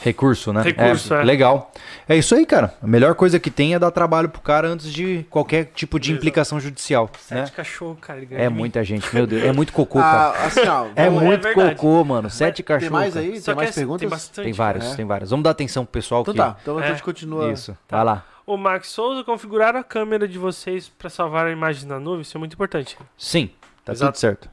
[0.00, 0.62] Recurso, né?
[0.62, 1.24] Recurso, é.
[1.24, 1.72] Legal.
[2.08, 2.74] É isso aí, cara.
[2.82, 6.10] A melhor coisa que tem é dar trabalho pro cara antes de qualquer tipo de
[6.10, 6.18] Exato.
[6.18, 7.10] implicação judicial.
[7.30, 7.46] Né?
[7.46, 8.18] Sete cachorros, cara.
[8.18, 9.42] ele ganha É muita gente, meu Deus.
[9.42, 10.34] É muito cocô, cara.
[10.38, 10.86] Ah, assim, ó.
[10.94, 11.74] É muito verdade.
[11.74, 12.30] cocô, mano.
[12.30, 12.82] Sete cachorros.
[12.88, 13.26] Tem mais cara.
[13.26, 13.40] aí?
[13.40, 14.00] Só Tem mais é- perguntas?
[14.00, 14.44] Tem bastante.
[14.44, 14.96] Tem vários, É.
[14.96, 15.30] tem vários.
[15.30, 16.38] Vamos dar atenção pro pessoal Então que.
[16.40, 16.88] tá, então a É.
[16.88, 17.50] gente continua.
[17.52, 17.76] Isso.
[17.88, 18.24] Vai lá.
[18.46, 22.22] O Max Souza configuraram a câmera de vocês para salvar a imagem na nuvem.
[22.22, 22.96] Isso é muito importante.
[23.18, 23.50] Sim,
[23.84, 24.12] tá Exato.
[24.12, 24.48] tudo certo.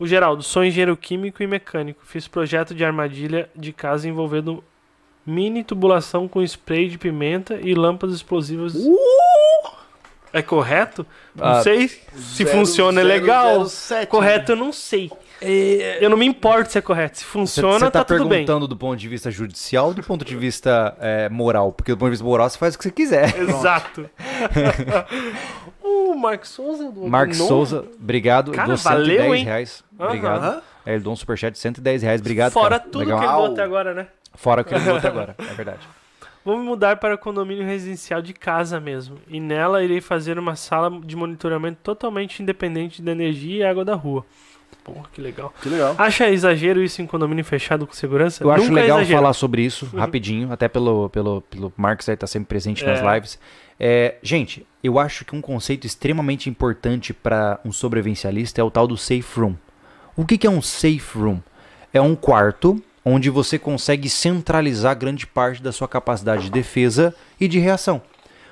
[0.00, 2.00] O Geraldo, sou engenheiro químico e mecânico.
[2.06, 4.64] Fiz projeto de armadilha de casa envolvendo
[5.26, 8.74] mini tubulação com spray de pimenta e lâmpadas explosivas.
[10.32, 11.04] É correto?
[11.34, 13.52] Não Ah, sei se Zero, funciona, é zero, legal.
[13.56, 14.08] zero, sete.
[14.08, 15.10] Correto, eu não sei.
[16.00, 17.18] Eu não me importo se é correto.
[17.18, 18.44] Se funciona, Você tá tá tudo bem.
[18.44, 21.72] perguntando do ponto de vista judicial ou do ponto de vista é, moral?
[21.72, 23.34] Porque do ponto de vista moral você faz o que você quiser.
[23.40, 24.08] Exato.
[25.82, 26.90] o Marcos Souza.
[26.90, 27.48] do Marcos novo.
[27.48, 28.52] Souza, obrigado.
[28.52, 29.44] Cara, dou 110 valeu, hein?
[29.44, 29.84] reais.
[29.98, 30.62] Obrigado.
[30.84, 32.20] É, ele deu um superchat de 110 reais.
[32.20, 32.90] Obrigado, Fora cara.
[32.90, 33.18] tudo Legal.
[33.18, 34.06] que ele deu até agora, né?
[34.34, 35.34] Fora o que ele deu até agora.
[35.38, 35.80] É verdade.
[36.44, 39.18] Vou me mudar para condomínio residencial de casa mesmo.
[39.28, 43.94] E nela irei fazer uma sala de monitoramento totalmente independente da energia e água da
[43.94, 44.24] rua.
[44.82, 45.52] Porra, que legal.
[45.62, 45.94] Que legal.
[45.98, 48.42] Acha exagero isso em condomínio fechado com segurança?
[48.42, 49.18] Eu acho Nunca é legal exagero.
[49.18, 53.14] falar sobre isso rapidinho, até pelo, pelo, pelo Marcos aí tá sempre presente nas É.
[53.14, 53.38] lives.
[53.78, 58.86] É, gente, eu acho que um conceito extremamente importante para um sobrevivencialista é o tal
[58.86, 59.54] do safe room.
[60.16, 61.40] O que, que é um safe room?
[61.92, 67.48] É um quarto onde você consegue centralizar grande parte da sua capacidade de defesa e
[67.48, 68.02] de reação.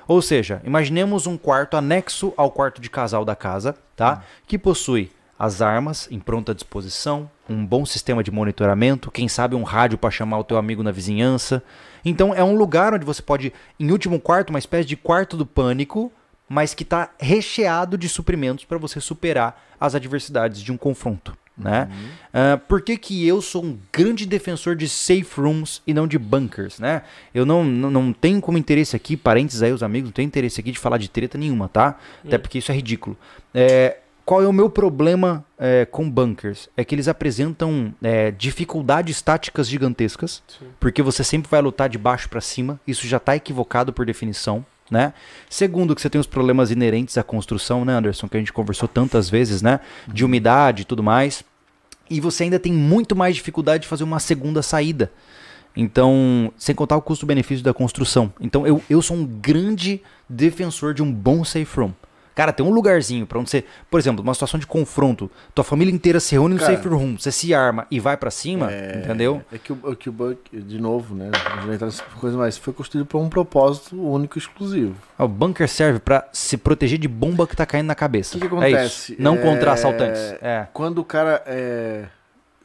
[0.07, 4.23] Ou seja, imaginemos um quarto anexo ao quarto de casal da casa, tá?
[4.47, 9.63] Que possui as armas em pronta disposição, um bom sistema de monitoramento, quem sabe um
[9.63, 11.63] rádio para chamar o teu amigo na vizinhança.
[12.03, 15.45] Então é um lugar onde você pode, em último quarto, uma espécie de quarto do
[15.45, 16.11] pânico,
[16.49, 21.37] mas que está recheado de suprimentos para você superar as adversidades de um confronto.
[21.57, 21.89] Né?
[22.33, 26.17] Ah, por que, que eu sou um grande defensor de safe rooms e não de
[26.17, 27.01] bunkers, né?
[27.33, 30.61] Eu não, não, não tenho como interesse aqui, parentes aí, os amigos, não tenho interesse
[30.61, 31.99] aqui de falar de treta nenhuma, tá?
[32.25, 33.17] Até porque isso é ridículo.
[33.53, 33.97] É,
[34.29, 36.69] qual é o meu problema é, com bunkers?
[36.77, 40.67] É que eles apresentam é, dificuldades táticas gigantescas, Sim.
[40.79, 44.63] porque você sempre vai lutar de baixo para cima, isso já está equivocado por definição.
[44.91, 45.15] Né?
[45.49, 48.29] Segundo, que você tem os problemas inerentes à construção, né, Anderson?
[48.29, 49.79] Que a gente conversou tantas vezes, né?
[50.07, 51.43] De umidade e tudo mais.
[52.07, 55.11] E você ainda tem muito mais dificuldade de fazer uma segunda saída.
[55.75, 58.31] Então, sem contar o custo-benefício da construção.
[58.39, 61.93] Então, eu, eu sou um grande defensor de um bom safe room.
[62.35, 63.65] Cara, tem um lugarzinho pra onde você.
[63.89, 65.29] Por exemplo, uma situação de confronto.
[65.53, 67.17] Tua família inteira se reúne no Cara, safe room.
[67.17, 69.41] Você se arma e vai pra cima, entendeu?
[69.51, 71.31] É que o, é que o Bunk, de novo, né?
[72.19, 74.95] Coisa, mas foi construído para um propósito único e exclusivo.
[75.17, 78.37] O bunker serve pra se proteger de bomba que tá caindo na cabeça.
[78.37, 79.13] O que que É acontece?
[79.13, 79.21] isso.
[79.21, 80.21] Não É, contra assaltantes.
[80.41, 80.67] É.
[80.73, 82.05] Quando o cara é,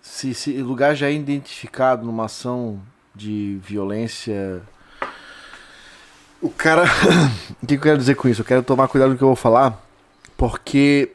[0.00, 2.78] se esse lugar já é identificado numa ação
[3.14, 4.62] de violência.
[6.44, 6.84] O cara.
[7.62, 8.42] o que eu quero dizer com isso?
[8.42, 9.82] Eu quero tomar cuidado no que eu vou falar,
[10.36, 11.10] porque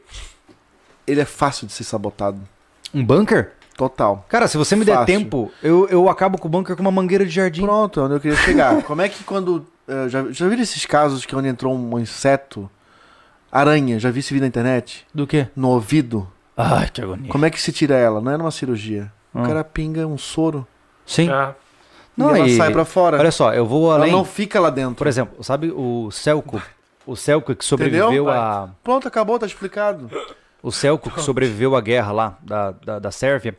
[1.06, 2.40] ele é fácil de ser sabotado.
[2.92, 3.52] Um bunker?
[3.76, 4.24] Total.
[4.28, 5.06] Cara, se você me der Fácil.
[5.06, 7.62] tempo, eu, eu acabo com o bunker com uma mangueira de jardim.
[7.62, 8.82] Pronto, é onde eu queria chegar.
[8.84, 9.64] Como é que quando.
[9.88, 12.68] eh, já, já viram esses casos que onde entrou um inseto?
[13.50, 15.06] Aranha, já vi esse vídeo na internet?
[15.14, 15.48] Do quê?
[15.56, 16.28] No ouvido.
[16.56, 17.30] Ai, que agonia.
[17.30, 18.20] Como é que se tira ela?
[18.20, 19.10] Não é numa cirurgia.
[19.32, 19.44] O Hum.
[19.44, 20.66] cara pinga um soro
[21.06, 21.30] Sim.
[21.30, 21.54] Ah,
[22.16, 23.18] Não, e ela e- sai pra fora.
[23.18, 24.12] Olha só, eu vou ela além.
[24.12, 24.94] não fica lá dentro.
[24.96, 26.60] Por exemplo, sabe o Celco?
[27.06, 28.70] O Celco que sobreviveu a.
[28.84, 30.10] Pronto, acabou, tá explicado.
[30.62, 33.56] O Celco que sobreviveu à guerra lá da, da, da Sérvia,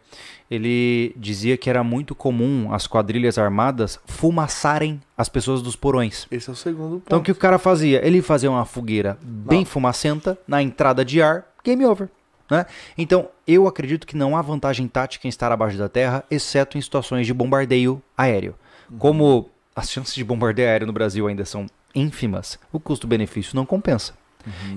[0.49, 6.27] ele dizia que era muito comum as quadrilhas armadas fumaçarem as pessoas dos porões.
[6.29, 7.03] Esse é o segundo ponto.
[7.07, 8.05] Então o que o cara fazia?
[8.05, 9.65] Ele fazia uma fogueira bem Não.
[9.65, 12.07] fumacenta na entrada de ar, game over.
[12.51, 12.65] Né?
[12.97, 16.81] Então, eu acredito que não há vantagem tática em estar abaixo da terra, exceto em
[16.81, 18.55] situações de bombardeio aéreo.
[18.99, 21.65] Como as chances de bombardeio aéreo no Brasil ainda são
[21.95, 24.13] ínfimas, o custo-benefício não compensa.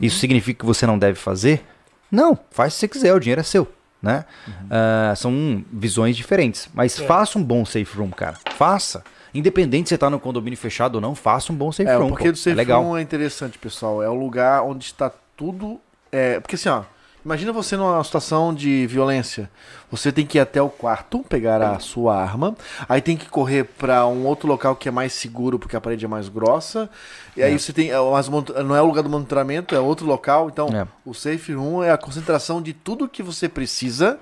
[0.01, 1.65] Isso significa que você não deve fazer?
[2.11, 3.67] Não, faz se você quiser, o dinheiro é seu.
[4.01, 4.25] Né?
[4.71, 6.69] Ah, são visões diferentes.
[6.73, 7.05] Mas É.
[7.07, 8.39] faça um bom safe room, cara.
[8.57, 9.03] Faça.
[9.35, 12.09] Independente se você tá no condomínio fechado ou não, faça um bom safe É, room.
[12.11, 12.33] porque pô.
[12.33, 12.85] do safe é legal.
[12.85, 14.01] room é interessante, pessoal.
[14.01, 15.81] É o lugar onde está tudo.
[16.13, 16.85] É, porque assim, ó.
[17.25, 19.51] Imagina você numa situação de violência.
[19.91, 22.55] Você tem que ir até o quarto, pegar a sua arma.
[22.89, 26.05] Aí tem que correr pra um outro local que é mais seguro, porque a parede
[26.05, 26.91] é mais grossa.
[27.37, 27.91] E aí você tem.
[27.91, 30.49] é, mas não é o lugar do monitoramento, é outro local.
[30.51, 30.87] Então, É.
[31.05, 34.19] o safe room é a concentração de tudo que você precisa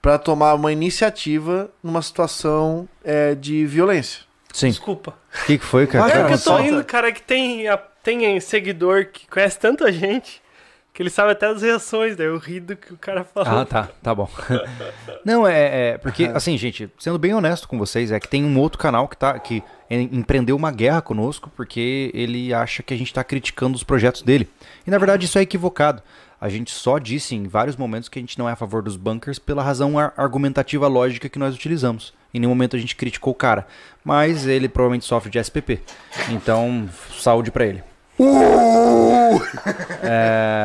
[0.00, 4.22] pra tomar uma iniciativa numa situação é, de violência.
[4.52, 4.68] Sim.
[4.68, 5.14] desculpa.
[5.42, 6.12] O que, que foi, cara?
[6.12, 9.90] É que eu tô rindo, cara, é que tem, a- tem seguidor que conhece tanta
[9.90, 10.41] gente
[10.92, 13.60] que ele sabe até as reações, daí eu ri do que o cara falou.
[13.60, 14.28] Ah, tá, tá bom.
[15.24, 18.58] Não, é, é porque, assim, gente, sendo bem honesto com vocês, é que tem um
[18.58, 22.96] outro canal que tá que em- empreendeu uma guerra conosco porque ele acha que a
[22.96, 24.48] gente tá criticando os projetos dele.
[24.86, 26.02] E na verdade isso é equivocado.
[26.40, 28.96] A gente só disse em vários momentos que a gente não é a favor dos
[28.96, 32.12] bunkers pela razão ar- argumentativa lógica que nós utilizamos.
[32.34, 33.64] Em nenhum momento a gente criticou o cara,
[34.04, 35.80] mas ele provavelmente sofre de SPP.
[36.30, 37.82] Então, saúde pra ele.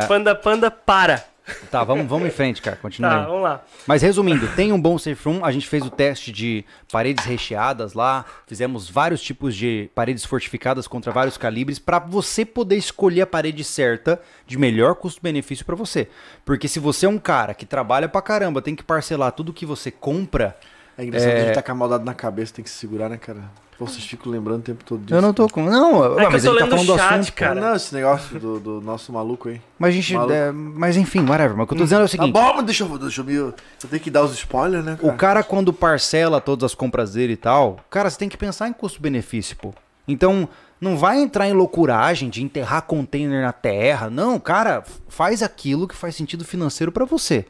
[0.07, 1.23] Panda, panda, para.
[1.71, 2.75] Tá, vamos, vamos em frente, cara.
[2.75, 3.25] Continua Tá, aí.
[3.25, 3.61] vamos lá.
[3.85, 5.45] Mas resumindo, tem um bom safe room.
[5.45, 8.25] A gente fez o teste de paredes recheadas lá.
[8.45, 13.63] Fizemos vários tipos de paredes fortificadas contra vários calibres para você poder escolher a parede
[13.63, 16.09] certa de melhor custo-benefício para você.
[16.43, 19.65] Porque se você é um cara que trabalha pra caramba, tem que parcelar tudo que
[19.65, 20.57] você compra.
[20.97, 21.41] É engraçado, É.
[21.41, 23.39] a gente tá com a maldade na cabeça, tem que se segurar, né, cara?
[23.79, 25.13] Vocês ficam lembrando o tempo todo disso.
[25.13, 25.63] Eu não tô com.
[25.63, 27.33] Não, É que mas eu tô gente tá lendo falando do chat, assunto.
[27.35, 27.61] cara.
[27.61, 29.61] Não, esse negócio do, do nosso maluco aí.
[29.77, 30.15] Mas a gente.
[30.31, 31.55] É, mas enfim, whatever.
[31.55, 32.31] Mas o que eu tô dizendo é o Tá seguinte.
[32.33, 33.33] bom, mas deixa eu, deixa eu me.
[33.35, 33.53] Eu
[33.87, 35.13] tenho que dar os spoilers, né, cara?
[35.13, 38.67] O cara, quando parcela todas as compras dele e tal, cara, você tem que pensar
[38.67, 39.71] em custo-benefício, pô.
[40.07, 40.49] Então,
[40.81, 44.09] não vai entrar em loucuragem de enterrar container na terra.
[44.09, 47.45] Não, cara, faz aquilo que faz sentido financeiro pra você.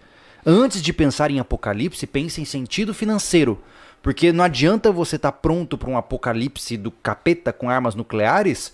[0.46, 3.60] Antes de pensar em apocalipse, pense em sentido financeiro.
[4.02, 8.74] Porque não adianta você estar pronto pra um apocalipse do capeta com armas nucleares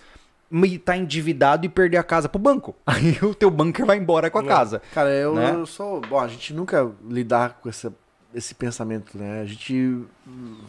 [0.51, 2.75] e tá endividado e perder a casa pro banco.
[2.85, 4.81] Aí o teu bunker vai embora com a casa.
[4.93, 5.51] Cara, eu, né?
[5.53, 6.01] eu sou.
[6.01, 7.91] Bom, a gente nunca lidar com essa,
[8.33, 9.41] esse pensamento, né?
[9.41, 10.03] A gente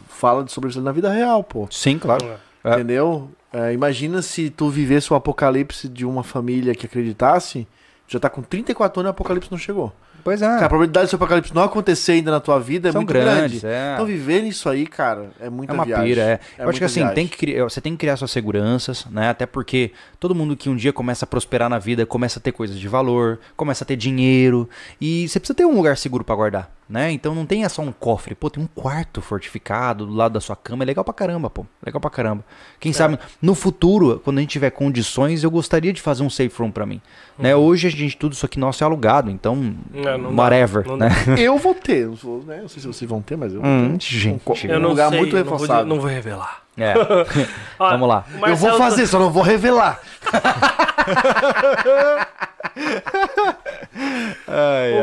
[0.07, 1.67] fala de sobre isso na vida real, pô.
[1.69, 2.25] Sim, claro.
[2.63, 2.73] É.
[2.73, 3.29] Entendeu?
[3.53, 7.67] É, imagina se tu vivesse o apocalipse de uma família que acreditasse.
[8.07, 9.93] Já tá com 34 anos e o apocalipse não chegou.
[10.25, 10.45] Pois é.
[10.47, 13.61] Cara, a probabilidade desse apocalipse não acontecer ainda na tua vida é São muito grandes,
[13.61, 13.67] grande.
[13.67, 13.93] é.
[13.93, 16.05] Então viver nisso aí, cara, é muita É uma viagem.
[16.07, 16.39] pira, é.
[16.57, 17.15] Eu acho que assim, viagem.
[17.15, 19.29] tem que criar, você tem que criar suas seguranças, né?
[19.29, 22.51] Até porque todo mundo que um dia começa a prosperar na vida começa a ter
[22.51, 24.67] coisas de valor, começa a ter dinheiro.
[24.99, 27.11] E você precisa ter um lugar seguro pra guardar, né?
[27.11, 28.33] Então não tenha só um cofre.
[28.33, 30.83] Pô, tem um quarto fortificado do lado da sua cama.
[30.83, 31.67] É legal pra caramba, pô.
[31.85, 32.43] Legal pra caramba.
[32.79, 36.55] Quem sabe no futuro, quando a gente tiver condições, eu gostaria de fazer um safe
[36.57, 36.99] room pra mim.
[37.37, 37.55] Né?
[37.55, 39.75] Hoje a gente, tudo isso aqui nosso é alugado, então.
[40.17, 40.43] Não, não dá.
[40.43, 41.09] whatever, Não né?
[41.37, 42.59] Eu vou ter, não vou, né?
[42.61, 44.05] Não sei se vocês vão ter, mas eu vou Hum, ter.
[44.05, 44.41] gente.
[44.67, 45.87] Um Eu não lugar sei, muito eu não vou, reforçado.
[45.87, 46.61] não vou revelar.
[46.77, 46.93] É.
[47.79, 48.25] Ó, Vamos lá.
[48.47, 49.99] Eu vou fazer, só não vou revelar.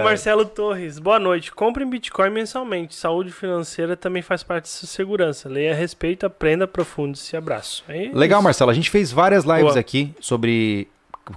[0.00, 1.52] O Marcelo Torres, boa noite.
[1.52, 2.94] Compre em Bitcoin mensalmente.
[2.94, 5.48] Saúde financeira também faz parte da sua segurança.
[5.48, 7.36] Leia a respeito, aprenda, aprofunde-se.
[7.36, 7.84] Abraço.
[7.88, 8.42] É Legal.
[8.42, 8.70] Marcelo.
[8.70, 9.78] A gente fez várias lives Boa.
[9.80, 10.88] aqui sobre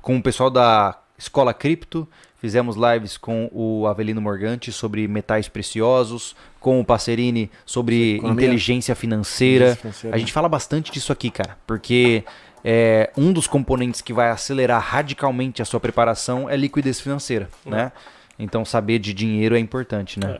[0.02, 2.08] com o pessoal da Escola Cripto.
[2.45, 8.45] Fizemos lives com o Avelino Morgante sobre metais preciosos, com o Passerini sobre Economia.
[8.45, 9.75] inteligência financeira.
[10.11, 12.24] A gente fala bastante disso aqui, cara, porque
[12.64, 17.91] é, um dos componentes que vai acelerar radicalmente a sua preparação é liquidez financeira, né?
[18.38, 20.38] Então saber de dinheiro é importante, né?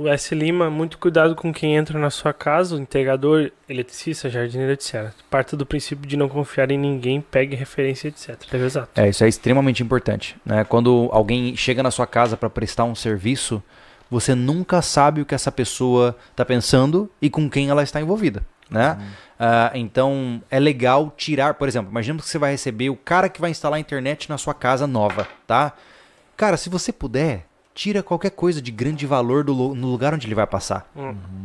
[0.00, 0.34] O S.
[0.34, 5.10] Lima, muito cuidado com quem entra na sua casa, o integrador, eletricista, jardineiro, etc.
[5.28, 8.38] Parta do princípio de não confiar em ninguém, pegue referência, etc.
[8.50, 8.88] É exato.
[8.98, 10.38] É, isso é extremamente importante.
[10.42, 10.64] Né?
[10.64, 13.62] Quando alguém chega na sua casa para prestar um serviço,
[14.10, 18.42] você nunca sabe o que essa pessoa está pensando e com quem ela está envolvida.
[18.70, 18.96] Né?
[19.38, 23.38] Ah, então é legal tirar, por exemplo, imagina que você vai receber o cara que
[23.38, 25.74] vai instalar a internet na sua casa nova, tá?
[26.38, 30.34] Cara, se você puder, tira qualquer coisa de grande valor do, no lugar onde ele
[30.34, 30.90] vai passar.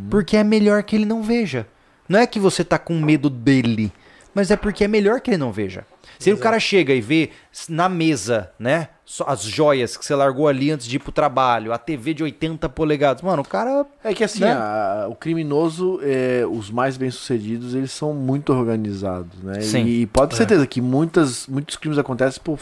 [0.09, 1.67] Porque é melhor que ele não veja.
[2.07, 3.91] Não é que você tá com medo dele,
[4.33, 5.85] mas é porque é melhor que ele não veja.
[6.19, 7.29] Se o cara chega e vê
[7.67, 11.73] na mesa, né, só as joias que você largou ali antes de ir pro trabalho,
[11.73, 14.51] a TV de 80 polegadas, mano, o cara É que assim, Né?
[14.53, 19.59] a- o criminoso, é, os mais bem-sucedidos, eles são muito organizados, né?
[19.61, 19.85] Sim.
[19.85, 20.37] E pode ter É.
[20.37, 22.59] certeza que muitas, muitos crimes acontecem por,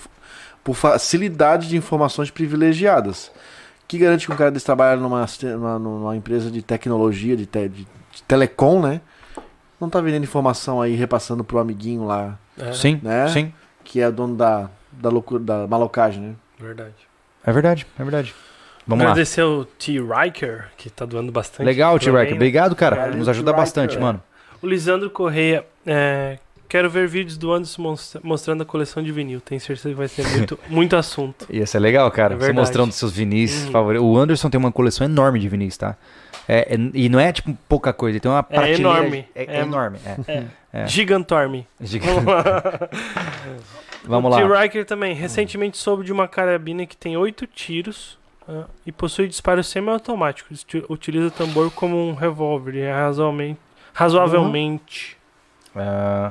[0.64, 3.32] por facilidade de informações privilegiadas.
[3.88, 7.68] Que garante que um cara desse trabalha numa, numa, numa empresa de tecnologia, de, te-
[7.70, 9.02] de- de telecom, né?
[9.80, 13.28] Não tá vendendo informação aí, repassando pro amiguinho lá, É, sim, Né?
[13.28, 13.54] sim.
[13.84, 16.34] que é dono da, da loucura, da malocagem, né?
[16.60, 16.94] verdade.
[17.46, 18.34] É verdade, é verdade.
[18.88, 19.12] Vamos lá.
[19.12, 20.00] Agradecer o T.
[20.00, 21.66] Riker, que tá doando bastante.
[21.66, 22.06] Legal, T.
[22.10, 22.30] Riker.
[22.30, 22.34] né?
[22.36, 23.08] Obrigado, cara.
[23.12, 24.22] Nos ajuda bastante, mano.
[24.62, 26.38] O Lisandro Correia, é,
[26.74, 29.40] quero ver vídeos do Anderson mostra- mostrando a coleção de vinil.
[29.40, 31.46] Tenho certeza que vai ter muito, muito assunto.
[31.50, 32.34] Ia ser legal, cara.
[32.34, 33.72] É você mostrando seus vinis Uhum.
[33.72, 34.08] favoritos.
[34.08, 35.96] O Anderson tem uma coleção enorme de vinis, tá?
[36.48, 38.82] É, é- e não é tipo pouca coisa, ele tem uma É prateleira.
[38.82, 39.26] enorme.
[39.36, 40.00] É, É- enorme.
[40.06, 40.32] É.
[40.32, 40.44] É.
[40.74, 40.88] É.
[40.88, 41.68] Gigantorme.
[41.80, 42.26] Gigante.
[44.06, 44.42] Vamos o lá.
[44.42, 44.62] T.
[44.64, 45.14] Riker também.
[45.14, 48.18] Recentemente soube de uma carabina que tem oito tiros
[48.50, 50.50] ah, e possui disparo semiautomático.
[50.90, 52.76] Utiliza o tambor como um revólver.
[52.78, 53.60] É razoavelmente.
[53.94, 55.18] razoavelmente.
[55.76, 56.30] Ah,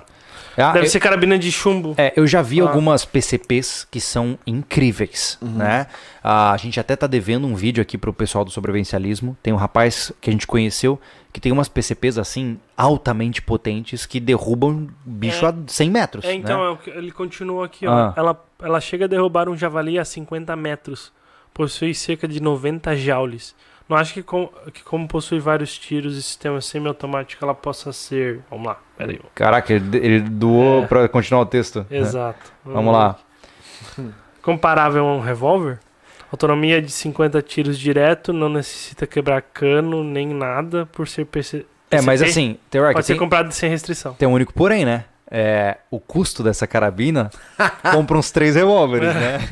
[0.56, 1.94] ah, Deve eu, ser carabina de chumbo.
[1.96, 2.64] é, eu já vi Ah.
[2.64, 5.86] algumas PCPs que são incríveis, né?
[6.22, 9.36] Ah, a gente até tá devendo um vídeo aqui pro pessoal do sobrevivencialismo.
[9.42, 11.00] Tem um rapaz que a gente conheceu
[11.32, 15.48] que tem umas PCPs assim altamente potentes que derrubam bicho É.
[15.48, 16.24] a 100 metros.
[16.24, 16.66] É, então, né?
[16.66, 17.92] é o que- ele continua aqui, ó.
[17.92, 18.14] Ah.
[18.16, 21.10] Ela, ela chega a derrubar um javali a 50 metros.
[21.54, 23.54] Possui cerca de 90 joules.
[23.92, 28.40] Não acho que, com, que como possui vários tiros e sistema semiautomático, ela possa ser...
[28.50, 29.20] Vamos lá, peraí.
[29.34, 30.86] Caraca, ele, ele doou É.
[30.86, 31.80] pra continuar o texto.
[31.90, 31.98] né?
[31.98, 32.50] Exato.
[32.64, 33.18] Vamos lá.
[34.40, 35.78] Comparável a um revólver?
[36.32, 41.66] Autonomia de 50 tiros direto, não necessita quebrar cano nem nada por ser PC.
[41.90, 44.14] É, mas assim, Pode ser tem, comprado sem restrição.
[44.14, 45.04] tem um único porém, né?
[45.34, 47.30] É, o custo dessa carabina
[47.90, 49.48] compra uns três revólveres, né?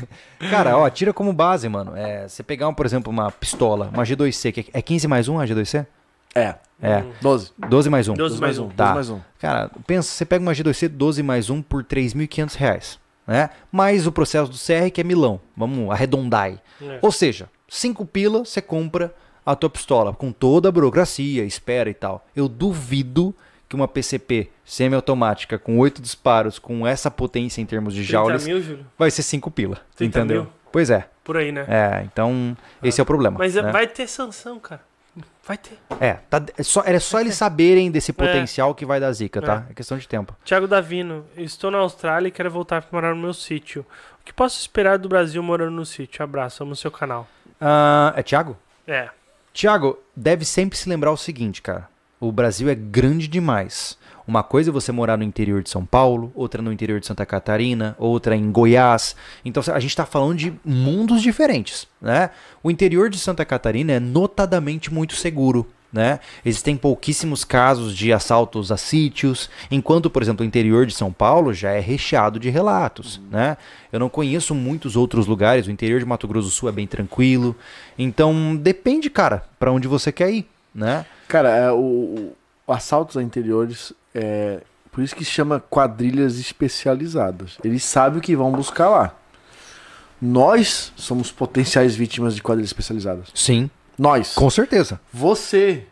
[0.51, 1.97] Cara, ó, tira como base, mano.
[1.97, 5.39] É, você pegar, um, por exemplo, uma pistola, uma G2C, que é 15 mais 1
[5.39, 5.87] a G2C?
[6.35, 7.11] É, É, Hum.
[7.21, 7.51] 12.
[7.67, 8.13] 12 mais 1.
[8.13, 8.69] 12 mais um.
[8.69, 8.93] Tá.
[8.93, 9.19] 12 mais um.
[9.39, 13.49] Cara, pensa, você pega uma G2C 12 mais 1 por 3.500 reais, né?
[13.71, 15.39] Mais o processo do CR, que é milão.
[15.57, 16.59] Vamos arredondar aí.
[16.81, 16.99] É.
[17.01, 21.93] Ou seja, 5 pila, você compra a tua pistola, com toda a burocracia, espera e
[21.93, 22.25] tal.
[22.35, 23.35] Eu duvido
[23.71, 28.45] que uma PCP semiautomática com 8 disparos, com essa potência em termos de 30 joules,
[28.45, 29.79] mil, vai ser 5 pila.
[29.95, 30.43] 30 entendeu?
[30.43, 30.51] mil?
[30.73, 31.07] Pois é.
[31.23, 31.65] Por aí, né?
[31.69, 33.37] É, então esse é o problema.
[33.39, 33.71] Mas é- né?
[33.71, 34.81] vai ter sanção, cara.
[35.45, 35.77] Vai ter.
[36.01, 39.65] É, tá, é só, era só eles saberem desse potencial que vai dar zica, tá?
[39.69, 40.35] É questão de tempo.
[40.43, 43.85] Tiago Davino, estou na Austrália e quero voltar para morar no meu sítio.
[44.21, 46.23] O que posso esperar do Brasil morando no sítio?
[46.23, 47.27] Abraço, amo seu canal.
[47.59, 48.57] Ah, é Thiago?
[48.85, 49.09] É.
[49.53, 51.90] Tiago, deve sempre se lembrar o seguinte, cara.
[52.21, 53.97] O Brasil é grande demais.
[54.27, 57.25] Uma coisa é você morar no interior de São Paulo, outra no interior de Santa
[57.25, 59.15] Catarina, outra em Goiás.
[59.43, 62.29] Então a gente está falando de mundos diferentes, né?
[62.61, 66.19] O interior de Santa Catarina é notadamente muito seguro, né?
[66.45, 71.55] Existem pouquíssimos casos de assaltos a sítios, enquanto, por exemplo, o interior de São Paulo
[71.55, 73.57] já é recheado de relatos, né?
[73.91, 76.85] Eu não conheço muitos outros lugares, o interior de Mato Grosso do Sul é bem
[76.85, 77.55] tranquilo.
[77.97, 81.03] Então, depende, cara, para onde você quer ir, né?
[81.31, 82.35] Cara, é, o, o-
[82.73, 84.59] assaltos a interiores é
[84.91, 87.57] por isso que se chama quadrilhas especializadas.
[87.63, 89.15] Eles sabem o que vão buscar lá.
[90.21, 93.27] Nós somos potenciais vítimas de quadrilhas especializadas.
[93.33, 94.33] Sim, Nós.
[94.35, 94.99] com certeza.
[95.11, 95.85] Você,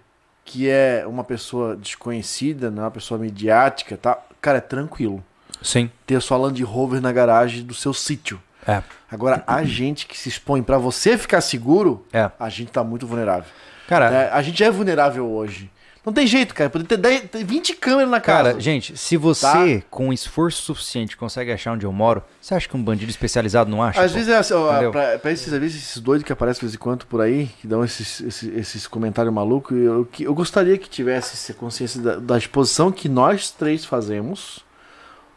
[0.45, 4.19] que é uma pessoa desconhecida, não é uma pessoa midiática, tá?
[4.41, 5.23] Cara, é tranquilo.
[5.61, 5.89] Sim.
[6.05, 8.39] Ter a sua Land Rover na garagem do seu sítio.
[8.67, 8.83] É.
[9.09, 12.29] Agora, a gente que se expõe pra você ficar seguro, É.
[12.39, 13.49] a gente tá muito vulnerável.
[13.89, 15.69] Cara, É, a gente é vulnerável hoje.
[16.05, 16.69] Não tem jeito, cara.
[16.69, 18.49] Poder ter 10, ter 20 câmeras na casa.
[18.51, 22.77] cara, gente, se você com esforço suficiente consegue achar onde eu moro, você acha que
[22.77, 23.99] um bandido especializado não acha?
[24.01, 24.17] Às pô?
[24.17, 26.75] vezes é assim, ó, pra, pra esses, às vezes, esses doidos que aparecem de vez
[26.75, 30.77] em quando por aí, que dão esses, esses, esses comentários malucos, eu, que- eu gostaria
[30.77, 34.63] que tivesse essa consciência da, da exposição que nós três fazemos.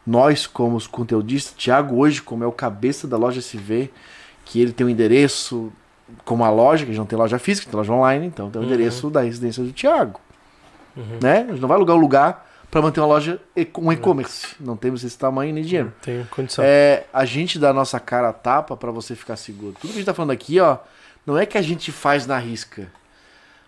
[0.07, 3.89] Nós, como os conteudistas, Thiago hoje, como é o cabeça da loja SV,
[4.45, 5.71] que ele tem um endereço,
[6.25, 8.61] como a loja, que a gente não tem loja física, tem loja online, então tem
[8.61, 10.19] o endereço da residência do Thiago.
[11.21, 11.39] Né?
[11.47, 14.47] A gente não vai alugar um lugar para manter uma loja, e- um e-commerce.
[14.59, 15.93] Não temos esse tamanho nem dinheiro.
[16.01, 16.63] Tem condição.
[16.65, 19.73] É, a gente dá a nossa cara a tapa pra você ficar seguro.
[19.73, 20.77] Tudo que a gente tá falando aqui, ó,
[21.25, 22.87] não é que a gente faz na risca.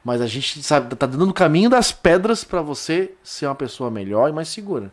[0.04, 3.90] Mas a gente sabe, tá dando o caminho das pedras pra você ser uma pessoa
[3.90, 4.92] melhor e mais segura.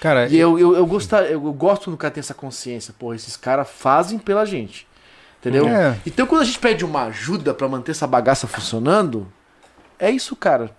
[0.00, 2.94] Cara, E eu, eu, eu, gostar, eu gosto quando o cara tem essa consciência.
[2.98, 4.86] Pô, esses caras fazem pela gente.
[5.48, 5.68] Entendeu?
[5.68, 5.96] É.
[6.06, 9.26] Então quando a gente pede uma ajuda pra manter essa bagaça funcionando,
[9.98, 10.70] é isso, cara.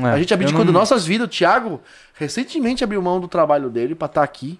[0.00, 1.26] é, a gente abdicou não- nossas vidas.
[1.26, 1.80] O Thiago
[2.14, 4.58] recentemente abriu mão do trabalho dele pra estar aqui,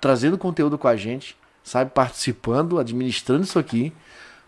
[0.00, 1.90] trazendo conteúdo com a gente, sabe?
[1.90, 3.92] Participando, administrando isso aqui.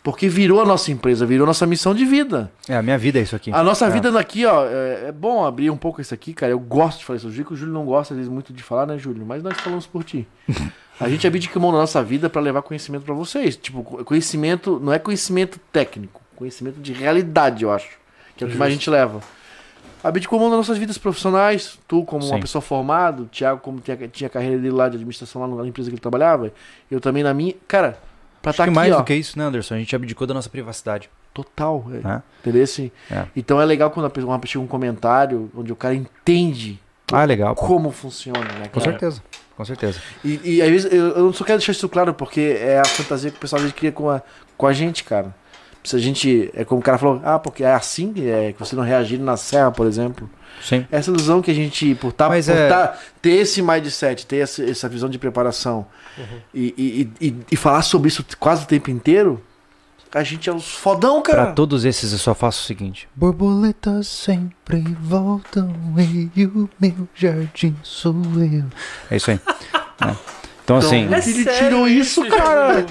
[0.07, 2.49] Porque virou a nossa empresa, virou a nossa missão de vida.
[2.69, 3.51] É, a minha vida é isso aqui.
[3.53, 3.91] A nossa É.
[3.91, 6.53] vida aqui, ó, é, é bom abrir um pouco isso aqui, cara.
[6.53, 7.27] Eu gosto de falar isso.
[7.27, 9.27] Eu vi que o Júlio não gosta, às vezes, muito de falar, né, Júlio?
[9.27, 10.25] Mas nós falamos por ti.
[11.01, 13.57] A gente abdica mão da nossa vida pra levar conhecimento pra vocês.
[13.57, 17.99] Tipo, co- conhecimento, não é conhecimento técnico, conhecimento de realidade, eu acho.
[18.37, 19.21] Que é o que mais a gente leva.
[20.05, 21.79] Abdicou mão das nossas vidas profissionais.
[21.89, 22.41] Tu, como uma Sim.
[22.41, 25.69] pessoa formada, o Thiago, como tinha, tinha a carreira dele lá de administração lá na
[25.69, 26.53] empresa que ele trabalhava.
[26.89, 27.55] Eu também na minha.
[27.67, 27.99] Cara,
[28.47, 28.99] pra Acho estar que aqui, mais ó.
[28.99, 29.75] do que isso, né, Anderson?
[29.75, 31.11] A gente abdicou da nossa privacidade.
[31.35, 31.85] Total.
[31.93, 32.07] É.
[32.07, 32.23] Né?
[32.41, 32.63] Entendeu?
[32.63, 33.25] Assim, É.
[33.35, 36.79] Então é legal quando a pessoa uma chega um comentário onde o cara entende
[37.13, 37.55] Ah, legal.
[37.57, 37.67] pô.
[37.67, 38.69] como funciona, né?
[38.73, 38.93] Com cara?
[38.93, 39.23] certeza.
[39.57, 40.01] Com certeza.
[40.25, 43.31] E, e às vezes eu, eu só quero deixar isso claro porque é a fantasia
[43.31, 44.23] que o pessoal às vezes cria com a,
[44.57, 45.35] com a gente, cara.
[45.87, 46.51] Se a gente.
[46.53, 49.37] É como o cara falou, ah, porque é assim é, que você não reagir na
[49.37, 50.29] serra, por exemplo.
[50.61, 50.87] Sim.
[50.91, 54.65] Essa ilusão que a gente, por, tá, por é- tá- ter esse mindset, ter essa,
[54.65, 55.87] essa visão de preparação
[56.53, 56.75] e,
[57.21, 59.41] e, e, e falar sobre isso quase o tempo inteiro,
[60.13, 61.45] a gente é os fodão, cara.
[61.45, 65.75] Pra todos esses eu só faço o seguinte: Borboletas sempre voltam
[66.35, 68.65] e o meu jardim sou eu.
[69.11, 69.39] É isso aí.
[70.01, 70.17] né?
[70.67, 71.09] Então, assim.
[71.15, 72.85] É Ele tirou isso, cara.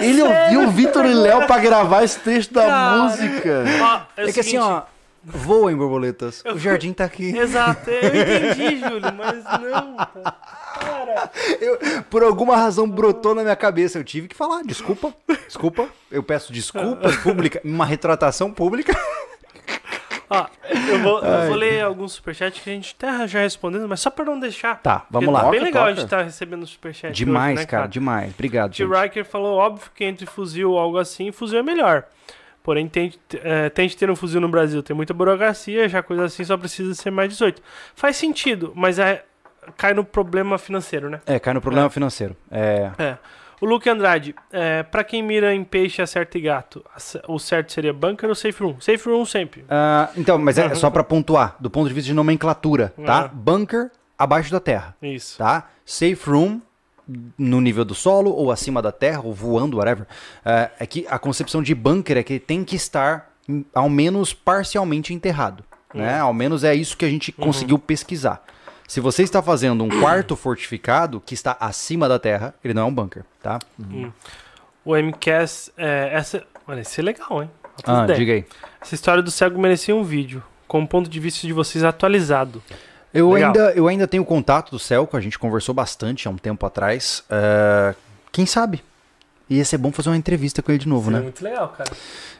[0.00, 2.96] Ele ouviu o Vitor e Léo pra gravar esse texto da Cara.
[3.02, 3.64] música.
[3.82, 4.82] Ó, É que assim, ó.
[5.24, 6.44] Voem, borboletas.
[6.54, 7.36] O jardim tá aqui.
[7.36, 9.96] Exato, eu entendi, Júlio, mas não.
[9.96, 11.30] Cara,
[12.08, 13.98] Por alguma razão brotou na minha cabeça.
[13.98, 14.62] Eu tive que falar.
[14.62, 15.12] Desculpa.
[15.48, 15.88] Desculpa.
[16.12, 17.60] Eu peço desculpas públicas.
[17.64, 18.96] Uma retratação pública.
[20.34, 20.46] Ó,
[20.90, 24.10] eu vou, eu vou ler alguns superchats que a gente tá já respondendo, mas só
[24.10, 24.80] pra não deixar.
[24.80, 25.46] Tá, vamos lá.
[25.46, 25.94] É bem Toca, legal a toca.
[25.96, 27.10] gente estar recebendo superchat.
[27.10, 28.32] hoje, Demais, né, cara, demais.
[28.34, 28.90] Obrigado, gente.
[28.90, 32.04] Riker falou, óbvio que entre fuzil ou algo assim, fuzil é melhor.
[32.62, 34.82] Porém, tente, é, tente ter um fuzil no Brasil.
[34.82, 37.62] Tem muita burocracia, já coisa assim só precisa ser mais 18.
[37.94, 39.22] Faz sentido, mas é,
[39.76, 41.20] cai no problema financeiro, né?
[41.26, 42.34] É, cai no problema financeiro.
[42.50, 42.90] É.
[42.98, 43.18] É.
[43.60, 46.84] O Luke Andrade, é, pra quem mira em peixe, acerta e gato,
[47.28, 48.80] o certo seria bunker ou safe room?
[48.80, 49.64] Safe room sempre.
[49.68, 53.24] Ah, então, mas é só pra pontuar, do ponto de vista de nomenclatura, tá?
[53.24, 53.38] Uhum.
[53.38, 55.38] Bunker abaixo da terra, Isso.
[55.38, 55.68] tá?
[55.84, 56.60] Safe room
[57.36, 60.06] no nível do solo ou acima da terra ou voando, whatever.
[60.44, 64.32] É, é que a concepção de bunker é que tem que estar hum, ao menos
[64.32, 66.18] parcialmente enterrado, né?
[66.18, 68.42] Ao menos é isso que a gente conseguiu pesquisar.
[68.86, 72.84] Se você está fazendo um quarto fortificado que está acima da terra, ele não é
[72.84, 73.58] um bunker, tá?
[74.84, 76.44] O MCAS, é, essa...
[76.66, 77.50] Olha, isso é legal, hein?
[77.84, 78.44] Ah, diga aí.
[78.80, 82.62] Essa história do cego merecia um vídeo, com o ponto de vista de vocês atualizado.
[83.12, 83.50] Eu Legal.
[83.50, 87.22] ainda, eu ainda tenho contato do Celco, a gente conversou bastante há um tempo atrás.
[87.30, 87.94] É,
[88.32, 88.82] quem sabe?
[89.48, 91.22] Ia ser bom fazer uma entrevista com ele de novo, Seria né?
[91.22, 91.90] muito legal, cara.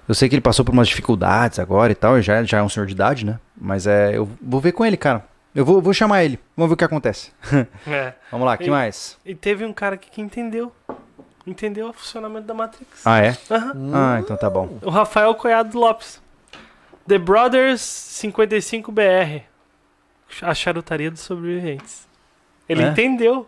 [0.08, 2.68] Eu sei que ele passou por umas dificuldades agora e tal, já, já é um
[2.68, 3.38] senhor de idade, né?
[3.56, 5.24] Mas é, eu vou ver com ele, cara.
[5.54, 7.32] Eu vou, vou chamar ele, vamos ver o que acontece.
[7.86, 8.12] É.
[8.30, 9.18] Vamos lá, que E- mais?
[9.24, 10.72] E teve um cara aqui que entendeu.
[11.46, 13.06] Entendeu o funcionamento da Matrix.
[13.06, 13.36] Ah, é?
[13.50, 13.72] Aham.
[13.94, 14.78] Ah, então tá bom.
[14.82, 16.20] O Rafael Coiado Lopes.
[17.06, 19.42] The Brothers 55BR.
[20.42, 22.08] A charutaria dos sobreviventes.
[22.68, 22.86] Ele É?
[22.88, 23.46] entendeu.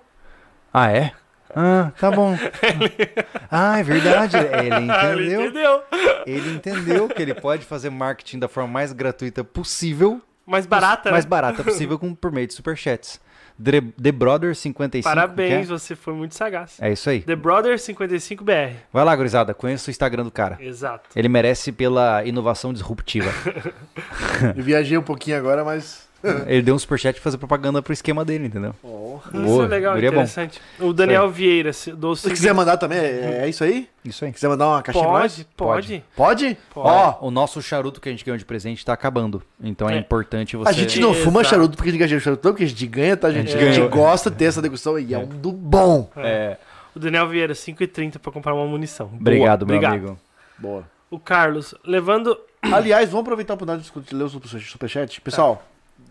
[0.73, 1.13] Ah, é?
[1.55, 2.37] Ah, tá bom.
[3.51, 4.37] Ah, é verdade.
[4.37, 5.41] Ele Ele entendeu.
[5.47, 5.83] entendeu.
[6.27, 11.25] Ele entendeu que ele pode fazer marketing da forma mais gratuita possível Mais barata, mais
[11.25, 11.29] né?
[11.29, 13.21] barata possível com, por meio de superchats.
[13.63, 15.03] The, The Brother 55.
[15.03, 16.79] Parabéns, que você foi muito sagaz.
[16.81, 16.91] É?
[16.91, 17.23] é isso aí.
[17.23, 18.75] The Brothers 55BR.
[18.93, 20.59] Vai lá, gurizada, conheça o Instagram do cara.
[20.61, 21.09] Exato.
[21.17, 23.31] Ele merece pela inovação disruptiva.
[24.55, 26.06] Eu viajei um pouquinho agora, mas.
[26.47, 28.75] Ele deu um superchat pra fazer propaganda pro esquema dele, entendeu?
[28.83, 30.61] Isso Boa, é legal, é interessante.
[30.81, 33.89] O Daniel Vieira se- do Se quiser mandar também, é, é isso aí?
[34.05, 34.33] Isso aí.
[34.33, 35.33] Quiser mandar uma caixinha pra nós?
[35.35, 36.05] Pode, pode.
[36.17, 36.59] Pode?
[36.73, 36.89] Pode.
[37.21, 39.43] Ó, O nosso charuto que a gente ganhou de presente tá acabando.
[39.63, 39.99] Então é, É.
[39.99, 40.69] importante você.
[40.69, 41.55] a gente não fuma Exato.
[41.55, 43.51] charuto porque a gente ganha charuto, não, porque a gente ganha, tá, gente?
[43.53, 46.11] gente A gente gosta de ter essa degustação e é um do bom.
[46.17, 46.57] É,
[46.95, 49.07] O Daniel Vieira, 5,30 pra comprar uma munição.
[49.09, 49.95] Boa, obrigado, meu obrigado.
[49.99, 50.19] amigo.
[50.59, 50.85] Boa.
[51.11, 52.37] O Carlos, levando.
[52.63, 55.21] Aliás, vamos aproveitar a oportunidade de ler o super- superchat.
[55.21, 55.63] Pessoal,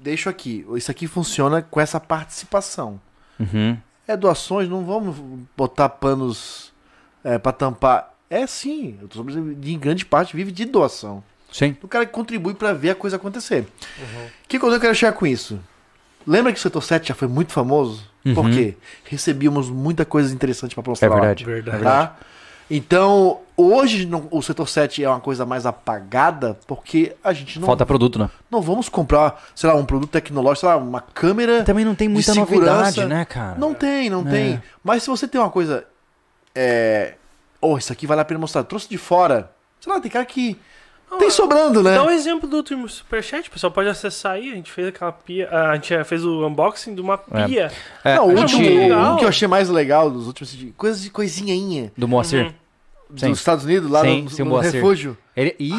[0.06, 0.64] deixo aqui.
[0.76, 3.02] Isso aqui funciona com essa participação.
[3.40, 3.76] Uhum.
[4.08, 5.16] É doações, não vamos
[5.58, 6.72] botar panos
[7.24, 8.14] é, para tampar.
[8.30, 8.98] É sim,
[9.64, 11.24] em grande parte vive de doação.
[11.52, 11.76] Sim.
[11.82, 13.66] O cara que contribui pra ver a coisa acontecer.
[14.00, 15.60] O que que eu quero chegar com isso?
[16.28, 18.04] Lembra que o Setor 7 já foi muito famoso?
[18.34, 18.52] Por Uhum.
[18.52, 18.76] quê?
[19.06, 21.16] Recebíamos muita coisa interessante pra mostrar É lá.
[21.18, 21.46] verdade.
[21.46, 21.84] Verdade.
[21.84, 22.18] Tá?
[22.70, 27.66] Então, hoje não- o setor 7 é uma coisa mais apagada porque a gente não,
[27.68, 28.30] Falta produto, né?
[28.52, 31.64] não vamos comprar, sei lá, um produto tecnológico, sei lá, uma câmera.
[31.64, 33.58] Também não tem muita de novidade, né, cara?
[33.58, 34.32] Não tem, não É.
[34.32, 34.64] tem.
[34.84, 35.86] Mas se você tem uma coisa.
[36.54, 37.16] É.
[37.62, 38.64] Oh, isso aqui vale a pena mostrar.
[38.64, 39.52] Trouxe de fora.
[39.80, 40.58] Sei lá, tem cara que.
[41.20, 41.94] Tem sobrando, né?
[41.96, 44.52] Dá um exemplo do último superchat, o pessoal pode acessar aí.
[44.52, 45.50] A gente fez aquela pia.
[45.50, 47.46] A gente fez o unboxing de uma É.
[47.46, 47.72] pia.
[48.04, 50.52] É, não, a o, último- um que eu achei mais legal dos últimos.
[50.52, 52.46] de Coisas de coisinha Do Moacir.
[52.48, 52.54] Uhum.
[53.16, 53.30] Sim.
[53.30, 55.18] dos Estados Unidos, lá Sim, no, sim, no refúgio.
[55.36, 55.72] Ele, e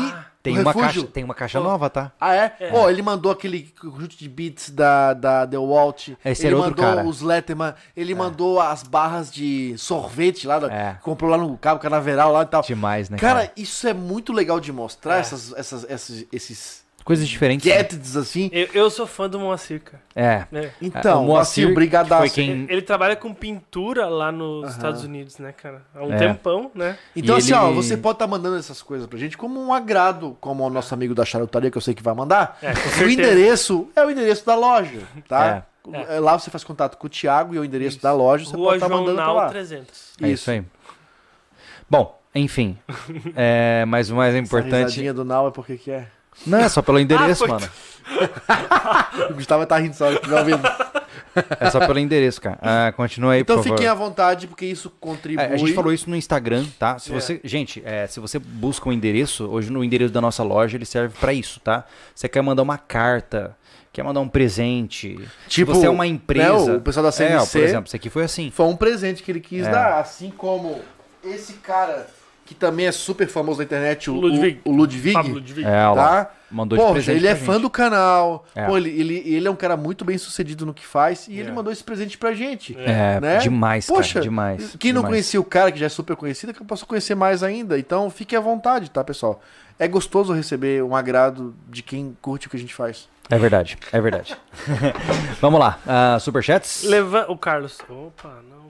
[0.43, 1.03] tem, o uma refúgio.
[1.03, 1.63] caixa, tem uma caixa Oh.
[1.65, 2.13] nova, tá?
[2.21, 2.57] Ah, é?
[2.61, 2.71] É.
[2.73, 6.11] Ó, ele mandou aquele conjunto de beats da, da The Walt.
[6.25, 7.05] Esse ele mandou cara.
[7.05, 7.75] os Letterman.
[7.97, 10.59] Ele mandou as barras de sorvete lá.
[10.61, 10.95] da- É.
[11.03, 12.63] Comprou lá no Cabo Canaveral lá e tal.
[12.63, 13.53] Demais, né, Cara, cara?
[13.57, 15.21] isso é muito legal de mostrar, É.
[15.21, 17.65] essas, essas, essas- esses Coisas diferentes.
[17.65, 17.77] né?
[17.77, 18.51] gadgets assim.
[18.53, 20.03] Eu, eu sou fã do Moacir, cara.
[20.15, 20.45] É.
[20.53, 20.71] É.
[20.83, 22.25] Então, o Moacir, obrigadaço.
[22.25, 24.73] que foi quem- Ele trabalha com pintura lá nos.
[24.73, 25.83] Estados Unidos, né, cara?
[25.95, 26.17] Há um É.
[26.19, 26.99] tempão, né?
[27.15, 29.73] Então, E assim, ele- ó, você pode estar mandando essas coisas pra gente como um
[29.73, 32.59] agrado, como o nosso amigo da charutaria, que eu sei que vai mandar.
[32.61, 35.65] É, com O endereço é o endereço da loja, tá?
[35.93, 36.17] É.
[36.17, 38.57] É, Lá você faz contato com o Thiago e é o endereço da loja, você
[38.57, 39.49] Rua pode estar João mandando pra Nau lá.
[39.49, 40.15] 300.
[40.21, 40.65] É isso aí.
[41.89, 42.77] Bom, enfim.
[43.37, 44.75] é, mas o mais importante.
[44.87, 46.09] risadinha do Now é porque que é.
[46.45, 47.69] Não, é só pelo endereço, Ah, mano.
[49.31, 50.63] O Gustavo tá rindo só, ele estiver ouvindo.
[51.61, 52.59] É só pelo endereço, cara.
[52.63, 53.77] Ah, continua aí, Então por favor.
[53.77, 55.45] fiquem à vontade, porque isso contribui.
[55.45, 56.99] É, a gente falou isso no Instagram, tá?
[56.99, 57.15] Se É.
[57.15, 60.85] você, gente, é, se você busca um endereço, hoje no endereço da nossa loja ele
[60.87, 61.85] serve pra isso, tá?
[62.15, 63.57] Você quer mandar uma carta,
[63.93, 67.37] quer mandar um presente, Tipo, se você é uma empresa, né, o pessoal da é,
[67.37, 68.51] ó, CNC por exemplo, isso aqui foi assim.
[68.51, 69.71] Foi um presente que ele quis É.
[69.71, 70.81] dar, assim como
[71.25, 72.07] esse cara,
[72.47, 74.61] que também é super famoso na internet, o Ludwig.
[74.65, 75.65] o, o Ludwig, Ludwig.
[75.65, 76.31] É, tá?
[76.51, 78.67] mandou de Pô, ele é fã do canal, É.
[78.67, 81.49] pô, ele, ele, ele é um cara muito bem sucedido no que faz, e ele
[81.49, 81.53] É.
[81.53, 82.77] mandou esse presente pra gente.
[82.79, 83.39] É, né?
[83.39, 84.77] demais, Poxa, cara, demais.
[84.79, 85.13] Quem não demais.
[85.15, 87.79] conhecia o cara, que já é super conhecido, que eu posso conhecer mais ainda.
[87.79, 89.43] Então fique à vontade, tá, pessoal?
[89.79, 93.09] É gostoso receber um agrado de quem curte o que a gente faz.
[93.29, 94.37] É verdade, é verdade.
[95.43, 96.85] Vamos lá, ah, superchats?
[96.85, 97.27] Leva...
[97.29, 97.79] O Carlos.
[97.89, 98.67] Opa, não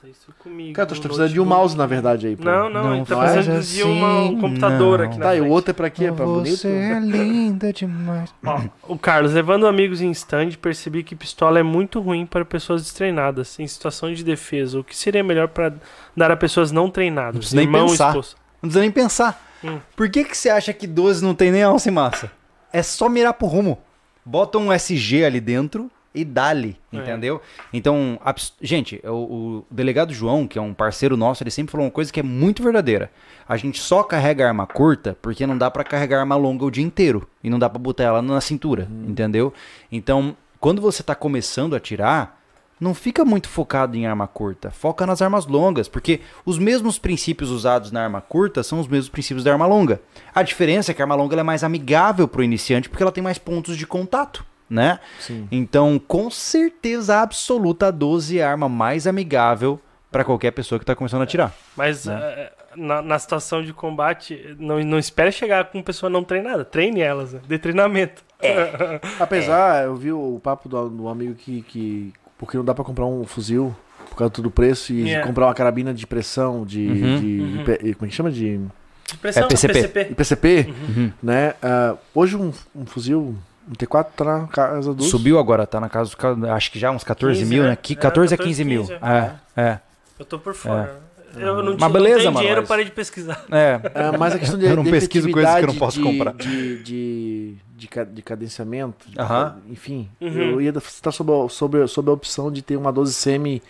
[0.00, 0.72] faça isso comigo.
[0.72, 2.36] Cara, tô no precisando de um mouse, na verdade, aí.
[2.36, 2.44] pô.
[2.44, 5.04] Não, não, Não ele tá precisando de uma- assim, um computador não.
[5.06, 6.10] aqui na Tá, e o outro é pra quê?
[6.12, 6.56] Pra bonito?
[6.56, 8.32] Você é linda demais.
[8.44, 12.82] Ó, o Carlos, levando amigos em stand, percebi que pistola é muito ruim para pessoas
[12.82, 14.78] destreinadas, em situação de defesa.
[14.80, 15.72] O que seria melhor para
[16.16, 17.34] dar a pessoas não treinadas?
[17.34, 18.14] Não precisa nem pensar.
[18.14, 18.22] Não
[18.60, 19.46] precisa nem pensar.
[19.62, 19.78] Hum.
[19.94, 22.30] Por que, que você acha que 12 não tem nem alça e massa?
[22.72, 23.78] É só mirar pro rumo.
[24.24, 26.96] Bota um SG ali dentro e dá-lhe, É.
[26.96, 27.40] entendeu?
[27.72, 28.18] Então,
[28.60, 32.12] gente, o, o delegado João, que é um parceiro nosso, ele sempre falou uma coisa
[32.12, 33.10] que é muito verdadeira.
[33.48, 36.84] A gente só carrega arma curta porque não dá pra carregar arma longa o dia
[36.84, 37.28] inteiro.
[37.44, 39.52] E não dá pra botar ela na cintura, entendeu?
[39.90, 42.38] Então, quando você tá começando a atirar,
[42.80, 44.70] não fica muito focado em arma curta.
[44.70, 49.08] Foca nas armas longas, porque os mesmos princípios usados na arma curta são os mesmos
[49.10, 50.00] princípios da arma longa.
[50.34, 53.22] A diferença é que a arma longa é mais amigável pro iniciante porque ela tem
[53.22, 55.00] mais pontos de contato, né?
[55.18, 55.48] Sim.
[55.50, 60.84] Então, com certeza absoluta, a 12 é a arma mais amigável para qualquer pessoa que
[60.86, 61.52] tá começando a atirar.
[61.76, 62.18] Mas Né?
[62.22, 66.64] eh, na, na situação de combate, não, não espere chegar com pessoa não treinada.
[66.64, 67.40] Treine elas, né?
[67.46, 68.22] Dê treinamento.
[69.18, 72.12] Apesar, eu vi o papo do, do amigo que, que.
[72.38, 73.74] Porque não dá pra comprar um fuzil
[74.08, 75.26] por causa do preço e Yeah.
[75.26, 76.86] comprar uma carabina de pressão, de.
[76.86, 77.20] Uhum.
[77.20, 77.60] de- Uhum.
[77.60, 78.30] IP como é que chama?
[78.30, 78.58] De.
[79.06, 79.72] De pressão, É PCP.
[79.74, 80.00] PCP.
[80.12, 80.66] IPCP,
[80.96, 81.12] Uhum.
[81.22, 81.54] né?
[81.62, 83.36] Ah, hoje um, um fuzil,
[83.76, 85.08] T4 tá na casa dos.
[85.10, 86.44] Subiu agora, tá na casa dos.
[86.50, 87.70] Acho que já uns 14 15, mil, né?
[87.70, 87.76] né?
[87.80, 88.80] Que É, 14 a 14, 15 mil.
[88.82, 89.78] 15, É, é.
[90.18, 91.00] Eu tô por fora.
[91.36, 93.44] Eu não, Mas tinha, não beleza, tenho mano, dinheiro, mas- parei de pesquisar.
[93.52, 96.00] É, É, mas a questão de, Eu não de pesquiso coisas que eu não posso
[96.00, 96.50] efetividade comprar.
[96.50, 99.56] De, de, de, de cadenciamento, de- Aham.
[99.70, 100.08] enfim.
[100.20, 100.28] Uhum.
[100.32, 103.62] Eu ia citar sobre, a- sobre, sobre a opção de ter uma 12 semi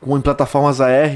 [0.00, 1.10] com em plataformas AR,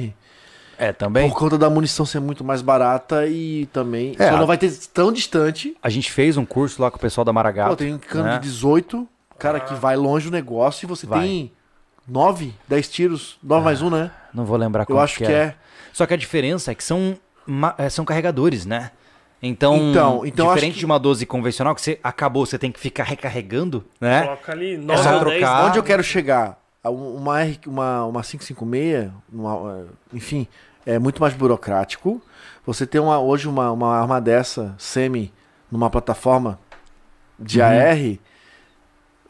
[0.88, 1.28] é também.
[1.28, 4.14] por conta da munição ser muito mais barata e também.
[4.18, 5.76] É, só não vai ter tão distante.
[5.82, 7.76] A gente fez um curso lá com o pessoal da Pô, Maragato.
[7.76, 8.34] tem um cano né?
[8.38, 9.06] de 18,
[9.38, 9.60] cara, Ah.
[9.60, 11.20] que vai longe do negócio e você Vai.
[11.20, 11.52] tem
[12.06, 14.10] 9, 10 tiros, 9 mais um, né?
[14.34, 15.32] Não vou lembrar Eu como acho que era.
[15.32, 15.54] é.
[15.92, 17.16] Só que a diferença é que são,
[17.78, 18.90] é, são carregadores, né?
[19.44, 22.70] Então, Então- então acho diferente que- de uma 12 convencional, que você acabou, você tem
[22.70, 24.22] que ficar recarregando, né?
[24.22, 25.38] Coloca ali É 9 só ou 10.
[25.40, 25.64] trocar.
[25.66, 26.58] Onde eu quero chegar?
[26.84, 30.46] A um- Uma, R- uma, uma 556, uma, eh, enfim,
[30.86, 32.20] é muito mais burocrático.
[32.66, 35.32] Você tem uma, hoje uma, uma arma dessa, semi,
[35.70, 36.58] numa plataforma
[37.38, 37.66] de Uhum.
[37.66, 38.18] AR,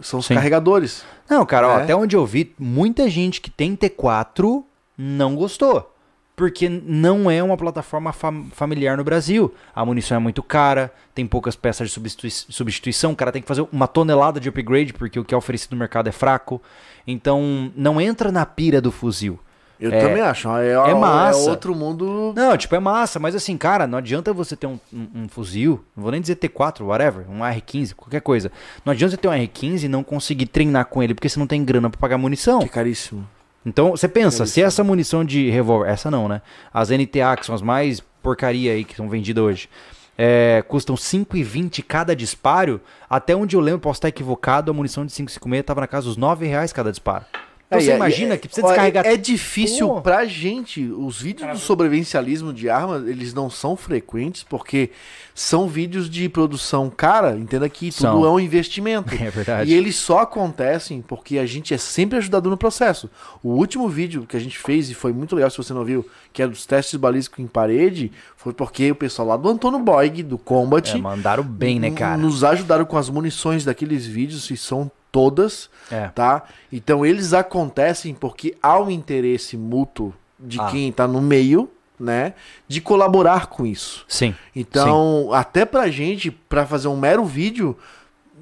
[0.01, 0.35] são os Sim.
[0.35, 1.05] carregadores.
[1.31, 1.83] Não, cara, ó, É.
[1.85, 4.65] até onde eu vi, muita gente que tem T4
[4.99, 5.89] não gostou.
[6.35, 9.55] porque não é uma plataforma fam- familiar no Brasil.
[9.75, 13.47] A munição é muito cara, tem poucas peças de substitui- substituição, o cara tem que
[13.47, 16.61] fazer uma tonelada de upgrade porque o que é oferecido no mercado é fraco.
[17.07, 19.39] Então, não entra na pira do fuzil.
[19.83, 20.49] Eu É- também acho.
[20.59, 21.49] É, é massa.
[21.49, 22.33] É outro mundo.
[22.37, 25.85] Não, tipo, é massa, mas assim, cara, não adianta você ter um, um- um fuzil,
[25.97, 28.53] não vou nem dizer T4, whatever, um R15, qualquer coisa.
[28.85, 31.49] Não adianta você ter um R15 e não conseguir treinar com ele, porque você não
[31.49, 32.61] tem grana pra pagar munição.
[32.61, 33.27] Que é caríssimo.
[33.67, 36.43] Então, você pensa, se essa munição de revólver, essa não, né?
[36.73, 39.69] As NTA, que são as mais porcaria aí que são vendidas hoje,
[40.17, 42.81] é, custam 5,20 cada disparo.
[43.11, 46.17] Até onde eu lembro, posso estar equivocado, a munição de 5,56 tava na casa dos
[46.17, 47.25] 9 reais cada disparo.
[47.73, 49.07] Então É, você e- imagina e- que precisa descarregar.
[49.07, 50.01] É difícil Pô.
[50.03, 50.85] pra gente.
[50.85, 54.91] Os vídeos do sobrevivencialismo de arma, eles não são frequentes porque
[55.35, 57.37] são vídeos de produção cara.
[57.39, 58.25] Entenda que tudo São.
[58.27, 59.11] é um investimento.
[59.23, 59.71] É verdade.
[59.71, 63.09] E eles só acontecem porque a gente é sempre ajudado no processo.
[63.43, 66.07] O último vídeo que a gente fez, e foi muito legal se você não viu,
[66.33, 70.23] que é dos testes balísticos em parede, foi porque o pessoal lá do Antônio Boig,
[70.23, 72.19] do Combat, É, mandaram bem, né, cara?
[72.19, 76.09] nos ajudaram com as munições daqueles vídeos, e são todas É.
[76.09, 76.43] tá?
[76.73, 80.67] Então eles acontecem porque há um interesse mútuo de Ah.
[80.71, 82.35] quem tá no meio, né,
[82.67, 84.05] de colaborar com isso.
[84.09, 84.35] Sim.
[84.57, 87.77] Então, até pra gente, pra fazer um mero vídeo,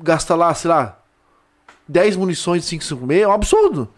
[0.03, 0.99] gastar lá, sei lá,
[1.87, 3.89] 10 munições de 556 é um absurdo.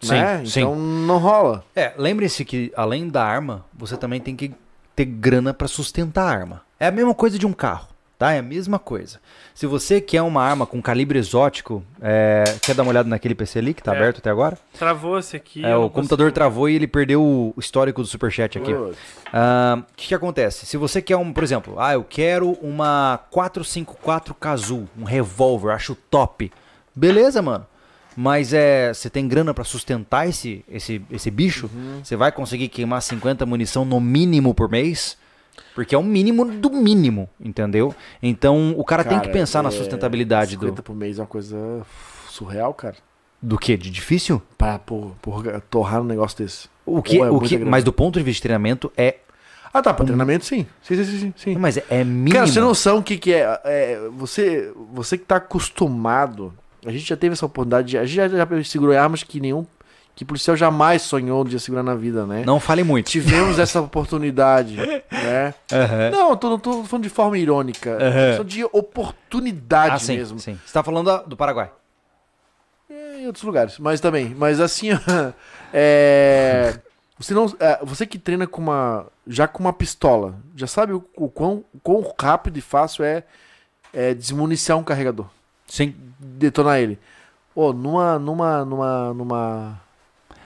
[0.00, 0.42] Sim, né?
[0.44, 0.60] sim.
[0.60, 1.64] Então não rola.
[1.76, 4.52] É, lembre-se que além da arma, você também tem que
[4.96, 6.62] ter grana pra sustentar a arma.
[6.80, 7.86] É a mesma coisa de um carro,
[8.18, 8.32] tá?
[8.32, 9.20] É a mesma coisa.
[9.54, 13.58] Se você quer uma arma com calibre exótico, é, quer dar uma olhada naquele PC
[13.58, 13.96] ali que tá É.
[13.96, 14.58] aberto até agora?
[14.78, 15.64] Travou esse aqui.
[15.64, 16.34] É, o computador consigo.
[16.34, 18.72] travou e ele perdeu o histórico do superchat aqui.
[19.32, 20.66] Ah, O que, que acontece?
[20.66, 25.94] Se você quer um, por exemplo, ah, eu quero uma 454 Kazoo, um revólver, acho
[25.94, 26.50] top.
[26.94, 27.66] Beleza, mano.
[28.16, 31.68] Mas é, você tem grana pra sustentar esse, esse, esse bicho?
[31.74, 32.00] Uhum.
[32.02, 35.16] Você vai conseguir queimar 50 munição no mínimo por mês?
[35.74, 37.94] Porque é o mínimo do mínimo, entendeu?
[38.22, 41.22] Então o cara, tem que Cara, pensar na é, sustentabilidade 50 do por mês é
[41.22, 41.56] uma coisa
[42.28, 42.96] surreal, cara.
[43.42, 44.40] do que de difícil.
[44.56, 46.68] Pra por, por torrar um negócio desse.
[46.86, 49.16] O que, é o que, mas do ponto de vista de treinamento é,
[49.72, 50.66] Ah, tá, pra treinamento sim.
[50.82, 51.56] Sim, sim, sim, sim.
[51.56, 52.30] mas é, é mínimo.
[52.34, 56.52] Cara, você tem noção o que, que é, é, você, você que tá acostumado.
[56.86, 57.88] A gente já teve essa oportunidade.
[57.88, 59.66] de- A gente já, já segurou armas que nenhum.
[60.16, 62.44] Que policial jamais sonhou de segurar na vida, né?
[62.46, 63.10] Não fale muito.
[63.10, 65.54] Tivemos essa oportunidade, né?
[65.72, 66.10] Aham.
[66.12, 67.90] Não, eu tô, não tô falando de forma irônica.
[68.00, 68.36] Aham.
[68.36, 70.38] Só de oportunidade Ah, sim, mesmo.
[70.38, 70.58] sim.
[70.64, 71.70] Você tá falando do Paraguai.
[72.88, 74.34] É, em outros lugares, mas também.
[74.36, 74.90] Mas assim,
[75.72, 76.78] é,
[77.18, 81.04] você não, é, você que treina com uma, já com uma pistola, já sabe o,
[81.16, 83.24] o quão, o quão rápido e fácil é,
[83.92, 85.26] é desmuniciar um carregador,
[85.66, 85.94] Sim.
[86.20, 86.98] detonar ele.
[87.54, 89.80] Ô, numa, numa, numa, numa,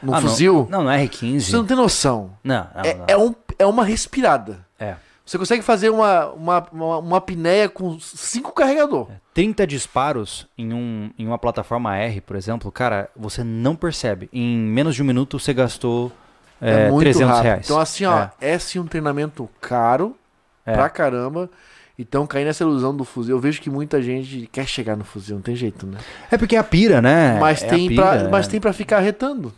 [0.03, 1.41] num Ah, fuzil, Não, não é R15.
[1.41, 2.31] você não tem noção.
[2.45, 3.05] Não, não, é, não.
[3.09, 4.65] é um, é uma respirada.
[4.79, 4.95] É.
[5.25, 9.09] Você consegue fazer uma, uma, uma, uma apneia com cinco carregador.
[9.35, 14.29] 30 disparos em, um, em uma plataforma R, por exemplo, cara, você não percebe.
[14.33, 16.11] Em menos de um minuto você gastou
[16.63, 17.67] é, 300 reais.
[17.67, 18.53] Então, assim, ó, É.
[18.53, 20.17] é, sim um treinamento caro
[20.65, 20.73] É.
[20.73, 21.51] pra caramba.
[21.99, 25.35] Então, cair nessa ilusão do fuzil, eu vejo que muita gente quer chegar no fuzil,
[25.37, 25.99] não tem jeito, né?
[26.31, 27.37] É porque é a pira, né?
[27.41, 28.29] mas, É tem pira, pra, é.
[28.29, 29.53] mas tem pra ficar retando.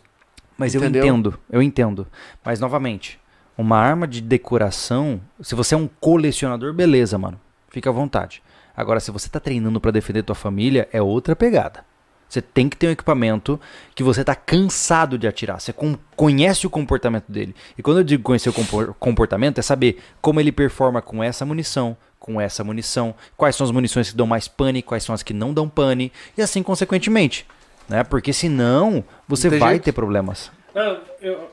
[0.61, 1.03] Mas eu Entendeu?
[1.03, 2.07] entendo, eu entendo.
[2.45, 3.19] Mas novamente,
[3.57, 7.41] uma arma de decoração, se você é um colecionador, beleza, mano.
[7.69, 8.43] Fica à vontade.
[8.77, 11.83] Agora, se você tá treinando pra defender tua família, é outra pegada.
[12.29, 13.59] Você tem que ter um equipamento
[13.95, 15.59] que você tá cansado de atirar.
[15.59, 15.73] Você
[16.15, 17.55] conhece o comportamento dele.
[17.77, 21.43] E quando eu digo conhecer o compor- comportamento, é saber como ele performa com essa
[21.43, 25.23] munição, com essa munição, quais são as munições que dão mais pane, quais são as
[25.23, 27.47] que não dão pane, e assim consequentemente.
[27.91, 28.03] Né?
[28.03, 29.83] Porque senão você vai jeito.
[29.83, 30.51] ter problemas.
[30.73, 31.49] Não, eu,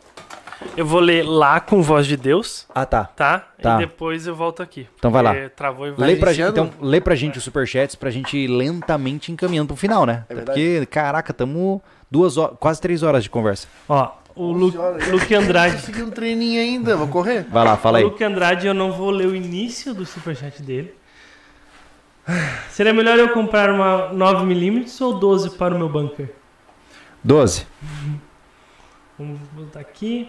[0.76, 3.04] eu vou ler lá com voz de Deus, Ah, tá.
[3.04, 3.48] tá?
[3.60, 3.74] Tá.
[3.74, 4.86] E depois eu volto aqui.
[4.96, 5.34] Então vai lá.
[5.56, 6.08] Travou e vai.
[6.10, 9.76] Lê pra, gente, então, lê pra gente os superchats pra gente ir lentamente encaminhando pro
[9.76, 10.24] final, né?
[10.28, 13.66] É porque, caraca, tamo duas horas, quase três horas de conversa.
[13.88, 14.72] Ó, o Lu,
[15.10, 15.74] Luque Andrade.
[15.76, 17.44] Consegui um treininho ainda, vou correr.
[17.50, 18.04] Vai lá, fala O aí.
[18.04, 20.94] Luke Andrade, eu não vou ler o início do superchat dele.
[22.70, 26.30] Seria melhor eu comprar uma 9mm ou 12 para o meu bunker?
[27.24, 27.66] 12.
[29.18, 30.28] Vamos botar aqui.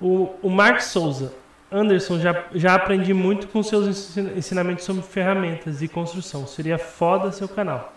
[0.00, 1.32] O, o Mark Souza.
[1.72, 6.46] Anderson, já, já aprendi muito com seus ensin- ensinamentos sobre ferramentas e construção.
[6.46, 7.92] Seria foda seu canal.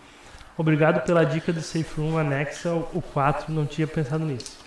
[0.56, 3.52] Obrigado pela dica do Safe Room anexa ao o 4.
[3.52, 4.57] Não tinha pensado nisso.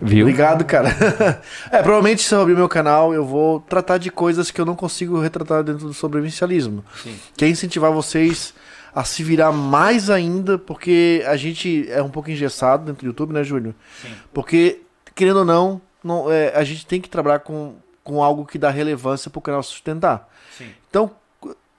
[0.00, 0.26] Viu?
[0.26, 0.90] Obrigado, cara.
[1.70, 4.76] é, provavelmente se eu abrir meu canal, eu vou tratar de coisas que eu não
[4.76, 6.84] consigo retratar dentro do sobrevivencialismo.
[7.02, 7.16] Sim.
[7.36, 8.52] Que é incentivar vocês
[8.94, 13.32] a se virar mais ainda, porque a gente é um pouco engessado dentro do YouTube,
[13.32, 13.74] né, Júlio?
[14.02, 14.08] Sim.
[14.32, 14.80] Porque,
[15.14, 18.70] querendo ou não, não, é, a gente tem que trabalhar com, com algo que dá
[18.70, 20.28] relevância pro canal sustentar.
[20.56, 20.70] Sim.
[20.88, 21.10] Então,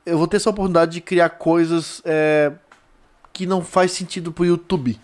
[0.05, 2.51] eu vou ter essa oportunidade de criar coisas é,
[3.33, 4.99] que não faz sentido pro YouTube.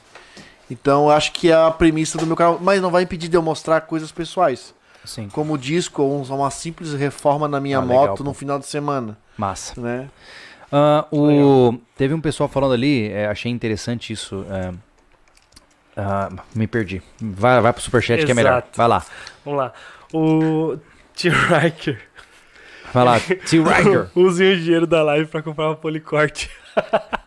[0.70, 3.36] Então, eu acho que é a premissa do meu canal, mas não vai impedir de
[3.38, 4.74] eu mostrar coisas pessoais,
[5.06, 5.28] Sim.
[5.30, 8.24] como disco ou uma simples reforma na minha Ah, legal, moto pô.
[8.24, 9.80] no final de semana, Massa.
[9.80, 10.10] né?
[10.72, 11.78] Ah, o...
[11.96, 14.46] Teve um pessoal falando ali, é, achei interessante isso.
[14.50, 14.74] é,
[15.96, 17.02] ah, me perdi.
[17.22, 18.54] Vai, vai pro superchat que é melhor.
[18.54, 18.70] Exato.
[18.76, 19.06] Vai lá.
[19.46, 19.74] Vamos lá.
[20.12, 20.78] O
[21.16, 22.02] T-Riker.
[22.92, 23.20] Vai lá.
[23.46, 23.60] T.
[23.60, 24.10] Riker.
[24.16, 26.50] Usem o dinheiro da live pra comprar uma policorte.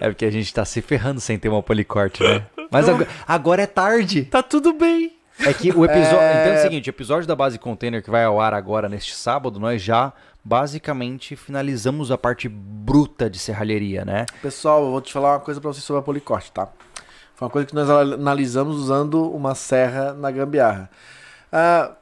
[0.00, 2.46] É porque a gente tá se ferrando sem ter uma policorte, né?
[2.70, 4.24] Mas agora, agora é tarde.
[4.24, 5.16] Tá tudo bem.
[5.40, 6.18] É que o episódio.
[6.18, 6.40] É.
[6.42, 9.14] Então é o seguinte: o episódio da base container que vai ao ar agora neste
[9.14, 10.12] sábado, nós já
[10.44, 14.26] basicamente finalizamos a parte bruta de serralheria, né?
[14.42, 16.68] Pessoal, eu vou te falar uma coisa pra vocês sobre a policorte, tá?
[17.34, 20.90] Foi uma coisa que nós analisamos usando uma serra na gambiarra.
[21.52, 21.92] Ah,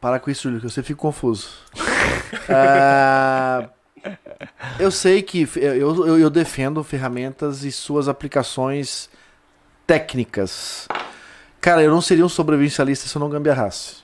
[0.00, 1.50] para com isso, Júlio, que você fica confuso.
[2.50, 3.68] Ah,
[4.78, 9.08] eu sei que eu, eu, eu defendo ferramentas e suas aplicações
[9.86, 10.86] técnicas.
[11.60, 13.96] Cara, eu não seria um sobrevivencialista se eu não gambiarrasse.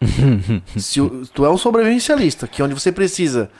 [0.78, 1.00] se
[1.34, 3.50] tu é um sobrevivencialista, que é onde você precisa.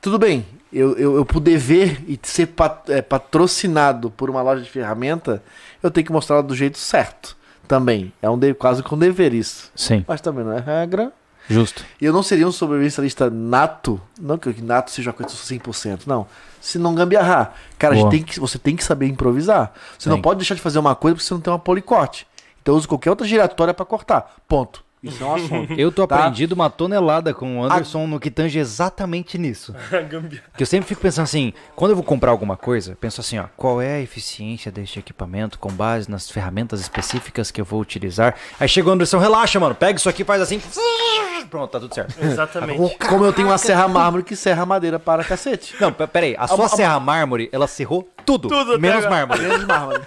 [0.00, 4.62] Tudo bem, eu, eu, eu poder ver e ser pat- é, patrocinado por uma loja
[4.62, 5.42] de ferramenta,
[5.82, 7.36] eu tenho que mostrar do jeito certo.
[7.68, 8.12] Também.
[8.20, 9.70] É um de, quase que um dever isso.
[9.76, 11.12] Sim, Mas também não é regra.
[11.50, 11.84] Justo.
[12.00, 14.00] E eu não seria um sobrevivencialista nato.
[14.20, 16.26] Não que nato seja uma coisa 100%, não.
[16.60, 17.54] Se não gambiarrar.
[17.78, 19.72] Cara, tem que, você tem que saber improvisar.
[19.98, 20.22] Você não Tem.
[20.22, 22.26] pode deixar de fazer uma coisa porque você não tem uma policorte.
[22.62, 24.36] Então usa qualquer outra giratória pra cortar.
[24.46, 24.84] Ponto.
[25.02, 25.72] Isso é um assunto.
[25.78, 26.16] Eu tô Tá.
[26.16, 29.74] aprendido uma tonelada com o Anderson no que tange exatamente nisso.
[30.56, 33.38] Que eu sempre fico pensando assim, quando eu vou comprar alguma coisa, eu penso assim,
[33.38, 37.80] ó, qual é a eficiência deste equipamento com base nas ferramentas específicas que eu vou
[37.80, 38.34] utilizar.
[38.58, 40.60] Aí chega o Anderson, relaxa, mano, pega isso aqui, faz assim,
[41.50, 42.14] pronto, tá tudo certo.
[42.22, 42.96] Exatamente.
[43.08, 45.74] Como eu tenho uma serra mármore que serra madeira para cacete.
[45.80, 49.40] Não, pe- peraí, a sua serra mármore, ela serrou tudo, Tudo menos mármore.
[49.40, 50.02] Menos mármore.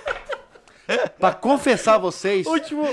[1.20, 2.88] Pra confessar a vocês, Último.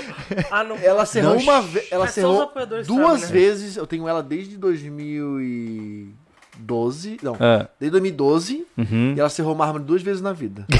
[0.51, 0.75] Ah, não.
[0.77, 1.87] ela cerrou Não, uma vez.
[1.91, 3.41] Ela Mas cerrou apoiadores duas sabem, né?
[3.41, 3.77] vezes.
[3.77, 7.19] Eu tenho ela desde 2012.
[7.21, 8.65] Não, Ah, desde 2012.
[8.77, 9.13] uhum.
[9.15, 10.65] E ela cerrou mármore duas vezes na vida.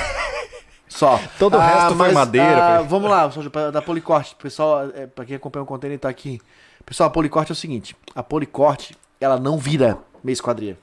[0.88, 1.20] Só.
[1.40, 2.88] Todo o resto foi madeira, ah, foi.
[2.88, 4.36] vamos lá, pra- da Policorte.
[4.36, 6.40] Pessoal, é, pra quem acompanha o container tá aqui.
[6.86, 10.78] Pessoal, a Policorte é o seguinte: a Policorte, ela não vira meia esquadria.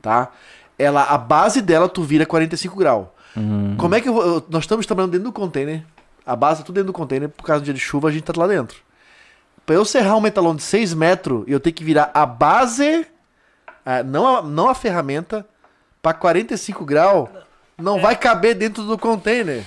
[0.00, 0.30] Tá?
[0.78, 3.08] Ela, a base dela, tu vira 45 graus.
[3.36, 3.76] Uhum.
[3.78, 5.84] Como é que eu, vou- eu- nós estamos trabalhando dentro do container?
[6.26, 8.24] A base é tudo dentro do container, por causa do dia de chuva, a gente
[8.24, 8.78] tá lá dentro.
[9.64, 13.06] Pra eu serrar um metalão de 6 metros, eu tenho que virar a base,
[13.86, 15.46] ah, não, a, não a ferramenta,
[16.02, 17.28] pra 45 graus,
[17.78, 19.64] não vai caber dentro do container.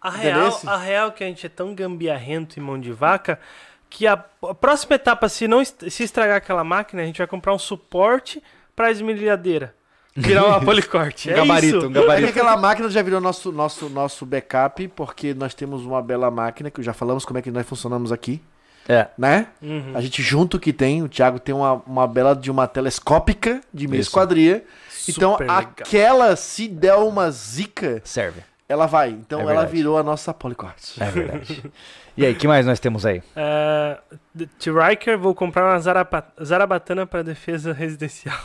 [0.00, 3.40] A real, a real é que a gente é tão gambiarrento e mão de vaca
[3.88, 7.26] que a, a próxima etapa, se não est- se estragar aquela máquina, a gente vai
[7.26, 8.42] comprar um suporte
[8.74, 9.74] pra esmerilhadeira.
[10.16, 11.28] Virar uma policorte.
[11.28, 11.86] Um é gabarito, isso.
[11.86, 12.28] um É que gabarito.
[12.30, 16.82] aquela máquina já virou nosso, nosso, nosso backup, porque nós temos uma bela máquina, que
[16.82, 18.40] já falamos como é que nós funcionamos aqui,
[18.88, 19.48] É, né?
[19.60, 19.92] Uhum.
[19.94, 23.86] A gente junto que tem, o Thiago tem uma, uma bela de uma telescópica de
[23.88, 24.10] meia Isso.
[24.10, 24.64] esquadria.
[25.08, 25.56] Então, legal.
[25.58, 28.40] aquela, se der uma zica, serve.
[28.68, 29.10] ela vai.
[29.10, 31.00] Então, É ela virou a nossa policorte.
[31.02, 31.62] É verdade.
[32.16, 33.22] E aí, que mais nós temos aí?
[33.36, 33.98] É,
[34.34, 38.38] de- de Riker, vou comprar uma zarapa- zarabatana para defesa residencial.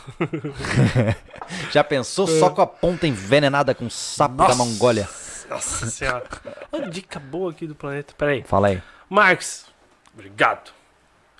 [1.72, 4.56] Já pensou só com a ponta envenenada com sapo da Nossa.
[4.56, 5.08] Mongólia?
[5.48, 6.24] Nossa senhora.
[6.72, 8.14] Uma dica boa aqui do planeta.
[8.16, 8.42] Pera aí.
[8.42, 8.82] Fala aí.
[9.08, 9.66] Marx,
[10.14, 10.70] obrigado.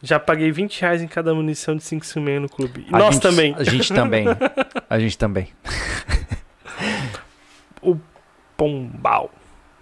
[0.02, 2.86] Já paguei 20 reais em cada munição de 556 no clube.
[2.91, 3.55] E A nós gente- também.
[3.57, 4.27] A gente também.
[4.91, 5.49] A gente também.
[8.57, 9.31] Pombal.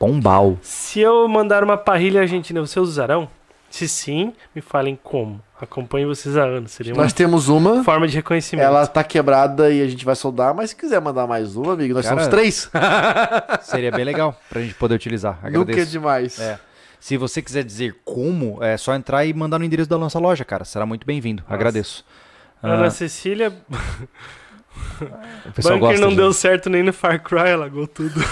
[0.00, 0.56] Pombal.
[0.62, 3.28] Se eu mandar uma parrilha argentina, vocês usarão?
[3.68, 5.40] Se sim, me falem como.
[5.60, 6.72] Acompanho vocês há anos.
[6.72, 8.64] Seria uma Nós temos uma, forma de reconhecimento.
[8.66, 11.92] ela tá quebrada e a gente vai soldar, mas se quiser mandar mais uma, amigo,
[11.92, 12.70] nós Cara, somos três.
[13.60, 15.34] Seria bem legal pra gente poder utilizar.
[15.44, 15.90] Nunca é Agradeço.
[15.90, 16.40] demais.
[16.40, 16.58] É.
[16.98, 20.46] Se você quiser dizer como, é só entrar e mandar no endereço da nossa loja,
[20.46, 20.64] cara.
[20.64, 21.42] Será muito bem-vindo.
[21.46, 22.06] Agradeço.
[22.62, 23.52] Ana Ah, Cecília,
[25.46, 28.14] o pessoal Bunker gosta não de- deu certo nem no Far Cry, alagou tudo.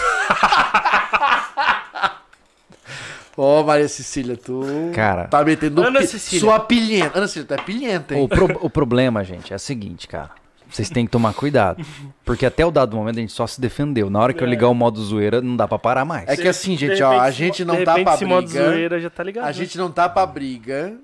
[3.41, 5.29] Ô, Maria Cecília, tu Cara.
[5.29, 6.41] tá metendo Ana pi- Cecília.
[6.41, 7.17] sua pilhenta.
[7.19, 8.25] Ana Cecília, tu é pilhenta, hein?
[8.25, 10.31] O, pro- o problema, gente, é o seguinte, cara.
[10.69, 11.83] Vocês têm que tomar cuidado.
[12.25, 14.11] Porque até o dado momento a gente só se defendeu.
[14.11, 14.51] Na hora que eu É.
[14.51, 16.29] ligar o modo zoeira, não dá pra parar mais.
[16.29, 18.65] É que assim, gente, ó, a repente, gente não tá repente, pra esse modo briga.
[18.67, 19.45] zoeira já tá ligado.
[19.45, 19.53] A né?
[19.53, 20.95] gente não tá pra briga,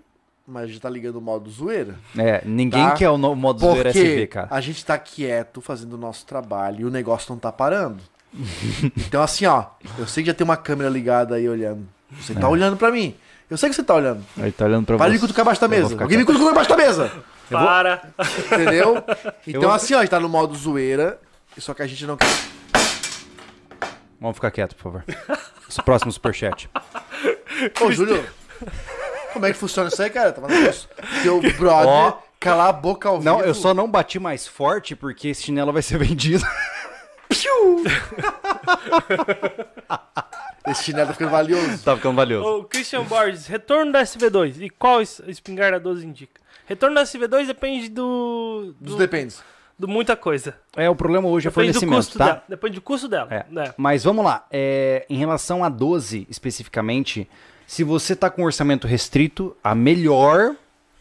[0.46, 1.94] mas gente tá ligando o modo zoeira.
[2.18, 2.90] É, ninguém Tá.
[2.94, 4.48] quer o modo zoeira Porque SV, cara.
[4.50, 8.02] a gente tá quieto fazendo o nosso trabalho e o negócio não tá parando.
[8.98, 9.66] então, assim, ó,
[9.98, 11.86] eu sei que já tem uma câmera ligada aí olhando.
[12.12, 12.36] Você É.
[12.36, 13.14] tá olhando pra mim.
[13.50, 14.24] Eu sei que você tá olhando.
[14.38, 15.20] Ele tá olhando pra Para de você.
[15.22, 15.96] cutucar abaixo da mesa.
[16.00, 17.12] Alguém me cutucou abaixo da mesa.
[17.50, 18.02] Eu vou- Para.
[18.52, 19.04] Entendeu?
[19.46, 21.20] Então, vou- assim, ó, a gente tá no modo zoeira.
[21.58, 22.26] Só que a gente não quer.
[24.20, 25.04] Vamos ficar quieto, por favor.
[25.84, 26.68] Próximo superchat.
[27.80, 28.24] Ô, Júlio,
[29.32, 30.32] como é que funciona isso aí, cara?
[30.32, 30.42] Tá?
[31.22, 32.18] Teu brother Ó.
[32.40, 33.48] calar a boca ao Não, vivo.
[33.48, 36.44] eu só não bati mais forte porque esse chinelo vai ser vendido.
[40.66, 41.84] Esse chinelo tá ficando valioso.
[41.84, 42.48] tá ficando valioso.
[42.48, 44.62] Ô, Christian Borges, retorno da SV2.
[44.62, 46.40] E qual es- espingarda 12 indica?
[46.66, 48.74] Retorno da SV2 depende do.
[48.80, 49.42] Dos do, depends.
[49.78, 50.56] do muita coisa.
[50.74, 52.24] É, o problema hoje é Depende do fornecimento, custo tá?
[52.24, 52.44] dela.
[52.48, 53.28] Depende do custo dela.
[53.30, 53.44] É.
[53.50, 53.74] né?
[53.76, 54.46] Mas vamos lá.
[54.50, 57.28] é, em relação a 12 especificamente,
[57.66, 60.56] se você tá com um orçamento restrito, a melhor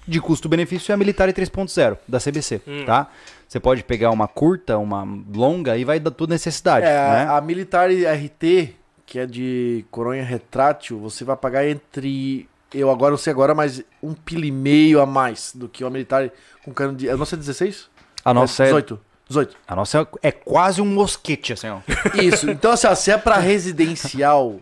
[0.06, 2.84] de custo-benefício é a Militar 3.0 da CBC, Hum.
[2.86, 3.08] tá?
[3.54, 7.28] Você pode pegar uma curta, uma longa e vai dar tua necessidade, É, né?
[7.30, 8.74] a, Militar RT,
[9.06, 12.50] que é de coronha retrátil, você vai pagar entre.
[12.74, 15.92] Eu agora não sei agora, mas um pila e meio a mais do que uma
[15.92, 16.32] militar
[16.66, 17.08] com cano de.
[17.08, 17.92] A nossa é 16?
[18.26, 19.00] A nossa é, 18.
[19.30, 19.56] 18.
[19.68, 21.78] a nossa é quase um mosquete, assim, ó.
[22.20, 22.50] Isso.
[22.50, 24.56] Então, assim, ó, se é pra residencial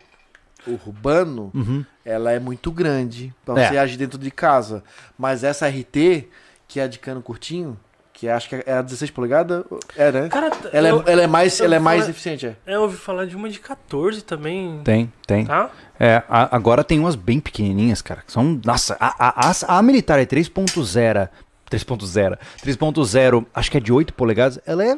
[0.68, 1.86] urbano, Uhum.
[2.04, 3.70] ela é muito grande pra É.
[3.70, 4.84] você agir dentro de casa.
[5.18, 6.28] Mas essa RT,
[6.68, 7.80] que é de cano curtinho,
[8.22, 9.64] que acho que é a 16 polegadas,
[9.98, 10.30] é, né?
[10.30, 12.56] Cara, Ela eu, é, ela é mais, ela é mais falo- eficiente, é.
[12.68, 14.80] eu ouvi falar de uma de 14 também.
[14.84, 15.44] Tem, tem.
[15.48, 15.72] Tá?
[16.00, 18.22] É, a- agora tem umas bem pequenininhas, cara.
[18.22, 21.30] que São, nossa, a, a, a, a militar é 3.0,
[21.68, 24.60] 3.0, 3.0, acho que é de 8 polegadas.
[24.68, 24.98] Ela é,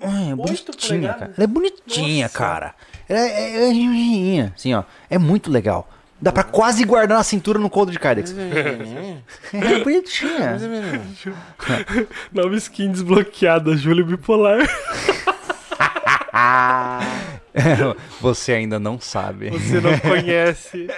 [0.00, 1.32] é bonitinha, cara.
[1.36, 2.38] Ela é bonitinha, Nossa.
[2.38, 2.74] cara.
[3.08, 4.84] Ela é, é, é, é, assim, ó.
[5.10, 5.88] É muito legal.
[6.20, 8.34] Dá pra quase guardar na cintura no coldre de Kydex.
[9.52, 10.56] É bonitinha.
[12.32, 14.60] Nova skin desbloqueada, Júlio Bipolar.
[18.20, 19.50] Você ainda não sabe.
[19.50, 20.88] Você não conhece.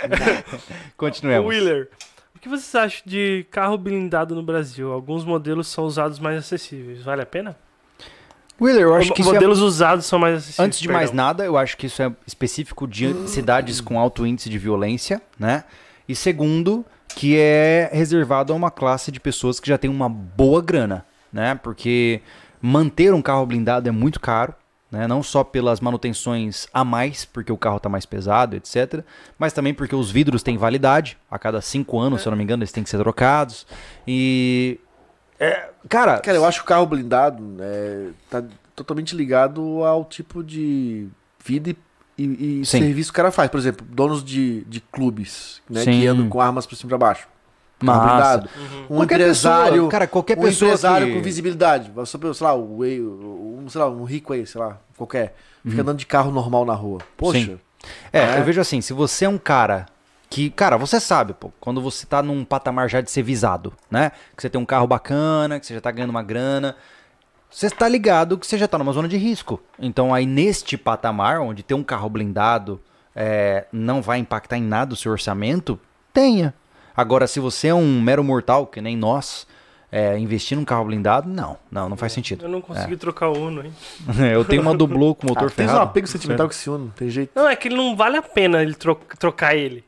[0.97, 1.49] Continuemos.
[1.49, 1.89] Wheeler.
[2.35, 4.93] O que vocês acham de carro blindado no Brasil?
[4.93, 7.03] Alguns modelos são usados mais acessíveis.
[7.03, 7.57] Vale a pena?
[8.63, 10.67] Wheeler, eu acho que é modelos usados são mais acessíveis.
[10.67, 14.49] Antes de mais nada, eu acho que isso é específico de cidades com alto índice
[14.49, 15.65] de violência, né?
[16.09, 16.85] E segundo,
[17.17, 21.55] que é reservado a uma classe de pessoas que já tem uma boa grana, né?
[21.57, 22.21] Porque
[22.61, 24.55] manter um carro blindado é muito caro,
[24.91, 25.09] né?
[25.09, 29.03] Não só pelas manutenções a mais, porque o carro está mais pesado, etc.
[29.39, 31.19] Mas também porque os vidros têm validade.
[31.31, 33.67] A cada cinco anos, se eu não me engano, eles têm que ser trocados.
[34.07, 34.79] E...
[35.45, 38.43] é, cara, Cara, eu acho que o carro blindado é, tá
[38.75, 41.09] totalmente ligado ao tipo de
[41.45, 41.77] vida e,
[42.25, 43.51] e- e serviço que o cara faz.
[43.51, 45.83] Por exemplo, donos de, de clubes, né?
[45.83, 46.01] Sim.
[46.01, 47.27] Que andam com armas pra cima e pra baixo.
[47.85, 48.39] Carro massa.
[48.39, 48.51] blindado.
[48.89, 49.73] Um Qualquer empresário.
[49.73, 51.91] pessoa, cara, qualquer um pessoa empresário que- com visibilidade.
[51.91, 55.35] Você, sei lá, o, um, sei lá, um rico aí, sei lá, qualquer.
[55.67, 56.99] Fica andando de carro normal na rua.
[57.17, 57.39] Poxa.
[57.39, 57.45] Uhum.
[57.47, 57.59] Sim.
[58.13, 58.39] É, É.
[58.39, 59.87] eu vejo assim, se você é um cara
[60.33, 64.13] que, cara, você sabe, pô, quando você tá num patamar já de ser visado, né?
[64.35, 66.75] Que você tem um carro bacana, que você já tá ganhando uma grana,
[67.51, 69.61] você tá ligado que você já tá numa zona de risco.
[69.79, 72.81] Então aí neste patamar, onde ter um carro blindado
[73.15, 75.79] é, não vai impactar em nada o seu orçamento,
[76.15, 76.55] tenha.
[76.97, 79.47] Agora, se você é um mero mortal, que nem nós,
[79.91, 82.45] é, investir num carro blindado, não, não, não faz sentido.
[82.47, 83.73] Eu não consegui trocar o Uno, hein?
[84.33, 85.85] eu tenho uma Dublô com motor Ah, tem um ferrado.
[85.91, 87.33] apego sentimental com esse Uno, não tem jeito.
[87.35, 89.85] Não, é que ele não vale a pena ele tro- trocar ele.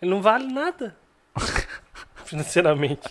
[0.00, 0.96] Ele não vale nada.
[2.24, 3.08] Financeiramente.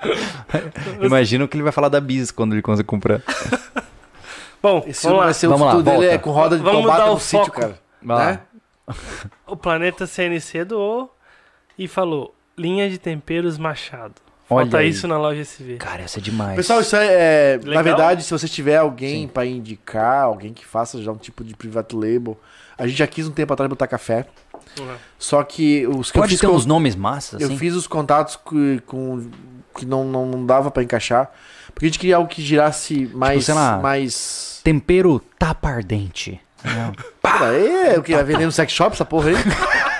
[1.00, 3.22] Imagina o que ele vai falar da Bis quando ele conseguir comprar.
[4.62, 5.24] Bom, Esse vamos lá.
[5.26, 6.14] vai ser o Vamos lá, futuro dele volta.
[6.14, 7.60] é com roda de Vamos combate mudar no o sítio, foco.
[7.60, 7.78] cara.
[8.02, 8.32] Vai lá.
[8.32, 8.40] Né?
[9.46, 11.14] O Planeta CNC doou
[11.78, 14.14] e falou: linha de temperos Machado.
[14.48, 14.90] Olha Falta aí.
[14.90, 15.76] isso na loja SV.
[15.76, 16.54] Cara, essa é demais.
[16.56, 17.74] Pessoal, isso é, é, Legal.
[17.74, 19.28] na verdade, se você tiver alguém Sim.
[19.28, 22.38] pra indicar, alguém que faça já um tipo de private label,
[22.76, 24.26] a gente já quis um tempo atrás botar café,
[24.80, 24.94] Uhum.
[25.18, 27.56] só que os que eu Pode fiz ter com- uns nomes massas, eu assim?
[27.58, 29.30] fiz os contatos com, com-
[29.76, 31.30] que não, não, não dava pra encaixar,
[31.72, 33.78] porque a gente queria algo que girasse mais Tipo, sei lá.
[33.78, 36.40] mais Tempero tapa ardente.
[37.22, 39.36] Pá, é, o que vai vender no sex shop essa porra aí?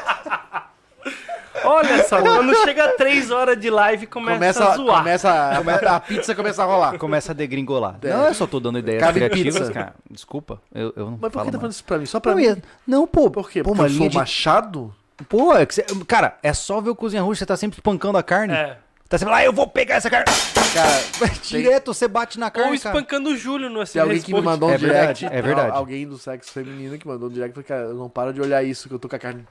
[1.64, 4.98] Olha só, quando chega 3 horas de live começa, começa, a zoar.
[4.98, 6.98] começa, começa- a pizza começa a rolar.
[6.98, 7.98] Começa a degringolar.
[8.02, 8.08] É.
[8.10, 9.72] Não, eu só tô dando ideias Cabe criativas, pizza.
[9.72, 9.94] cara.
[10.10, 12.06] Desculpa, eu, eu não Mas por falo que tá falando isso pra mim?
[12.06, 12.62] Só pra Não, mim?
[12.86, 13.30] Não, pô.
[13.30, 13.62] Por quê?
[13.62, 14.16] Pô, Porque eu sou de...
[14.16, 14.94] machado?
[15.28, 15.82] Pô, é que você...
[16.06, 18.52] Cara, é só ver o Cozinha Russa, você tá sempre espancando a carne.
[18.54, 18.78] É.
[19.08, 20.24] Tá sempre lá, eu vou pegar essa carne.
[20.72, 20.90] Cara,
[21.44, 22.96] Direto você bate na Ou carne, cara.
[22.96, 25.22] espancando o Júlio no Tem alguém que me mandou um É direct.
[25.24, 25.70] verdade, é verdade.
[25.70, 27.52] al- Alguém do sexo feminino que mandou um direct.
[27.54, 29.46] Falei, cara, eu não paro de olhar isso, que eu tô com a carne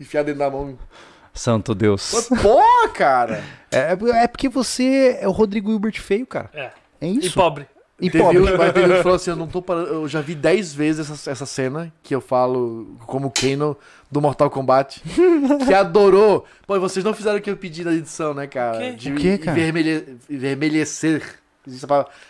[0.00, 0.76] enfiada dentro da mão.
[1.34, 2.28] Santo Deus.
[2.40, 3.42] Pô, cara!
[3.70, 6.48] É, é porque você é o Rodrigo Hilbert feio, cara.
[6.54, 6.70] É.
[7.00, 7.34] É E isso.
[7.34, 7.66] pobre.
[8.00, 8.38] e Teve pobre.
[8.40, 10.72] um, mas teve um que falou assim, eu não tô parando, eu já vi 10
[10.74, 13.76] vezes essa, essa cena que eu falo como Kano
[14.10, 15.02] do Mortal Kombat,
[15.66, 16.44] que adorou.
[16.66, 18.78] Pô, e vocês não fizeram o que eu pedi na edição, né, cara?
[18.78, 18.92] quê?
[18.92, 19.58] De O quê, cara?
[19.58, 21.22] envermelhe- envermelhecer
[21.66, 21.86] Existe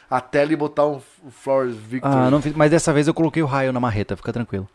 [0.08, 2.14] a tela e botar um Flores Victory.
[2.14, 4.68] Ah, não fiz, mas dessa vez eu coloquei o raio na marreta, fica tranquilo.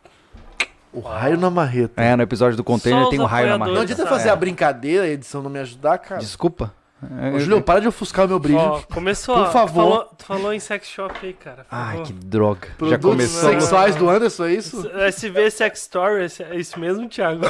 [0.92, 2.02] O raio na marreta.
[2.02, 3.74] É, no episódio do container Só tem o raio na apoiadores.
[3.74, 3.92] Não marreta.
[3.94, 4.32] adianta fazer É.
[4.32, 6.20] a brincadeira, a edição não me ajudar, cara.
[6.20, 6.74] Desculpa.
[7.18, 8.58] É, Ô, Julio, para de ofuscar o meu brilho.
[8.58, 9.72] Ó, começou, Por favor.
[9.72, 11.64] Tu falou, tu falou em sex shop aí, cara.
[11.64, 12.68] por Ai, que droga.
[12.68, 13.50] Já Produtos começou.
[13.50, 14.86] sexuais do Anderson, é isso?
[14.94, 17.40] SV Sex Story, é isso mesmo, Thiago?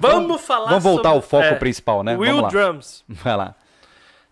[0.00, 2.16] Vamos falar Vamos voltar sobre- ao foco é, principal, né?
[2.16, 2.48] Will Vamos lá.
[2.48, 3.04] Drums.
[3.08, 3.54] Vai lá.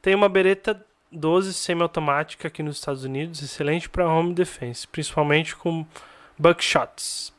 [0.02, 0.80] Tem uma Beretta
[1.10, 5.84] 12 semi-automática aqui nos Estados Unidos, excelente para home defense, principalmente com
[6.38, 7.32] buckshots.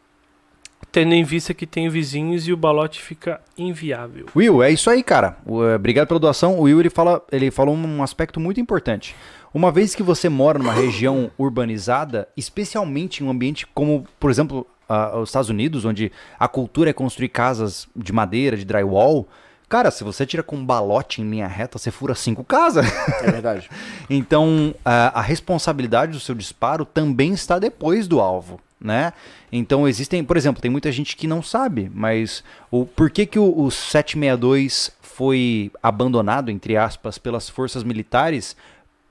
[0.91, 4.25] Tendo em vista que tem vizinhos e o balote fica inviável.
[4.35, 5.37] Will, é isso aí, cara.
[5.45, 6.57] Eh, Obrigado pela doação.
[6.57, 9.15] O Will ele, fala, ele falou um aspecto muito importante.
[9.53, 14.65] Uma vez que você mora numa região urbanizada, especialmente em um ambiente como, por exemplo,
[14.87, 19.27] ah, os Estados Unidos, onde a cultura é construir casas de madeira, de drywall,
[19.67, 22.87] cara, se você tira com um balote em linha reta, você fura cinco casas.
[23.21, 23.69] É verdade.
[24.09, 29.11] Então, a, a responsabilidade do seu disparo também está depois do alvo, né?
[29.51, 33.37] Então, existem, por exemplo, tem muita gente que não sabe, mas o por que, que
[33.39, 38.55] o, o 762 foi abandonado, entre aspas, pelas forças militares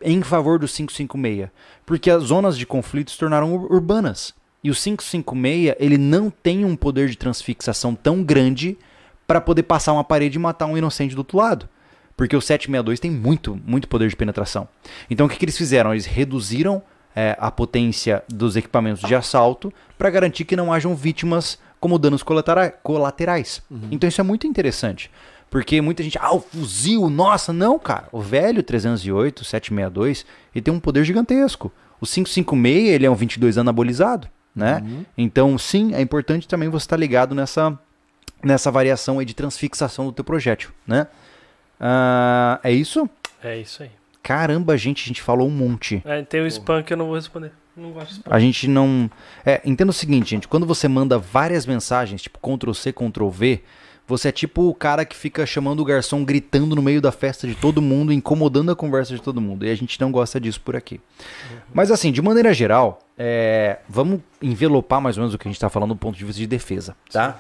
[0.03, 1.51] em favor do 556?
[1.85, 4.35] Porque as zonas de conflito se tornaram ur- urbanas.
[4.63, 8.77] E o 556, ele não tem um poder de transfixação tão grande
[9.27, 11.69] para poder passar uma parede e matar um inocente do outro lado.
[12.17, 14.67] Porque o 762 tem muito, muito poder de penetração.
[15.09, 15.93] Então o que, que eles fizeram?
[15.93, 16.83] Eles reduziram
[17.21, 22.23] é, a potência dos equipamentos de assalto para garantir que não hajam vítimas como danos
[22.23, 23.61] colatera- colaterais.
[23.91, 25.11] Então isso é muito interessante.
[25.51, 28.07] Porque muita gente, ah, o fuzil, nossa, não, cara.
[28.13, 30.25] O velho 308, 762,
[30.55, 31.73] ele tem um poder gigantesco.
[32.01, 34.81] O 556, ele é um 22 anabolizado, né?
[35.17, 37.77] Então, sim, é importante também você estar ligado nessa,
[38.45, 41.07] nessa variação aí de transfixação do teu projétil, né?
[41.81, 43.09] Ah, é isso?
[43.43, 43.91] É isso aí.
[44.23, 46.03] Caramba, gente, a gente falou um monte.
[46.05, 47.53] É, tem o spam que eu não vou responder.
[47.77, 48.35] Não gosto de spam.
[48.35, 49.11] A gente não.
[49.45, 50.49] É, entenda o seguinte, gente.
[50.49, 53.63] Quando você manda várias mensagens, tipo Ctrl C, Ctrl V,
[54.09, 57.47] você é tipo o cara que fica chamando o garçom gritando no meio da festa
[57.47, 59.67] de todo mundo, incomodando a conversa de todo mundo.
[59.67, 60.99] E a gente não gosta disso por aqui.
[61.75, 65.57] Mas assim, de maneira geral, é, vamos envelopar mais ou menos o que a gente
[65.57, 67.39] está falando do ponto de vista de defesa, tá?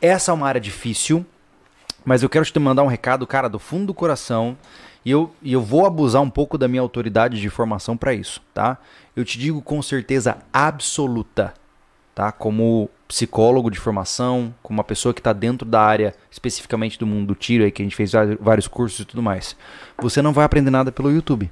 [0.00, 1.24] Essa é uma área difícil,
[2.04, 4.58] mas eu quero te mandar um recado, cara, do fundo do coração.
[5.04, 8.42] E eu, e eu vou abusar um pouco da minha autoridade de formação para isso,
[8.52, 8.78] tá?
[9.16, 11.54] Eu te digo com certeza absoluta,
[12.14, 12.30] tá?
[12.30, 17.28] Como psicólogo de formação, como uma pessoa que está dentro da área especificamente do mundo
[17.28, 19.56] do tiro, aí que a gente fez vários cursos e tudo mais.
[20.00, 21.50] Você não vai aprender nada pelo YouTube,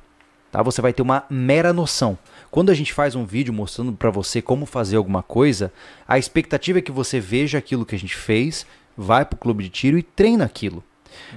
[0.52, 0.62] tá?
[0.62, 2.18] Você vai ter uma mera noção.
[2.50, 5.72] Quando a gente faz um vídeo mostrando para você como fazer alguma coisa,
[6.06, 9.70] a expectativa é que você veja aquilo que a gente fez, vai pro clube de
[9.70, 10.84] tiro e treina aquilo.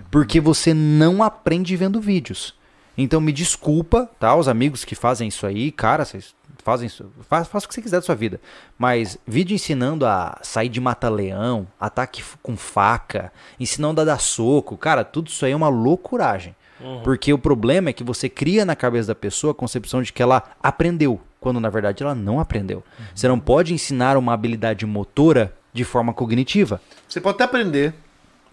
[0.10, 2.54] Porque você não aprende vendo vídeos.
[2.98, 4.36] Então me desculpa, tá?
[4.36, 7.12] Os amigos que fazem isso aí, cara, vocês fazem isso.
[7.28, 8.40] Faz, faz o que você quiser da sua vida.
[8.78, 15.04] Mas vídeo ensinando a sair de mata-leão, ataque com faca, ensinando a dar soco, cara,
[15.04, 16.56] tudo isso aí é uma loucuragem.
[17.04, 20.22] Porque o problema é que você cria na cabeça da pessoa a concepção de que
[20.22, 22.84] ela aprendeu, quando na verdade ela não aprendeu.
[23.14, 26.82] Você não pode ensinar uma habilidade motora de forma cognitiva.
[27.08, 27.94] Você pode até aprender.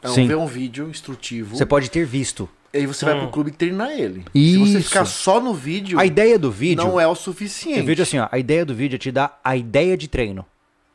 [0.03, 0.27] É um- Sim.
[0.29, 1.57] ver um vídeo instrutivo.
[1.57, 2.49] Você pode ter visto.
[2.73, 4.25] E aí você vai pro clube treinar ele.
[4.33, 4.67] Se Isso.
[4.67, 6.85] você ficar só no vídeo, A ideia do vídeo.
[6.85, 7.79] não é o suficiente.
[7.79, 10.45] Eu vejo assim, ó, a ideia do vídeo é te dar a ideia de treino.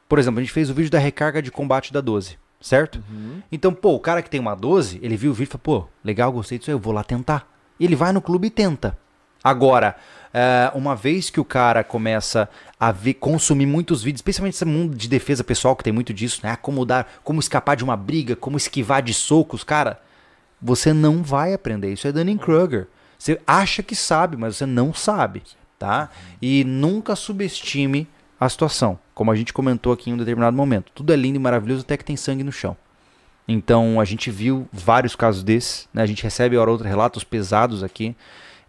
[0.07, 3.03] Por exemplo, a gente fez o vídeo da recarga de combate da 12, certo?
[3.51, 5.89] Então, pô, o cara que tem uma 12, ele viu o vídeo e falou, pô,
[6.03, 7.47] legal, gostei disso aí, eu vou lá tentar.
[7.79, 8.95] E ele vai no clube e tenta.
[9.43, 9.95] Agora,
[10.31, 12.47] é, uma vez que o cara começa
[12.85, 16.41] a ver, consumir muitos vídeos, especialmente esse mundo de defesa pessoal que tem muito disso,
[16.43, 16.57] né?
[16.57, 20.01] Como dar, como escapar de uma briga, como esquivar de socos, cara,
[20.61, 21.93] você não vai aprender.
[21.93, 22.87] Isso é Dunning-Kruger.
[23.17, 25.43] Você acha que sabe, mas você não sabe,
[25.79, 26.09] tá?
[26.41, 28.05] E nunca subestime
[28.37, 28.99] a situação.
[29.13, 30.91] Como a gente comentou aqui em um determinado momento.
[30.93, 32.75] Tudo é lindo e maravilhoso até que tem sangue no chão.
[33.47, 36.01] Então a gente viu vários casos desses, né?
[36.01, 38.13] A gente recebe hora ou outra relatos pesados aqui.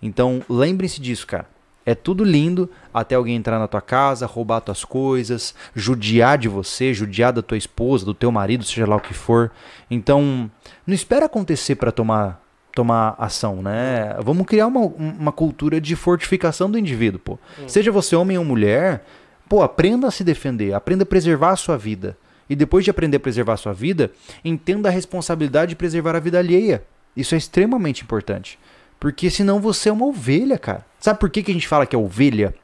[0.01, 1.53] Então lembrem-se disso, cara.
[1.87, 6.95] É tudo lindo até alguém entrar na tua casa, roubar tuas coisas, judiar de você,
[6.95, 9.51] judiar da tua esposa, do teu marido, seja lá o que for.
[9.91, 10.51] Então,
[10.87, 12.43] não espera acontecer para tomar
[12.75, 14.17] tomar ação, né?
[14.21, 17.39] Vamos criar uma, uma cultura de fortificação do indivíduo, pô.
[17.69, 19.05] Seja você homem ou mulher,
[19.49, 22.19] pô, aprenda a se defender, aprenda a preservar a sua vida.
[22.51, 24.11] E depois de aprender a preservar a sua vida,
[24.45, 26.83] entenda a responsabilidade de preservar a vida alheia.
[27.17, 28.59] Isso é extremamente importante.
[28.99, 30.85] Porque senão você é uma ovelha, cara.
[30.99, 32.55] Sabe por que, que a gente fala que é ovelha?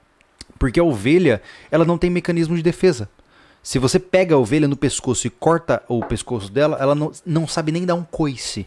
[0.59, 3.09] Porque a ovelha, ela não tem mecanismo de defesa.
[3.63, 7.47] Se você pega a ovelha no pescoço e corta o pescoço dela, ela não, não
[7.47, 8.67] sabe nem dar um coice.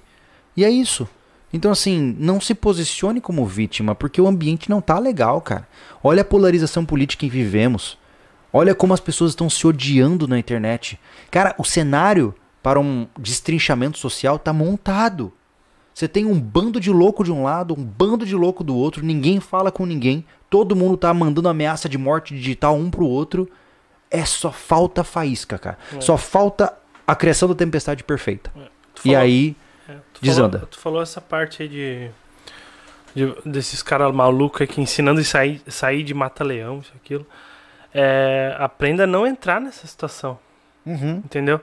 [0.55, 1.07] E é isso.
[1.51, 5.67] Então, assim, não se posicione como vítima, porque o ambiente não tá legal, cara.
[6.03, 7.97] Olha a polarização política em que vivemos.
[8.51, 10.99] Olha como as pessoas estão se odiando na internet.
[11.31, 15.33] Cara, o cenário para um destrinchamento social tá montado.
[15.93, 19.05] Você tem um bando de louco de um lado, um bando de louco do outro,
[19.05, 23.49] ninguém fala com ninguém, todo mundo tá mandando ameaça de morte digital um pro outro.
[24.09, 25.77] É só falta faísca, cara.
[25.95, 26.01] É.
[26.01, 26.73] Só falta
[27.05, 28.51] a criação da tempestade perfeita.
[28.55, 28.67] É.
[29.05, 29.55] E aí
[29.87, 30.59] é, tu desanda.
[30.59, 32.09] Falou, tu falou essa parte aí de,
[33.15, 37.25] de desses caras malucos aí que ensinando a sair, sair de mata-leão, isso aquilo.
[37.93, 40.39] É, aprenda a não entrar nessa situação.
[40.85, 41.17] Uhum.
[41.17, 41.61] Entendeu?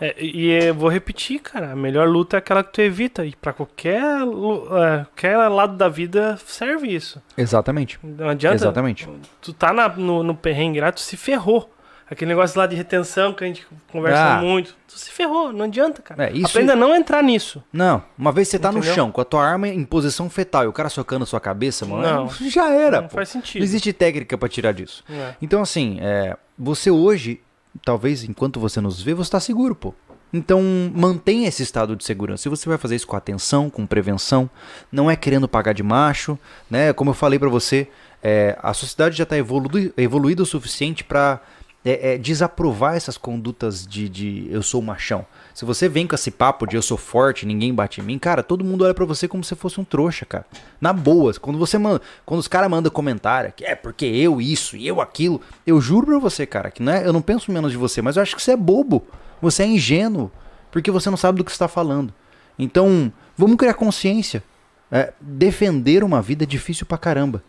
[0.00, 3.24] É, e eu vou repetir, cara, a melhor luta é aquela que tu evita.
[3.24, 7.22] E para qualquer, é, qualquer lado da vida serve isso.
[7.36, 7.98] Exatamente.
[8.02, 8.56] Não adianta.
[8.56, 9.08] Exatamente.
[9.40, 11.70] Tu tá na, no, no perrengue lá, tu se ferrou.
[12.10, 14.40] Aquele negócio lá de retenção que a gente conversa ah.
[14.40, 14.76] muito.
[14.86, 16.26] Tu se ferrou, não adianta, cara.
[16.26, 16.46] É, isso...
[16.48, 17.64] Aprenda a não entrar nisso.
[17.72, 18.90] Não, uma vez você tá Entendeu?
[18.90, 21.40] no chão com a tua arma em posição fetal e o cara socando a sua
[21.40, 22.28] cabeça, mano, não.
[22.50, 23.00] já era.
[23.00, 23.14] Não pô.
[23.16, 23.60] faz sentido.
[23.60, 25.02] Não existe técnica para tirar disso.
[25.08, 25.34] É.
[25.40, 27.40] Então, assim, é, você hoje
[27.82, 29.94] talvez enquanto você nos vê, você está seguro, pô.
[30.32, 30.60] Então,
[30.92, 32.48] mantenha esse estado de segurança.
[32.48, 34.50] E você vai fazer isso com atenção, com prevenção,
[34.90, 36.36] não é querendo pagar de macho,
[36.68, 36.92] né?
[36.92, 37.88] Como eu falei para você,
[38.20, 41.40] é, a sociedade já está evoluída, evoluída o suficiente para
[41.84, 45.24] é, é, desaprovar essas condutas de, de eu sou machão.
[45.54, 48.42] Se você vem com esse papo de eu sou forte, ninguém bate em mim, cara,
[48.42, 50.44] todo mundo olha para você como se fosse um trouxa, cara.
[50.80, 54.76] Na boa, quando você manda, quando os caras mandam comentário que é porque eu isso
[54.76, 57.70] e eu aquilo, eu juro pra você, cara, que não é, eu não penso menos
[57.70, 59.06] de você, mas eu acho que você é bobo.
[59.40, 60.32] Você é ingênuo,
[60.72, 62.12] porque você não sabe do que está falando.
[62.58, 64.42] Então, vamos criar consciência.
[64.90, 67.42] É, defender uma vida é difícil pra caramba.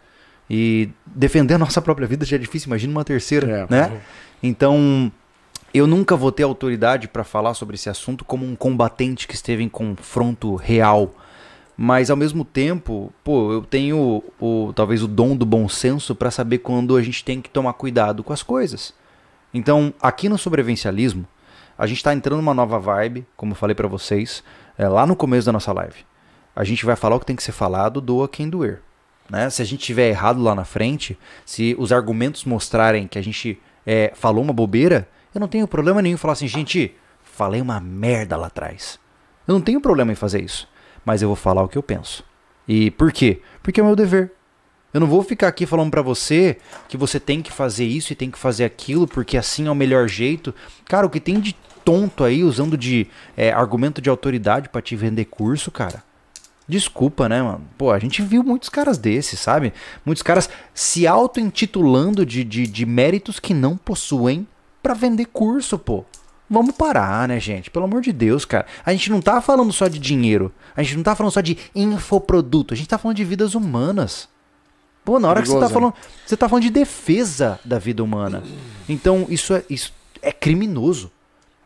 [0.50, 4.02] E defender a nossa própria vida já é difícil, imagina uma terceira, é, né?
[4.44, 5.12] Então,
[5.78, 9.64] eu nunca vou ter autoridade para falar sobre esse assunto como um combatente que esteve
[9.64, 11.14] em confronto real.
[11.78, 16.32] Mas ao mesmo tempo, pô, eu tenho o, talvez o dom do bom senso para
[16.32, 18.94] saber quando a gente tem que tomar cuidado com as coisas.
[19.54, 21.28] Então, aqui no sobrevivencialismo,
[21.78, 24.44] a gente está entrando numa nova vibe, como eu falei para vocês,
[24.78, 26.06] é, lá no começo da nossa live.
[26.56, 28.82] A gente vai falar o que tem que ser falado, doa quem doer.
[29.30, 29.50] Né?
[29.50, 33.60] Se a gente tiver errado lá na frente, se os argumentos mostrarem que a gente
[33.86, 37.80] é, falou uma bobeira, eu não tenho problema nenhum em falar assim, gente, falei uma
[37.80, 38.98] merda lá atrás.
[39.46, 40.68] Eu não tenho problema em fazer isso.
[41.04, 42.24] Mas eu vou falar o que eu penso.
[42.68, 43.42] E por quê?
[43.62, 44.32] Porque é meu dever.
[44.94, 46.58] Eu não vou ficar aqui falando para você
[46.88, 49.76] que você tem que fazer isso e tem que fazer aquilo porque assim é o
[49.76, 50.56] melhor jeito.
[50.86, 53.06] Cara, o que tem de tonto aí usando de
[53.36, 56.02] é, argumento de autoridade para te vender curso, cara.
[56.68, 57.62] Desculpa, né, mano?
[57.78, 59.74] Pô, a gente viu muitos caras desses, sabe?
[60.06, 64.48] Muitos caras se auto-intitulando de, de, de méritos que não possuem
[64.86, 66.06] para vender curso, pô.
[66.48, 67.72] Vamos parar, né, gente?
[67.72, 68.68] Pelo amor de Deus, cara.
[68.86, 70.54] A gente não tá falando só de dinheiro.
[70.78, 72.72] A gente não tá falando só de infoproduto.
[72.72, 74.30] A gente tá falando de vidas humanas.
[75.04, 75.94] Pô, na hora Perigoso, que você tá falando.
[76.24, 78.44] Você tá falando de defesa da vida humana.
[78.88, 79.92] Então, isso é, isso
[80.22, 81.12] é criminoso.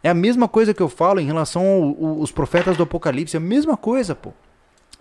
[0.01, 3.35] É a mesma coisa que eu falo em relação aos profetas do Apocalipse.
[3.35, 4.31] É a mesma coisa, pô.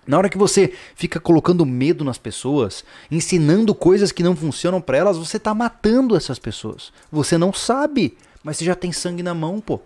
[0.09, 4.97] Na hora que você fica colocando medo nas pessoas, ensinando coisas que não funcionam para
[4.97, 6.91] elas, você tá matando essas pessoas.
[7.13, 9.83] Você não sabe, mas você já tem sangue na mão, pô.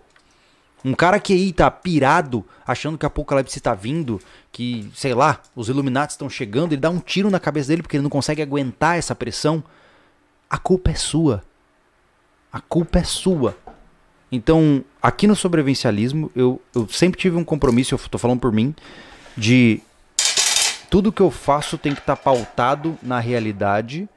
[0.85, 4.17] Um cara que aí tá pirado, achando que a apocalipse tá vindo,
[4.49, 7.97] que, sei lá, os Illuminati estão chegando, ele dá um tiro na cabeça dele porque
[7.97, 9.61] ele não consegue aguentar essa pressão.
[10.49, 11.43] A culpa é sua.
[12.51, 13.57] A culpa é sua.
[14.31, 18.73] Então, aqui no sobrevivencialismo, eu, eu sempre tive um compromisso, eu tô falando por mim,
[19.37, 19.81] de
[20.93, 24.07] tudo que eu faço tem que estar tá pautado na realidade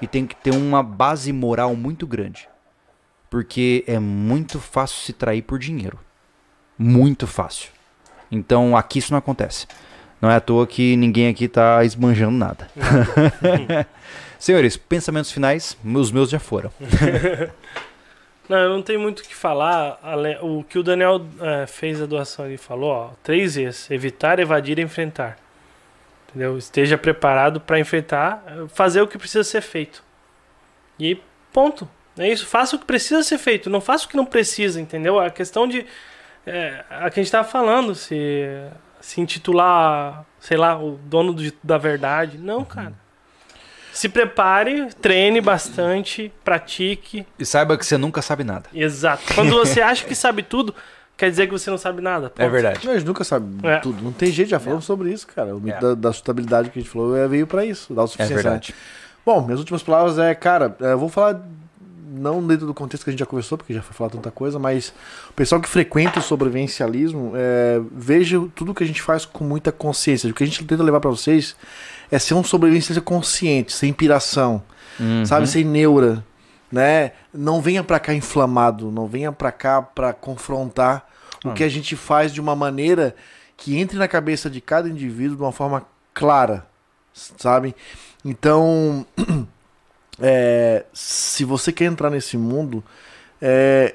[0.00, 2.48] e tem que ter uma base moral muito grande.
[3.28, 6.00] Porque é muito fácil se trair por dinheiro.
[6.78, 7.68] Muito fácil.
[8.30, 9.66] Então aqui isso não acontece.
[10.22, 12.66] Não é à toa que ninguém aqui está esbanjando nada.
[14.38, 16.72] Senhores, pensamentos finais, os meus já foram.
[18.48, 20.00] não, eu não tenho muito o que falar.
[20.40, 24.78] O que o Daniel é, fez a doação ali falou, ó, três vezes: evitar, evadir
[24.78, 25.36] e enfrentar.
[26.32, 26.56] Entendeu?
[26.56, 30.02] Esteja preparado para enfrentar, fazer o que precisa ser feito.
[30.98, 31.20] E
[31.52, 31.88] ponto.
[32.18, 32.46] É isso.
[32.46, 33.68] Faça o que precisa ser feito.
[33.68, 35.20] Não faça o que não precisa, entendeu?
[35.20, 35.84] A questão de.
[36.46, 38.46] É, a que a gente estava falando, se,
[39.00, 42.38] se intitular, sei lá, o dono do, da verdade.
[42.38, 42.64] Não, uhum.
[42.64, 42.94] cara.
[43.92, 47.26] Se prepare, treine bastante, pratique.
[47.38, 48.70] E saiba que você nunca sabe nada.
[48.72, 49.22] Exato.
[49.34, 50.74] Quando você acha que sabe tudo,
[51.22, 52.30] quer dizer que você não sabe nada.
[52.30, 52.42] ponto.
[52.42, 52.84] É verdade.
[52.84, 53.78] Não, a gente nunca sabe É.
[53.78, 54.02] tudo.
[54.02, 55.54] Não tem jeito, já falamos sobre isso, cara.
[55.54, 55.80] O mito É.
[55.80, 58.36] da, da sustentabilidade que a gente falou é, veio pra isso, da É autossuficiência.
[58.36, 58.42] né?
[58.42, 58.74] verdade.
[59.24, 61.40] Bom, minhas últimas palavras é, cara, é, eu vou falar
[62.14, 64.58] não dentro do contexto que a gente já conversou, porque já foi falar tanta coisa,
[64.58, 64.92] mas
[65.30, 69.70] o pessoal que frequenta o sobrevivencialismo, é, veja tudo que a gente faz com muita
[69.72, 70.28] consciência.
[70.28, 71.56] O que a gente tenta levar pra vocês
[72.10, 74.62] é ser um sobrevivencialista consciente, sem piração,
[75.00, 75.24] Uhum.
[75.24, 76.22] sabe, sem neura,
[76.70, 77.12] né?
[77.32, 81.06] Não venha pra cá inflamado, não venha pra cá pra confrontar
[81.44, 81.52] o Ah.
[81.54, 83.14] que a gente faz de uma maneira
[83.56, 86.66] que entre na cabeça de cada indivíduo de uma forma clara,
[87.12, 87.74] sabe?
[88.24, 89.06] Então,
[90.20, 92.82] é, se você quer entrar nesse mundo,
[93.40, 93.94] é,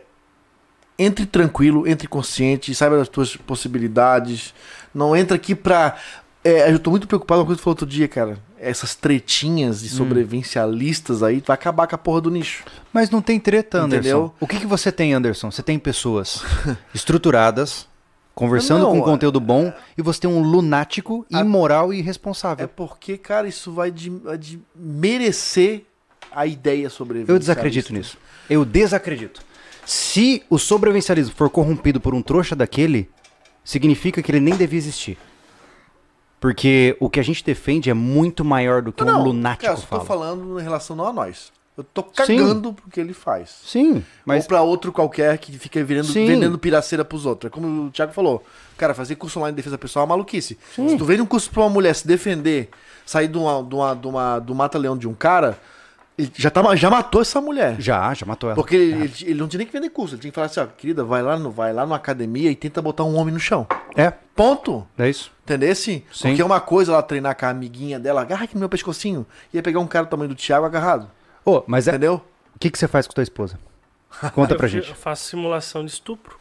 [0.99, 4.53] entre tranquilo, entre consciente, saiba das tuas possibilidades.
[4.93, 5.95] Não entra aqui pra.
[6.47, 8.39] É, eu tô muito preocupado com uma coisa que tu falou outro dia, cara.
[8.57, 12.63] Essas tretinhas de sobrevivencialistas aí, vai acabar com a porra do nicho.
[12.93, 14.09] Mas não tem treta, Anderson.
[14.09, 14.33] Entendeu?
[14.39, 15.51] O que, que você tem, Anderson?
[15.51, 16.45] Você tem pessoas
[16.95, 17.85] estruturadas,
[18.33, 22.65] conversando Não, com conteúdo bom, e você tem um lunático, imoral e É irresponsável.
[22.69, 25.83] porque, cara, isso vai de, vai de merecer
[26.31, 28.17] a ideia sobre Eu desacredito nisso.
[28.49, 29.41] Eu desacredito.
[29.85, 33.09] Se o sobrevivencialismo for corrompido por um trouxa daquele,
[33.65, 35.17] significa que ele nem devia existir.
[36.39, 39.77] Porque o que a gente defende é muito maior do que um lunático cara, eu
[39.77, 40.05] só tô fala.
[40.05, 41.51] falando em relação não a nós.
[41.75, 43.61] Eu tô cagando pro que ele faz.
[43.63, 46.25] Sim, mas Ou pra outro qualquer que fica virando, Sim.
[46.25, 47.49] vendendo piraceira pros outros.
[47.49, 48.43] É como o Thiago falou.
[48.75, 50.57] Cara, fazer curso online de defesa pessoal é uma maluquice.
[50.73, 52.69] Se tu vende um curso pra uma mulher se defender,
[53.05, 55.59] sair de uma, de uma, de uma, do mata-leão de um cara,
[56.17, 57.75] ele já, tá, já matou essa mulher.
[57.79, 58.55] já, já matou ela.
[58.55, 60.15] Porque ele, ele- ele não tinha nem que vender curso.
[60.15, 62.55] Ele tinha que falar assim, ó, querida, vai lá, no, vai lá numa academia e
[62.55, 63.67] tenta botar um homem no chão.
[63.95, 64.87] É, Ponto.
[64.97, 65.31] é isso.
[65.43, 65.75] Entendeu?
[65.75, 66.03] Sim.
[66.11, 66.29] Sim.
[66.29, 69.25] Porque é uma coisa ela treinar com a amiguinha dela, agarra aqui no meu pescocinho.
[69.53, 71.09] Ia pegar um cara do tamanho do Thiago agarrado.
[71.45, 72.15] Ô, mas é, Entendeu?
[72.55, 73.59] o que, que você faz com tua esposa?
[74.33, 74.89] Conta pra eu, gente.
[74.89, 76.37] eu faço simulação de estupro.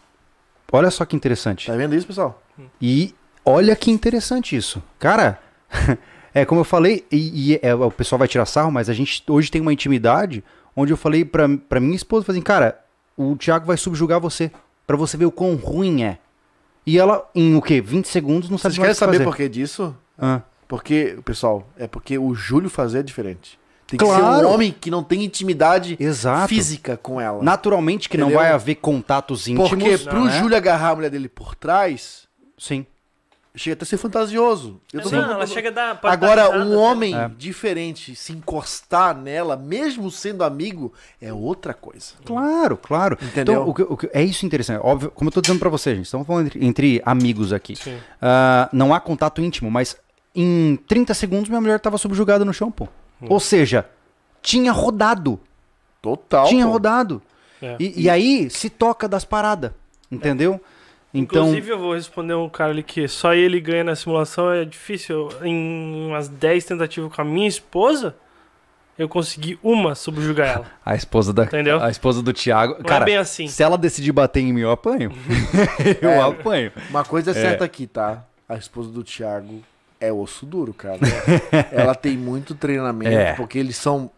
[0.73, 1.67] Olha só que interessante.
[1.67, 2.43] Tá vendo isso, pessoal?
[2.81, 3.15] E
[3.45, 4.83] olha que interessante isso.
[4.99, 5.39] Cara,
[6.41, 9.23] é como eu falei, e, e é, o pessoal vai tirar sarro, mas a gente
[9.27, 10.45] hoje tem uma intimidade
[10.77, 12.79] onde eu falei pra, pra minha esposa, falei assim, cara,
[13.17, 14.51] o Thiago vai subjugar você,
[14.87, 16.19] pra você ver o quão ruim é.
[16.87, 17.81] E ela, em o quê?
[17.81, 19.25] 20 segundos não sabe Vocês mais querem saber fazer.
[19.25, 19.97] por que disso?
[20.19, 23.59] Ah, Porque, pessoal, é porque o Júlio fazer é diferente.
[23.87, 24.49] Tem que ser Claro.
[24.49, 26.49] um homem que não tem intimidade exato.
[26.49, 27.43] física com ela.
[27.43, 28.43] Naturalmente que não Entendeu?
[28.43, 29.71] vai haver contatos íntimos.
[29.71, 30.39] Porque pro né?
[30.39, 32.27] Júlio agarrar a mulher dele por trás,
[32.59, 32.85] Sim.
[33.57, 34.81] Chega até a ser fantasioso.
[34.93, 36.01] Eu tô Não, falando- ela chega a dar.
[36.03, 37.29] Agora, um homem É.
[37.37, 42.15] diferente se encostar nela, mesmo sendo amigo, é outra coisa.
[42.25, 43.19] Claro, claro.
[43.21, 43.55] Entendeu?
[43.63, 44.81] Então, o que, o que- é isso interessante.
[44.85, 47.75] Óbvio, como eu tô dizendo pra você, gente, estamos falando entre, entre amigos aqui.
[47.77, 47.97] Sim.
[48.21, 49.97] Ah, não há contato íntimo, mas
[50.35, 52.87] em 30 segundos minha mulher tava subjugada no chão, pô.
[53.23, 53.87] Ou seja,
[54.43, 55.41] tinha rodado.
[56.03, 56.47] Total.
[56.47, 56.73] tinha pô.
[56.73, 57.23] rodado.
[57.61, 57.77] É.
[57.81, 59.73] E, e aí se toca das paradas.
[60.13, 60.61] Entendeu?
[61.15, 61.45] Então.
[61.45, 64.51] Inclusive, eu vou responder um cara ali que só ele ganha na simulação.
[64.51, 65.29] É difícil.
[65.43, 68.15] Em umas 10 tentativas com a minha esposa,
[68.99, 70.67] eu consegui uma subjugar ela.
[70.85, 71.45] A esposa da.
[71.45, 71.81] Entendeu?
[71.83, 72.75] A esposa do Thiago.
[72.75, 73.47] Não cara, é bem assim.
[73.49, 75.11] se ela decidir bater em mim, eu apanho.
[76.03, 76.21] eu É.
[76.21, 76.73] apanho.
[76.91, 78.25] Uma coisa é certa aqui, tá?
[78.49, 79.63] A esposa do Thiago
[80.01, 80.99] é osso duro, cara.
[81.73, 83.33] Ela tem muito treinamento, É.
[83.35, 84.11] porque eles são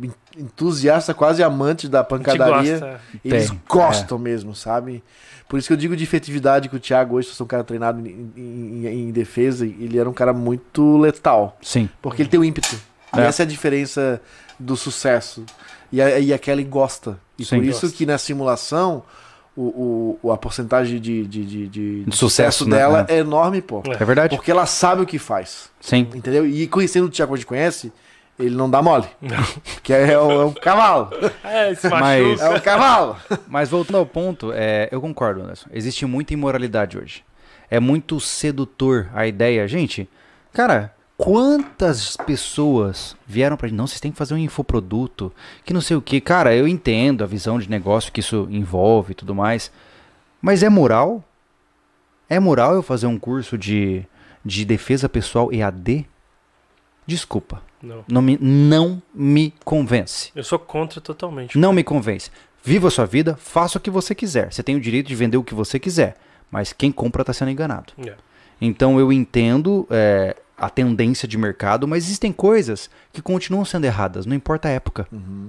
[0.00, 2.78] en- entusiastas, quase amantes da pancadaria.
[2.78, 3.00] gosta.
[3.24, 5.02] Eles Tem, gostam mesmo, sabe?
[5.48, 7.62] Por isso que eu digo de efetividade que o Thiago hoje, se fosse um cara
[7.64, 11.56] treinado em, em- em- defesa, ele era um cara muito letal.
[11.60, 11.88] Sim.
[12.00, 12.74] Porque ele tem o ímpeto.
[13.14, 13.24] E É.
[13.26, 14.20] essa é a diferença
[14.58, 15.44] do sucesso.
[15.92, 17.18] E a, e a Kelly gosta.
[17.38, 17.56] E Sim.
[17.56, 17.96] por isso Gosta.
[17.98, 19.02] que na simulação,
[19.54, 22.78] o, o- a porcentagem de, de, de, de- de sucesso, né?
[22.78, 23.18] dela é.
[23.18, 23.82] enorme, pô.
[23.86, 24.02] É.
[24.02, 24.34] É verdade?
[24.36, 25.68] Porque ela sabe o que faz.
[25.78, 26.08] Sim.
[26.14, 26.46] Entendeu?
[26.46, 27.92] E conhecendo o Thiago que a gente conhece,
[28.38, 29.06] ele não dá mole.
[29.74, 31.10] Porque é, o, é o cavalo.
[31.44, 32.40] É, se Mas-.
[32.40, 33.16] É o cavalo.
[33.46, 35.68] Mas voltando ao ponto, é, eu concordo, Anderson.
[35.72, 37.24] Existe muita imoralidade hoje.
[37.70, 39.66] É muito sedutor a ideia.
[39.66, 40.08] Gente,
[40.52, 43.76] cara, quantas pessoas vieram pra gente?
[43.76, 45.32] Não, vocês têm que fazer um infoproduto,
[45.64, 46.20] que não sei o que.
[46.20, 49.70] Cara, eu entendo a visão de negócio que isso envolve e tudo mais.
[50.40, 51.22] Mas é moral?
[52.28, 54.04] É moral eu fazer um curso de,
[54.44, 56.06] de defesa pessoal EAD?
[57.06, 57.62] Desculpa.
[57.82, 58.04] Não.
[58.08, 60.30] Não me, não me convence.
[60.34, 61.58] Eu sou contra totalmente.
[61.58, 62.30] Não me convence.
[62.64, 64.52] Viva a sua vida, faça o que você quiser.
[64.52, 66.16] Você tem o direito de vender o que você quiser.
[66.50, 67.92] Mas quem compra está sendo enganado.
[68.06, 68.14] É.
[68.60, 74.26] Então eu entendo é, a tendência de mercado, mas existem coisas que continuam sendo erradas,
[74.26, 75.08] não importa a época.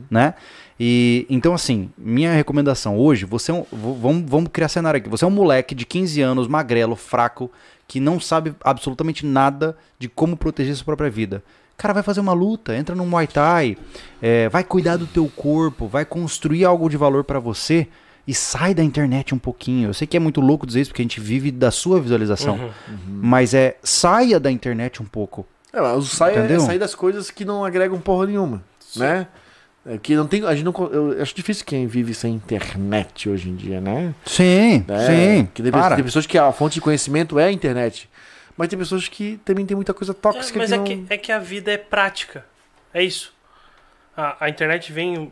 [0.10, 0.34] Né?
[0.80, 5.08] E então, assim, minha recomendação hoje, você é um, vamos, vamos criar cenário aqui.
[5.10, 7.52] Você é um moleque de 15 anos, magrelo, fraco,
[7.88, 11.44] que não sabe absolutamente nada de como proteger sua própria vida.
[11.78, 13.78] Cara, vai fazer uma luta, entra no Muay Thai,
[14.22, 17.88] é, vai cuidar do teu corpo, vai construir algo de valor pra você.
[18.26, 19.90] e sai da internet um pouquinho.
[19.90, 22.56] Eu sei que é muito louco dizer isso porque a gente vive da sua visualização,
[22.56, 22.70] Uhum.
[23.06, 25.46] mas é saia da internet um pouco.
[25.74, 26.62] É, mas o sai é Entendeu?
[26.62, 28.64] sair das coisas que não agregam porra nenhuma,
[28.96, 29.28] né?
[29.86, 33.50] É, que não tem, a gente não, eu acho difícil quem vive sem internet hoje
[33.50, 34.14] em dia, né?
[34.26, 35.06] Sim, É,
[35.42, 35.48] sim.
[35.54, 35.96] Que tem, para.
[35.96, 38.10] tem pessoas que a fonte de conhecimento é a internet,
[38.58, 40.84] mas tem pessoas que também tem muita coisa É, tóxica mas que é não...
[40.84, 42.46] que, é que a vida é prática.
[42.94, 43.34] É isso.
[44.16, 45.32] A, a internet vem,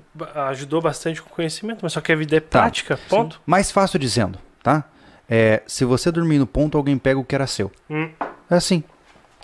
[0.49, 2.59] ajudou bastante com o conhecimento, mas só que a vida é Tá.
[2.61, 3.39] prática, ponto.
[3.45, 4.83] Mais fácil dizendo, tá?
[5.29, 7.71] É, se você dormir no ponto, alguém pega o que era seu.
[7.89, 8.09] Hum.
[8.49, 8.83] É assim.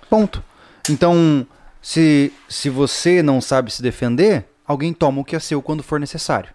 [0.10, 0.44] Ponto.
[0.90, 1.46] Então,
[1.82, 6.00] se, se você não sabe se defender, alguém toma o que é seu quando for
[6.00, 6.50] necessário.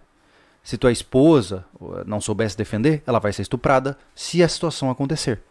[0.63, 4.89] Se tua esposa uh, não souber se defender, ela vai ser estuprada se a situação
[4.91, 5.41] acontecer.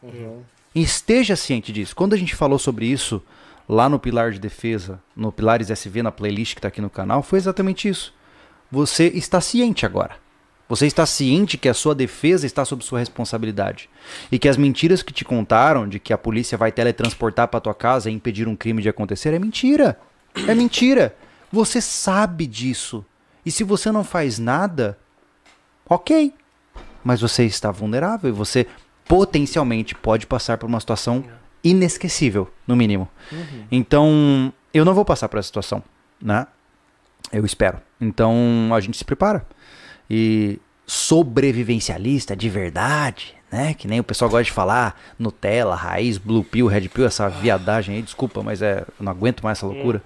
[0.74, 1.94] Esteja ciente disso.
[1.94, 3.22] Quando a gente falou sobre isso
[3.68, 7.22] lá no Pilar de Defesa, no Pilares SV, na playlist que está aqui no canal,
[7.22, 8.14] foi exatamente isso.
[8.70, 10.16] Você está ciente agora.
[10.68, 13.90] Você está ciente que a sua defesa está sob sua responsabilidade.
[14.30, 17.74] E que as mentiras que te contaram de que a polícia vai teletransportar para tua
[17.74, 20.00] casa e impedir um crime de acontecer é mentira.
[20.48, 21.14] É mentira.
[21.52, 23.04] Você sabe disso.
[23.44, 24.98] E se você não faz nada,
[25.86, 26.32] ok.
[27.04, 28.66] Mas você está vulnerável e você
[29.06, 31.24] potencialmente pode passar por uma situação
[31.62, 33.08] inesquecível, no mínimo.
[33.70, 35.82] Então, eu não vou passar por essa situação,
[36.20, 36.46] né?
[37.32, 37.80] Eu espero.
[38.00, 39.46] Então, a gente se prepara.
[40.10, 43.74] E sobrevivencialista de verdade, né?
[43.74, 47.96] Que nem o pessoal gosta de falar, Nutella, raiz, Blue Pill, Red Pill, essa viadagem
[47.96, 50.02] aí, desculpa, mas é, eu não aguento mais essa loucura.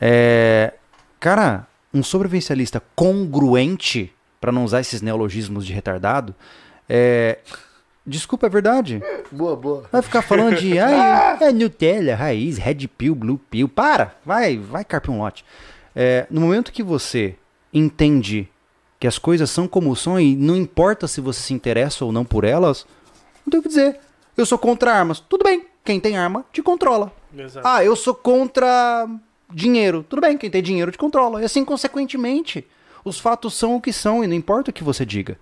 [0.00, 0.74] É,
[1.18, 6.34] cara, um sobrevivencialista congruente, para não usar esses neologismos de retardado,
[6.88, 7.38] é,
[8.06, 9.02] desculpa, é verdade.
[9.30, 9.84] Boa, boa.
[9.90, 13.68] Vai ficar falando de ai, é Nutella, raiz, Red Pill, Blue Pill.
[13.68, 14.14] Para!
[14.24, 15.44] Vai, vai carpir um lote.
[15.94, 17.36] É, no momento que você
[17.72, 18.48] entende
[18.98, 22.24] que as coisas são como são e não importa se você se interessa ou não
[22.24, 22.86] por elas,
[23.44, 23.98] não tem o que dizer.
[24.36, 25.20] Eu sou contra armas.
[25.20, 27.12] Tudo bem, quem tem arma te controla.
[27.36, 27.66] Exato.
[27.66, 29.08] Ah, eu sou contra
[29.52, 30.04] dinheiro.
[30.08, 31.40] Tudo bem, quem tem dinheiro te controla.
[31.40, 32.66] E assim, consequentemente,
[33.04, 35.38] os fatos são o que são e não importa o que você diga.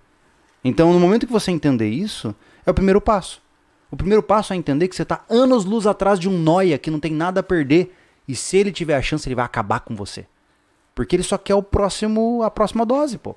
[0.63, 3.41] Então, no momento que você entender isso, é o primeiro passo.
[3.91, 6.91] O primeiro passo é entender que você está anos luz atrás de um noia que
[6.91, 7.95] não tem nada a perder.
[8.27, 10.27] E se ele tiver a chance, ele vai acabar com você.
[10.93, 13.35] Porque ele só quer o próximo, a próxima dose, pô.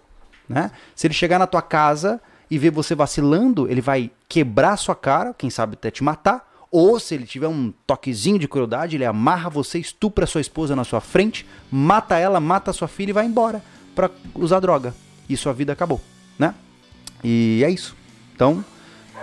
[0.49, 0.71] Né?
[0.95, 2.21] Se ele chegar na tua casa
[2.51, 6.51] e ver você vacilando, ele vai quebrar sua cara, quem sabe até te matar.
[6.71, 10.85] Ou se ele tiver um toquezinho de crueldade, ele amarra você, estupra sua esposa na
[10.85, 13.63] sua frente, mata ela, mata sua filha e vai embora
[13.95, 14.95] pra usar droga.
[15.29, 16.01] E sua vida acabou,
[16.39, 16.55] né?
[17.23, 17.97] E é isso.
[18.35, 18.65] Então,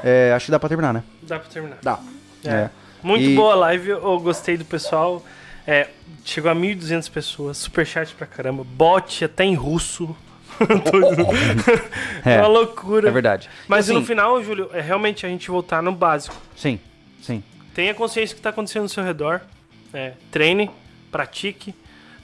[0.03, 1.03] é, acho que dá pra terminar, né?
[1.23, 1.77] Dá pra terminar.
[1.81, 1.99] Dá.
[2.45, 2.49] É.
[2.49, 2.69] É.
[3.01, 5.23] Muito E- boa a live, eu gostei do pessoal.
[5.65, 5.87] É,
[6.25, 10.15] chegou a 1.200 pessoas, superchat pra caramba, bot até em russo.
[12.25, 13.07] é É, uma loucura.
[13.07, 13.49] é verdade.
[13.67, 16.35] Mas E, no assim, final, Júlio, é realmente a gente voltar no básico.
[16.55, 16.79] Sim,
[17.21, 17.43] sim.
[17.73, 19.41] Tenha consciência do que está acontecendo ao seu redor.
[19.93, 20.69] É, treine,
[21.11, 21.73] pratique.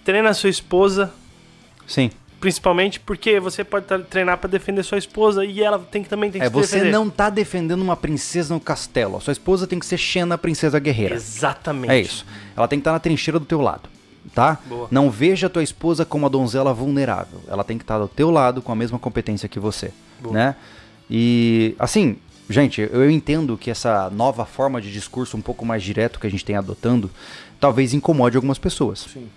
[0.04, 1.12] Treine a sua esposa,
[1.88, 2.12] Sim.
[2.39, 6.31] Principalmente porque você pode tá- treinar para defender sua esposa e ela tem que também
[6.31, 6.91] tem que É, se você defender.
[6.91, 9.17] não tá defendendo uma princesa no castelo.
[9.17, 11.15] A sua esposa tem que ser Xena, princesa guerreira.
[11.15, 11.91] Exatamente.
[11.91, 12.25] É isso.
[12.55, 13.89] Ela tem que estar na trincheira do teu lado,
[14.33, 14.59] tá?
[14.65, 14.88] Boa.
[14.91, 17.39] Não veja a tua esposa como uma donzela vulnerável.
[17.47, 19.91] Ela tem que estar do teu lado com a mesma competência que você,
[20.22, 20.33] Boa.
[20.33, 20.55] né?
[21.09, 22.17] E assim,
[22.49, 26.31] gente, eu entendo que essa nova forma de discurso um pouco mais direto que a
[26.31, 27.09] gente tem adotando,
[27.59, 29.05] talvez incomode algumas pessoas.
[29.11, 29.27] Sim.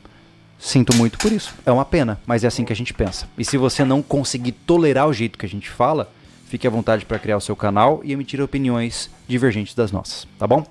[0.59, 1.55] Sinto muito por isso.
[1.65, 3.27] É uma pena, mas é assim que a gente pensa.
[3.39, 6.11] E se você não conseguir tolerar o jeito que a gente fala,
[6.49, 10.47] fique à vontade para criar o seu canal e emitir opiniões divergentes das nossas, tá
[10.47, 10.67] bom?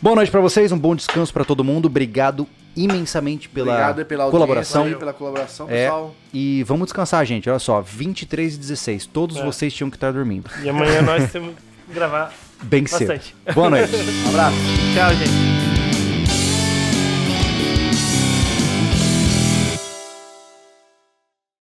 [0.00, 1.86] Boa noite para vocês, um bom descanso para todo mundo.
[1.86, 2.46] Obrigado
[2.76, 4.84] imensamente pela, Obrigado pela colaboração.
[4.84, 6.14] aí, pela colaboração, É, pessoal.
[6.32, 7.48] e vamos descansar, gente.
[7.48, 9.06] Olha só, 23 e 16.
[9.06, 9.44] Todos É.
[9.44, 10.50] vocês tinham que estar dormindo.
[10.62, 11.54] E amanhã nós temos
[11.88, 12.32] que gravar
[12.62, 13.08] Bem cedo.
[13.08, 13.34] bastante.
[13.54, 13.90] Boa noite.
[13.96, 14.56] Um abraço.
[14.94, 15.75] Tchau, gente.